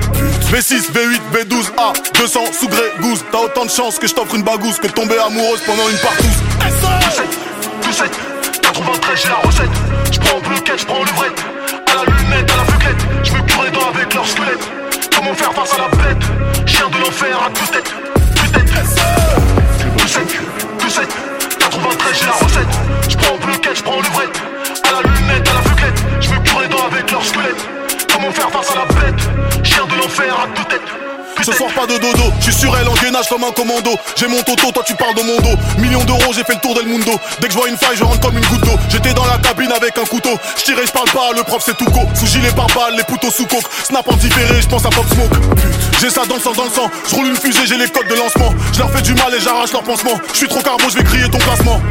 V6, 0.51 0.91
V8, 0.91 1.21
V12, 1.35 1.65
A, 1.77 1.93
200 2.17 2.39
sous 2.59 2.67
gré, 2.67 2.91
gousse. 2.99 3.23
T'as 3.31 3.37
autant 3.37 3.65
de 3.65 3.69
chance 3.69 3.99
que 3.99 4.07
je 4.07 4.15
t'offre 4.15 4.33
une 4.33 4.43
bagousse 4.43 4.79
que 4.79 4.87
tomber 4.87 5.19
amoureuse 5.19 5.61
pendant 5.67 5.87
une 5.87 5.97
partouze. 5.97 6.39
17, 9.11 9.17
93, 9.17 9.17
j'ai 9.17 9.29
la 9.29 9.35
recette. 9.35 10.11
J'prends 10.11 10.37
au 10.37 10.41
bloquette, 10.41 10.79
j'prends 10.79 10.99
au 10.99 11.03
levrette. 11.03 11.45
À 11.87 11.95
la 11.95 12.03
lunette, 12.03 12.51
à 12.51 12.57
la 12.57 12.63
buquette. 12.63 13.07
J'me 13.23 13.45
cure 13.45 13.63
les 13.63 13.71
dents 13.71 13.89
avec 13.93 14.13
leur 14.13 14.25
squelette. 14.25 14.71
Comment 15.15 15.33
faire 15.33 15.53
face 15.53 15.73
à 15.73 15.77
la 15.77 15.87
bête? 15.89 16.23
Chien 16.65 16.87
de 16.89 16.97
l'enfer 16.97 17.37
à 17.45 17.49
toute 17.49 17.71
tête. 17.71 17.93
Toute 18.35 18.51
tête. 18.51 18.71
17, 19.97 20.23
17, 20.79 21.17
93, 21.59 22.19
j'ai 22.19 22.25
la 22.25 22.31
recette. 22.31 22.79
J'prends 23.09 23.35
au 23.35 23.37
bloquette, 23.45 23.77
j'prends 23.77 23.97
au 23.97 24.01
levrette. 24.01 24.41
À 24.83 25.01
la 25.01 25.09
lunette, 25.09 25.49
à 25.49 25.53
la 25.53 25.61
buquette. 25.61 26.03
J'me 26.21 26.43
cure 26.43 26.61
les 26.61 26.67
dents 26.67 26.85
avec 26.91 27.11
leur 27.11 27.25
squelette. 27.25 27.67
Comment 28.13 28.31
faire 28.31 28.49
face 28.49 28.71
à 28.71 28.75
la 28.75 28.85
bête? 28.85 29.21
Chien 29.63 29.85
de 29.85 29.95
l'enfer 29.95 30.33
à 30.41 30.47
toute 30.55 30.73
Ce 31.43 31.51
soir 31.53 31.71
pas 31.73 31.87
de 31.87 31.97
dodo, 31.97 32.31
je 32.39 32.51
suis 32.51 32.53
sur 32.53 32.77
elle 32.77 32.87
en 32.87 32.93
gainage 32.93 33.27
comme 33.27 33.43
un 33.43 33.51
commando. 33.51 33.95
J'ai 34.15 34.27
mon 34.27 34.41
toto, 34.43 34.71
toi 34.71 34.83
tu 34.85 34.93
parles 34.95 35.15
de 35.15 35.23
mon 35.23 35.37
dos. 35.37 35.57
Millions 35.79 36.03
d'euros, 36.03 36.33
j'ai 36.33 36.43
fait 36.43 36.53
le 36.53 36.59
tour 36.59 36.75
del 36.75 36.85
mundo. 36.85 37.11
Dès 37.39 37.47
que 37.47 37.53
je 37.53 37.57
vois 37.57 37.67
une 37.67 37.77
faille, 37.77 37.97
je 37.97 38.03
rentre 38.03 38.19
comme 38.19 38.37
une 38.37 38.45
goutte 38.45 38.61
d'eau. 38.61 38.77
J'étais 38.89 39.13
dans 39.13 39.25
la 39.25 39.37
cabine 39.39 39.71
avec 39.71 39.97
un 39.97 40.05
couteau. 40.05 40.37
Je 40.57 40.63
tirais, 40.63 40.85
je 40.85 40.91
parle 40.91 41.09
pas, 41.09 41.31
le 41.35 41.43
prof 41.43 41.63
c'est 41.65 41.75
tout 41.77 41.85
co. 41.85 42.01
Sous 42.13 42.27
gilet 42.27 42.51
par 42.51 42.67
balle, 42.67 42.95
les 42.95 43.03
poteaux 43.03 43.31
sous 43.31 43.47
coke. 43.47 43.65
Snap 43.83 44.07
en 44.07 44.15
différé, 44.17 44.61
je 44.61 44.67
pense 44.67 44.85
à 44.85 44.89
Pop 44.89 45.05
Smoke. 45.13 45.35
J'ai 45.99 46.09
ça 46.09 46.21
dans 46.27 46.35
le 46.35 46.41
sang, 46.41 46.53
dans 46.53 46.65
le 46.65 46.69
sang. 46.69 46.89
Je 47.09 47.15
roule 47.15 47.27
une 47.27 47.35
fusée, 47.35 47.65
j'ai 47.65 47.77
les 47.77 47.89
codes 47.89 48.07
de 48.07 48.15
lancement. 48.15 48.53
Je 48.73 48.79
leur 48.79 48.91
fais 48.91 49.01
du 49.01 49.13
mal 49.15 49.33
et 49.33 49.39
j'arrache 49.39 49.71
leur 49.71 49.83
pansement. 49.83 50.13
Je 50.33 50.37
suis 50.37 50.47
trop 50.47 50.61
carbo, 50.61 50.85
je 50.89 50.97
vais 50.97 51.03
crier 51.03 51.29
ton 51.29 51.39
classement. 51.39 51.81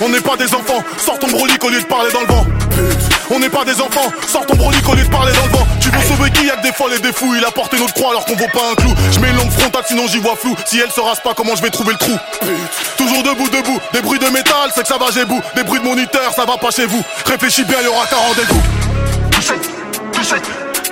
On 0.00 0.08
n'est 0.08 0.20
pas 0.20 0.36
des 0.36 0.54
enfants, 0.54 0.82
sors 0.98 1.18
ton 1.18 1.28
brolic 1.28 1.62
au 1.64 1.70
lieu 1.70 1.80
de 1.80 1.86
parler 1.86 2.12
dans 2.12 2.20
le 2.20 2.26
vent. 2.26 2.46
On 3.30 3.40
n'est 3.40 3.48
pas 3.48 3.64
des 3.64 3.80
enfants, 3.80 4.12
sors 4.28 4.46
ton 4.46 4.54
brolic 4.54 4.88
au 4.88 4.94
lieu 4.94 5.02
de 5.02 5.10
parler 5.10 5.32
dans 5.32 5.46
le 5.46 5.50
vent. 5.50 5.66
Tu 5.80 5.90
veux 5.90 6.02
sauver 6.02 6.30
qui? 6.30 6.46
Y'a 6.46 6.56
que 6.56 6.62
des 6.62 6.72
folles 6.72 6.92
et 6.94 7.00
des 7.00 7.12
fous. 7.12 7.34
Il 7.36 7.44
a 7.44 7.50
porté 7.50 7.78
notre 7.78 7.94
croix 7.94 8.10
alors 8.10 8.24
qu'on 8.24 8.36
vaut 8.36 8.50
pas 8.52 8.62
un 8.70 8.75
clou. 8.76 8.94
Je 9.10 9.18
mets 9.18 9.32
frontale 9.50 9.82
sinon 9.86 10.06
j'y 10.06 10.18
vois 10.18 10.36
flou. 10.36 10.54
Si 10.66 10.78
elle 10.80 10.90
se 10.90 11.00
rase 11.00 11.20
pas, 11.20 11.34
comment 11.34 11.54
je 11.56 11.62
vais 11.62 11.70
trouver 11.70 11.92
le 11.92 11.98
trou? 11.98 12.16
Toujours 12.96 13.22
debout, 13.22 13.48
debout. 13.48 13.80
Des 13.92 14.02
bruits 14.02 14.18
de 14.18 14.28
métal, 14.28 14.70
c'est 14.74 14.82
que 14.82 14.88
ça 14.88 14.98
va, 14.98 15.06
j'ai 15.12 15.24
bout. 15.24 15.40
Des 15.54 15.62
bruits 15.62 15.80
de 15.80 15.84
moniteur, 15.84 16.32
ça 16.34 16.44
va 16.44 16.56
pas 16.56 16.70
chez 16.70 16.86
vous. 16.86 17.02
Réfléchis 17.26 17.64
bien, 17.64 17.80
y 17.82 17.86
aura 17.86 18.06
qu'un 18.06 18.16
rendez-vous. 18.16 18.62
17, 19.32 19.70
17, 20.12 20.42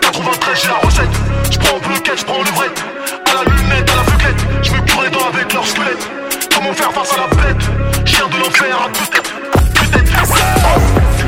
93, 0.01 0.61
j'ai 0.61 0.69
la 0.69 0.75
recette. 0.75 1.09
J'prends 1.51 1.77
au 1.77 1.81
bloquette, 1.81 2.19
j'prends 2.19 2.39
au 2.39 2.45
levrette. 2.45 2.85
À 3.31 3.35
la 3.35 3.45
lunette, 3.51 3.91
à 3.91 3.97
la 3.97 4.03
vuquette. 4.03 4.47
J'me 4.63 4.85
cure 4.85 5.03
les 5.03 5.11
dents 5.11 5.29
avec 5.33 5.53
leur 5.53 5.67
squelette. 5.67 6.09
Comment 6.55 6.73
faire 6.73 6.93
face 6.93 7.13
à 7.13 7.17
la 7.17 7.27
bête? 7.29 7.65
Chien 8.05 8.27
de 8.29 8.37
l'enfer 8.39 8.77
à 8.85 8.89
toute 8.91 9.11
tête. 9.11 9.33
Toute 9.75 9.91
tête. 9.91 10.05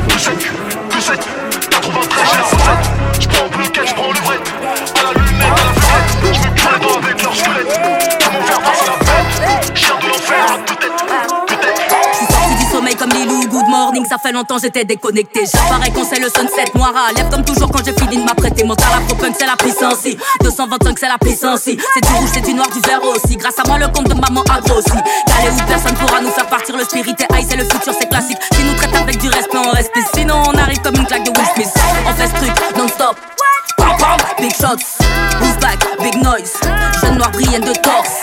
17, 0.08 0.34
17, 0.90 1.20
93, 1.70 2.24
j'ai 2.30 2.36
la 2.36 2.44
recette. 2.44 2.90
Ça 14.04 14.18
fait 14.18 14.32
longtemps 14.32 14.58
j'étais 14.58 14.84
déconnecté. 14.84 15.44
J'apparais 15.46 15.90
quand 15.90 16.04
c'est 16.04 16.20
le 16.20 16.28
sunset, 16.28 16.70
noir 16.74 16.92
à 16.94 17.12
lèvres 17.12 17.30
comme 17.30 17.44
toujours 17.44 17.70
quand 17.70 17.84
j'ai 17.84 17.94
fini 17.94 18.18
de 18.18 18.24
m'apprêter. 18.24 18.62
À 18.62 18.66
la 18.66 19.16
punk 19.16 19.34
c'est 19.38 19.46
la 19.46 19.56
puissance. 19.56 20.04
225 20.42 20.98
c'est 20.98 21.08
la 21.08 21.18
puissance. 21.18 21.60
C'est 21.62 21.74
du 21.74 22.12
rouge, 22.12 22.28
c'est 22.32 22.42
du 22.42 22.52
noir, 22.54 22.68
du 22.68 22.80
vert 22.80 23.00
aussi. 23.02 23.36
Grâce 23.36 23.58
à 23.58 23.62
moi, 23.66 23.78
le 23.78 23.88
compte 23.88 24.08
de 24.08 24.14
maman 24.14 24.42
a 24.50 24.60
grossi. 24.60 24.90
Calé 24.90 25.50
où 25.50 25.66
personne 25.66 25.94
pourra 25.94 26.20
nous 26.20 26.30
faire 26.30 26.46
partir. 26.46 26.76
Le 26.76 26.84
spirit 26.84 27.14
est 27.18 27.34
high, 27.34 27.46
c'est 27.48 27.56
le 27.56 27.64
futur, 27.64 27.92
c'est 27.98 28.08
classique. 28.08 28.38
Si 28.52 28.62
nous 28.64 28.74
traite 28.74 28.94
avec 28.94 29.18
du 29.18 29.28
respect, 29.28 29.58
on 29.58 29.70
reste. 29.70 29.90
Sinon, 30.14 30.42
on 30.46 30.58
arrive 30.58 30.80
comme 30.82 30.96
une 30.96 31.06
claque 31.06 31.24
de 31.24 31.30
Will 31.30 31.46
Smith. 31.54 31.74
On 32.06 32.12
fait 32.14 32.28
ce 32.28 32.34
truc 32.34 32.52
non-stop. 32.76 33.16
Pam, 33.78 33.96
pam, 33.98 34.18
Big 34.38 34.52
shots, 34.54 34.98
move 35.40 35.58
back, 35.60 35.78
big 36.02 36.22
noise. 36.22 36.52
Jeune 37.00 37.16
noir 37.16 37.30
brillante 37.30 37.64
de 37.64 37.72
torse. 37.80 38.22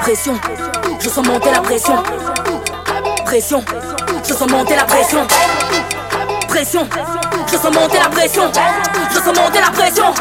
Pression, 0.00 0.38
je 1.00 1.08
sens 1.08 1.26
monter 1.26 1.50
la 1.50 1.60
pression. 1.60 2.02
Pression, 3.24 3.64
je 4.24 4.34
sens 4.34 4.50
monter 4.50 4.76
la 4.76 4.84
pression. 4.84 5.26
Pression, 6.48 6.88
je 7.50 7.56
sens 7.56 7.74
monter 7.74 7.98
la 7.98 8.08
pression. 8.08 8.50
Je 9.10 9.18
sens 9.18 9.36
monter 9.36 9.60
la 9.60 9.70
pression. 9.70 10.14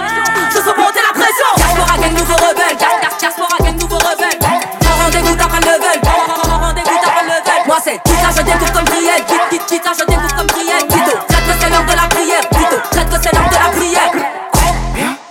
Je 0.49 0.57
sens 0.57 0.75
monter 0.77 0.99
la 1.05 1.13
pression. 1.13 1.49
Diaspora 1.57 1.97
gang 1.97 2.13
nouveau 2.17 2.35
rebelle. 2.35 2.77
Diaspora 3.19 3.57
gang 3.59 3.79
nouveau 3.79 3.97
rebelle. 3.97 4.39
Mon 4.41 5.03
rendez-vous 5.03 5.35
t'as 5.35 5.59
le 5.59 5.65
level. 5.65 6.01
Rendez-vous 6.43 6.97
t'as 7.01 7.11
pas 7.11 7.23
le 7.23 7.29
level. 7.29 7.61
Moi 7.67 7.77
c'est 7.83 8.01
Tita, 8.03 8.29
je 8.35 8.41
découvre 8.41 8.73
comme 8.73 8.85
Brielle. 8.85 9.25
Tit, 9.27 9.35
tit, 9.49 9.59
Tita, 9.67 9.91
je 9.99 10.05
découvre 10.05 10.35
comme 10.35 10.47
Brielle. 10.47 10.87
Plutôt, 10.89 11.17
traite 11.27 11.45
que 11.45 11.53
c'est 11.59 11.69
l'heure 11.69 11.85
de 11.85 11.95
la 11.95 12.07
prière. 12.07 12.49
Plutôt, 12.49 12.81
traite 12.91 13.09
que 13.09 13.15
c'est 13.21 13.33
l'heure 13.33 13.49
de 13.49 13.55
la 13.55 13.69
prière. 13.71 14.11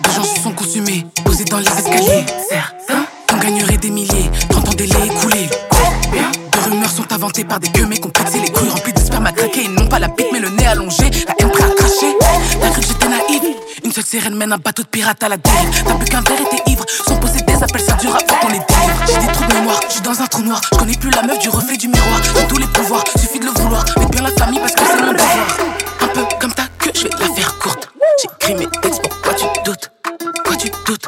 Des 0.01 0.11
gens 0.13 0.25
se 0.25 0.41
sont 0.43 0.53
consumés, 0.53 1.07
posés 1.25 1.45
dans 1.45 1.59
les 1.59 1.67
escaliers. 1.67 2.27
Certains 2.49 3.05
on 3.33 3.37
gagnerait 3.37 3.77
des 3.79 3.91
milliers, 3.91 4.31
30 4.51 4.69
ans 4.69 4.73
délai 4.75 5.07
écoulé. 5.07 5.49
De 6.53 6.71
rumeurs 6.71 6.91
sont 6.91 7.11
inventées 7.13 7.45
par 7.45 7.59
des 7.61 7.69
pas 9.91 9.99
la 9.99 10.09
bite 10.09 10.29
mais 10.33 10.39
le 10.39 10.49
nez 10.49 10.67
allongé, 10.67 11.11
la 11.27 11.35
haine 11.39 11.51
prêt 11.51 11.65
à 11.65 11.75
cracher. 11.75 12.17
T'as 12.61 12.71
cru 12.71 12.81
que 12.81 12.87
j'étais 12.87 13.09
naïve 13.09 13.57
Une 13.85 13.93
seule 13.93 14.05
sirène 14.05 14.37
mène 14.37 14.53
un 14.53 14.59
bateau 14.59 14.83
de 14.83 14.89
pirate 14.89 15.23
à 15.23 15.29
la 15.29 15.37
dérive. 15.37 15.85
T'as 15.85 15.95
bu 15.95 16.05
qu'un 16.05 16.21
verre 16.23 16.41
et 16.41 16.57
t'es 16.57 16.71
ivre, 16.71 16.85
sont 16.89 17.17
posés 17.17 17.41
des 17.43 17.55
appels, 17.63 17.81
ça 17.81 17.95
dure 17.95 18.15
après 18.15 18.39
qu'on 18.41 18.49
les 18.49 18.61
délivre. 18.61 19.05
J'ai 19.07 19.27
des 19.27 19.33
trous 19.33 19.45
de 19.45 19.55
mémoire, 19.55 19.81
je 19.89 19.93
suis 19.93 20.01
dans 20.01 20.23
un 20.23 20.27
trou 20.27 20.43
noir. 20.43 20.61
Je 20.73 20.79
connais 20.79 20.97
plus 20.97 21.11
la 21.11 21.23
meuf 21.23 21.39
du 21.41 21.49
reflet 21.49 21.77
du 21.77 21.89
miroir. 21.89 22.21
J'ai 22.23 22.47
tous 22.47 22.59
les 22.59 22.67
pouvoirs, 22.67 23.05
suffit 23.19 23.41
de 23.41 23.47
le 23.47 23.51
vouloir. 23.51 23.85
Mets 23.99 24.07
bien 24.07 24.23
la 24.23 24.31
famille 24.31 24.61
parce 24.61 24.75
que 24.75 24.85
c'est 24.87 25.03
mon 25.03 25.13
devoir. 25.13 25.59
Un 26.03 26.09
peu 26.09 26.25
comme 26.41 26.53
ta 26.53 26.65
queue, 26.79 26.93
je 26.95 27.03
vais 27.03 27.11
la 27.19 27.35
faire 27.35 27.59
courte. 27.59 27.89
J'écris 28.23 28.55
mes 28.55 28.69
textes, 28.81 29.03
pourquoi 29.03 29.35
tu 29.35 29.45
doutes? 29.65 29.91
Quoi 30.45 30.57
tu 30.57 30.71
doutes? 30.87 31.07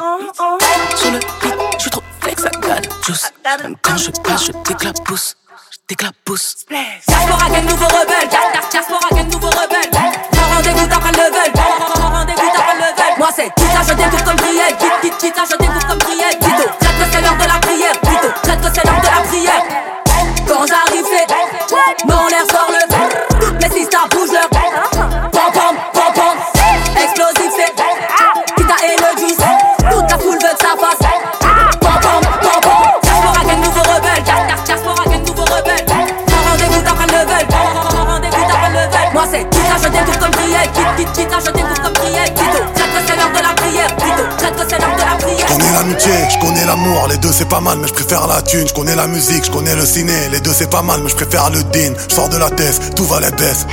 Sur 0.97 1.11
le 1.11 1.19
beat, 1.19 1.55
je 1.77 1.81
suis 1.81 1.91
trop 1.91 2.03
flex, 2.21 2.43
à 2.45 2.49
gale 2.67 2.81
juice. 3.05 3.31
Même 3.45 3.75
quand 3.81 3.97
je 3.97 4.11
passe, 4.21 4.45
je 4.47 4.51
t'éclapousse. 4.67 5.35
Les 47.09 47.17
deux 47.17 47.31
c'est 47.31 47.47
pas 47.47 47.61
mal, 47.61 47.77
mais 47.79 47.87
je 47.87 47.93
préfère 47.93 48.27
la 48.27 48.41
thune. 48.41 48.67
Je 48.67 48.73
connais 48.73 48.95
la 48.95 49.07
musique, 49.07 49.45
je 49.45 49.51
connais 49.51 49.75
le 49.75 49.85
ciné, 49.85 50.13
les 50.31 50.39
deux 50.39 50.53
c'est 50.53 50.69
pas 50.69 50.81
mal, 50.81 51.01
mais 51.03 51.09
je 51.09 51.15
préfère 51.15 51.49
le 51.49 51.63
din. 51.63 51.93
Je 52.09 52.15
sors 52.15 52.29
de 52.29 52.37
la 52.37 52.49
tête, 52.49 52.95
tout 52.95 53.05
va 53.05 53.19
les 53.19 53.31
baisse. 53.31 53.65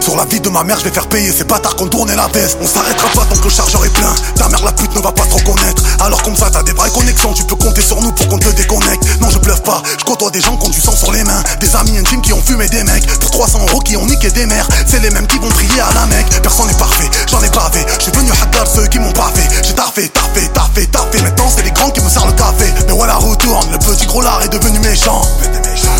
Sur 0.00 0.16
la 0.16 0.24
vie 0.24 0.40
de 0.40 0.48
ma 0.48 0.64
mère, 0.64 0.78
je 0.78 0.84
vais 0.84 0.90
faire 0.90 1.06
payer 1.06 1.30
ces 1.32 1.44
bâtards 1.44 1.76
qu'on 1.76 1.86
tourne 1.86 2.10
la 2.14 2.28
veste. 2.28 2.56
On 2.62 2.66
s'arrêtera 2.66 3.08
pas 3.08 3.26
tant 3.26 3.36
que 3.36 3.44
le 3.44 3.50
chargeur 3.50 3.84
est 3.84 3.92
plein. 3.92 4.14
Ta 4.36 4.48
mère, 4.48 4.64
la 4.64 4.72
pute, 4.72 4.94
ne 4.94 5.00
va 5.00 5.12
pas 5.12 5.24
trop 5.24 5.40
connaître. 5.40 5.82
Alors, 6.00 6.22
comme 6.22 6.34
ça, 6.34 6.48
t'as 6.50 6.62
des 6.62 6.72
vraies 6.72 6.90
connexions. 6.90 7.34
Tu 7.34 7.44
peux 7.44 7.56
compter 7.56 7.82
sur 7.82 8.00
nous 8.00 8.10
pour 8.12 8.26
qu'on 8.28 8.38
te 8.38 8.48
déconnecte. 8.48 9.02
Non, 9.20 9.28
je 9.28 9.38
bluffe 9.38 9.62
pas. 9.62 9.82
Je 9.98 10.04
côtoie 10.04 10.30
des 10.30 10.40
gens 10.40 10.56
qui 10.56 10.66
ont 10.66 10.70
du 10.70 10.80
sang 10.80 10.96
sur 10.96 11.12
les 11.12 11.24
mains. 11.24 11.42
Des 11.60 11.76
amis 11.76 11.98
intimes 11.98 12.22
qui 12.22 12.32
ont 12.32 12.40
fumé 12.40 12.68
des 12.68 12.84
mecs. 12.84 13.06
Pour 13.20 13.30
300 13.30 13.66
euros 13.68 13.80
qui 13.80 13.96
ont 13.98 14.06
niqué 14.06 14.30
des 14.30 14.46
mères. 14.46 14.66
C'est 14.86 15.00
les 15.00 15.10
mêmes 15.10 15.26
qui 15.26 15.38
vont 15.38 15.48
prier 15.50 15.80
à 15.80 15.92
la 15.92 16.06
Mecque. 16.06 16.40
Personne 16.42 16.68
n'est 16.68 16.74
parfait, 16.74 17.10
j'en 17.30 17.42
ai 17.42 17.50
bavé. 17.50 17.84
Je 17.98 18.04
suis 18.04 18.12
venu 18.12 18.30
hagar 18.30 18.66
ceux 18.66 18.86
qui 18.86 18.98
m'ont 18.98 19.12
pas 19.12 19.30
fait. 19.34 19.48
J'ai 19.66 19.74
taffé, 19.74 20.08
taffé, 20.48 20.86
taffé. 20.86 21.20
Maintenant, 21.22 21.50
c'est 21.54 21.64
les 21.64 21.70
grands 21.70 21.90
qui 21.90 22.00
me 22.00 22.08
servent 22.08 22.28
le 22.28 22.32
café. 22.32 22.72
Mais 22.86 22.92
voilà, 22.92 23.16
retourne. 23.16 23.66
Le 23.72 23.78
petit 23.78 24.06
gros 24.06 24.22
lard 24.22 24.40
est 24.42 24.48
devenu 24.48 24.78
méchant. 24.80 25.22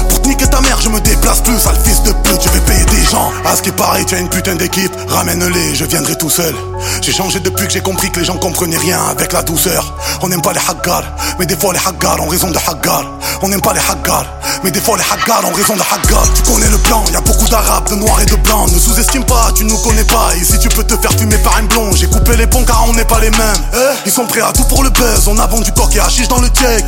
Pour 0.09 0.23
te 0.23 0.29
niquer 0.29 0.47
ta 0.47 0.61
mère, 0.61 0.81
je 0.81 0.89
me 0.89 1.01
déplace 1.01 1.41
plus. 1.41 1.59
Sale 1.59 1.79
fils 1.83 2.03
de 2.03 2.13
pute, 2.13 2.43
je 2.43 2.49
vais 2.51 2.61
payer 2.61 2.85
des 2.85 3.05
gens. 3.11 3.33
À 3.45 3.57
ce 3.57 3.63
qui 3.63 3.71
paraît, 3.73 4.05
tu 4.05 4.15
as 4.15 4.19
une 4.19 4.29
putain 4.29 4.55
d'équipe. 4.55 4.93
Ramène-les, 5.09 5.75
je 5.75 5.85
viendrai 5.85 6.17
tout 6.17 6.31
seul. 6.31 6.55
J'ai 7.03 7.13
changé 7.13 7.41
depuis 7.41 7.67
que 7.67 7.73
j'ai 7.73 7.81
compris 7.81 8.11
que 8.11 8.21
les 8.21 8.25
gens 8.25 8.37
comprenaient 8.37 8.77
rien 8.77 9.01
avec 9.11 9.33
la 9.33 9.43
douceur. 9.43 9.95
On 10.23 10.29
n'aime 10.29 10.43
pas 10.43 10.53
les 10.53 10.61
haggars, 10.69 11.05
mais 11.39 11.47
des 11.47 11.57
fois 11.57 11.73
les 11.73 11.81
haggars 11.85 12.21
ont 12.21 12.29
raison 12.29 12.51
de 12.51 12.59
haggars. 12.59 13.07
On 13.43 13.49
n'aime 13.49 13.61
pas 13.61 13.73
les 13.73 13.81
haggars, 13.81 14.27
mais 14.63 14.71
des 14.71 14.81
fois 14.81 14.97
les 14.97 15.05
haggars 15.05 15.49
ont 15.49 15.55
raison 15.55 15.75
de 15.75 15.81
haggars. 15.81 16.29
Tu 16.35 16.43
connais 16.43 16.69
le 16.69 16.79
plan, 16.79 17.03
y 17.13 17.17
a 17.17 17.21
d'arabes, 17.51 17.89
de 17.91 17.95
noirs 17.97 18.21
et 18.21 18.27
de 18.27 18.37
blancs. 18.37 18.71
Ne 18.73 18.79
sous-estime 18.79 19.25
pas, 19.25 19.51
tu 19.55 19.65
nous 19.65 19.79
connais 19.79 20.05
pas. 20.05 20.35
Ici 20.41 20.59
tu 20.59 20.69
peux 20.69 20.85
te 20.85 20.97
faire 20.97 21.13
fumer 21.13 21.39
par 21.39 21.57
un 21.57 21.65
blond. 21.65 21.95
J'ai 21.95 22.07
coupé 22.07 22.37
les 22.37 22.47
ponts 22.47 22.65
car 22.65 22.85
on 22.89 22.93
n'est 22.93 23.05
pas 23.05 23.21
les 23.21 23.31
mêmes. 23.31 23.63
Ils 24.07 24.13
sont 24.13 24.27
prêts 24.27 24.41
à 24.41 24.53
tout 24.53 24.65
pour 24.65 24.83
le 24.83 24.91
buzz. 24.91 25.27
On 25.27 25.39
a 25.39 25.47
vendu 25.47 25.73
coq 25.73 25.95
et 25.97 26.01
hachiche 26.01 26.29
dans 26.29 26.41
le 26.41 26.49
check. 26.49 26.85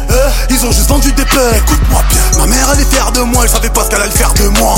Ils 0.51 0.65
ont 0.65 0.73
juste 0.73 0.89
vendu 0.89 1.13
des 1.13 1.25
peurs. 1.25 1.55
Écoute-moi 1.55 2.03
bien, 2.09 2.39
ma 2.39 2.47
mère 2.47 2.69
elle 2.73 2.81
est 2.81 2.91
fière 2.91 3.13
de 3.13 3.21
moi, 3.21 3.45
elle 3.45 3.51
savait 3.51 3.71
pas 3.71 3.85
ce 3.85 3.91
qu'elle 3.91 4.03
allait 4.03 4.11
faire 4.11 4.33
de 4.35 4.49
moi. 4.59 4.75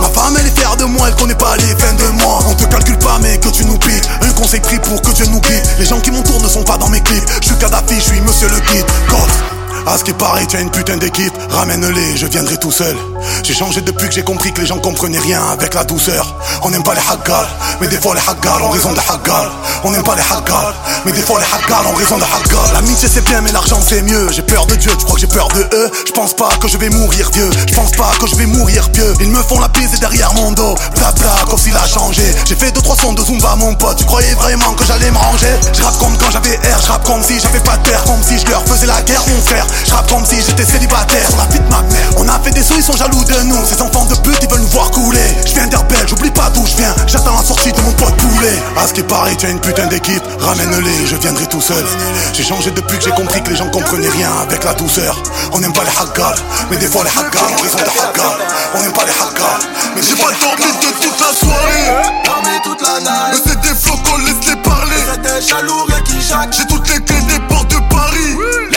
Ma 0.00 0.08
femme 0.08 0.36
elle 0.38 0.46
est 0.46 0.58
fière 0.58 0.76
de 0.76 0.84
moi, 0.84 1.08
elle 1.08 1.14
connaît 1.16 1.34
pas 1.34 1.56
les 1.56 1.74
fins 1.76 1.94
de 1.94 2.22
moi. 2.22 2.40
On 2.48 2.54
te 2.54 2.64
calcule 2.64 2.98
pas, 2.98 3.18
mais 3.20 3.38
que 3.38 3.48
tu 3.48 3.64
nous 3.64 3.78
piques. 3.78 4.08
Un 4.22 4.32
conseil 4.32 4.60
pris 4.60 4.78
pour 4.78 5.00
que 5.02 5.10
Dieu 5.10 5.26
nous 5.26 5.40
guide. 5.40 5.62
Les 5.78 5.86
gens 5.86 6.00
qui 6.00 6.10
m'entourent 6.10 6.42
ne 6.42 6.48
sont 6.48 6.62
pas 6.64 6.76
dans 6.78 6.88
mes 6.88 7.00
clips. 7.00 7.24
Je 7.42 7.46
suis 7.48 7.56
Kadhafi, 7.56 7.96
je 7.96 8.00
suis 8.00 8.20
monsieur 8.20 8.48
le 8.48 8.60
guide. 8.60 8.86
God. 9.08 9.59
À 9.86 9.98
ce 9.98 10.04
qui 10.04 10.12
paraît, 10.12 10.46
tu 10.46 10.56
as 10.56 10.60
une 10.60 10.70
putain 10.70 10.96
d'équipe. 10.96 11.32
Ramène-les, 11.50 12.16
je 12.16 12.26
viendrai 12.26 12.56
tout 12.58 12.70
seul. 12.70 12.96
J'ai 13.42 13.54
changé 13.54 13.80
depuis 13.80 14.08
que 14.08 14.14
j'ai 14.14 14.22
compris 14.22 14.52
que 14.52 14.60
les 14.60 14.66
gens 14.66 14.78
comprenaient 14.78 15.18
rien 15.18 15.42
avec 15.52 15.74
la 15.74 15.84
douceur. 15.84 16.34
On 16.62 16.70
n'aime 16.70 16.82
pas 16.82 16.94
les 16.94 17.00
haggars, 17.00 17.48
mais 17.80 17.88
des 17.88 17.98
fois 17.98 18.14
les 18.14 18.20
haggars 18.20 18.64
ont 18.64 18.70
raison 18.70 18.92
de 18.92 18.98
haggars. 18.98 19.52
On 19.84 19.90
n'aime 19.90 20.02
pas 20.02 20.14
les 20.14 20.22
haggars, 20.22 20.74
mais 21.04 21.12
des 21.12 21.22
fois 21.22 21.40
les 21.40 21.46
haggars 21.46 21.90
ont 21.90 21.94
raison 21.94 22.18
de 22.18 22.22
haggars. 22.22 22.72
L'amitié 22.74 23.08
c'est 23.12 23.24
bien, 23.24 23.40
mais 23.40 23.52
l'argent 23.52 23.80
c'est 23.86 24.02
mieux. 24.02 24.30
J'ai 24.30 24.42
peur 24.42 24.66
de 24.66 24.74
Dieu, 24.76 24.92
tu 24.98 25.04
crois 25.04 25.14
que 25.14 25.20
j'ai 25.20 25.26
peur 25.26 25.48
de 25.48 25.60
eux? 25.74 25.90
Je 26.06 26.12
pense 26.12 26.34
pas 26.34 26.50
que 26.60 26.68
je 26.68 26.78
vais 26.78 26.90
mourir 26.90 27.30
vieux. 27.32 27.50
Je 27.68 27.74
pense 27.74 27.92
pas 27.92 28.12
que 28.20 28.26
je 28.26 28.36
vais 28.36 28.46
mourir 28.46 28.90
pieux. 28.90 29.12
Ils 29.20 29.30
me 29.30 29.42
font 29.42 29.60
la 29.60 29.68
bise 29.68 29.98
derrière 29.98 30.32
mon 30.34 30.52
dos. 30.52 30.74
Bla 30.96 31.12
comme 31.48 31.58
s'il 31.58 31.76
a 31.76 31.86
changé. 31.86 32.22
J'ai 32.46 32.54
fait 32.54 32.70
2-3 32.70 33.00
sons 33.00 33.12
de 33.12 33.22
Zumba 33.22 33.56
mon 33.56 33.74
pote 33.74 33.96
Tu 33.98 34.04
croyais 34.04 34.34
vraiment 34.34 34.72
que 34.74 34.84
j'allais 34.84 35.10
me 35.10 35.18
ranger? 35.18 35.58
Je 35.72 35.82
rappe 35.82 35.98
comme 35.98 36.16
quand 36.18 36.30
j'avais 36.30 36.56
R, 36.56 36.80
je 36.82 36.88
rappe 36.88 37.04
comme 37.04 37.22
si 37.22 37.40
j'avais 37.40 37.60
pas 37.60 37.76
de 37.76 37.88
père 37.88 38.02
Comme 38.04 38.22
si 38.22 38.38
je 38.38 38.46
leur 38.50 38.62
faisais 38.64 38.86
la 38.86 39.02
guerre 39.02 39.22
mon 39.28 39.40
frère 39.42 39.66
Je 39.84 40.12
comme 40.12 40.24
si 40.24 40.36
j'étais 40.40 40.64
célibataire. 40.64 41.26
On 41.36 41.40
a 41.40 41.46
de 41.46 41.70
ma 41.70 41.82
mère. 41.82 42.10
On 42.18 42.28
a 42.28 42.38
fait 42.40 42.50
des 42.50 42.62
sous, 42.62 42.74
ils 42.76 42.82
sont 42.82 42.96
jaloux 42.96 43.24
de 43.24 43.42
nous. 43.44 43.64
Ces 43.64 43.80
enfants 43.80 44.04
de 44.06 44.14
pute, 44.16 44.38
ils 44.42 44.48
veulent 44.48 44.60
nous 44.60 44.68
voir 44.68 44.90
couler. 44.90 45.36
Je 45.46 45.52
viens 45.54 45.66
d'Herbel, 45.66 46.06
j'oublie 46.08 46.30
pas 46.30 46.50
d'où 46.50 46.64
je 46.66 46.76
viens. 46.76 46.94
J'attends 47.06 47.36
la 47.36 47.44
sortie 47.44 47.72
de 47.72 47.80
mon 47.80 47.92
pote 47.92 48.14
poulet. 48.16 48.58
À 48.76 48.86
ce 48.86 48.94
qui 48.94 49.02
paraît, 49.02 49.36
tu 49.36 49.46
as 49.46 49.50
une 49.50 49.60
putain 49.60 49.86
d'équipe. 49.86 50.22
Ramène-les, 50.40 51.06
je 51.06 51.16
viendrai 51.16 51.46
tout 51.46 51.60
seul. 51.60 51.84
J'ai 52.32 52.44
changé 52.44 52.70
depuis 52.70 52.98
que 52.98 53.04
j'ai 53.04 53.10
compris 53.10 53.42
que 53.42 53.50
les 53.50 53.56
gens 53.56 53.68
comprenaient 53.70 54.08
rien 54.08 54.30
avec 54.42 54.64
la 54.64 54.74
douceur. 54.74 55.16
On 55.52 55.62
aime 55.62 55.72
pas 55.72 55.84
les 55.84 55.90
haggars 55.90 56.34
Mais 56.70 56.76
des 56.76 56.86
fois 56.86 57.02
les 57.04 57.10
haggars 57.10 57.50
ont 57.50 57.62
raison 57.62 57.78
de 57.78 57.82
haggars 57.82 58.38
On 58.74 58.82
aime 58.82 58.92
pas 58.92 59.04
les 59.04 59.12
haggars 59.12 59.60
Mais 59.96 60.02
j'ai 60.02 60.14
pas 60.14 60.30
dormi 60.40 60.72
de 60.72 61.02
toute 61.02 61.20
la 61.20 61.34
soirée. 61.34 62.12
Dormi 62.24 62.60
toute 62.62 62.82
la 62.82 63.00
night. 63.00 63.32
Mais 63.32 63.50
c'est 63.50 63.60
des 63.60 63.74
flocons, 63.78 64.18
laisse-les 64.18 64.56
parler. 64.56 64.96
C'est 65.12 65.22
des 65.22 65.46
jaloux, 65.46 65.86
qui 66.04 66.20
jacques. 66.20 66.52
J'ai 66.52 66.66
toutes 66.66 66.88
les 66.88 67.00
clés 67.02 67.19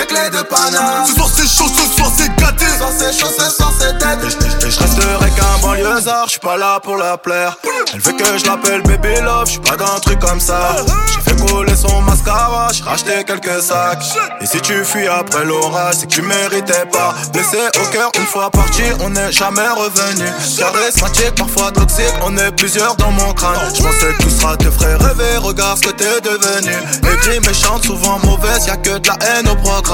Les 0.03 0.07
clés 0.07 0.29
de 0.29 0.43
Paname 0.43 1.05
Ce 1.05 1.13
soir 1.13 1.29
c'est 1.33 1.47
chaud, 1.47 1.67
ce 1.67 1.95
soir 1.95 2.11
c'est 2.17 2.35
gâté. 2.35 2.65
Ce 2.65 2.77
soir 2.77 2.89
c'est 2.97 3.13
chaud, 3.13 3.27
ce 3.37 3.49
soir 3.49 3.71
c'est 3.79 4.65
Et 4.65 4.71
je 4.71 4.79
resterai 4.79 5.29
qu'un 5.31 5.61
banlieusard, 5.61 6.27
j'suis 6.27 6.39
pas 6.39 6.57
là 6.57 6.79
pour 6.81 6.97
la 6.97 7.17
plaire. 7.17 7.57
Elle 7.93 7.99
veut 8.01 8.13
que 8.13 8.37
je 8.37 8.45
l'appelle 8.45 8.81
baby 8.81 9.21
love, 9.21 9.45
j'suis 9.45 9.59
pas 9.59 9.77
d'un 9.77 9.99
truc 10.01 10.19
comme 10.19 10.39
ça. 10.39 10.75
J'ai 11.13 11.21
fait 11.21 11.45
coller 11.45 11.75
son 11.75 12.01
mascara, 12.01 12.67
j'ai 12.73 12.83
racheté 12.83 13.23
quelques 13.23 13.61
sacs. 13.61 14.03
Et 14.41 14.45
si 14.45 14.59
tu 14.61 14.83
fuis 14.83 15.07
après 15.07 15.45
l'orage, 15.45 15.95
c'est 15.99 16.07
que 16.07 16.15
tu 16.15 16.21
méritais 16.21 16.85
pas. 16.91 17.13
Blessé 17.31 17.57
au 17.81 17.91
cœur, 17.91 18.11
une 18.19 18.25
fois 18.25 18.49
parti, 18.49 18.83
on 18.99 19.09
n'est 19.09 19.31
jamais 19.31 19.67
revenu. 19.69 20.25
Charismatique, 20.57 21.35
parfois 21.35 21.71
toxique, 21.71 22.13
on 22.23 22.35
est 22.37 22.51
plusieurs 22.51 22.95
dans 22.95 23.11
mon 23.11 23.33
crâne. 23.33 23.57
J'pensais 23.73 24.13
que 24.17 24.23
tout 24.23 24.29
sera 24.29 24.57
te 24.57 24.69
ferait 24.69 24.95
rêver, 24.95 25.37
regarde 25.37 25.77
ce 25.77 25.87
que 25.87 25.91
t'es 25.91 26.19
devenu. 26.21 26.73
Écrit 27.13 27.39
méchante, 27.41 27.85
souvent 27.85 28.19
mauvaise, 28.23 28.65
y'a 28.65 28.77
que 28.77 28.97
de 28.97 29.07
la 29.07 29.17
haine 29.21 29.47
au 29.47 29.55
programme 29.55 29.92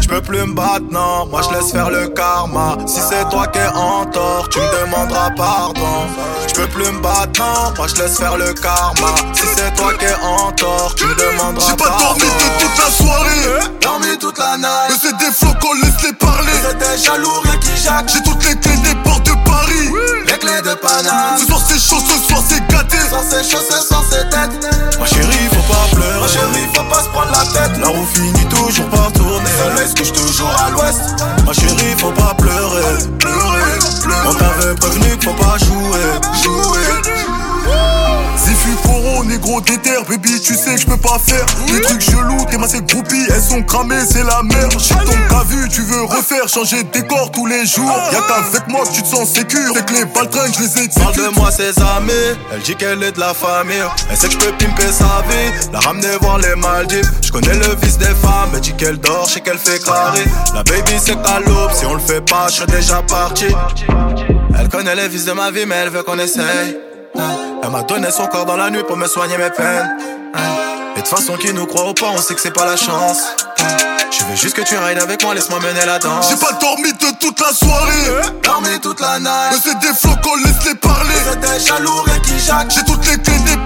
je 0.00 0.08
peux 0.08 0.20
plus 0.20 0.44
me 0.44 0.54
battre, 0.54 0.84
non, 0.90 1.26
moi 1.26 1.40
je 1.42 1.56
laisse 1.56 1.72
faire 1.72 1.90
le 1.90 2.08
karma. 2.08 2.76
Si 2.86 3.00
c'est 3.00 3.28
toi 3.30 3.46
qui 3.48 3.58
es 3.58 3.66
en 3.68 4.04
tort, 4.06 4.48
tu 4.50 4.58
me 4.58 4.84
demanderas 4.84 5.30
pardon. 5.36 6.06
Je 6.46 6.54
peux 6.54 6.66
plus 6.68 6.90
me 6.90 7.00
battre, 7.00 7.40
non, 7.40 7.72
moi 7.76 7.86
je 7.88 8.02
laisse 8.02 8.16
faire 8.16 8.36
le 8.36 8.52
karma. 8.52 9.14
Si 9.32 9.44
c'est 9.56 9.74
toi 9.74 9.92
qui 9.94 10.04
es 10.04 10.14
en 10.22 10.52
tort, 10.52 10.94
tu 10.94 11.06
me 11.06 11.14
demanderas 11.14 11.74
pardon. 11.74 11.74
J'ai 11.76 11.76
pas 11.76 11.98
dormi 11.98 12.20
de 12.20 12.60
toute 12.60 12.78
la 12.78 12.90
soirée, 12.90 13.70
dormi 13.80 14.18
toute 14.18 14.38
la 14.38 14.56
nuit. 14.58 14.66
Mais 14.88 14.96
c'est 15.02 15.16
des 15.16 15.32
flocons, 15.32 15.74
laisse-les 15.82 16.12
parler. 16.12 16.52
C'est 16.62 16.78
des 16.78 17.02
jaloux, 17.02 17.40
qui 17.60 17.82
jacques. 17.82 18.10
J'ai 18.12 18.22
toutes 18.22 18.44
les 18.44 18.56
clés 18.56 18.76
clés 20.44 20.62
de 20.62 20.74
Paname. 20.74 21.38
Ce 21.38 21.46
soir 21.46 21.60
c'est 21.66 21.78
chaud, 21.78 22.00
ce 22.00 22.28
soir 22.28 22.42
c'est 22.48 22.66
gâté. 22.68 22.98
Ce 22.98 23.08
soir 23.08 23.22
c'est 23.28 23.44
chaud, 23.44 23.58
ce 23.70 23.86
soir 23.86 24.04
c'est 24.10 24.28
tête. 24.30 24.98
Ma 24.98 25.06
chérie, 25.06 25.48
faut 25.52 25.72
pas 25.72 25.96
pleurer. 25.96 26.20
Ma 26.20 26.28
chérie, 26.28 26.66
faut 26.74 26.84
pas 26.84 27.02
se 27.02 27.08
prendre 27.08 27.32
la 27.32 27.44
tête. 27.52 27.78
La 27.80 27.88
roue 27.88 28.06
finit 28.06 28.48
toujours 28.48 28.88
par 28.90 29.12
tourner 29.12 29.50
couche 29.96 30.12
toujours 30.12 30.50
à 30.50 30.70
l'ouest. 30.70 31.00
Ma 31.46 31.52
chérie, 31.52 31.94
faut 31.98 32.10
pas 32.12 32.34
pleurer, 32.34 32.98
pleurer, 33.18 33.78
pleurer. 34.02 34.26
On 34.26 34.34
t'avait 34.34 34.74
prévenu 34.74 35.16
qu'il 35.18 35.22
faut 35.22 35.34
pas 35.34 35.56
jouer, 35.58 36.00
jouer. 36.42 37.93
Coro, 38.82 39.24
négro 39.24 39.60
déter, 39.60 39.90
baby, 40.08 40.40
tu 40.40 40.54
sais 40.54 40.74
que 40.74 40.80
je 40.80 40.86
peux 40.86 40.96
pas 40.96 41.18
faire 41.18 41.44
Des 41.66 41.80
trucs 41.80 42.00
chelous, 42.00 42.44
tes 42.50 42.58
massées 42.58 42.80
groupies, 42.82 43.26
elles 43.28 43.42
sont 43.42 43.62
cramées, 43.62 44.04
c'est 44.08 44.24
la 44.24 44.42
merde. 44.42 44.74
J'ai 44.78 44.94
ton 44.94 45.34
cas 45.34 45.44
vu, 45.46 45.68
tu 45.68 45.82
veux 45.82 46.04
refaire, 46.04 46.48
changer 46.48 46.82
de 46.82 46.90
décor 46.90 47.30
tous 47.30 47.46
les 47.46 47.66
jours. 47.66 47.90
Y'a 48.12 48.20
qu'avec 48.20 48.68
moi 48.68 48.84
que 48.86 48.92
tu 48.92 49.02
te 49.02 49.08
sens 49.08 49.28
sécure, 49.30 49.74
que 49.84 49.92
les 49.92 50.04
baltringues, 50.04 50.52
je 50.54 50.62
les 50.62 50.84
ai 50.84 50.88
Parle 50.88 51.16
de 51.16 51.28
moi, 51.38 51.50
ses 51.50 51.78
amis, 51.80 52.12
elle 52.52 52.60
dit 52.60 52.74
qu'elle 52.76 53.02
est 53.02 53.12
de 53.12 53.20
la 53.20 53.34
famille. 53.34 53.82
Elle 54.10 54.16
sait 54.16 54.28
que 54.28 54.34
je 54.34 54.38
peux 54.38 54.52
pimper 54.52 54.92
sa 54.92 55.22
vie, 55.28 55.68
la 55.72 55.80
ramener 55.80 56.16
voir 56.20 56.38
les 56.38 56.54
Maldives. 56.54 57.10
Je 57.22 57.30
connais 57.30 57.54
le 57.54 57.74
vice 57.82 57.98
des 57.98 58.06
femmes, 58.06 58.50
elle 58.54 58.60
dit 58.60 58.74
qu'elle 58.74 58.98
dort, 58.98 59.26
je 59.28 59.34
sais 59.34 59.40
qu'elle 59.40 59.58
fait 59.58 59.82
carré. 59.82 60.24
La 60.54 60.62
baby, 60.62 60.92
c'est 60.98 61.20
qu'à 61.22 61.40
l'aube, 61.40 61.72
si 61.74 61.86
on 61.86 61.94
le 61.94 62.00
fait 62.00 62.20
pas, 62.20 62.48
je 62.48 62.54
serais 62.54 62.66
déjà 62.66 63.02
parti. 63.02 63.46
Elle 64.58 64.68
connaît 64.68 64.94
les 64.94 65.08
vices 65.08 65.24
de 65.24 65.32
ma 65.32 65.50
vie, 65.50 65.66
mais 65.66 65.76
elle 65.76 65.90
veut 65.90 66.02
qu'on 66.02 66.18
essaye. 66.18 66.93
Elle 67.16 67.70
m'a 67.70 67.82
donné 67.82 68.10
son 68.10 68.26
corps 68.26 68.44
dans 68.44 68.56
la 68.56 68.70
nuit 68.70 68.82
pour 68.86 68.96
me 68.96 69.06
soigner 69.06 69.36
mes 69.38 69.50
peines. 69.50 69.96
Et 70.96 71.02
de 71.02 71.06
façon 71.06 71.34
qui 71.36 71.52
nous 71.52 71.66
croit 71.66 71.88
ou 71.88 71.94
pas, 71.94 72.06
on 72.06 72.18
sait 72.18 72.34
que 72.34 72.40
c'est 72.40 72.52
pas 72.52 72.66
la 72.66 72.76
chance. 72.76 73.22
Je 74.10 74.24
veux 74.24 74.36
juste 74.36 74.54
que 74.54 74.62
tu 74.62 74.76
rides 74.76 74.98
avec 74.98 75.22
moi, 75.24 75.34
laisse-moi 75.34 75.58
mener 75.60 75.84
la 75.86 75.98
danse. 75.98 76.28
J'ai 76.30 76.36
pas 76.36 76.52
dormi 76.52 76.92
de 76.92 77.18
toute 77.18 77.40
la 77.40 77.52
soirée, 77.52 78.30
dormi 78.42 78.78
toute 78.80 79.00
la 79.00 79.18
nuit. 79.18 79.26
Mais 79.50 79.58
c'est 79.62 79.78
des 79.80 79.94
flocons, 79.94 80.36
laisse-les 80.44 80.74
parler. 80.76 81.14
C'est 81.24 81.40
des 81.40 81.64
jaloux, 81.64 82.04
qui 82.22 82.38
jacques. 82.38 82.70
J'ai 82.70 82.84
toutes 82.84 83.06
les 83.10 83.18
clés 83.20 83.38
des 83.40 83.56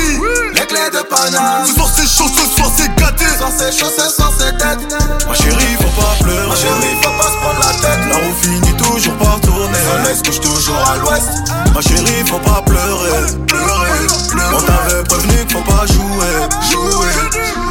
Paris, 0.00 0.20
les 0.54 0.66
clés 0.66 0.90
de 0.92 1.02
Paname. 1.08 1.66
Ce 1.66 1.74
soir 1.74 1.88
c'est 1.94 2.06
chaud, 2.06 2.28
ce 2.28 2.56
soir 2.56 2.70
c'est 2.76 2.94
gâté. 2.96 3.24
Ce 3.24 3.38
soir 3.38 3.50
c'est 3.56 3.72
chaud, 3.72 3.86
ce 3.96 4.14
soir 4.14 4.32
c'est 4.38 4.56
tête. 4.56 4.78
Ma 5.26 5.34
chérie, 5.34 5.76
faut 5.78 6.00
pas 6.00 6.14
pleurer. 6.22 6.48
Ma 6.48 6.54
chérie, 6.54 6.96
faut 7.02 7.10
pas 7.10 7.30
se 7.30 7.36
prendre 7.36 7.60
la 7.60 7.72
tête. 7.80 8.08
La 8.08 8.16
roue 8.16 8.34
finit 8.40 8.76
toujours 8.76 9.16
par 9.18 9.40
tourner. 9.40 9.78
Le 10.08 10.14
se 10.14 10.22
couche 10.22 10.40
toujours 10.40 10.76
à 10.76 10.96
l'ouest. 10.98 11.28
Ma 11.74 11.80
chérie, 11.80 12.26
faut 12.26 12.38
pas 12.38 12.62
pleurer, 12.62 13.26
pleurer, 13.46 14.06
pleurer. 14.30 14.54
On 14.54 14.62
t'avait 14.62 15.04
prévenu 15.04 15.46
qu'il 15.46 15.56
faut 15.56 15.64
pas 15.64 15.86
jouer, 15.86 16.48
jouer. 16.70 17.69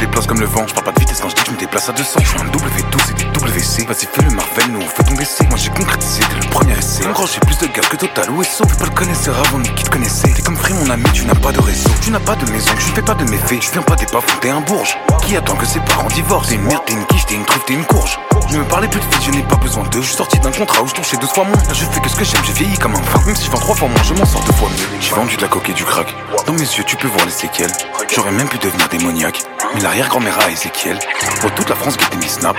Déplace 0.00 0.26
comme 0.26 0.40
le 0.40 0.46
vent. 0.46 0.66
Je 0.66 0.74
parle 0.74 0.86
pas 0.86 0.92
de 0.92 1.00
vitesse 1.00 1.20
quand 1.20 1.28
je 1.28 1.34
dis 1.36 1.42
je 1.46 1.52
me 1.52 1.56
déplace 1.58 1.88
à 1.88 1.92
200. 1.92 2.20
Je 2.22 2.28
suis 2.28 2.38
un 2.38 2.44
W12 2.44 3.10
et 3.10 3.14
des 3.14 3.38
WC. 3.38 3.86
Vas-y, 3.86 4.06
fais 4.06 4.22
le 4.22 4.30
Marvel, 4.30 4.72
nous 4.72 4.80
on 4.80 4.88
fait 4.88 5.04
ton 5.04 5.14
décès. 5.14 5.46
Moi 5.48 5.58
j'ai 5.58 5.70
concrétisé 5.70 6.22
dès 6.30 6.46
le 6.46 6.50
premier 6.50 6.78
essai. 6.78 7.04
Mon 7.06 7.12
grand, 7.12 7.26
j'ai 7.26 7.40
plus 7.40 7.58
de 7.58 7.66
gaz 7.66 7.86
que 7.88 7.96
Total 7.96 8.30
ou 8.30 8.42
SO. 8.42 8.64
Fais 8.66 8.76
pas 8.76 8.86
le 8.86 8.90
connaisseur 8.92 9.38
avant 9.38 9.58
ni 9.58 9.68
qui 9.74 9.84
te 9.84 9.90
connaissait. 9.90 10.32
T'es 10.32 10.42
comme 10.42 10.56
Free, 10.56 10.72
mon 10.74 10.88
ami, 10.90 11.04
tu 11.12 11.24
n'as 11.26 11.34
pas 11.34 11.52
de 11.52 11.60
réseau. 11.60 11.90
Tu 12.00 12.10
n'as 12.10 12.20
pas 12.20 12.34
de 12.34 12.50
maison, 12.50 12.70
tu 12.78 12.92
fais 12.92 13.02
pas 13.02 13.14
de 13.14 13.24
méfaits. 13.24 13.60
Je 13.60 13.70
viens 13.70 13.82
pas 13.82 13.96
des 13.96 14.06
bas 14.06 14.20
t'es 14.40 14.48
un 14.48 14.60
bourge. 14.60 14.96
Qui 15.26 15.36
attend 15.36 15.56
que 15.56 15.66
ses 15.66 15.80
parents 15.80 16.08
divorcent? 16.08 16.48
T'es 16.48 16.54
une 16.56 16.62
merde, 16.62 16.82
t'es 16.86 16.94
une 16.94 17.04
quiche, 17.06 17.26
t'es 17.26 17.34
une 17.34 17.44
truffe, 17.44 17.64
t'es 17.66 17.74
une 17.74 17.84
courge. 17.84 18.18
Ne 18.52 18.58
me 18.58 18.64
parlez 18.64 18.88
plus 18.88 19.00
de 19.00 19.04
fils, 19.04 19.26
je 19.26 19.30
n'ai 19.30 19.42
pas 19.42 19.56
besoin 19.56 19.84
d'eux. 19.84 20.00
Je 20.00 20.06
suis 20.06 20.16
sorti 20.16 20.38
d'un 20.40 20.50
contrat 20.50 20.82
où 20.82 20.88
je 20.88 20.94
touchais 20.94 21.16
deux 21.18 21.26
fois 21.26 21.44
moins. 21.44 21.56
Là, 21.68 21.74
je 21.74 21.84
fais 21.84 22.00
que 22.00 22.08
ce 22.08 22.16
que 22.16 22.24
j'aime, 22.24 22.42
j'ai 22.44 22.52
vieilli 22.52 22.76
comme 22.78 22.94
un 22.94 23.02
fin. 23.02 23.20
Même 23.26 23.36
si 23.36 23.46
je 23.46 23.50
vends 23.50 23.58
trois 23.58 23.74
fois 23.76 23.88
moins, 23.88 24.02
je 24.02 24.14
m'en 24.14 24.24
sors 24.24 24.42
deux 24.44 24.52
fois 24.52 24.68
mieux. 24.70 24.98
J'ai 25.00 25.14
vendu 25.14 25.36
de 25.36 25.42
la 25.42 25.48
coque 25.48 25.68
et 25.68 25.74
du 25.74 25.84
crack. 25.84 26.14
Dans 26.46 26.54
mes 26.54 26.60
yeux, 26.60 26.84
tu 26.84 26.96
peux 26.96 27.08
voir 27.08 27.24
les 27.26 27.32
séquelles. 27.32 27.72
J'aurais 28.14 28.32
même 28.32 28.48
pu 28.48 28.58
devenir 28.58 28.88
démoniaque. 28.88 29.42
L'arrière-grand-mère 29.90 30.38
a 30.38 30.50
Ezekiel. 30.52 30.96
Pour 31.40 31.52
toute 31.52 31.68
la 31.68 31.74
France 31.74 31.96
qui 31.96 32.16
mes 32.16 32.28
snap. 32.28 32.56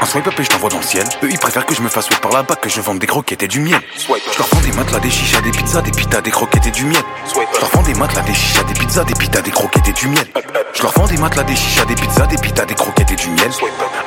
Un 0.00 0.06
swipe 0.06 0.28
up 0.28 0.34
et 0.38 0.44
je 0.44 0.48
t'envoie 0.48 0.70
dans 0.70 0.76
le 0.76 0.84
ciel. 0.84 1.04
Eux, 1.24 1.28
ils 1.28 1.38
préfèrent 1.38 1.66
que 1.66 1.74
je 1.74 1.82
me 1.82 1.88
fasse 1.88 2.06
par 2.22 2.30
la 2.30 2.44
bac 2.44 2.60
que 2.60 2.68
je 2.68 2.80
vende 2.80 3.00
des 3.00 3.08
croquettes 3.08 3.42
et 3.42 3.48
du 3.48 3.58
miel. 3.58 3.80
Je 3.98 4.38
leur 4.38 4.46
vends 4.46 4.60
des 4.60 4.70
matelas, 4.70 5.00
des 5.00 5.10
chichas, 5.10 5.40
des 5.40 5.50
pizzas, 5.50 5.82
des 5.82 5.90
pitas, 5.90 6.20
des 6.20 6.30
croquettes 6.30 6.66
et 6.66 6.70
du 6.70 6.84
miel. 6.84 7.02
Je 7.52 7.60
leur 7.60 7.70
vends 7.70 7.82
des 7.82 7.94
matelas, 7.94 8.22
des 8.22 8.34
chichas, 8.34 8.62
des 8.62 8.74
pizzas, 8.74 9.02
des 9.02 9.14
pitas, 9.14 9.42
des 9.42 9.50
croquettes 9.50 9.88
et 9.88 9.92
du 9.92 10.06
miel. 10.06 10.26
Je 10.72 10.82
leur 10.82 10.92
vends 10.92 11.06
des 11.08 11.16
matelas, 11.16 11.42
des 11.42 11.56
chichas, 11.56 11.84
des 11.84 11.96
pizzas, 11.96 12.26
des 12.26 12.36
pitas, 12.36 12.64
des 12.64 12.74
croquettes 12.74 13.10
et 13.10 13.16
du 13.16 13.28
miel. 13.30 13.50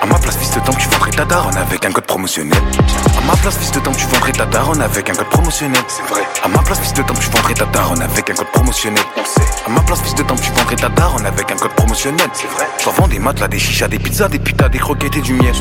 À 0.02 0.06
ma 0.06 0.18
place, 0.18 0.38
fils 0.38 0.52
de 0.52 0.60
temps, 0.62 0.74
tu 0.74 0.88
vendrais 0.88 1.12
ta 1.12 1.26
daronne 1.26 1.58
avec 1.58 1.86
un 1.86 1.92
code 1.92 2.06
promotionnel. 2.06 2.62
À 3.18 3.22
ma 3.28 3.36
place, 3.36 3.58
fils 3.58 3.72
de 3.72 3.80
temps, 3.82 3.92
tu 3.92 4.06
vendrais 4.06 4.32
ta 4.32 4.46
daronne 4.46 4.82
avec 4.82 5.10
un 5.10 5.14
code 5.14 5.30
promotionnel. 5.30 5.84
C'est 5.90 6.04
vrai. 6.04 6.22
À 6.42 6.48
ma 6.48 6.60
place, 6.60 6.80
fils 6.80 6.94
de 6.94 7.02
temps, 7.02 7.16
tu 7.16 7.30
vendrais 7.32 7.54
ta 7.54 7.66
daronne 7.66 8.02
avec 8.02 8.30
un 8.30 8.34
code 8.34 8.52
promotionnel. 8.52 9.04
À 9.66 9.70
ma 9.70 9.82
place, 9.82 10.02
fils 10.02 10.16
de 10.16 10.24
temps, 10.24 10.38
tu 10.38 10.52
vendrais 10.52 10.78
ta 10.78 10.88
daronne 10.88 11.26
avec 11.26 11.52
un 11.52 11.58
code 11.58 11.74
promotionnel. 11.74 12.30
C'est 12.34 12.48
vrai. 12.48 12.61
Je 12.80 12.86
leur 12.86 12.96
vends 12.96 13.08
des 13.08 13.20
matelas, 13.20 13.48
des 13.48 13.60
chichas, 13.60 13.88
des 13.88 14.00
pizzas, 14.00 14.28
des 14.28 14.40
pitas, 14.40 14.70
des 14.70 14.80
croquettes 14.80 15.16
et 15.16 15.22
du 15.22 15.34
miel. 15.34 15.54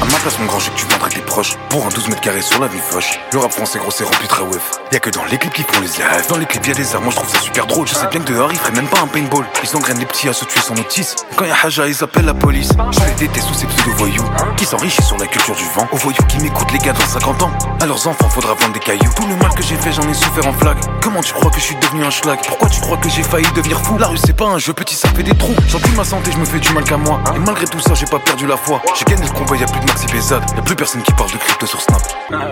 À 0.00 0.04
ma 0.04 0.18
place, 0.18 0.38
mon 0.38 0.46
grand, 0.46 0.58
je 0.58 0.70
que 0.70 0.76
tu 0.76 0.86
vendrais 0.86 1.10
tes 1.10 1.20
proches 1.20 1.56
pour 1.68 1.84
un 1.84 1.88
12 1.88 2.08
mètres 2.08 2.20
carrés 2.20 2.42
sur 2.42 2.60
l'avenue 2.60 2.80
Foch. 2.80 3.18
Le 3.32 3.38
rap 3.38 3.52
français 3.52 3.78
gros, 3.78 3.90
c'est 3.90 4.04
rempli 4.04 4.28
très 4.28 4.42
wef. 4.42 4.70
Y'a 4.92 5.00
que 5.00 5.10
dans 5.10 5.24
les 5.24 5.38
clips 5.38 5.52
qui 5.52 5.62
font 5.62 5.80
les 5.80 6.04
rêves. 6.04 6.26
Dans 6.28 6.36
les 6.36 6.46
clips, 6.46 6.66
y'a 6.66 6.74
des 6.74 6.94
armes, 6.94 7.04
moi 7.04 7.12
je 7.12 7.16
trouve 7.16 7.30
ça 7.30 7.40
super 7.40 7.66
drôle. 7.66 7.86
Je 7.86 7.94
sais 7.94 8.06
bien 8.08 8.20
que 8.20 8.32
dehors, 8.32 8.52
ils 8.52 8.58
feraient 8.58 8.72
même 8.72 8.88
pas 8.88 9.00
un 9.00 9.06
paintball. 9.06 9.44
Ils 9.62 9.76
engrainent 9.76 9.98
les 9.98 10.06
petits 10.06 10.28
à 10.28 10.32
se 10.32 10.44
tuer 10.44 10.60
sans 10.60 10.74
notice. 10.74 11.16
Quand 11.36 11.44
y'a 11.44 11.56
Haja, 11.62 11.86
ils 11.86 12.02
appellent 12.02 12.24
la 12.24 12.34
police. 12.34 12.70
Je 12.92 13.00
les 13.00 13.14
déteste 13.26 13.46
sous 13.48 13.54
ces 13.54 13.66
pseudo-voyous 13.66 14.24
qui 14.56 14.64
s'enrichissent 14.64 15.06
sur 15.06 15.18
la 15.18 15.26
culture 15.26 15.54
du 15.54 15.64
vent. 15.74 15.86
Aux 15.92 15.96
voyous 15.96 16.24
qui 16.28 16.38
m'écoutent, 16.38 16.72
les 16.72 16.78
gars, 16.78 16.92
dans 16.92 17.06
50 17.06 17.42
ans. 17.42 17.50
À 17.80 17.86
leurs 17.86 18.06
enfants, 18.06 18.28
faudra 18.28 18.54
vendre 18.54 18.72
des 18.72 18.80
cailloux. 18.80 19.12
Tout 19.16 19.26
le 19.26 19.36
mal 19.36 19.52
que 19.54 19.62
j'ai 19.62 19.76
fait, 19.76 19.92
j'en 19.92 20.08
ai 20.08 20.14
souffert 20.14 20.46
en 20.46 20.52
flag. 20.52 20.76
Comment 21.02 21.22
tu 21.22 21.32
crois 21.32 21.50
que 21.50 21.58
je 21.58 21.64
suis 21.64 21.76
devenu 21.76 22.04
un 22.04 22.10
schlag? 22.10 22.38
Pourquoi 22.46 22.68
tu 22.68 22.80
crois 22.80 22.96
que 22.96 23.08
j'ai 23.08 23.22
failli 23.22 23.46
devenir 23.54 23.80
fou? 23.80 23.98
La 23.98 24.08
rue, 24.08 24.18
c'est 24.18 24.36
pas 24.36 24.46
un 24.46 24.58
jeu 24.58 24.72
petit, 24.72 24.94
ça 24.94 25.08
fait 25.08 25.22
des 25.22 25.34
trous. 25.34 25.54
J'encule 25.68 25.94
ma 25.94 26.04
santé, 26.04 26.30
me 26.40 26.44
fais 26.46 26.58
du 26.58 26.72
mal 26.72 26.84
qu'à 26.84 26.96
moi. 26.96 27.20
Et 27.34 27.38
malgré 27.38 27.66
tout 27.66 27.80
ça, 27.80 27.94
j'ai 27.94 28.06
pas 28.06 28.18
perdu 28.18 28.46
la 28.46 28.56
foi. 28.56 28.80
J'ai 28.98 29.04
gagné 29.04 29.26
le 29.26 29.32
combat, 29.32 29.56
y'a 29.56 29.66
plus 29.66 29.80
de 29.80 29.86
Maxi 29.86 30.06
Bézade. 30.06 30.42
Y'a 30.56 30.62
plus 30.62 30.74
personne 30.74 31.02
qui 31.02 31.12
parle 31.12 31.30
de 31.30 31.36
crypto 31.36 31.66
sur 31.66 31.80
Snap. 31.80 32.02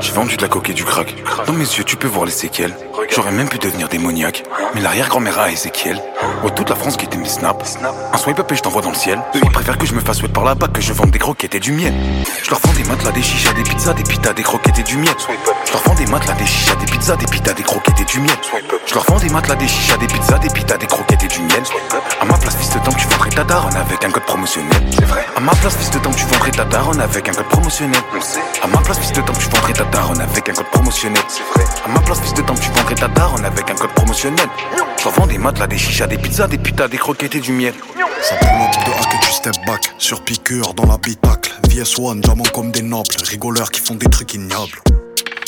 J'ai 0.00 0.12
vendu 0.12 0.36
de 0.36 0.42
la 0.42 0.48
coque 0.48 0.68
et 0.68 0.74
du 0.74 0.84
crack. 0.84 1.14
Dans 1.46 1.52
mes 1.54 1.64
yeux, 1.64 1.84
tu 1.84 1.96
peux 1.96 2.08
voir 2.08 2.26
les 2.26 2.32
séquelles. 2.32 2.76
J'aurais 3.14 3.32
même 3.32 3.48
pu 3.48 3.58
devenir 3.58 3.88
démoniaque. 3.88 4.44
Mais 4.74 4.82
l'arrière-grand-mère 4.82 5.38
a 5.38 5.50
Ezekiel. 5.50 6.00
Oh, 6.44 6.50
toute 6.50 6.68
la 6.68 6.76
France 6.76 6.96
qui 6.96 7.06
était 7.06 7.16
mes 7.16 7.28
snaps. 7.28 7.78
Un 8.12 8.18
swipe 8.18 8.38
up 8.38 8.52
et 8.52 8.56
je 8.56 8.62
t'envoie 8.62 8.82
dans 8.82 8.90
le 8.90 8.96
ciel. 8.96 9.18
ils 9.34 9.40
préfèrent 9.50 9.78
que 9.78 9.86
je 9.86 9.94
me 9.94 10.00
fasse 10.00 10.22
wet 10.22 10.28
par 10.28 10.44
là-bas 10.44 10.68
que 10.68 10.80
je 10.80 10.92
vende 10.92 11.10
des 11.10 11.18
croquettes 11.18 11.54
et 11.54 11.60
du 11.60 11.72
miel. 11.72 11.94
Je 12.42 12.50
leur 12.50 12.60
vends 12.60 12.72
des 12.74 12.84
matelas, 12.84 13.12
des 13.12 13.22
chichas, 13.22 13.52
des 13.54 13.62
pizzas, 13.62 13.94
des 13.94 14.02
pitas, 14.02 14.34
des 14.34 14.42
croquettes 14.42 14.78
et 14.78 14.82
du 14.82 14.98
miel. 14.98 15.14
Je 15.64 15.72
leur 15.72 15.82
vends 15.82 15.94
des 15.94 16.06
matelas, 16.06 16.34
des 16.34 16.46
chichas, 16.46 16.76
des 16.76 16.86
pizzas, 16.86 17.16
des 17.16 17.26
pitas, 17.26 17.54
des 17.54 17.62
croquettes 17.62 18.00
et 18.00 18.04
du 18.04 18.20
miel. 18.20 18.36
Je 18.86 18.94
leur 18.94 19.04
vends 19.04 19.18
des 19.18 19.30
matelas, 19.30 19.54
des 19.54 19.68
chichas, 19.68 19.96
des 19.96 20.06
pizzas, 20.06 20.38
des 20.38 20.50
pitas, 20.50 20.76
des 20.76 20.86
croquettes 20.86 21.24
et 21.24 21.28
du 21.28 21.40
miel. 21.40 21.62
À 22.20 22.24
ma 22.24 22.34
place, 22.34 22.56
fils 22.56 22.70
de 22.74 22.78
temps, 22.80 22.92
tu 22.92 23.06
vendrais 23.08 23.30
ta 23.30 23.44
daronne 23.44 23.76
avec 23.78 24.04
un 24.04 24.10
code 24.10 24.24
promotionnel. 24.24 24.82
C'est 24.90 25.04
vrai. 25.04 25.24
À 25.36 25.40
ma 25.40 25.52
place, 25.56 25.76
fils 25.76 25.90
de 25.90 25.98
temps, 25.98 26.10
tu 26.10 26.24
vendrais 26.26 26.50
ta 26.50 26.64
daronne 26.64 27.00
avec 27.00 27.28
un 27.28 27.32
code 27.32 27.48
promotionnel. 27.48 28.00
À 28.62 28.66
ma 28.66 28.78
place, 28.78 28.98
fils 28.98 29.12
de 29.12 29.20
temps, 29.20 29.32
tu 29.32 29.48
vendrais 29.48 29.72
ta 29.72 29.84
daronne 29.84 30.20
avec 30.20 30.48
un 30.48 30.52
code 30.52 30.70
promotionnel. 30.70 31.22
C'est 31.28 31.42
vrai. 31.54 31.64
À 31.84 31.88
ma 31.88 32.00
place, 32.00 32.20
fils 32.20 32.34
de 32.34 32.42
temps, 32.42 32.54
tu 32.54 32.70
vendrais 32.70 32.94
ta 32.94 33.08
daronne 33.08 33.44
avec 33.44 33.70
un 33.70 33.74
code 33.74 33.92
promotionnel. 33.92 34.48
Je 34.98 35.04
leur 35.04 35.12
vends 35.14 35.26
des 35.26 35.38
matelas, 35.38 35.66
des 35.66 35.78
chichas, 35.78 36.06
des 36.06 36.18
pizzas, 36.18 36.48
des 36.48 36.58
pitas, 36.58 36.88
des 36.88 36.98
croquettes 36.98 37.36
et 37.36 37.40
du 37.40 37.52
miel. 37.52 37.74
Ça 38.22 38.34
prend 38.36 38.48
de 38.58 38.90
hack 38.90 39.14
et 39.14 39.26
tu 39.26 39.32
step 39.32 39.54
back. 39.66 39.94
Sur 39.98 40.22
piqûre 40.22 40.74
dans 40.74 40.86
l'habitacle. 40.86 41.52
VS1, 41.68 42.20
diamant 42.20 42.44
comme 42.52 42.70
des 42.70 42.82
nobles. 42.82 43.08
Rigoleurs 43.24 43.70
qui 43.70 43.80
font 43.80 43.94
des 43.94 44.08
trucs 44.08 44.34
ignobles. 44.34 44.78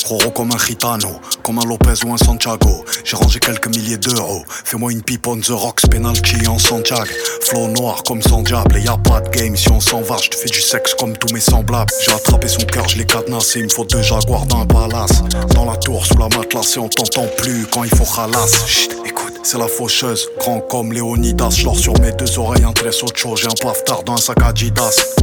Roro 0.05 0.31
comme 0.31 0.51
un 0.51 0.57
gitano, 0.57 1.19
comme 1.43 1.59
un 1.59 1.65
Lopez 1.65 2.05
ou 2.05 2.13
un 2.13 2.17
Santiago. 2.17 2.83
J'ai 3.03 3.15
rangé 3.15 3.39
quelques 3.39 3.67
milliers 3.67 3.97
d'euros. 3.97 4.43
Fais-moi 4.47 4.91
une 4.91 5.01
pipe 5.01 5.27
on 5.27 5.39
the 5.39 5.49
rocks, 5.49 5.81
penalty 5.89 6.47
en 6.47 6.57
Santiago. 6.57 7.05
Flow 7.41 7.67
noir 7.67 8.03
comme 8.03 8.21
sans 8.21 8.41
diable, 8.41 8.77
et 8.77 8.81
y 8.81 8.87
a 8.87 8.97
pas 8.97 9.21
de 9.21 9.29
game. 9.29 9.55
Si 9.55 9.69
on 9.69 9.79
s'en 9.79 10.01
va, 10.01 10.17
je 10.17 10.29
fais 10.37 10.49
du 10.49 10.61
sexe 10.61 10.95
comme 10.95 11.17
tous 11.17 11.33
mes 11.33 11.39
semblables. 11.39 11.91
J'ai 12.03 12.11
attrapé 12.11 12.47
son 12.47 12.63
cœur, 12.65 12.87
je 12.87 13.01
cadenassé. 13.03 13.59
Il 13.59 13.65
me 13.65 13.69
faut 13.69 13.85
deux 13.85 14.01
jaguars 14.01 14.45
d'un 14.45 14.65
palace. 14.65 15.23
Dans 15.53 15.65
la 15.65 15.77
tour, 15.77 16.05
sous 16.05 16.17
la 16.17 16.29
matelas, 16.29 16.73
et 16.75 16.79
on 16.79 16.89
t'entend 16.89 17.27
plus 17.37 17.65
quand 17.71 17.83
il 17.83 17.95
faut 17.95 18.03
ralasse. 18.03 18.65
Chut, 18.67 18.91
écoute, 19.05 19.33
c'est 19.43 19.57
la 19.57 19.67
faucheuse. 19.67 20.29
Grand 20.39 20.61
comme 20.61 20.93
Léonidas, 20.93 21.51
j'lore 21.51 21.77
sur 21.77 21.99
mes 22.01 22.11
deux 22.11 22.39
oreilles 22.39 22.63
un 22.63 22.73
tresse 22.73 23.03
autre 23.03 23.17
chose. 23.17 23.41
J'ai 23.41 23.47
un 23.47 23.61
paftard 23.61 24.03
dans 24.03 24.13
un 24.13 24.17
sac 24.17 24.37
Adidas. 24.43 25.15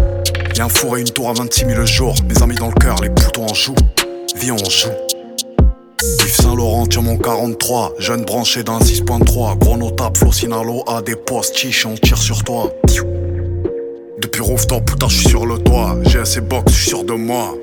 Y'a 0.57 0.65
un 0.65 0.69
four 0.69 0.99
et 0.99 1.01
une 1.01 1.11
tour 1.11 1.29
à 1.31 1.33
26 1.35 1.67
000 1.67 1.73
le 1.73 1.87
jour. 1.87 2.15
Mes 2.29 2.43
amis 2.43 2.57
dans 2.57 2.69
le 2.69 2.75
cœur, 2.75 3.01
les 3.01 3.09
boutons 3.09 3.47
en 3.47 3.55
joue. 3.55 3.75
Viens, 4.41 4.55
on 4.55 4.71
joue. 4.71 4.89
Yves 6.21 6.37
Saint-Laurent, 6.37 6.87
tiens 6.87 7.03
mon 7.03 7.17
43. 7.17 7.95
Jeune 7.99 8.25
branché 8.25 8.63
d'un 8.63 8.79
6.3. 8.79 9.59
Gros 9.59 9.77
notable, 9.77 10.17
flow 10.17 10.33
Sinalo 10.33 10.85
a 10.87 11.03
des 11.03 11.17
postes. 11.17 11.57
Chiche, 11.57 11.87
on 11.87 11.95
tire 11.95 12.19
sur 12.19 12.45
toi. 12.45 12.73
Depuis 14.21 14.43
rooftop, 14.43 14.85
putain, 14.85 15.09
je 15.09 15.17
suis 15.17 15.29
sur 15.29 15.47
le 15.47 15.59
toit. 15.59 15.97
J'ai 16.05 16.21
assez 16.21 16.41
box, 16.41 16.73
je 16.73 16.79
suis 16.79 16.91
sûr 16.91 17.05
de 17.05 17.15
moi. 17.15 17.55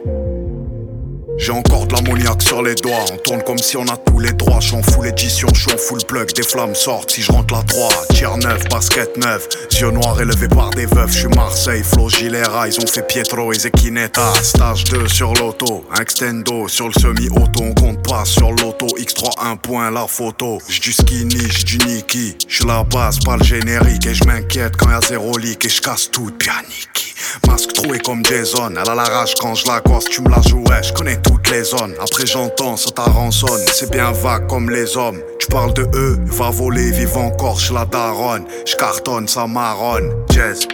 J'ai 1.37 1.51
encore 1.51 1.85
de 1.85 1.93
l'ammoniaque 1.93 2.41
sur 2.41 2.63
les 2.63 2.75
doigts. 2.75 3.05
On 3.11 3.17
tourne 3.17 3.43
comme 3.43 3.57
si 3.57 3.75
on 3.75 3.85
a 3.87 3.97
tous 3.97 4.19
les 4.19 4.31
droits. 4.31 4.59
Je 4.61 4.67
suis 4.67 4.77
en 4.77 4.83
full 4.83 5.07
édition, 5.07 5.47
je 5.53 5.61
suis 5.61 5.73
en 5.73 5.77
full 5.77 6.01
plug. 6.07 6.31
Des 6.33 6.43
flammes 6.43 6.75
sortent 6.75 7.11
si 7.11 7.21
je 7.21 7.31
rentre 7.31 7.53
la 7.53 7.61
3. 7.63 7.89
Tir 8.13 8.37
neuf, 8.37 8.63
basket 8.69 9.17
neuf. 9.17 9.47
Yeux 9.79 9.91
noirs 9.91 10.19
élevés 10.21 10.47
par 10.47 10.69
des 10.69 10.85
veufs. 10.85 11.11
Je 11.11 11.19
suis 11.19 11.27
Marseille, 11.27 11.83
Flo 11.83 12.09
Gilera. 12.09 12.67
Ils 12.67 12.79
ont 12.79 12.87
fait 12.87 13.05
Pietro 13.05 13.51
et 13.51 13.59
Zekineta. 13.59 14.33
Stage 14.41 14.85
2 14.85 15.07
sur 15.09 15.33
l'auto. 15.33 15.85
Extendo 15.99 16.69
sur 16.69 16.87
le 16.87 16.93
semi-auto. 16.93 17.63
On 17.63 17.73
compte 17.73 18.07
pas 18.07 18.23
sur 18.23 18.51
l'auto. 18.51 18.87
X3, 18.97 19.31
un 19.45 19.57
point, 19.57 19.91
la 19.91 20.07
photo. 20.07 20.59
J'ai 20.69 20.79
du 20.79 20.93
skinny, 20.93 21.47
du 21.65 21.77
Niki. 21.79 22.37
Je 22.47 22.55
suis 22.55 22.65
la 22.65 22.83
base, 22.83 23.19
pas 23.19 23.35
le 23.35 23.43
générique. 23.43 24.05
Et 24.05 24.13
je 24.13 24.23
m'inquiète 24.23 24.77
quand 24.77 24.89
y 24.89 24.93
a 24.93 25.01
zéro 25.01 25.37
leak. 25.37 25.65
Et 25.65 25.69
je 25.69 25.81
casse 25.81 26.09
tout, 26.09 26.31
bien 26.39 26.53
Niki. 26.69 27.13
Masque 27.47 27.73
troué 27.73 27.99
comme 27.99 28.25
Jason. 28.25 28.71
Elle 28.71 28.89
a 28.89 28.95
la 28.95 29.03
rage 29.03 29.33
quand 29.39 29.53
je 29.55 29.67
la 29.67 29.81
gosse. 29.81 30.05
Tu 30.05 30.21
me 30.21 30.29
la 30.29 30.41
jouais, 30.41 30.81
je 30.81 30.93
connais 30.93 31.17
toutes 31.25 31.49
les 31.51 31.63
zones. 31.63 31.93
Après 31.99 32.25
j'entends, 32.25 32.77
ça 32.77 32.91
t'arrançonne. 32.91 33.61
C'est 33.73 33.91
bien 33.91 34.11
vague 34.11 34.47
comme 34.47 34.69
les 34.69 34.97
hommes. 34.97 35.19
Tu 35.39 35.47
parles 35.47 35.73
de 35.73 35.87
eux, 35.93 36.17
va 36.27 36.49
voler, 36.49 36.91
vive 36.91 37.17
encore 37.17 37.59
chez 37.59 37.73
la 37.73 37.85
daronne. 37.85 38.45
Je 38.65 38.75
cartonne, 38.75 39.27
ça 39.27 39.47
marronne. 39.47 40.13
Jazz. 40.31 40.67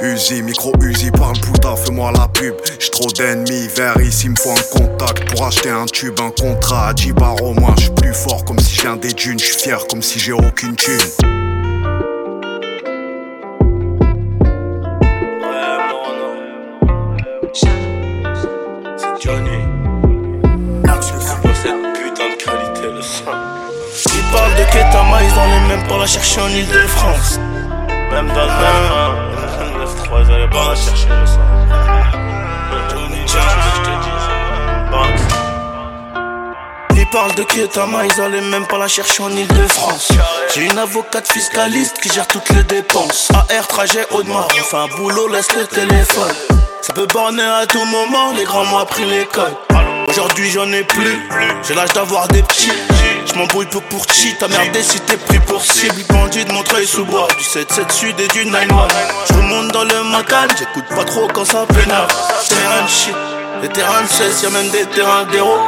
Uzi, 0.00 0.42
micro 0.42 0.72
Uzi, 0.80 1.10
parle 1.10 1.38
putain, 1.40 1.74
fais-moi 1.74 2.12
la 2.12 2.28
pub. 2.28 2.54
J'suis 2.78 2.90
trop 2.90 3.10
d'ennemis, 3.10 3.68
vers 3.76 4.00
ici, 4.00 4.28
me 4.28 4.36
faut 4.36 4.50
un 4.50 4.78
contact 4.78 5.28
pour 5.30 5.44
acheter 5.44 5.70
un 5.70 5.86
tube, 5.86 6.18
un 6.20 6.30
contrat 6.30 6.88
à 6.88 6.92
10 6.94 7.12
bars 7.12 7.42
au 7.42 7.52
moins. 7.52 7.74
J'suis 7.76 7.90
plus 7.90 8.14
fort 8.14 8.44
comme 8.44 8.60
si 8.60 8.76
je 8.76 8.82
viens 8.82 8.96
des 8.96 9.12
dunes, 9.12 9.38
j'suis 9.38 9.58
fier 9.58 9.86
comme 9.88 10.02
si 10.02 10.20
j'ai 10.20 10.32
aucune 10.32 10.76
thune. 10.76 11.37
Johnny. 19.20 19.58
De. 22.74 22.90
Ils 24.14 24.22
parlent 24.32 24.54
de 24.54 24.64
Ketama, 24.70 25.22
ils 25.22 25.38
en 25.38 25.44
aiment 25.44 25.66
même 25.66 25.86
pas 25.88 25.98
la 25.98 26.06
chercher 26.06 26.40
en 26.40 26.48
Ile-de-France. 26.48 27.38
Même 28.12 28.28
dans 28.28 28.34
le 28.34 28.52
même 28.62 28.88
9-3, 29.84 30.24
ils 30.24 30.32
allaient 30.32 30.48
pas 30.48 30.68
la 30.68 30.76
chercher 30.76 31.08
le 31.08 31.26
son. 31.26 31.40
Johnny, 32.90 33.20
tiens, 33.26 33.40
je 33.74 33.80
te 33.80 33.90
dis. 33.90 33.96
Ils 37.00 37.08
parlent 37.10 37.34
de 37.34 37.42
Ketama, 37.42 38.06
ils 38.06 38.20
allaient 38.20 38.40
même 38.40 38.66
pas 38.66 38.78
la 38.78 38.86
chercher 38.88 39.24
en 39.24 39.30
Ile-de-France. 39.30 40.12
J'ai 40.54 40.66
une 40.66 40.78
avocate 40.78 41.30
fiscaliste 41.32 41.98
qui 42.00 42.08
gère 42.10 42.28
toutes 42.28 42.50
les 42.50 42.62
dépenses. 42.62 43.32
AR, 43.34 43.66
trajet, 43.66 44.06
fait 44.08 44.76
un 44.76 44.86
boulot, 44.96 45.26
laisse 45.28 45.52
le 45.56 45.66
téléphone. 45.66 46.36
Ça 46.80 46.92
peut 46.92 47.06
borner 47.06 47.42
à 47.42 47.66
tout 47.66 47.84
moment, 47.84 48.32
les 48.36 48.44
grands 48.44 48.64
m'ont 48.64 48.78
appris 48.78 49.04
l'école. 49.04 49.52
Aujourd'hui 50.08 50.50
j'en 50.50 50.70
ai 50.72 50.84
plus, 50.84 51.18
j'ai 51.66 51.74
l'âge 51.74 51.92
d'avoir 51.92 52.28
des 52.28 52.42
petits. 52.42 52.72
Je 53.26 53.34
m'embrouille 53.34 53.66
peu 53.66 53.80
pour 53.80 54.04
chi, 54.10 54.34
ta 54.38 54.48
merdé 54.48 54.82
si 54.82 55.00
t'es 55.00 55.16
pris 55.16 55.38
pour 55.40 55.62
cible. 55.62 56.02
Bandit 56.08 56.44
de 56.44 56.52
Montreuil 56.52 56.86
sous 56.86 57.04
bois, 57.04 57.28
du 57.36 57.44
7-7 57.44 57.92
sud 57.92 58.20
et 58.20 58.28
du 58.28 58.46
9-1. 58.46 58.68
Je 59.28 59.34
remonte 59.34 59.72
dans 59.72 59.84
le 59.84 60.02
macan, 60.04 60.46
j'écoute 60.58 60.86
pas 60.94 61.04
trop 61.04 61.28
quand 61.32 61.44
ça 61.44 61.66
pénale. 61.66 62.06
Terrain 62.48 62.82
de 62.84 62.88
shit. 62.88 63.14
Les 63.60 63.68
terrains 63.68 64.02
de 64.02 64.08
16, 64.08 64.42
y'a 64.44 64.50
même 64.50 64.70
des 64.70 64.86
terrains 64.86 65.24
d'héros. 65.24 65.58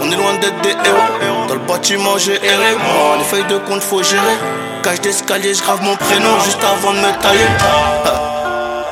On 0.00 0.10
est 0.10 0.16
loin 0.16 0.34
d'être 0.34 0.60
des 0.60 0.70
héros. 0.70 1.46
Dans 1.48 1.54
le 1.54 1.60
bâtiment, 1.60 2.18
j'ai 2.18 2.34
erré. 2.44 2.74
Moi, 2.74 3.16
les 3.18 3.24
feuilles 3.24 3.48
de 3.48 3.56
compte, 3.58 3.82
faut 3.82 4.02
gérer. 4.02 4.36
Cage 4.82 5.00
d'escalier, 5.00 5.54
j'grave 5.54 5.82
mon 5.82 5.96
prénom 5.96 6.38
juste 6.44 6.62
avant 6.62 6.92
de 6.92 6.98
me 6.98 7.22
tailler. 7.22 8.37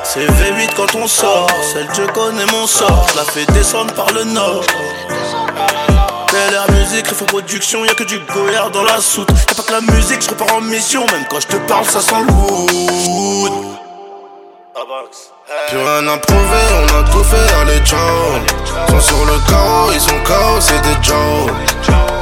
C'est 0.09 0.25
V8 0.25 0.69
quand 0.77 0.95
on 0.95 1.05
sort, 1.05 1.49
celle 1.73 1.85
je 1.93 2.03
connais 2.13 2.45
mon 2.45 2.65
sort, 2.65 3.05
la 3.17 3.23
fais 3.25 3.45
descendre 3.47 3.93
par 3.93 4.09
le 4.13 4.23
nord. 4.23 4.63
Bel 6.31 6.53
air 6.53 6.71
musique, 6.71 7.09
refait 7.09 7.25
production, 7.25 7.83
y'a 7.83 7.93
que 7.93 8.05
du 8.05 8.17
goyard 8.19 8.71
dans 8.71 8.83
la 8.83 9.01
soute. 9.01 9.27
Y'a 9.29 9.53
pas 9.53 9.63
que 9.63 9.73
la 9.73 9.81
musique, 9.81 10.21
je 10.21 10.29
repars 10.29 10.55
en 10.55 10.61
mission, 10.61 11.05
même 11.07 11.25
quand 11.29 11.41
je 11.41 11.47
te 11.47 11.57
parle, 11.67 11.83
ça 11.83 11.99
sent 11.99 12.15
le 12.25 12.31
wood. 12.31 13.51
Plus 15.67 15.77
rien 15.77 16.07
à 16.07 16.17
prouver, 16.19 16.65
on 16.79 16.99
a 16.99 17.03
tout 17.11 17.23
fait, 17.25 17.53
allez 17.61 17.79
ciao. 17.79 18.89
Sont 18.89 19.01
sur 19.01 19.25
le 19.25 19.37
carreau, 19.49 19.91
ils 19.91 19.99
sont 19.99 20.23
KO, 20.23 20.61
c'est 20.61 20.81
des 20.83 21.03
Joe. 21.03 21.51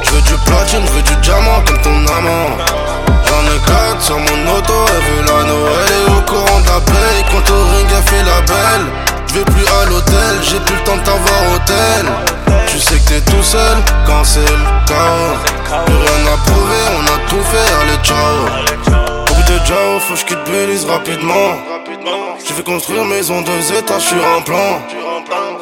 Je 0.02 0.10
veux 0.10 0.22
du 0.22 0.34
platine, 0.44 0.82
je 0.84 0.92
veux 0.92 1.02
du 1.02 1.16
diamant 1.22 1.62
comme 1.64 1.80
ton 1.82 2.04
amant 2.12 2.85
Sur 4.06 4.18
mon 4.18 4.56
auto, 4.56 4.72
elle 4.86 5.02
veut 5.02 5.22
la 5.22 5.42
Noël. 5.42 5.86
Elle 5.88 5.92
est 5.92 6.16
au 6.16 6.22
courant 6.22 6.60
de 6.60 6.66
la 6.66 6.80
quand 7.30 7.50
au 7.50 7.64
ring 7.74 7.88
elle 7.90 8.02
fait 8.04 8.22
la 8.22 8.40
belle. 8.42 8.86
Je 9.26 9.34
vais 9.34 9.44
plus 9.44 9.66
à 9.66 9.84
l'hôtel, 9.86 10.36
j'ai 10.42 10.60
plus 10.60 10.76
le 10.76 10.82
temps 10.82 10.96
de 10.96 11.02
t'avoir 11.02 11.54
hôtel 11.54 12.06
Tu 12.68 12.78
sais 12.78 12.98
que 13.00 13.08
t'es 13.08 13.20
tout 13.22 13.42
seul 13.42 13.78
quand 14.06 14.22
c'est 14.22 14.38
le 14.38 14.86
chaos 14.86 15.84
Plus 15.86 15.96
rien 15.96 16.32
à 16.32 16.36
prouver, 16.36 16.84
on 16.98 17.04
a 17.04 17.28
tout 17.28 17.42
fait, 17.50 17.72
allez 17.80 17.98
ciao. 18.04 19.24
Beaucoup 19.26 19.42
de 19.42 19.58
Joe, 19.66 20.00
faut 20.02 20.14
que 20.14 20.20
je 20.20 20.24
quitte 20.26 20.88
rapidement. 20.88 21.58
Je 22.48 22.54
vais 22.54 22.62
construire 22.62 23.04
maison 23.04 23.42
deux 23.42 23.76
étages 23.76 24.02
sur 24.02 24.24
un 24.38 24.42
plan. 24.42 24.80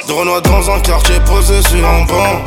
De 0.06 0.12
Renoir 0.12 0.42
dans 0.42 0.70
un 0.70 0.80
quartier 0.80 1.18
posé 1.20 1.62
sur 1.62 1.88
un 1.88 2.04
banc. 2.04 2.44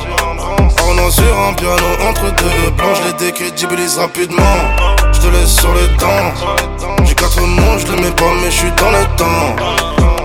Ornant 0.84 1.10
sur 1.10 1.40
un 1.50 1.54
piano 1.54 1.88
entre 2.08 2.26
deux 2.36 2.72
plans 2.78 2.94
Je 2.94 3.08
les 3.08 3.14
décrédibilise 3.14 3.98
rapidement 3.98 4.97
Je 5.18 5.22
te 5.22 5.28
laisse 5.30 5.60
sur 5.60 5.74
les 5.74 5.88
dents 5.98 7.04
J'ai 7.04 7.16
quatre 7.16 7.42
mots, 7.42 7.80
je 7.80 7.92
les 7.92 8.02
mets 8.02 8.12
pas 8.12 8.32
mais 8.40 8.52
je 8.52 8.58
suis 8.58 8.72
dans 8.74 8.92
le 8.92 9.04
temps 9.18 9.56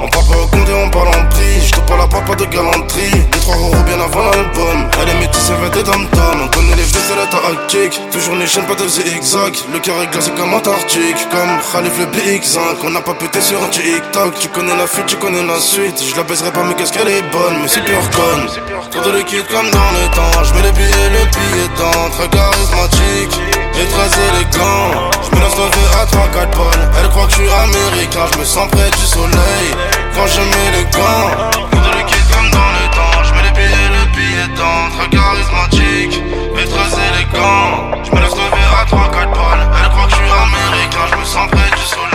on 0.04 0.08
parle 0.08 0.26
pas 0.26 0.36
au 0.36 0.46
compte 0.48 0.68
et 0.68 0.74
on 0.74 0.90
parle 0.90 1.08
en 1.08 1.28
prix. 1.28 1.70
À 2.00 2.08
papa 2.08 2.34
de 2.34 2.44
galanterie. 2.46 3.10
Les 3.32 3.40
trois 3.40 3.56
euros 3.56 3.82
bien 3.86 4.00
avant 4.00 4.24
l'album. 4.30 4.88
Elle 5.00 5.08
est 5.10 5.20
métisse, 5.20 5.50
elle 5.50 5.70
des 5.70 5.82
dom 5.82 6.08
On 6.42 6.48
connaît 6.48 6.74
les 6.74 6.82
fils, 6.82 6.98
c'est 7.06 7.16
la 7.16 7.26
tactique. 7.26 8.00
Toujours 8.10 8.34
les 8.34 8.46
chaînes, 8.46 8.66
pas 8.66 8.74
de 8.74 8.88
zigzag. 8.88 9.54
Le 9.72 9.78
est 9.78 10.10
glacé 10.10 10.30
comme 10.32 10.52
Antarctique. 10.52 11.28
Comme 11.30 11.60
Khalif 11.72 11.98
le 11.98 12.06
BX5. 12.06 12.58
On 12.84 12.90
n'a 12.90 13.00
pas 13.00 13.14
pété 13.14 13.40
sur 13.40 13.62
un 13.62 13.68
TikTok. 13.68 14.34
Tu 14.40 14.48
connais 14.48 14.76
la 14.76 14.86
fuite, 14.86 15.06
tu 15.06 15.16
connais 15.16 15.44
la 15.46 15.60
suite. 15.60 16.02
Je 16.02 16.16
la 16.16 16.24
baiserai 16.24 16.50
pas, 16.50 16.64
mais 16.64 16.74
qu'est-ce 16.74 16.92
qu'elle 16.92 17.08
est 17.08 17.22
bonne. 17.30 17.62
Mais 17.62 17.68
c'est 17.68 17.84
pure 17.84 18.10
conne. 18.10 18.46
Trop 18.90 19.10
de 19.10 19.18
liquide 19.18 19.46
comme 19.46 19.70
dans 19.70 19.92
le 19.94 20.08
temps. 20.14 20.42
Je 20.42 20.54
mets 20.54 20.62
les 20.62 20.72
billets, 20.72 21.10
le 21.12 21.24
billet 21.30 21.68
dans. 21.78 22.10
Très 22.10 22.28
charismatique. 22.28 23.40
Et 23.78 23.86
très 23.86 24.10
élégant. 24.26 25.10
Je 25.22 25.36
me 25.36 25.40
lever 25.40 25.88
à 26.00 26.04
3-4 26.06 26.56
balles. 26.56 26.90
Elle 27.00 27.08
croit 27.10 27.26
que 27.26 27.32
je 27.32 27.36
suis 27.36 27.48
américain. 27.48 28.26
Je 28.32 28.38
me 28.38 28.44
sens 28.44 28.68
près 28.70 28.90
du 28.90 29.06
soleil 29.06 30.01
quand 30.14 30.26
je 30.26 30.40
mets 30.40 30.70
les 30.76 30.84
gants. 30.96 31.50
Trop 31.50 31.80
de 31.80 31.98
liquide 31.98 32.26
comme 32.32 32.50
dans 32.50 32.72
le 32.78 32.84
temps. 32.96 33.24
Je 33.24 33.32
mets 33.34 33.42
les 33.42 33.50
billets, 33.50 33.90
le 33.96 34.04
billet 34.16 34.48
dans. 34.56 34.90
Très 34.96 35.08
charismatique 35.08 36.22
et 36.58 36.68
très 36.68 36.90
élégant. 37.08 37.90
Je 38.04 38.10
me 38.10 38.20
laisse 38.20 38.36
lever 38.36 38.66
à 38.80 38.84
3-4 38.84 39.30
balles. 39.32 39.70
Elle 39.82 39.90
croit 39.90 40.04
que 40.06 40.10
je 40.10 40.16
suis 40.16 40.24
américain. 40.24 41.04
Je 41.10 41.16
me 41.16 41.24
sens 41.24 41.48
près 41.50 41.70
du 41.70 41.82
soleil 41.82 42.11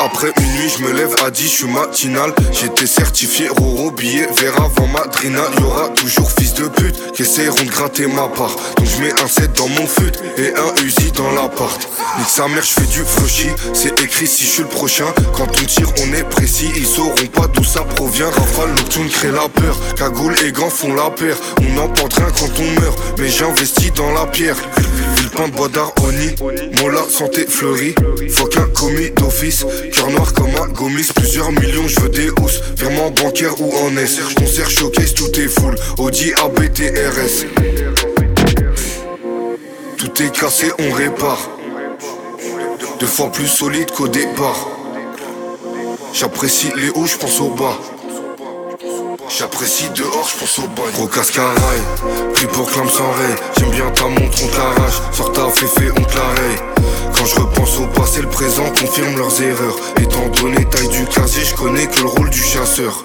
Après 0.00 0.32
minuit, 0.40 0.68
je 0.68 0.84
me 0.84 0.92
lève 0.92 1.14
à 1.24 1.30
10, 1.30 1.42
je 1.42 1.48
suis 1.48 1.66
matinal. 1.66 2.34
J'étais 2.52 2.86
certifié 2.86 3.48
Roro, 3.48 3.90
billet 3.90 4.28
vert 4.36 4.54
avant 4.56 4.86
madrina. 4.88 5.40
Y'aura 5.58 5.88
toujours 5.88 6.30
fils 6.30 6.54
de 6.54 6.68
pute 6.68 7.12
qui 7.12 7.22
essaieront 7.22 7.64
de 7.64 7.70
gratter 7.70 8.06
ma 8.06 8.28
part. 8.28 8.54
Donc 8.76 8.86
je 8.86 9.02
mets 9.02 9.12
un 9.22 9.26
7 9.26 9.52
dans 9.54 9.68
mon 9.68 9.86
fut 9.86 10.12
et 10.36 10.52
un 10.54 10.84
Uzi 10.84 11.12
dans 11.12 11.30
l'appart. 11.32 11.80
Nique 12.18 12.28
sa 12.28 12.46
mère, 12.48 12.62
je 12.62 12.72
fais 12.72 12.86
du 12.86 13.04
flushy. 13.04 13.48
C'est 13.72 14.00
écrit 14.02 14.26
si 14.26 14.44
je 14.44 14.50
suis 14.50 14.62
le 14.62 14.68
prochain. 14.68 15.06
Quand 15.34 15.48
on 15.48 15.64
tire, 15.64 15.88
on 16.02 16.12
est 16.12 16.28
précis. 16.28 16.70
Ils 16.76 16.86
sauront 16.86 17.26
pas 17.32 17.46
d'où 17.46 17.64
ça 17.64 17.82
provient. 17.82 18.30
Rafale 18.30 18.74
nocturne 18.74 19.08
crée 19.08 19.30
la 19.30 19.48
peur. 19.48 19.78
Cagoule 19.96 20.34
et 20.44 20.52
gants 20.52 20.70
font 20.70 20.94
la 20.94 21.10
paire. 21.10 21.36
On 21.60 21.74
n'emporte 21.74 22.14
rien 22.14 22.28
quand 22.38 22.50
on 22.58 22.80
meurt. 22.80 22.98
Mais 23.18 23.28
j'investis 23.28 23.92
dans 23.94 24.10
la 24.12 24.26
pierre. 24.26 24.56
Villepin 25.16 25.48
bois 25.48 25.68
d'Aroni. 25.68 26.34
Mola, 26.80 27.02
santé 27.08 27.46
fleurie. 27.48 27.94
Faut 28.30 28.46
qu'un 28.46 28.66
commis 28.66 29.10
Cœur 29.92 30.10
noir 30.10 30.32
comme 30.32 30.50
un 30.60 30.68
gomis. 30.68 31.08
Plusieurs 31.14 31.52
millions, 31.52 31.86
je 31.86 32.00
veux 32.00 32.08
des 32.08 32.30
housses. 32.30 32.60
Virement 32.76 33.10
bancaire 33.10 33.60
ou 33.60 33.72
en 33.76 33.96
S. 33.96 34.20
Concert 34.36 34.68
showcase, 34.68 35.14
tout 35.14 35.30
est 35.38 35.48
full. 35.48 35.74
Audi 35.98 36.32
ABTRS. 36.34 37.46
Tout 39.96 40.22
est 40.22 40.38
cassé, 40.38 40.66
on 40.78 40.92
répare. 40.92 41.50
Deux 42.98 43.06
fois 43.06 43.30
plus 43.30 43.46
solide 43.46 43.90
qu'au 43.92 44.08
départ. 44.08 44.68
J'apprécie 46.12 46.72
les 46.76 46.90
hauts, 46.90 47.06
je 47.06 47.16
pense 47.16 47.40
au 47.40 47.50
bas. 47.50 47.78
J'apprécie 49.38 49.88
dehors, 49.96 50.28
je 50.30 50.40
pense 50.40 50.58
au 50.58 50.68
bas. 50.68 50.82
Gros 50.92 51.06
cascaraille, 51.06 51.82
pris 52.34 52.46
pour 52.48 52.70
clame 52.70 52.88
sans 52.90 53.10
ray. 53.12 53.34
J'aime 53.58 53.70
bien 53.70 53.90
ta 53.90 54.04
montre, 54.04 54.38
on 54.44 54.48
t'arrache. 54.48 55.00
Sors 55.12 55.32
ta 55.32 55.48
féfé, 55.48 55.90
on 55.96 56.02
te 56.02 57.16
Quand 57.16 57.24
je 57.24 57.34
repense 57.36 57.78
au 57.78 57.86
passé, 57.86 58.20
le 58.20 58.28
présent 58.28 58.64
confirme 58.78 59.16
leurs 59.16 59.42
erreurs. 59.42 59.76
Étant 59.98 60.28
donné 60.38 60.62
taille 60.66 60.88
du 60.88 61.06
casier, 61.06 61.44
je 61.44 61.54
connais 61.54 61.86
que 61.86 62.00
le 62.00 62.08
rôle 62.08 62.28
du 62.28 62.42
chasseur. 62.42 63.04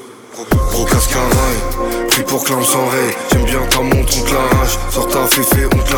Gros 0.71 0.83
cascaraille, 0.83 2.07
pris 2.09 2.23
pour 2.23 2.43
clame 2.43 2.65
sans 2.65 2.87
ray. 2.87 3.15
J'aime 3.31 3.45
bien 3.45 3.61
ta 3.69 3.79
montre, 3.79 4.13
on 4.17 4.23
t'arrache. 4.23 4.77
Sors 4.91 5.07
ta 5.07 5.25
féfé, 5.27 5.65
on 5.73 5.77
te 5.77 5.93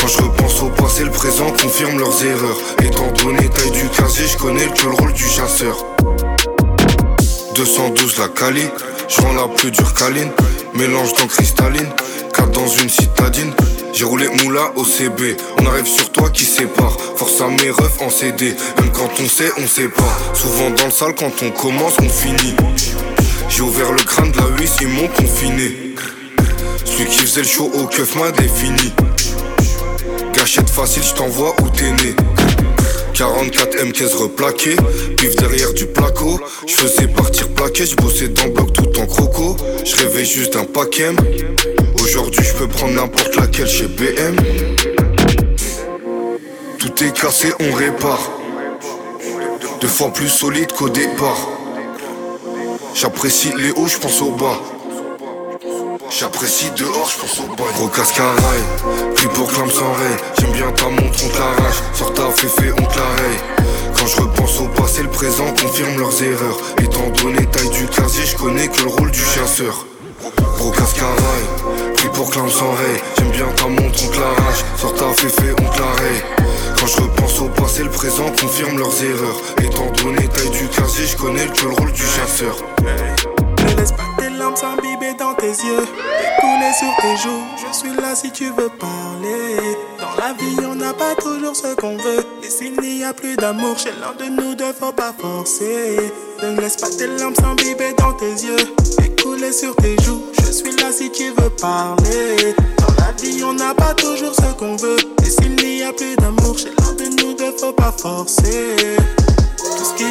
Quand 0.00 0.06
je 0.06 0.18
repense 0.18 0.62
au 0.62 0.68
passé, 0.68 1.02
le 1.02 1.10
présent 1.10 1.50
confirme 1.50 1.98
leurs 1.98 2.24
erreurs. 2.24 2.58
Étant 2.84 3.10
donné 3.24 3.48
taille 3.48 3.72
du 3.72 3.88
casier, 3.88 4.28
je 4.28 4.38
connais 4.38 4.68
que 4.68 4.84
le 4.84 4.92
rôle 4.92 5.12
du 5.12 5.26
chasseur. 5.26 5.84
212 7.54 8.18
la 8.18 8.28
Cali, 8.28 8.68
je 9.08 9.20
rends 9.20 9.32
la 9.32 9.48
plus 9.48 9.70
dure 9.70 9.94
câline, 9.94 10.30
mélange 10.74 11.14
dans 11.14 11.26
cristalline, 11.26 11.88
4 12.32 12.50
dans 12.50 12.66
une 12.66 12.88
citadine. 12.88 13.52
J'ai 13.92 14.04
roulé 14.04 14.28
moula 14.42 14.72
au 14.76 14.84
CB, 14.84 15.36
on 15.58 15.66
arrive 15.66 15.86
sur 15.86 16.10
toi 16.10 16.30
qui 16.30 16.44
sépare. 16.44 16.96
Force 17.16 17.40
à 17.40 17.48
mes 17.48 17.70
refs 17.70 18.00
en 18.00 18.10
CD, 18.10 18.54
même 18.80 18.90
quand 18.92 19.10
on 19.20 19.28
sait, 19.28 19.50
on 19.58 19.66
sait 19.66 19.88
pas. 19.88 20.18
Souvent 20.34 20.70
dans 20.70 20.86
le 20.86 20.90
salle, 20.90 21.14
quand 21.14 21.32
on 21.42 21.50
commence, 21.50 21.94
on 22.02 22.08
finit. 22.08 22.54
J'ai 23.48 23.62
ouvert 23.62 23.92
le 23.92 24.02
crâne 24.02 24.32
de 24.32 24.38
la 24.38 24.46
huisse, 24.58 24.76
ils 24.80 24.88
m'ont 24.88 25.08
confiné. 25.08 25.94
Celui 26.84 27.06
qui 27.06 27.18
faisait 27.18 27.42
le 27.42 27.46
show 27.46 27.70
au 27.72 27.86
keuf 27.86 28.16
m'a 28.16 28.30
défini. 28.32 28.92
Gâchette 30.32 30.70
facile, 30.70 31.02
je 31.02 31.14
t'envoie 31.14 31.54
où 31.62 31.68
t'es 31.68 31.90
né. 32.02 32.16
44 33.14 33.76
M 33.80 33.92
caisse 33.92 34.14
replaqué, 34.14 34.74
pif 35.16 35.36
derrière 35.36 35.72
du 35.72 35.86
placo. 35.86 36.40
Je 36.66 36.74
faisais 36.74 37.06
partir 37.06 37.48
plaqué, 37.50 37.86
je 37.86 37.94
bossais 37.94 38.28
dans 38.28 38.48
bloc 38.48 38.72
tout 38.72 39.00
en 39.00 39.06
croco. 39.06 39.56
Je 39.84 39.94
rêvais 39.96 40.24
juste 40.24 40.54
d'un 40.54 40.64
paquet. 40.64 41.10
Aujourd'hui 42.02 42.44
je 42.44 42.54
peux 42.54 42.66
prendre 42.66 42.94
n'importe 42.94 43.36
laquelle 43.36 43.68
chez 43.68 43.86
BM. 43.86 44.36
Tout 46.78 47.04
est 47.04 47.16
cassé, 47.16 47.52
on 47.60 47.72
répare. 47.72 48.32
Deux 49.80 49.88
fois 49.88 50.12
plus 50.12 50.28
solide 50.28 50.72
qu'au 50.72 50.88
départ. 50.88 51.48
J'apprécie 52.94 53.52
les 53.56 53.70
hauts, 53.70 53.86
je 53.86 53.98
pense 53.98 54.20
au 54.22 54.32
bas. 54.32 54.60
J'apprécie 56.10 56.70
dehors, 56.76 57.10
je 57.10 57.20
pense 57.20 57.40
au 57.40 57.54
bas. 57.54 57.64
Gros 57.74 57.88
cascaraille, 57.88 58.36
pris 59.14 59.26
pour 59.28 59.50
clame 59.50 59.70
sans 59.70 59.92
ray. 59.92 60.16
J'aime 60.38 60.52
bien 60.52 60.70
ta 60.72 60.88
montre, 60.88 61.18
on 61.24 61.28
t'arrache. 61.28 61.76
Sors 61.94 62.12
ta 62.12 62.30
féfé, 62.30 62.72
on 62.72 62.84
t'arraille. 62.84 63.64
Quand 63.96 64.06
je 64.06 64.20
repense 64.20 64.60
au 64.60 64.68
passé, 64.68 65.02
le 65.02 65.08
présent 65.08 65.46
confirme 65.60 65.98
leurs 65.98 66.22
erreurs. 66.22 66.58
Étant 66.78 67.08
donné 67.22 67.46
taille 67.46 67.70
du 67.70 67.86
casier, 67.86 68.24
je 68.24 68.36
connais 68.36 68.68
que 68.68 68.82
le 68.82 68.88
rôle 68.88 69.10
du 69.10 69.20
chasseur. 69.20 69.86
Gros 70.58 70.70
cascaraille, 70.70 71.94
pris 71.96 72.08
pour 72.08 72.30
clame 72.30 72.50
sans 72.50 72.72
ray. 72.72 73.02
J'aime 73.18 73.30
bien 73.30 73.46
ta 73.56 73.66
montre, 73.66 73.98
on 74.04 74.08
t'arrache. 74.08 74.64
Sors 74.76 74.94
ta 74.94 75.12
féfé, 75.14 75.52
on 75.52 75.76
t'arraille. 75.76 76.22
Quand 76.78 76.86
je 76.86 76.96
repense 77.00 77.40
au 77.40 77.48
passé, 77.48 77.82
le 77.82 77.90
présent 77.90 78.30
confirme 78.40 78.78
leurs 78.78 79.02
erreurs. 79.02 79.40
Étant 79.62 79.90
donné 80.02 80.28
taille 80.28 80.50
du 80.50 80.68
casier, 80.68 81.06
je 81.06 81.16
connais 81.16 81.46
que 81.46 81.64
le 81.64 81.74
rôle 81.74 81.92
du 81.92 82.02
chasseur. 82.02 82.56
Laisse 83.84 83.92
pas 83.92 84.08
tes 84.16 84.30
larmes 84.30 84.56
s'imbiber 84.56 85.12
dans 85.18 85.34
tes 85.34 85.48
yeux 85.48 85.82
et 85.82 86.40
couler 86.40 86.72
sur 86.72 86.96
tes 87.02 87.16
joues. 87.18 87.44
Je 87.58 87.76
suis 87.76 87.94
là 87.94 88.14
si 88.14 88.30
tu 88.30 88.46
veux 88.46 88.70
parler. 88.70 89.58
Dans 90.00 90.24
la 90.24 90.32
vie, 90.32 90.56
on 90.66 90.74
n'a 90.74 90.94
pas 90.94 91.14
toujours 91.16 91.54
ce 91.54 91.74
qu'on 91.74 91.98
veut. 91.98 92.24
Et 92.42 92.48
s'il 92.48 92.80
n'y 92.80 93.04
a 93.04 93.12
plus 93.12 93.36
d'amour 93.36 93.76
chez 93.78 93.90
l'un 94.00 94.14
de 94.14 94.30
nous 94.30 94.54
deux, 94.54 94.72
faut 94.72 94.92
pas 94.92 95.12
forcer. 95.18 95.98
Ne 96.42 96.58
laisse 96.62 96.78
pas 96.78 96.88
tes 96.88 97.08
larmes 97.08 97.34
s'imbiber 97.34 97.92
dans 97.98 98.14
tes 98.14 98.32
yeux 98.32 98.56
et 99.02 99.22
couler 99.22 99.52
sur 99.52 99.76
tes 99.76 100.00
joues. 100.02 100.24
Je 100.38 100.50
suis 100.50 100.74
là 100.76 100.90
si 100.90 101.12
tu 101.12 101.28
veux 101.32 101.50
parler. 101.50 102.54
Dans 102.78 103.04
la 103.04 103.12
vie, 103.20 103.44
on 103.44 103.52
n'a 103.52 103.74
pas 103.74 103.92
toujours 103.92 104.34
ce 104.34 104.54
qu'on 104.54 104.76
veut. 104.76 104.96
Et 105.22 105.28
s'il 105.28 105.56
n'y 105.56 105.82
a 105.82 105.92
plus 105.92 106.16
d'amour 106.16 106.56
chez 106.56 106.70
l'un 106.70 106.94
de 106.94 107.22
nous 107.22 107.34
deux, 107.34 107.52
faut 107.58 107.74
pas 107.74 107.92
forcer. 107.92 108.96
Tout 109.58 109.84
ce 109.84 109.94
qui 109.94 110.04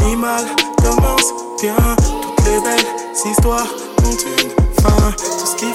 finit 0.00 0.16
mal 0.16 0.44
commence 0.82 1.32
bien. 1.60 1.74
Toutes 1.96 2.46
les 2.46 2.60
belles 2.60 2.86
histoires 3.24 3.66
ont 4.04 4.10
une 4.10 4.50
fin. 4.82 5.10
Tout 5.16 5.46
ce 5.46 5.56
qui 5.56 5.66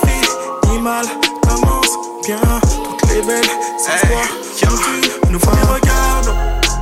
finit 0.63 0.81
mal 0.81 1.05
commence 1.47 1.97
bien. 2.25 2.39
Toutes 2.61 3.09
les 3.09 3.21
belles 3.21 3.45
histoires 3.79 4.29
ont 4.63 4.77
une 4.77 4.99
fin. 4.99 5.31
Nos 5.31 5.39
premiers 5.39 5.73
regards, 5.73 6.35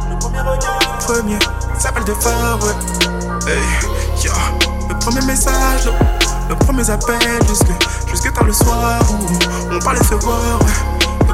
nos 0.10 0.18
premiers 0.18 0.40
regards, 0.42 0.98
premier 1.06 1.40
s'appelle 1.78 2.04
de 2.06 2.14
phare, 2.14 2.60
ouais. 2.64 3.52
Hey, 3.52 3.60
yeah. 4.24 4.34
Le 4.90 4.98
premier 5.00 5.22
message, 5.22 5.86
le, 5.86 5.92
le 6.50 6.56
premier 6.56 6.90
appel, 6.90 7.18
jusque, 7.48 7.68
jusque 8.10 8.34
tard 8.34 8.46
le 8.46 8.54
soir 8.54 9.00
où 9.12 9.74
on 9.76 9.80
parlait 9.80 10.04
se 10.04 10.16
voir, 10.16 10.60
ouais. 10.62 11.34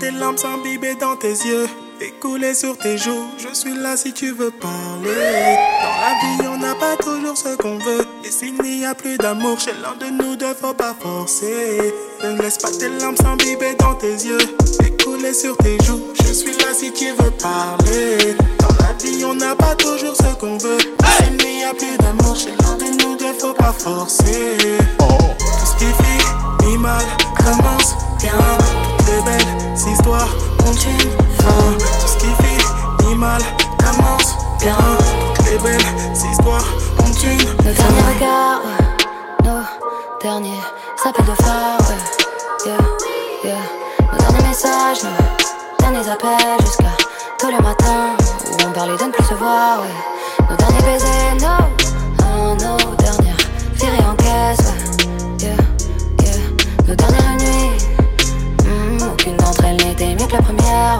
Tes 0.00 0.10
larmes 0.10 0.36
s'imbiber 0.36 0.94
dans 0.94 1.16
tes 1.16 1.28
yeux 1.32 1.66
et 2.00 2.54
sur 2.54 2.76
tes 2.76 2.98
joues. 2.98 3.26
Je 3.38 3.54
suis 3.54 3.74
là 3.74 3.96
si 3.96 4.12
tu 4.12 4.32
veux 4.32 4.50
parler. 4.50 5.56
Dans 5.82 5.96
la 6.00 6.12
vie, 6.20 6.48
on 6.48 6.58
n'a 6.58 6.74
pas 6.74 6.96
toujours 6.96 7.36
ce 7.36 7.56
qu'on 7.56 7.78
veut. 7.78 8.06
Et 8.24 8.30
s'il 8.30 8.54
n'y 8.60 8.84
a 8.84 8.94
plus 8.94 9.16
d'amour 9.16 9.58
chez 9.58 9.72
l'un 9.82 9.96
de 9.96 10.10
nous 10.12 10.36
deux, 10.36 10.54
faut 10.54 10.74
pas 10.74 10.94
forcer. 10.98 11.92
Ne 12.22 12.40
laisse 12.40 12.58
pas 12.58 12.70
tes 12.70 12.88
larmes 12.88 13.16
s'imbiber 13.16 13.74
dans 13.78 13.94
tes 13.94 14.12
yeux 14.12 14.38
et 15.26 15.32
sur 15.32 15.56
tes 15.56 15.78
joues. 15.84 16.02
Je 16.14 16.32
suis 16.32 16.52
là 16.58 16.72
si 16.72 16.92
tu 16.92 17.10
veux 17.10 17.30
parler. 17.32 18.36
Dans 18.58 18.84
la 18.84 18.92
vie, 19.02 19.24
on 19.24 19.34
n'a 19.34 19.54
pas 19.54 19.74
toujours 19.74 20.14
ce 20.14 20.34
qu'on 20.38 20.58
veut. 20.58 20.78
Et 20.78 21.24
s'il 21.24 21.36
n'y 21.36 21.64
a 21.64 21.74
plus 21.74 21.96
d'amour 21.98 22.36
chez 22.36 22.50
l'un 22.50 22.76
de 22.76 23.02
nous 23.02 23.16
deux, 23.16 23.32
faut 23.38 23.54
pas 23.54 23.72
forcer. 23.72 24.56
Tout 24.98 25.66
ce 25.66 25.76
qui 25.78 25.86
finit 25.86 26.78
mal 26.78 27.04
commence 27.36 27.94
bien. 28.20 28.95
Les 29.06 29.22
belles 29.22 29.92
histoires 29.92 30.28
ont 30.66 30.72
une 30.72 31.10
fin. 31.38 31.72
Tout 31.78 32.06
ce 32.06 32.16
qui 32.18 32.26
finit 32.42 33.14
mal 33.14 33.40
commence 33.78 34.34
bien. 34.60 34.76
Toutes 35.34 35.50
les 35.50 35.58
belles 35.58 35.80
histoires 36.30 36.64
ont 36.98 37.12
une 37.12 37.38
Nos 37.38 37.72
derniers 37.72 38.14
regards, 38.14 38.62
nos 39.44 39.62
derniers 40.20 40.60
appels 41.04 41.24
de 41.24 41.42
phare, 41.42 41.78
yeah, 42.66 42.76
yeah. 43.44 43.54
Nos 44.12 44.18
derniers 44.18 44.48
messages, 44.48 45.02
nos 45.04 45.84
derniers 45.84 46.10
appels 46.10 46.60
jusqu'à 46.66 46.96
tous 47.38 47.48
les 47.48 47.60
matins 47.60 48.16
où 48.50 48.66
on 48.66 48.72
parlait 48.72 48.96
de 48.96 49.04
ne 49.04 49.10
plus 49.12 49.24
se 49.24 49.34
voir, 49.34 49.80
ouais. 49.80 50.46
Nos 50.50 50.56
derniers 50.56 50.82
baisers, 50.82 51.34
nos, 51.40 51.64
ah, 52.22 52.54
nos 52.54 52.94
dernières 52.96 53.36
virées 53.74 54.06
en 54.10 54.14
caisse, 54.16 54.72
yeah, 55.40 55.50
yeah. 56.22 56.88
Nos 56.88 56.94
dernières 56.94 57.25
la 59.98 60.42
première. 60.42 60.98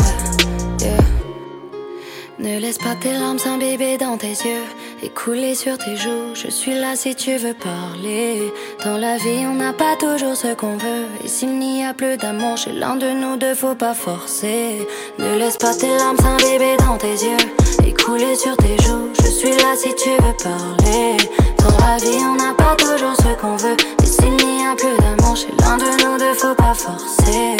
Ne 2.39 2.59
laisse 2.59 2.78
pas 2.78 2.94
tes 3.01 3.12
larmes 3.12 3.39
s'imbiber 3.39 3.97
dans 3.98 4.16
tes 4.18 4.28
yeux 4.28 4.64
et 5.02 5.09
couler 5.09 5.55
sur 5.55 5.78
tes 5.78 5.97
joues. 5.97 6.35
Je 6.35 6.51
suis 6.51 6.74
là 6.74 6.94
si 6.94 7.14
tu 7.14 7.36
veux 7.36 7.55
parler. 7.55 8.52
Dans 8.85 8.98
la 8.98 9.16
vie, 9.16 9.47
on 9.47 9.55
n'a 9.55 9.73
pas 9.73 9.97
toujours 9.97 10.36
ce 10.36 10.55
qu'on 10.55 10.77
veut. 10.77 11.06
Et 11.24 11.28
s'il 11.28 11.59
n'y 11.59 11.85
a 11.85 11.94
plus 11.94 12.16
d'amour 12.16 12.56
chez 12.56 12.73
l'un 12.73 12.97
de 12.97 13.10
nous 13.10 13.36
deux, 13.36 13.55
faut 13.55 13.74
pas 13.74 13.94
forcer. 13.94 14.86
Ne 15.18 15.39
laisse 15.39 15.56
pas 15.56 15.74
tes 15.74 15.89
larmes 15.97 16.18
s'imbiber 16.18 16.77
dans 16.78 16.98
tes 16.98 17.12
yeux 17.12 17.86
et 17.86 17.93
couler 17.93 18.36
sur 18.36 18.56
tes 18.59 18.77
joues. 18.82 19.10
Je 19.23 19.28
suis 19.28 19.56
là 19.56 19.74
si 19.77 19.94
tu 19.94 20.10
veux 20.10 20.36
parler. 20.43 21.16
Dans 21.59 21.86
la 21.86 21.97
vie, 21.97 22.23
on 22.23 22.36
n'a 22.36 22.55
pas 22.55 22.77
toujours 22.77 23.16
ce 23.16 23.35
qu'on 23.40 23.56
veut. 23.56 23.77
Et 24.02 24.06
s'il 24.06 24.36
n'y 24.36 24.64
a 24.64 24.74
plus 24.77 24.97
d'amour 24.98 25.36
chez 25.36 25.52
l'un 25.60 25.77
de 25.78 26.05
nous 26.05 26.18
deux, 26.18 26.35
faut 26.35 26.55
pas 26.55 26.74
forcer. 26.74 27.56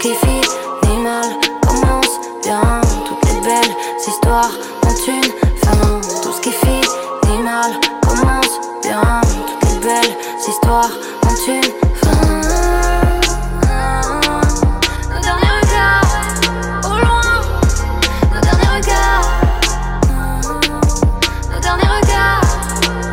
Tout 0.00 0.08
ce 0.08 0.12
qui 0.12 0.14
finit 0.82 1.02
mal 1.02 1.28
commence 1.60 2.14
bien. 2.42 2.80
Toutes 3.06 3.24
les 3.30 3.40
belles 3.42 3.74
histoires 4.08 4.54
ont 4.82 4.96
une 5.06 5.24
fin. 5.58 6.00
Tout 6.22 6.32
ce 6.32 6.40
qui 6.40 6.52
finit 6.52 7.42
mal 7.42 7.72
commence 8.00 8.54
bien. 8.82 9.02
Toutes 9.22 9.70
les 9.70 9.78
belles 9.80 10.16
histoires 10.48 10.90
ont 11.22 11.36
une 11.48 11.62
fin. 11.96 12.22
Nos 15.10 15.20
derniers 15.20 15.54
regards 15.60 16.12
au 16.84 16.96
loin. 16.98 17.30
Nos 18.32 18.40
derniers 18.40 18.72
regards 18.78 19.28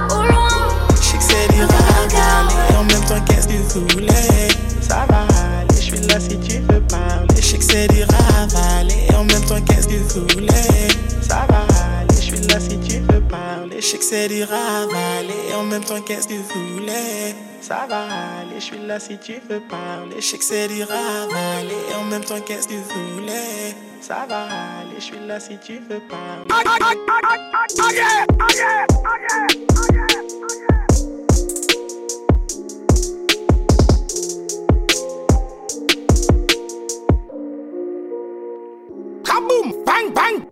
au 0.10 0.24
loin. 0.24 0.56
Que 0.96 1.20
c'est 1.20 1.48
du 1.54 1.62
rafale 1.64 2.48
et 2.72 2.76
en 2.78 2.84
même 2.86 3.06
temps 3.06 3.22
qu'est-ce 3.28 3.48
que 3.50 3.58
tu 3.74 3.80
voulais? 3.94 4.48
Ça 4.82 5.06
va 5.10 5.18
aller, 5.60 5.76
je 5.76 5.82
suis 5.82 6.02
là 6.08 6.18
si 6.18 6.40
tu 6.40 6.60
veux 6.60 6.66
parler 6.68 6.77
Je 7.48 7.52
sais 7.52 7.58
que 7.60 7.64
c'est 7.64 7.88
du 7.88 8.04
rafale 8.04 8.90
et 8.92 9.16
en 9.16 9.24
même 9.24 9.42
temps 9.46 9.62
qu'est-ce 9.62 9.88
que 9.88 9.94
tu 9.94 10.20
voulais 10.36 10.90
Ça 11.22 11.48
va 11.48 11.62
aller, 11.98 12.14
je 12.14 12.36
suis 12.36 12.42
là 12.46 12.60
si 12.60 12.78
tu 12.78 13.00
veux 13.00 13.22
parler. 13.22 13.80
Je 13.80 13.86
sais 13.86 13.98
que 13.98 14.04
c'est 14.04 14.28
du 14.28 14.44
rafale 14.44 15.28
et 15.50 15.56
en 15.56 15.64
même 15.64 15.82
temps 15.82 16.02
qu'est-ce 16.02 16.28
que 16.28 16.34
tu 16.34 16.74
voulais 16.74 17.34
Ça 17.62 17.86
va 17.88 18.02
aller, 18.02 18.60
je 18.60 18.66
suis 18.66 18.86
là 18.86 19.00
si 19.00 19.18
tu 19.18 19.40
veux 19.50 19.62
parler. 19.62 20.18
Je 20.18 20.26
sais 20.26 20.38
que 20.38 20.44
c'est 20.44 20.68
du 20.68 20.82
rafale 20.84 21.68
et 21.72 21.96
en 21.96 22.04
même 22.04 22.26
temps 22.26 22.42
qu'est-ce 22.46 22.68
que 22.68 22.74
tu 22.74 23.14
voulais 23.14 23.74
Ça 24.02 24.26
va 24.28 24.44
aller, 24.44 24.98
je 24.98 25.04
suis 25.04 25.26
là 25.26 25.40
si 25.40 25.58
tu 25.58 25.80
veux 25.90 26.02
parler 26.10 26.44
Bang 39.98 40.14
bang! 40.14 40.47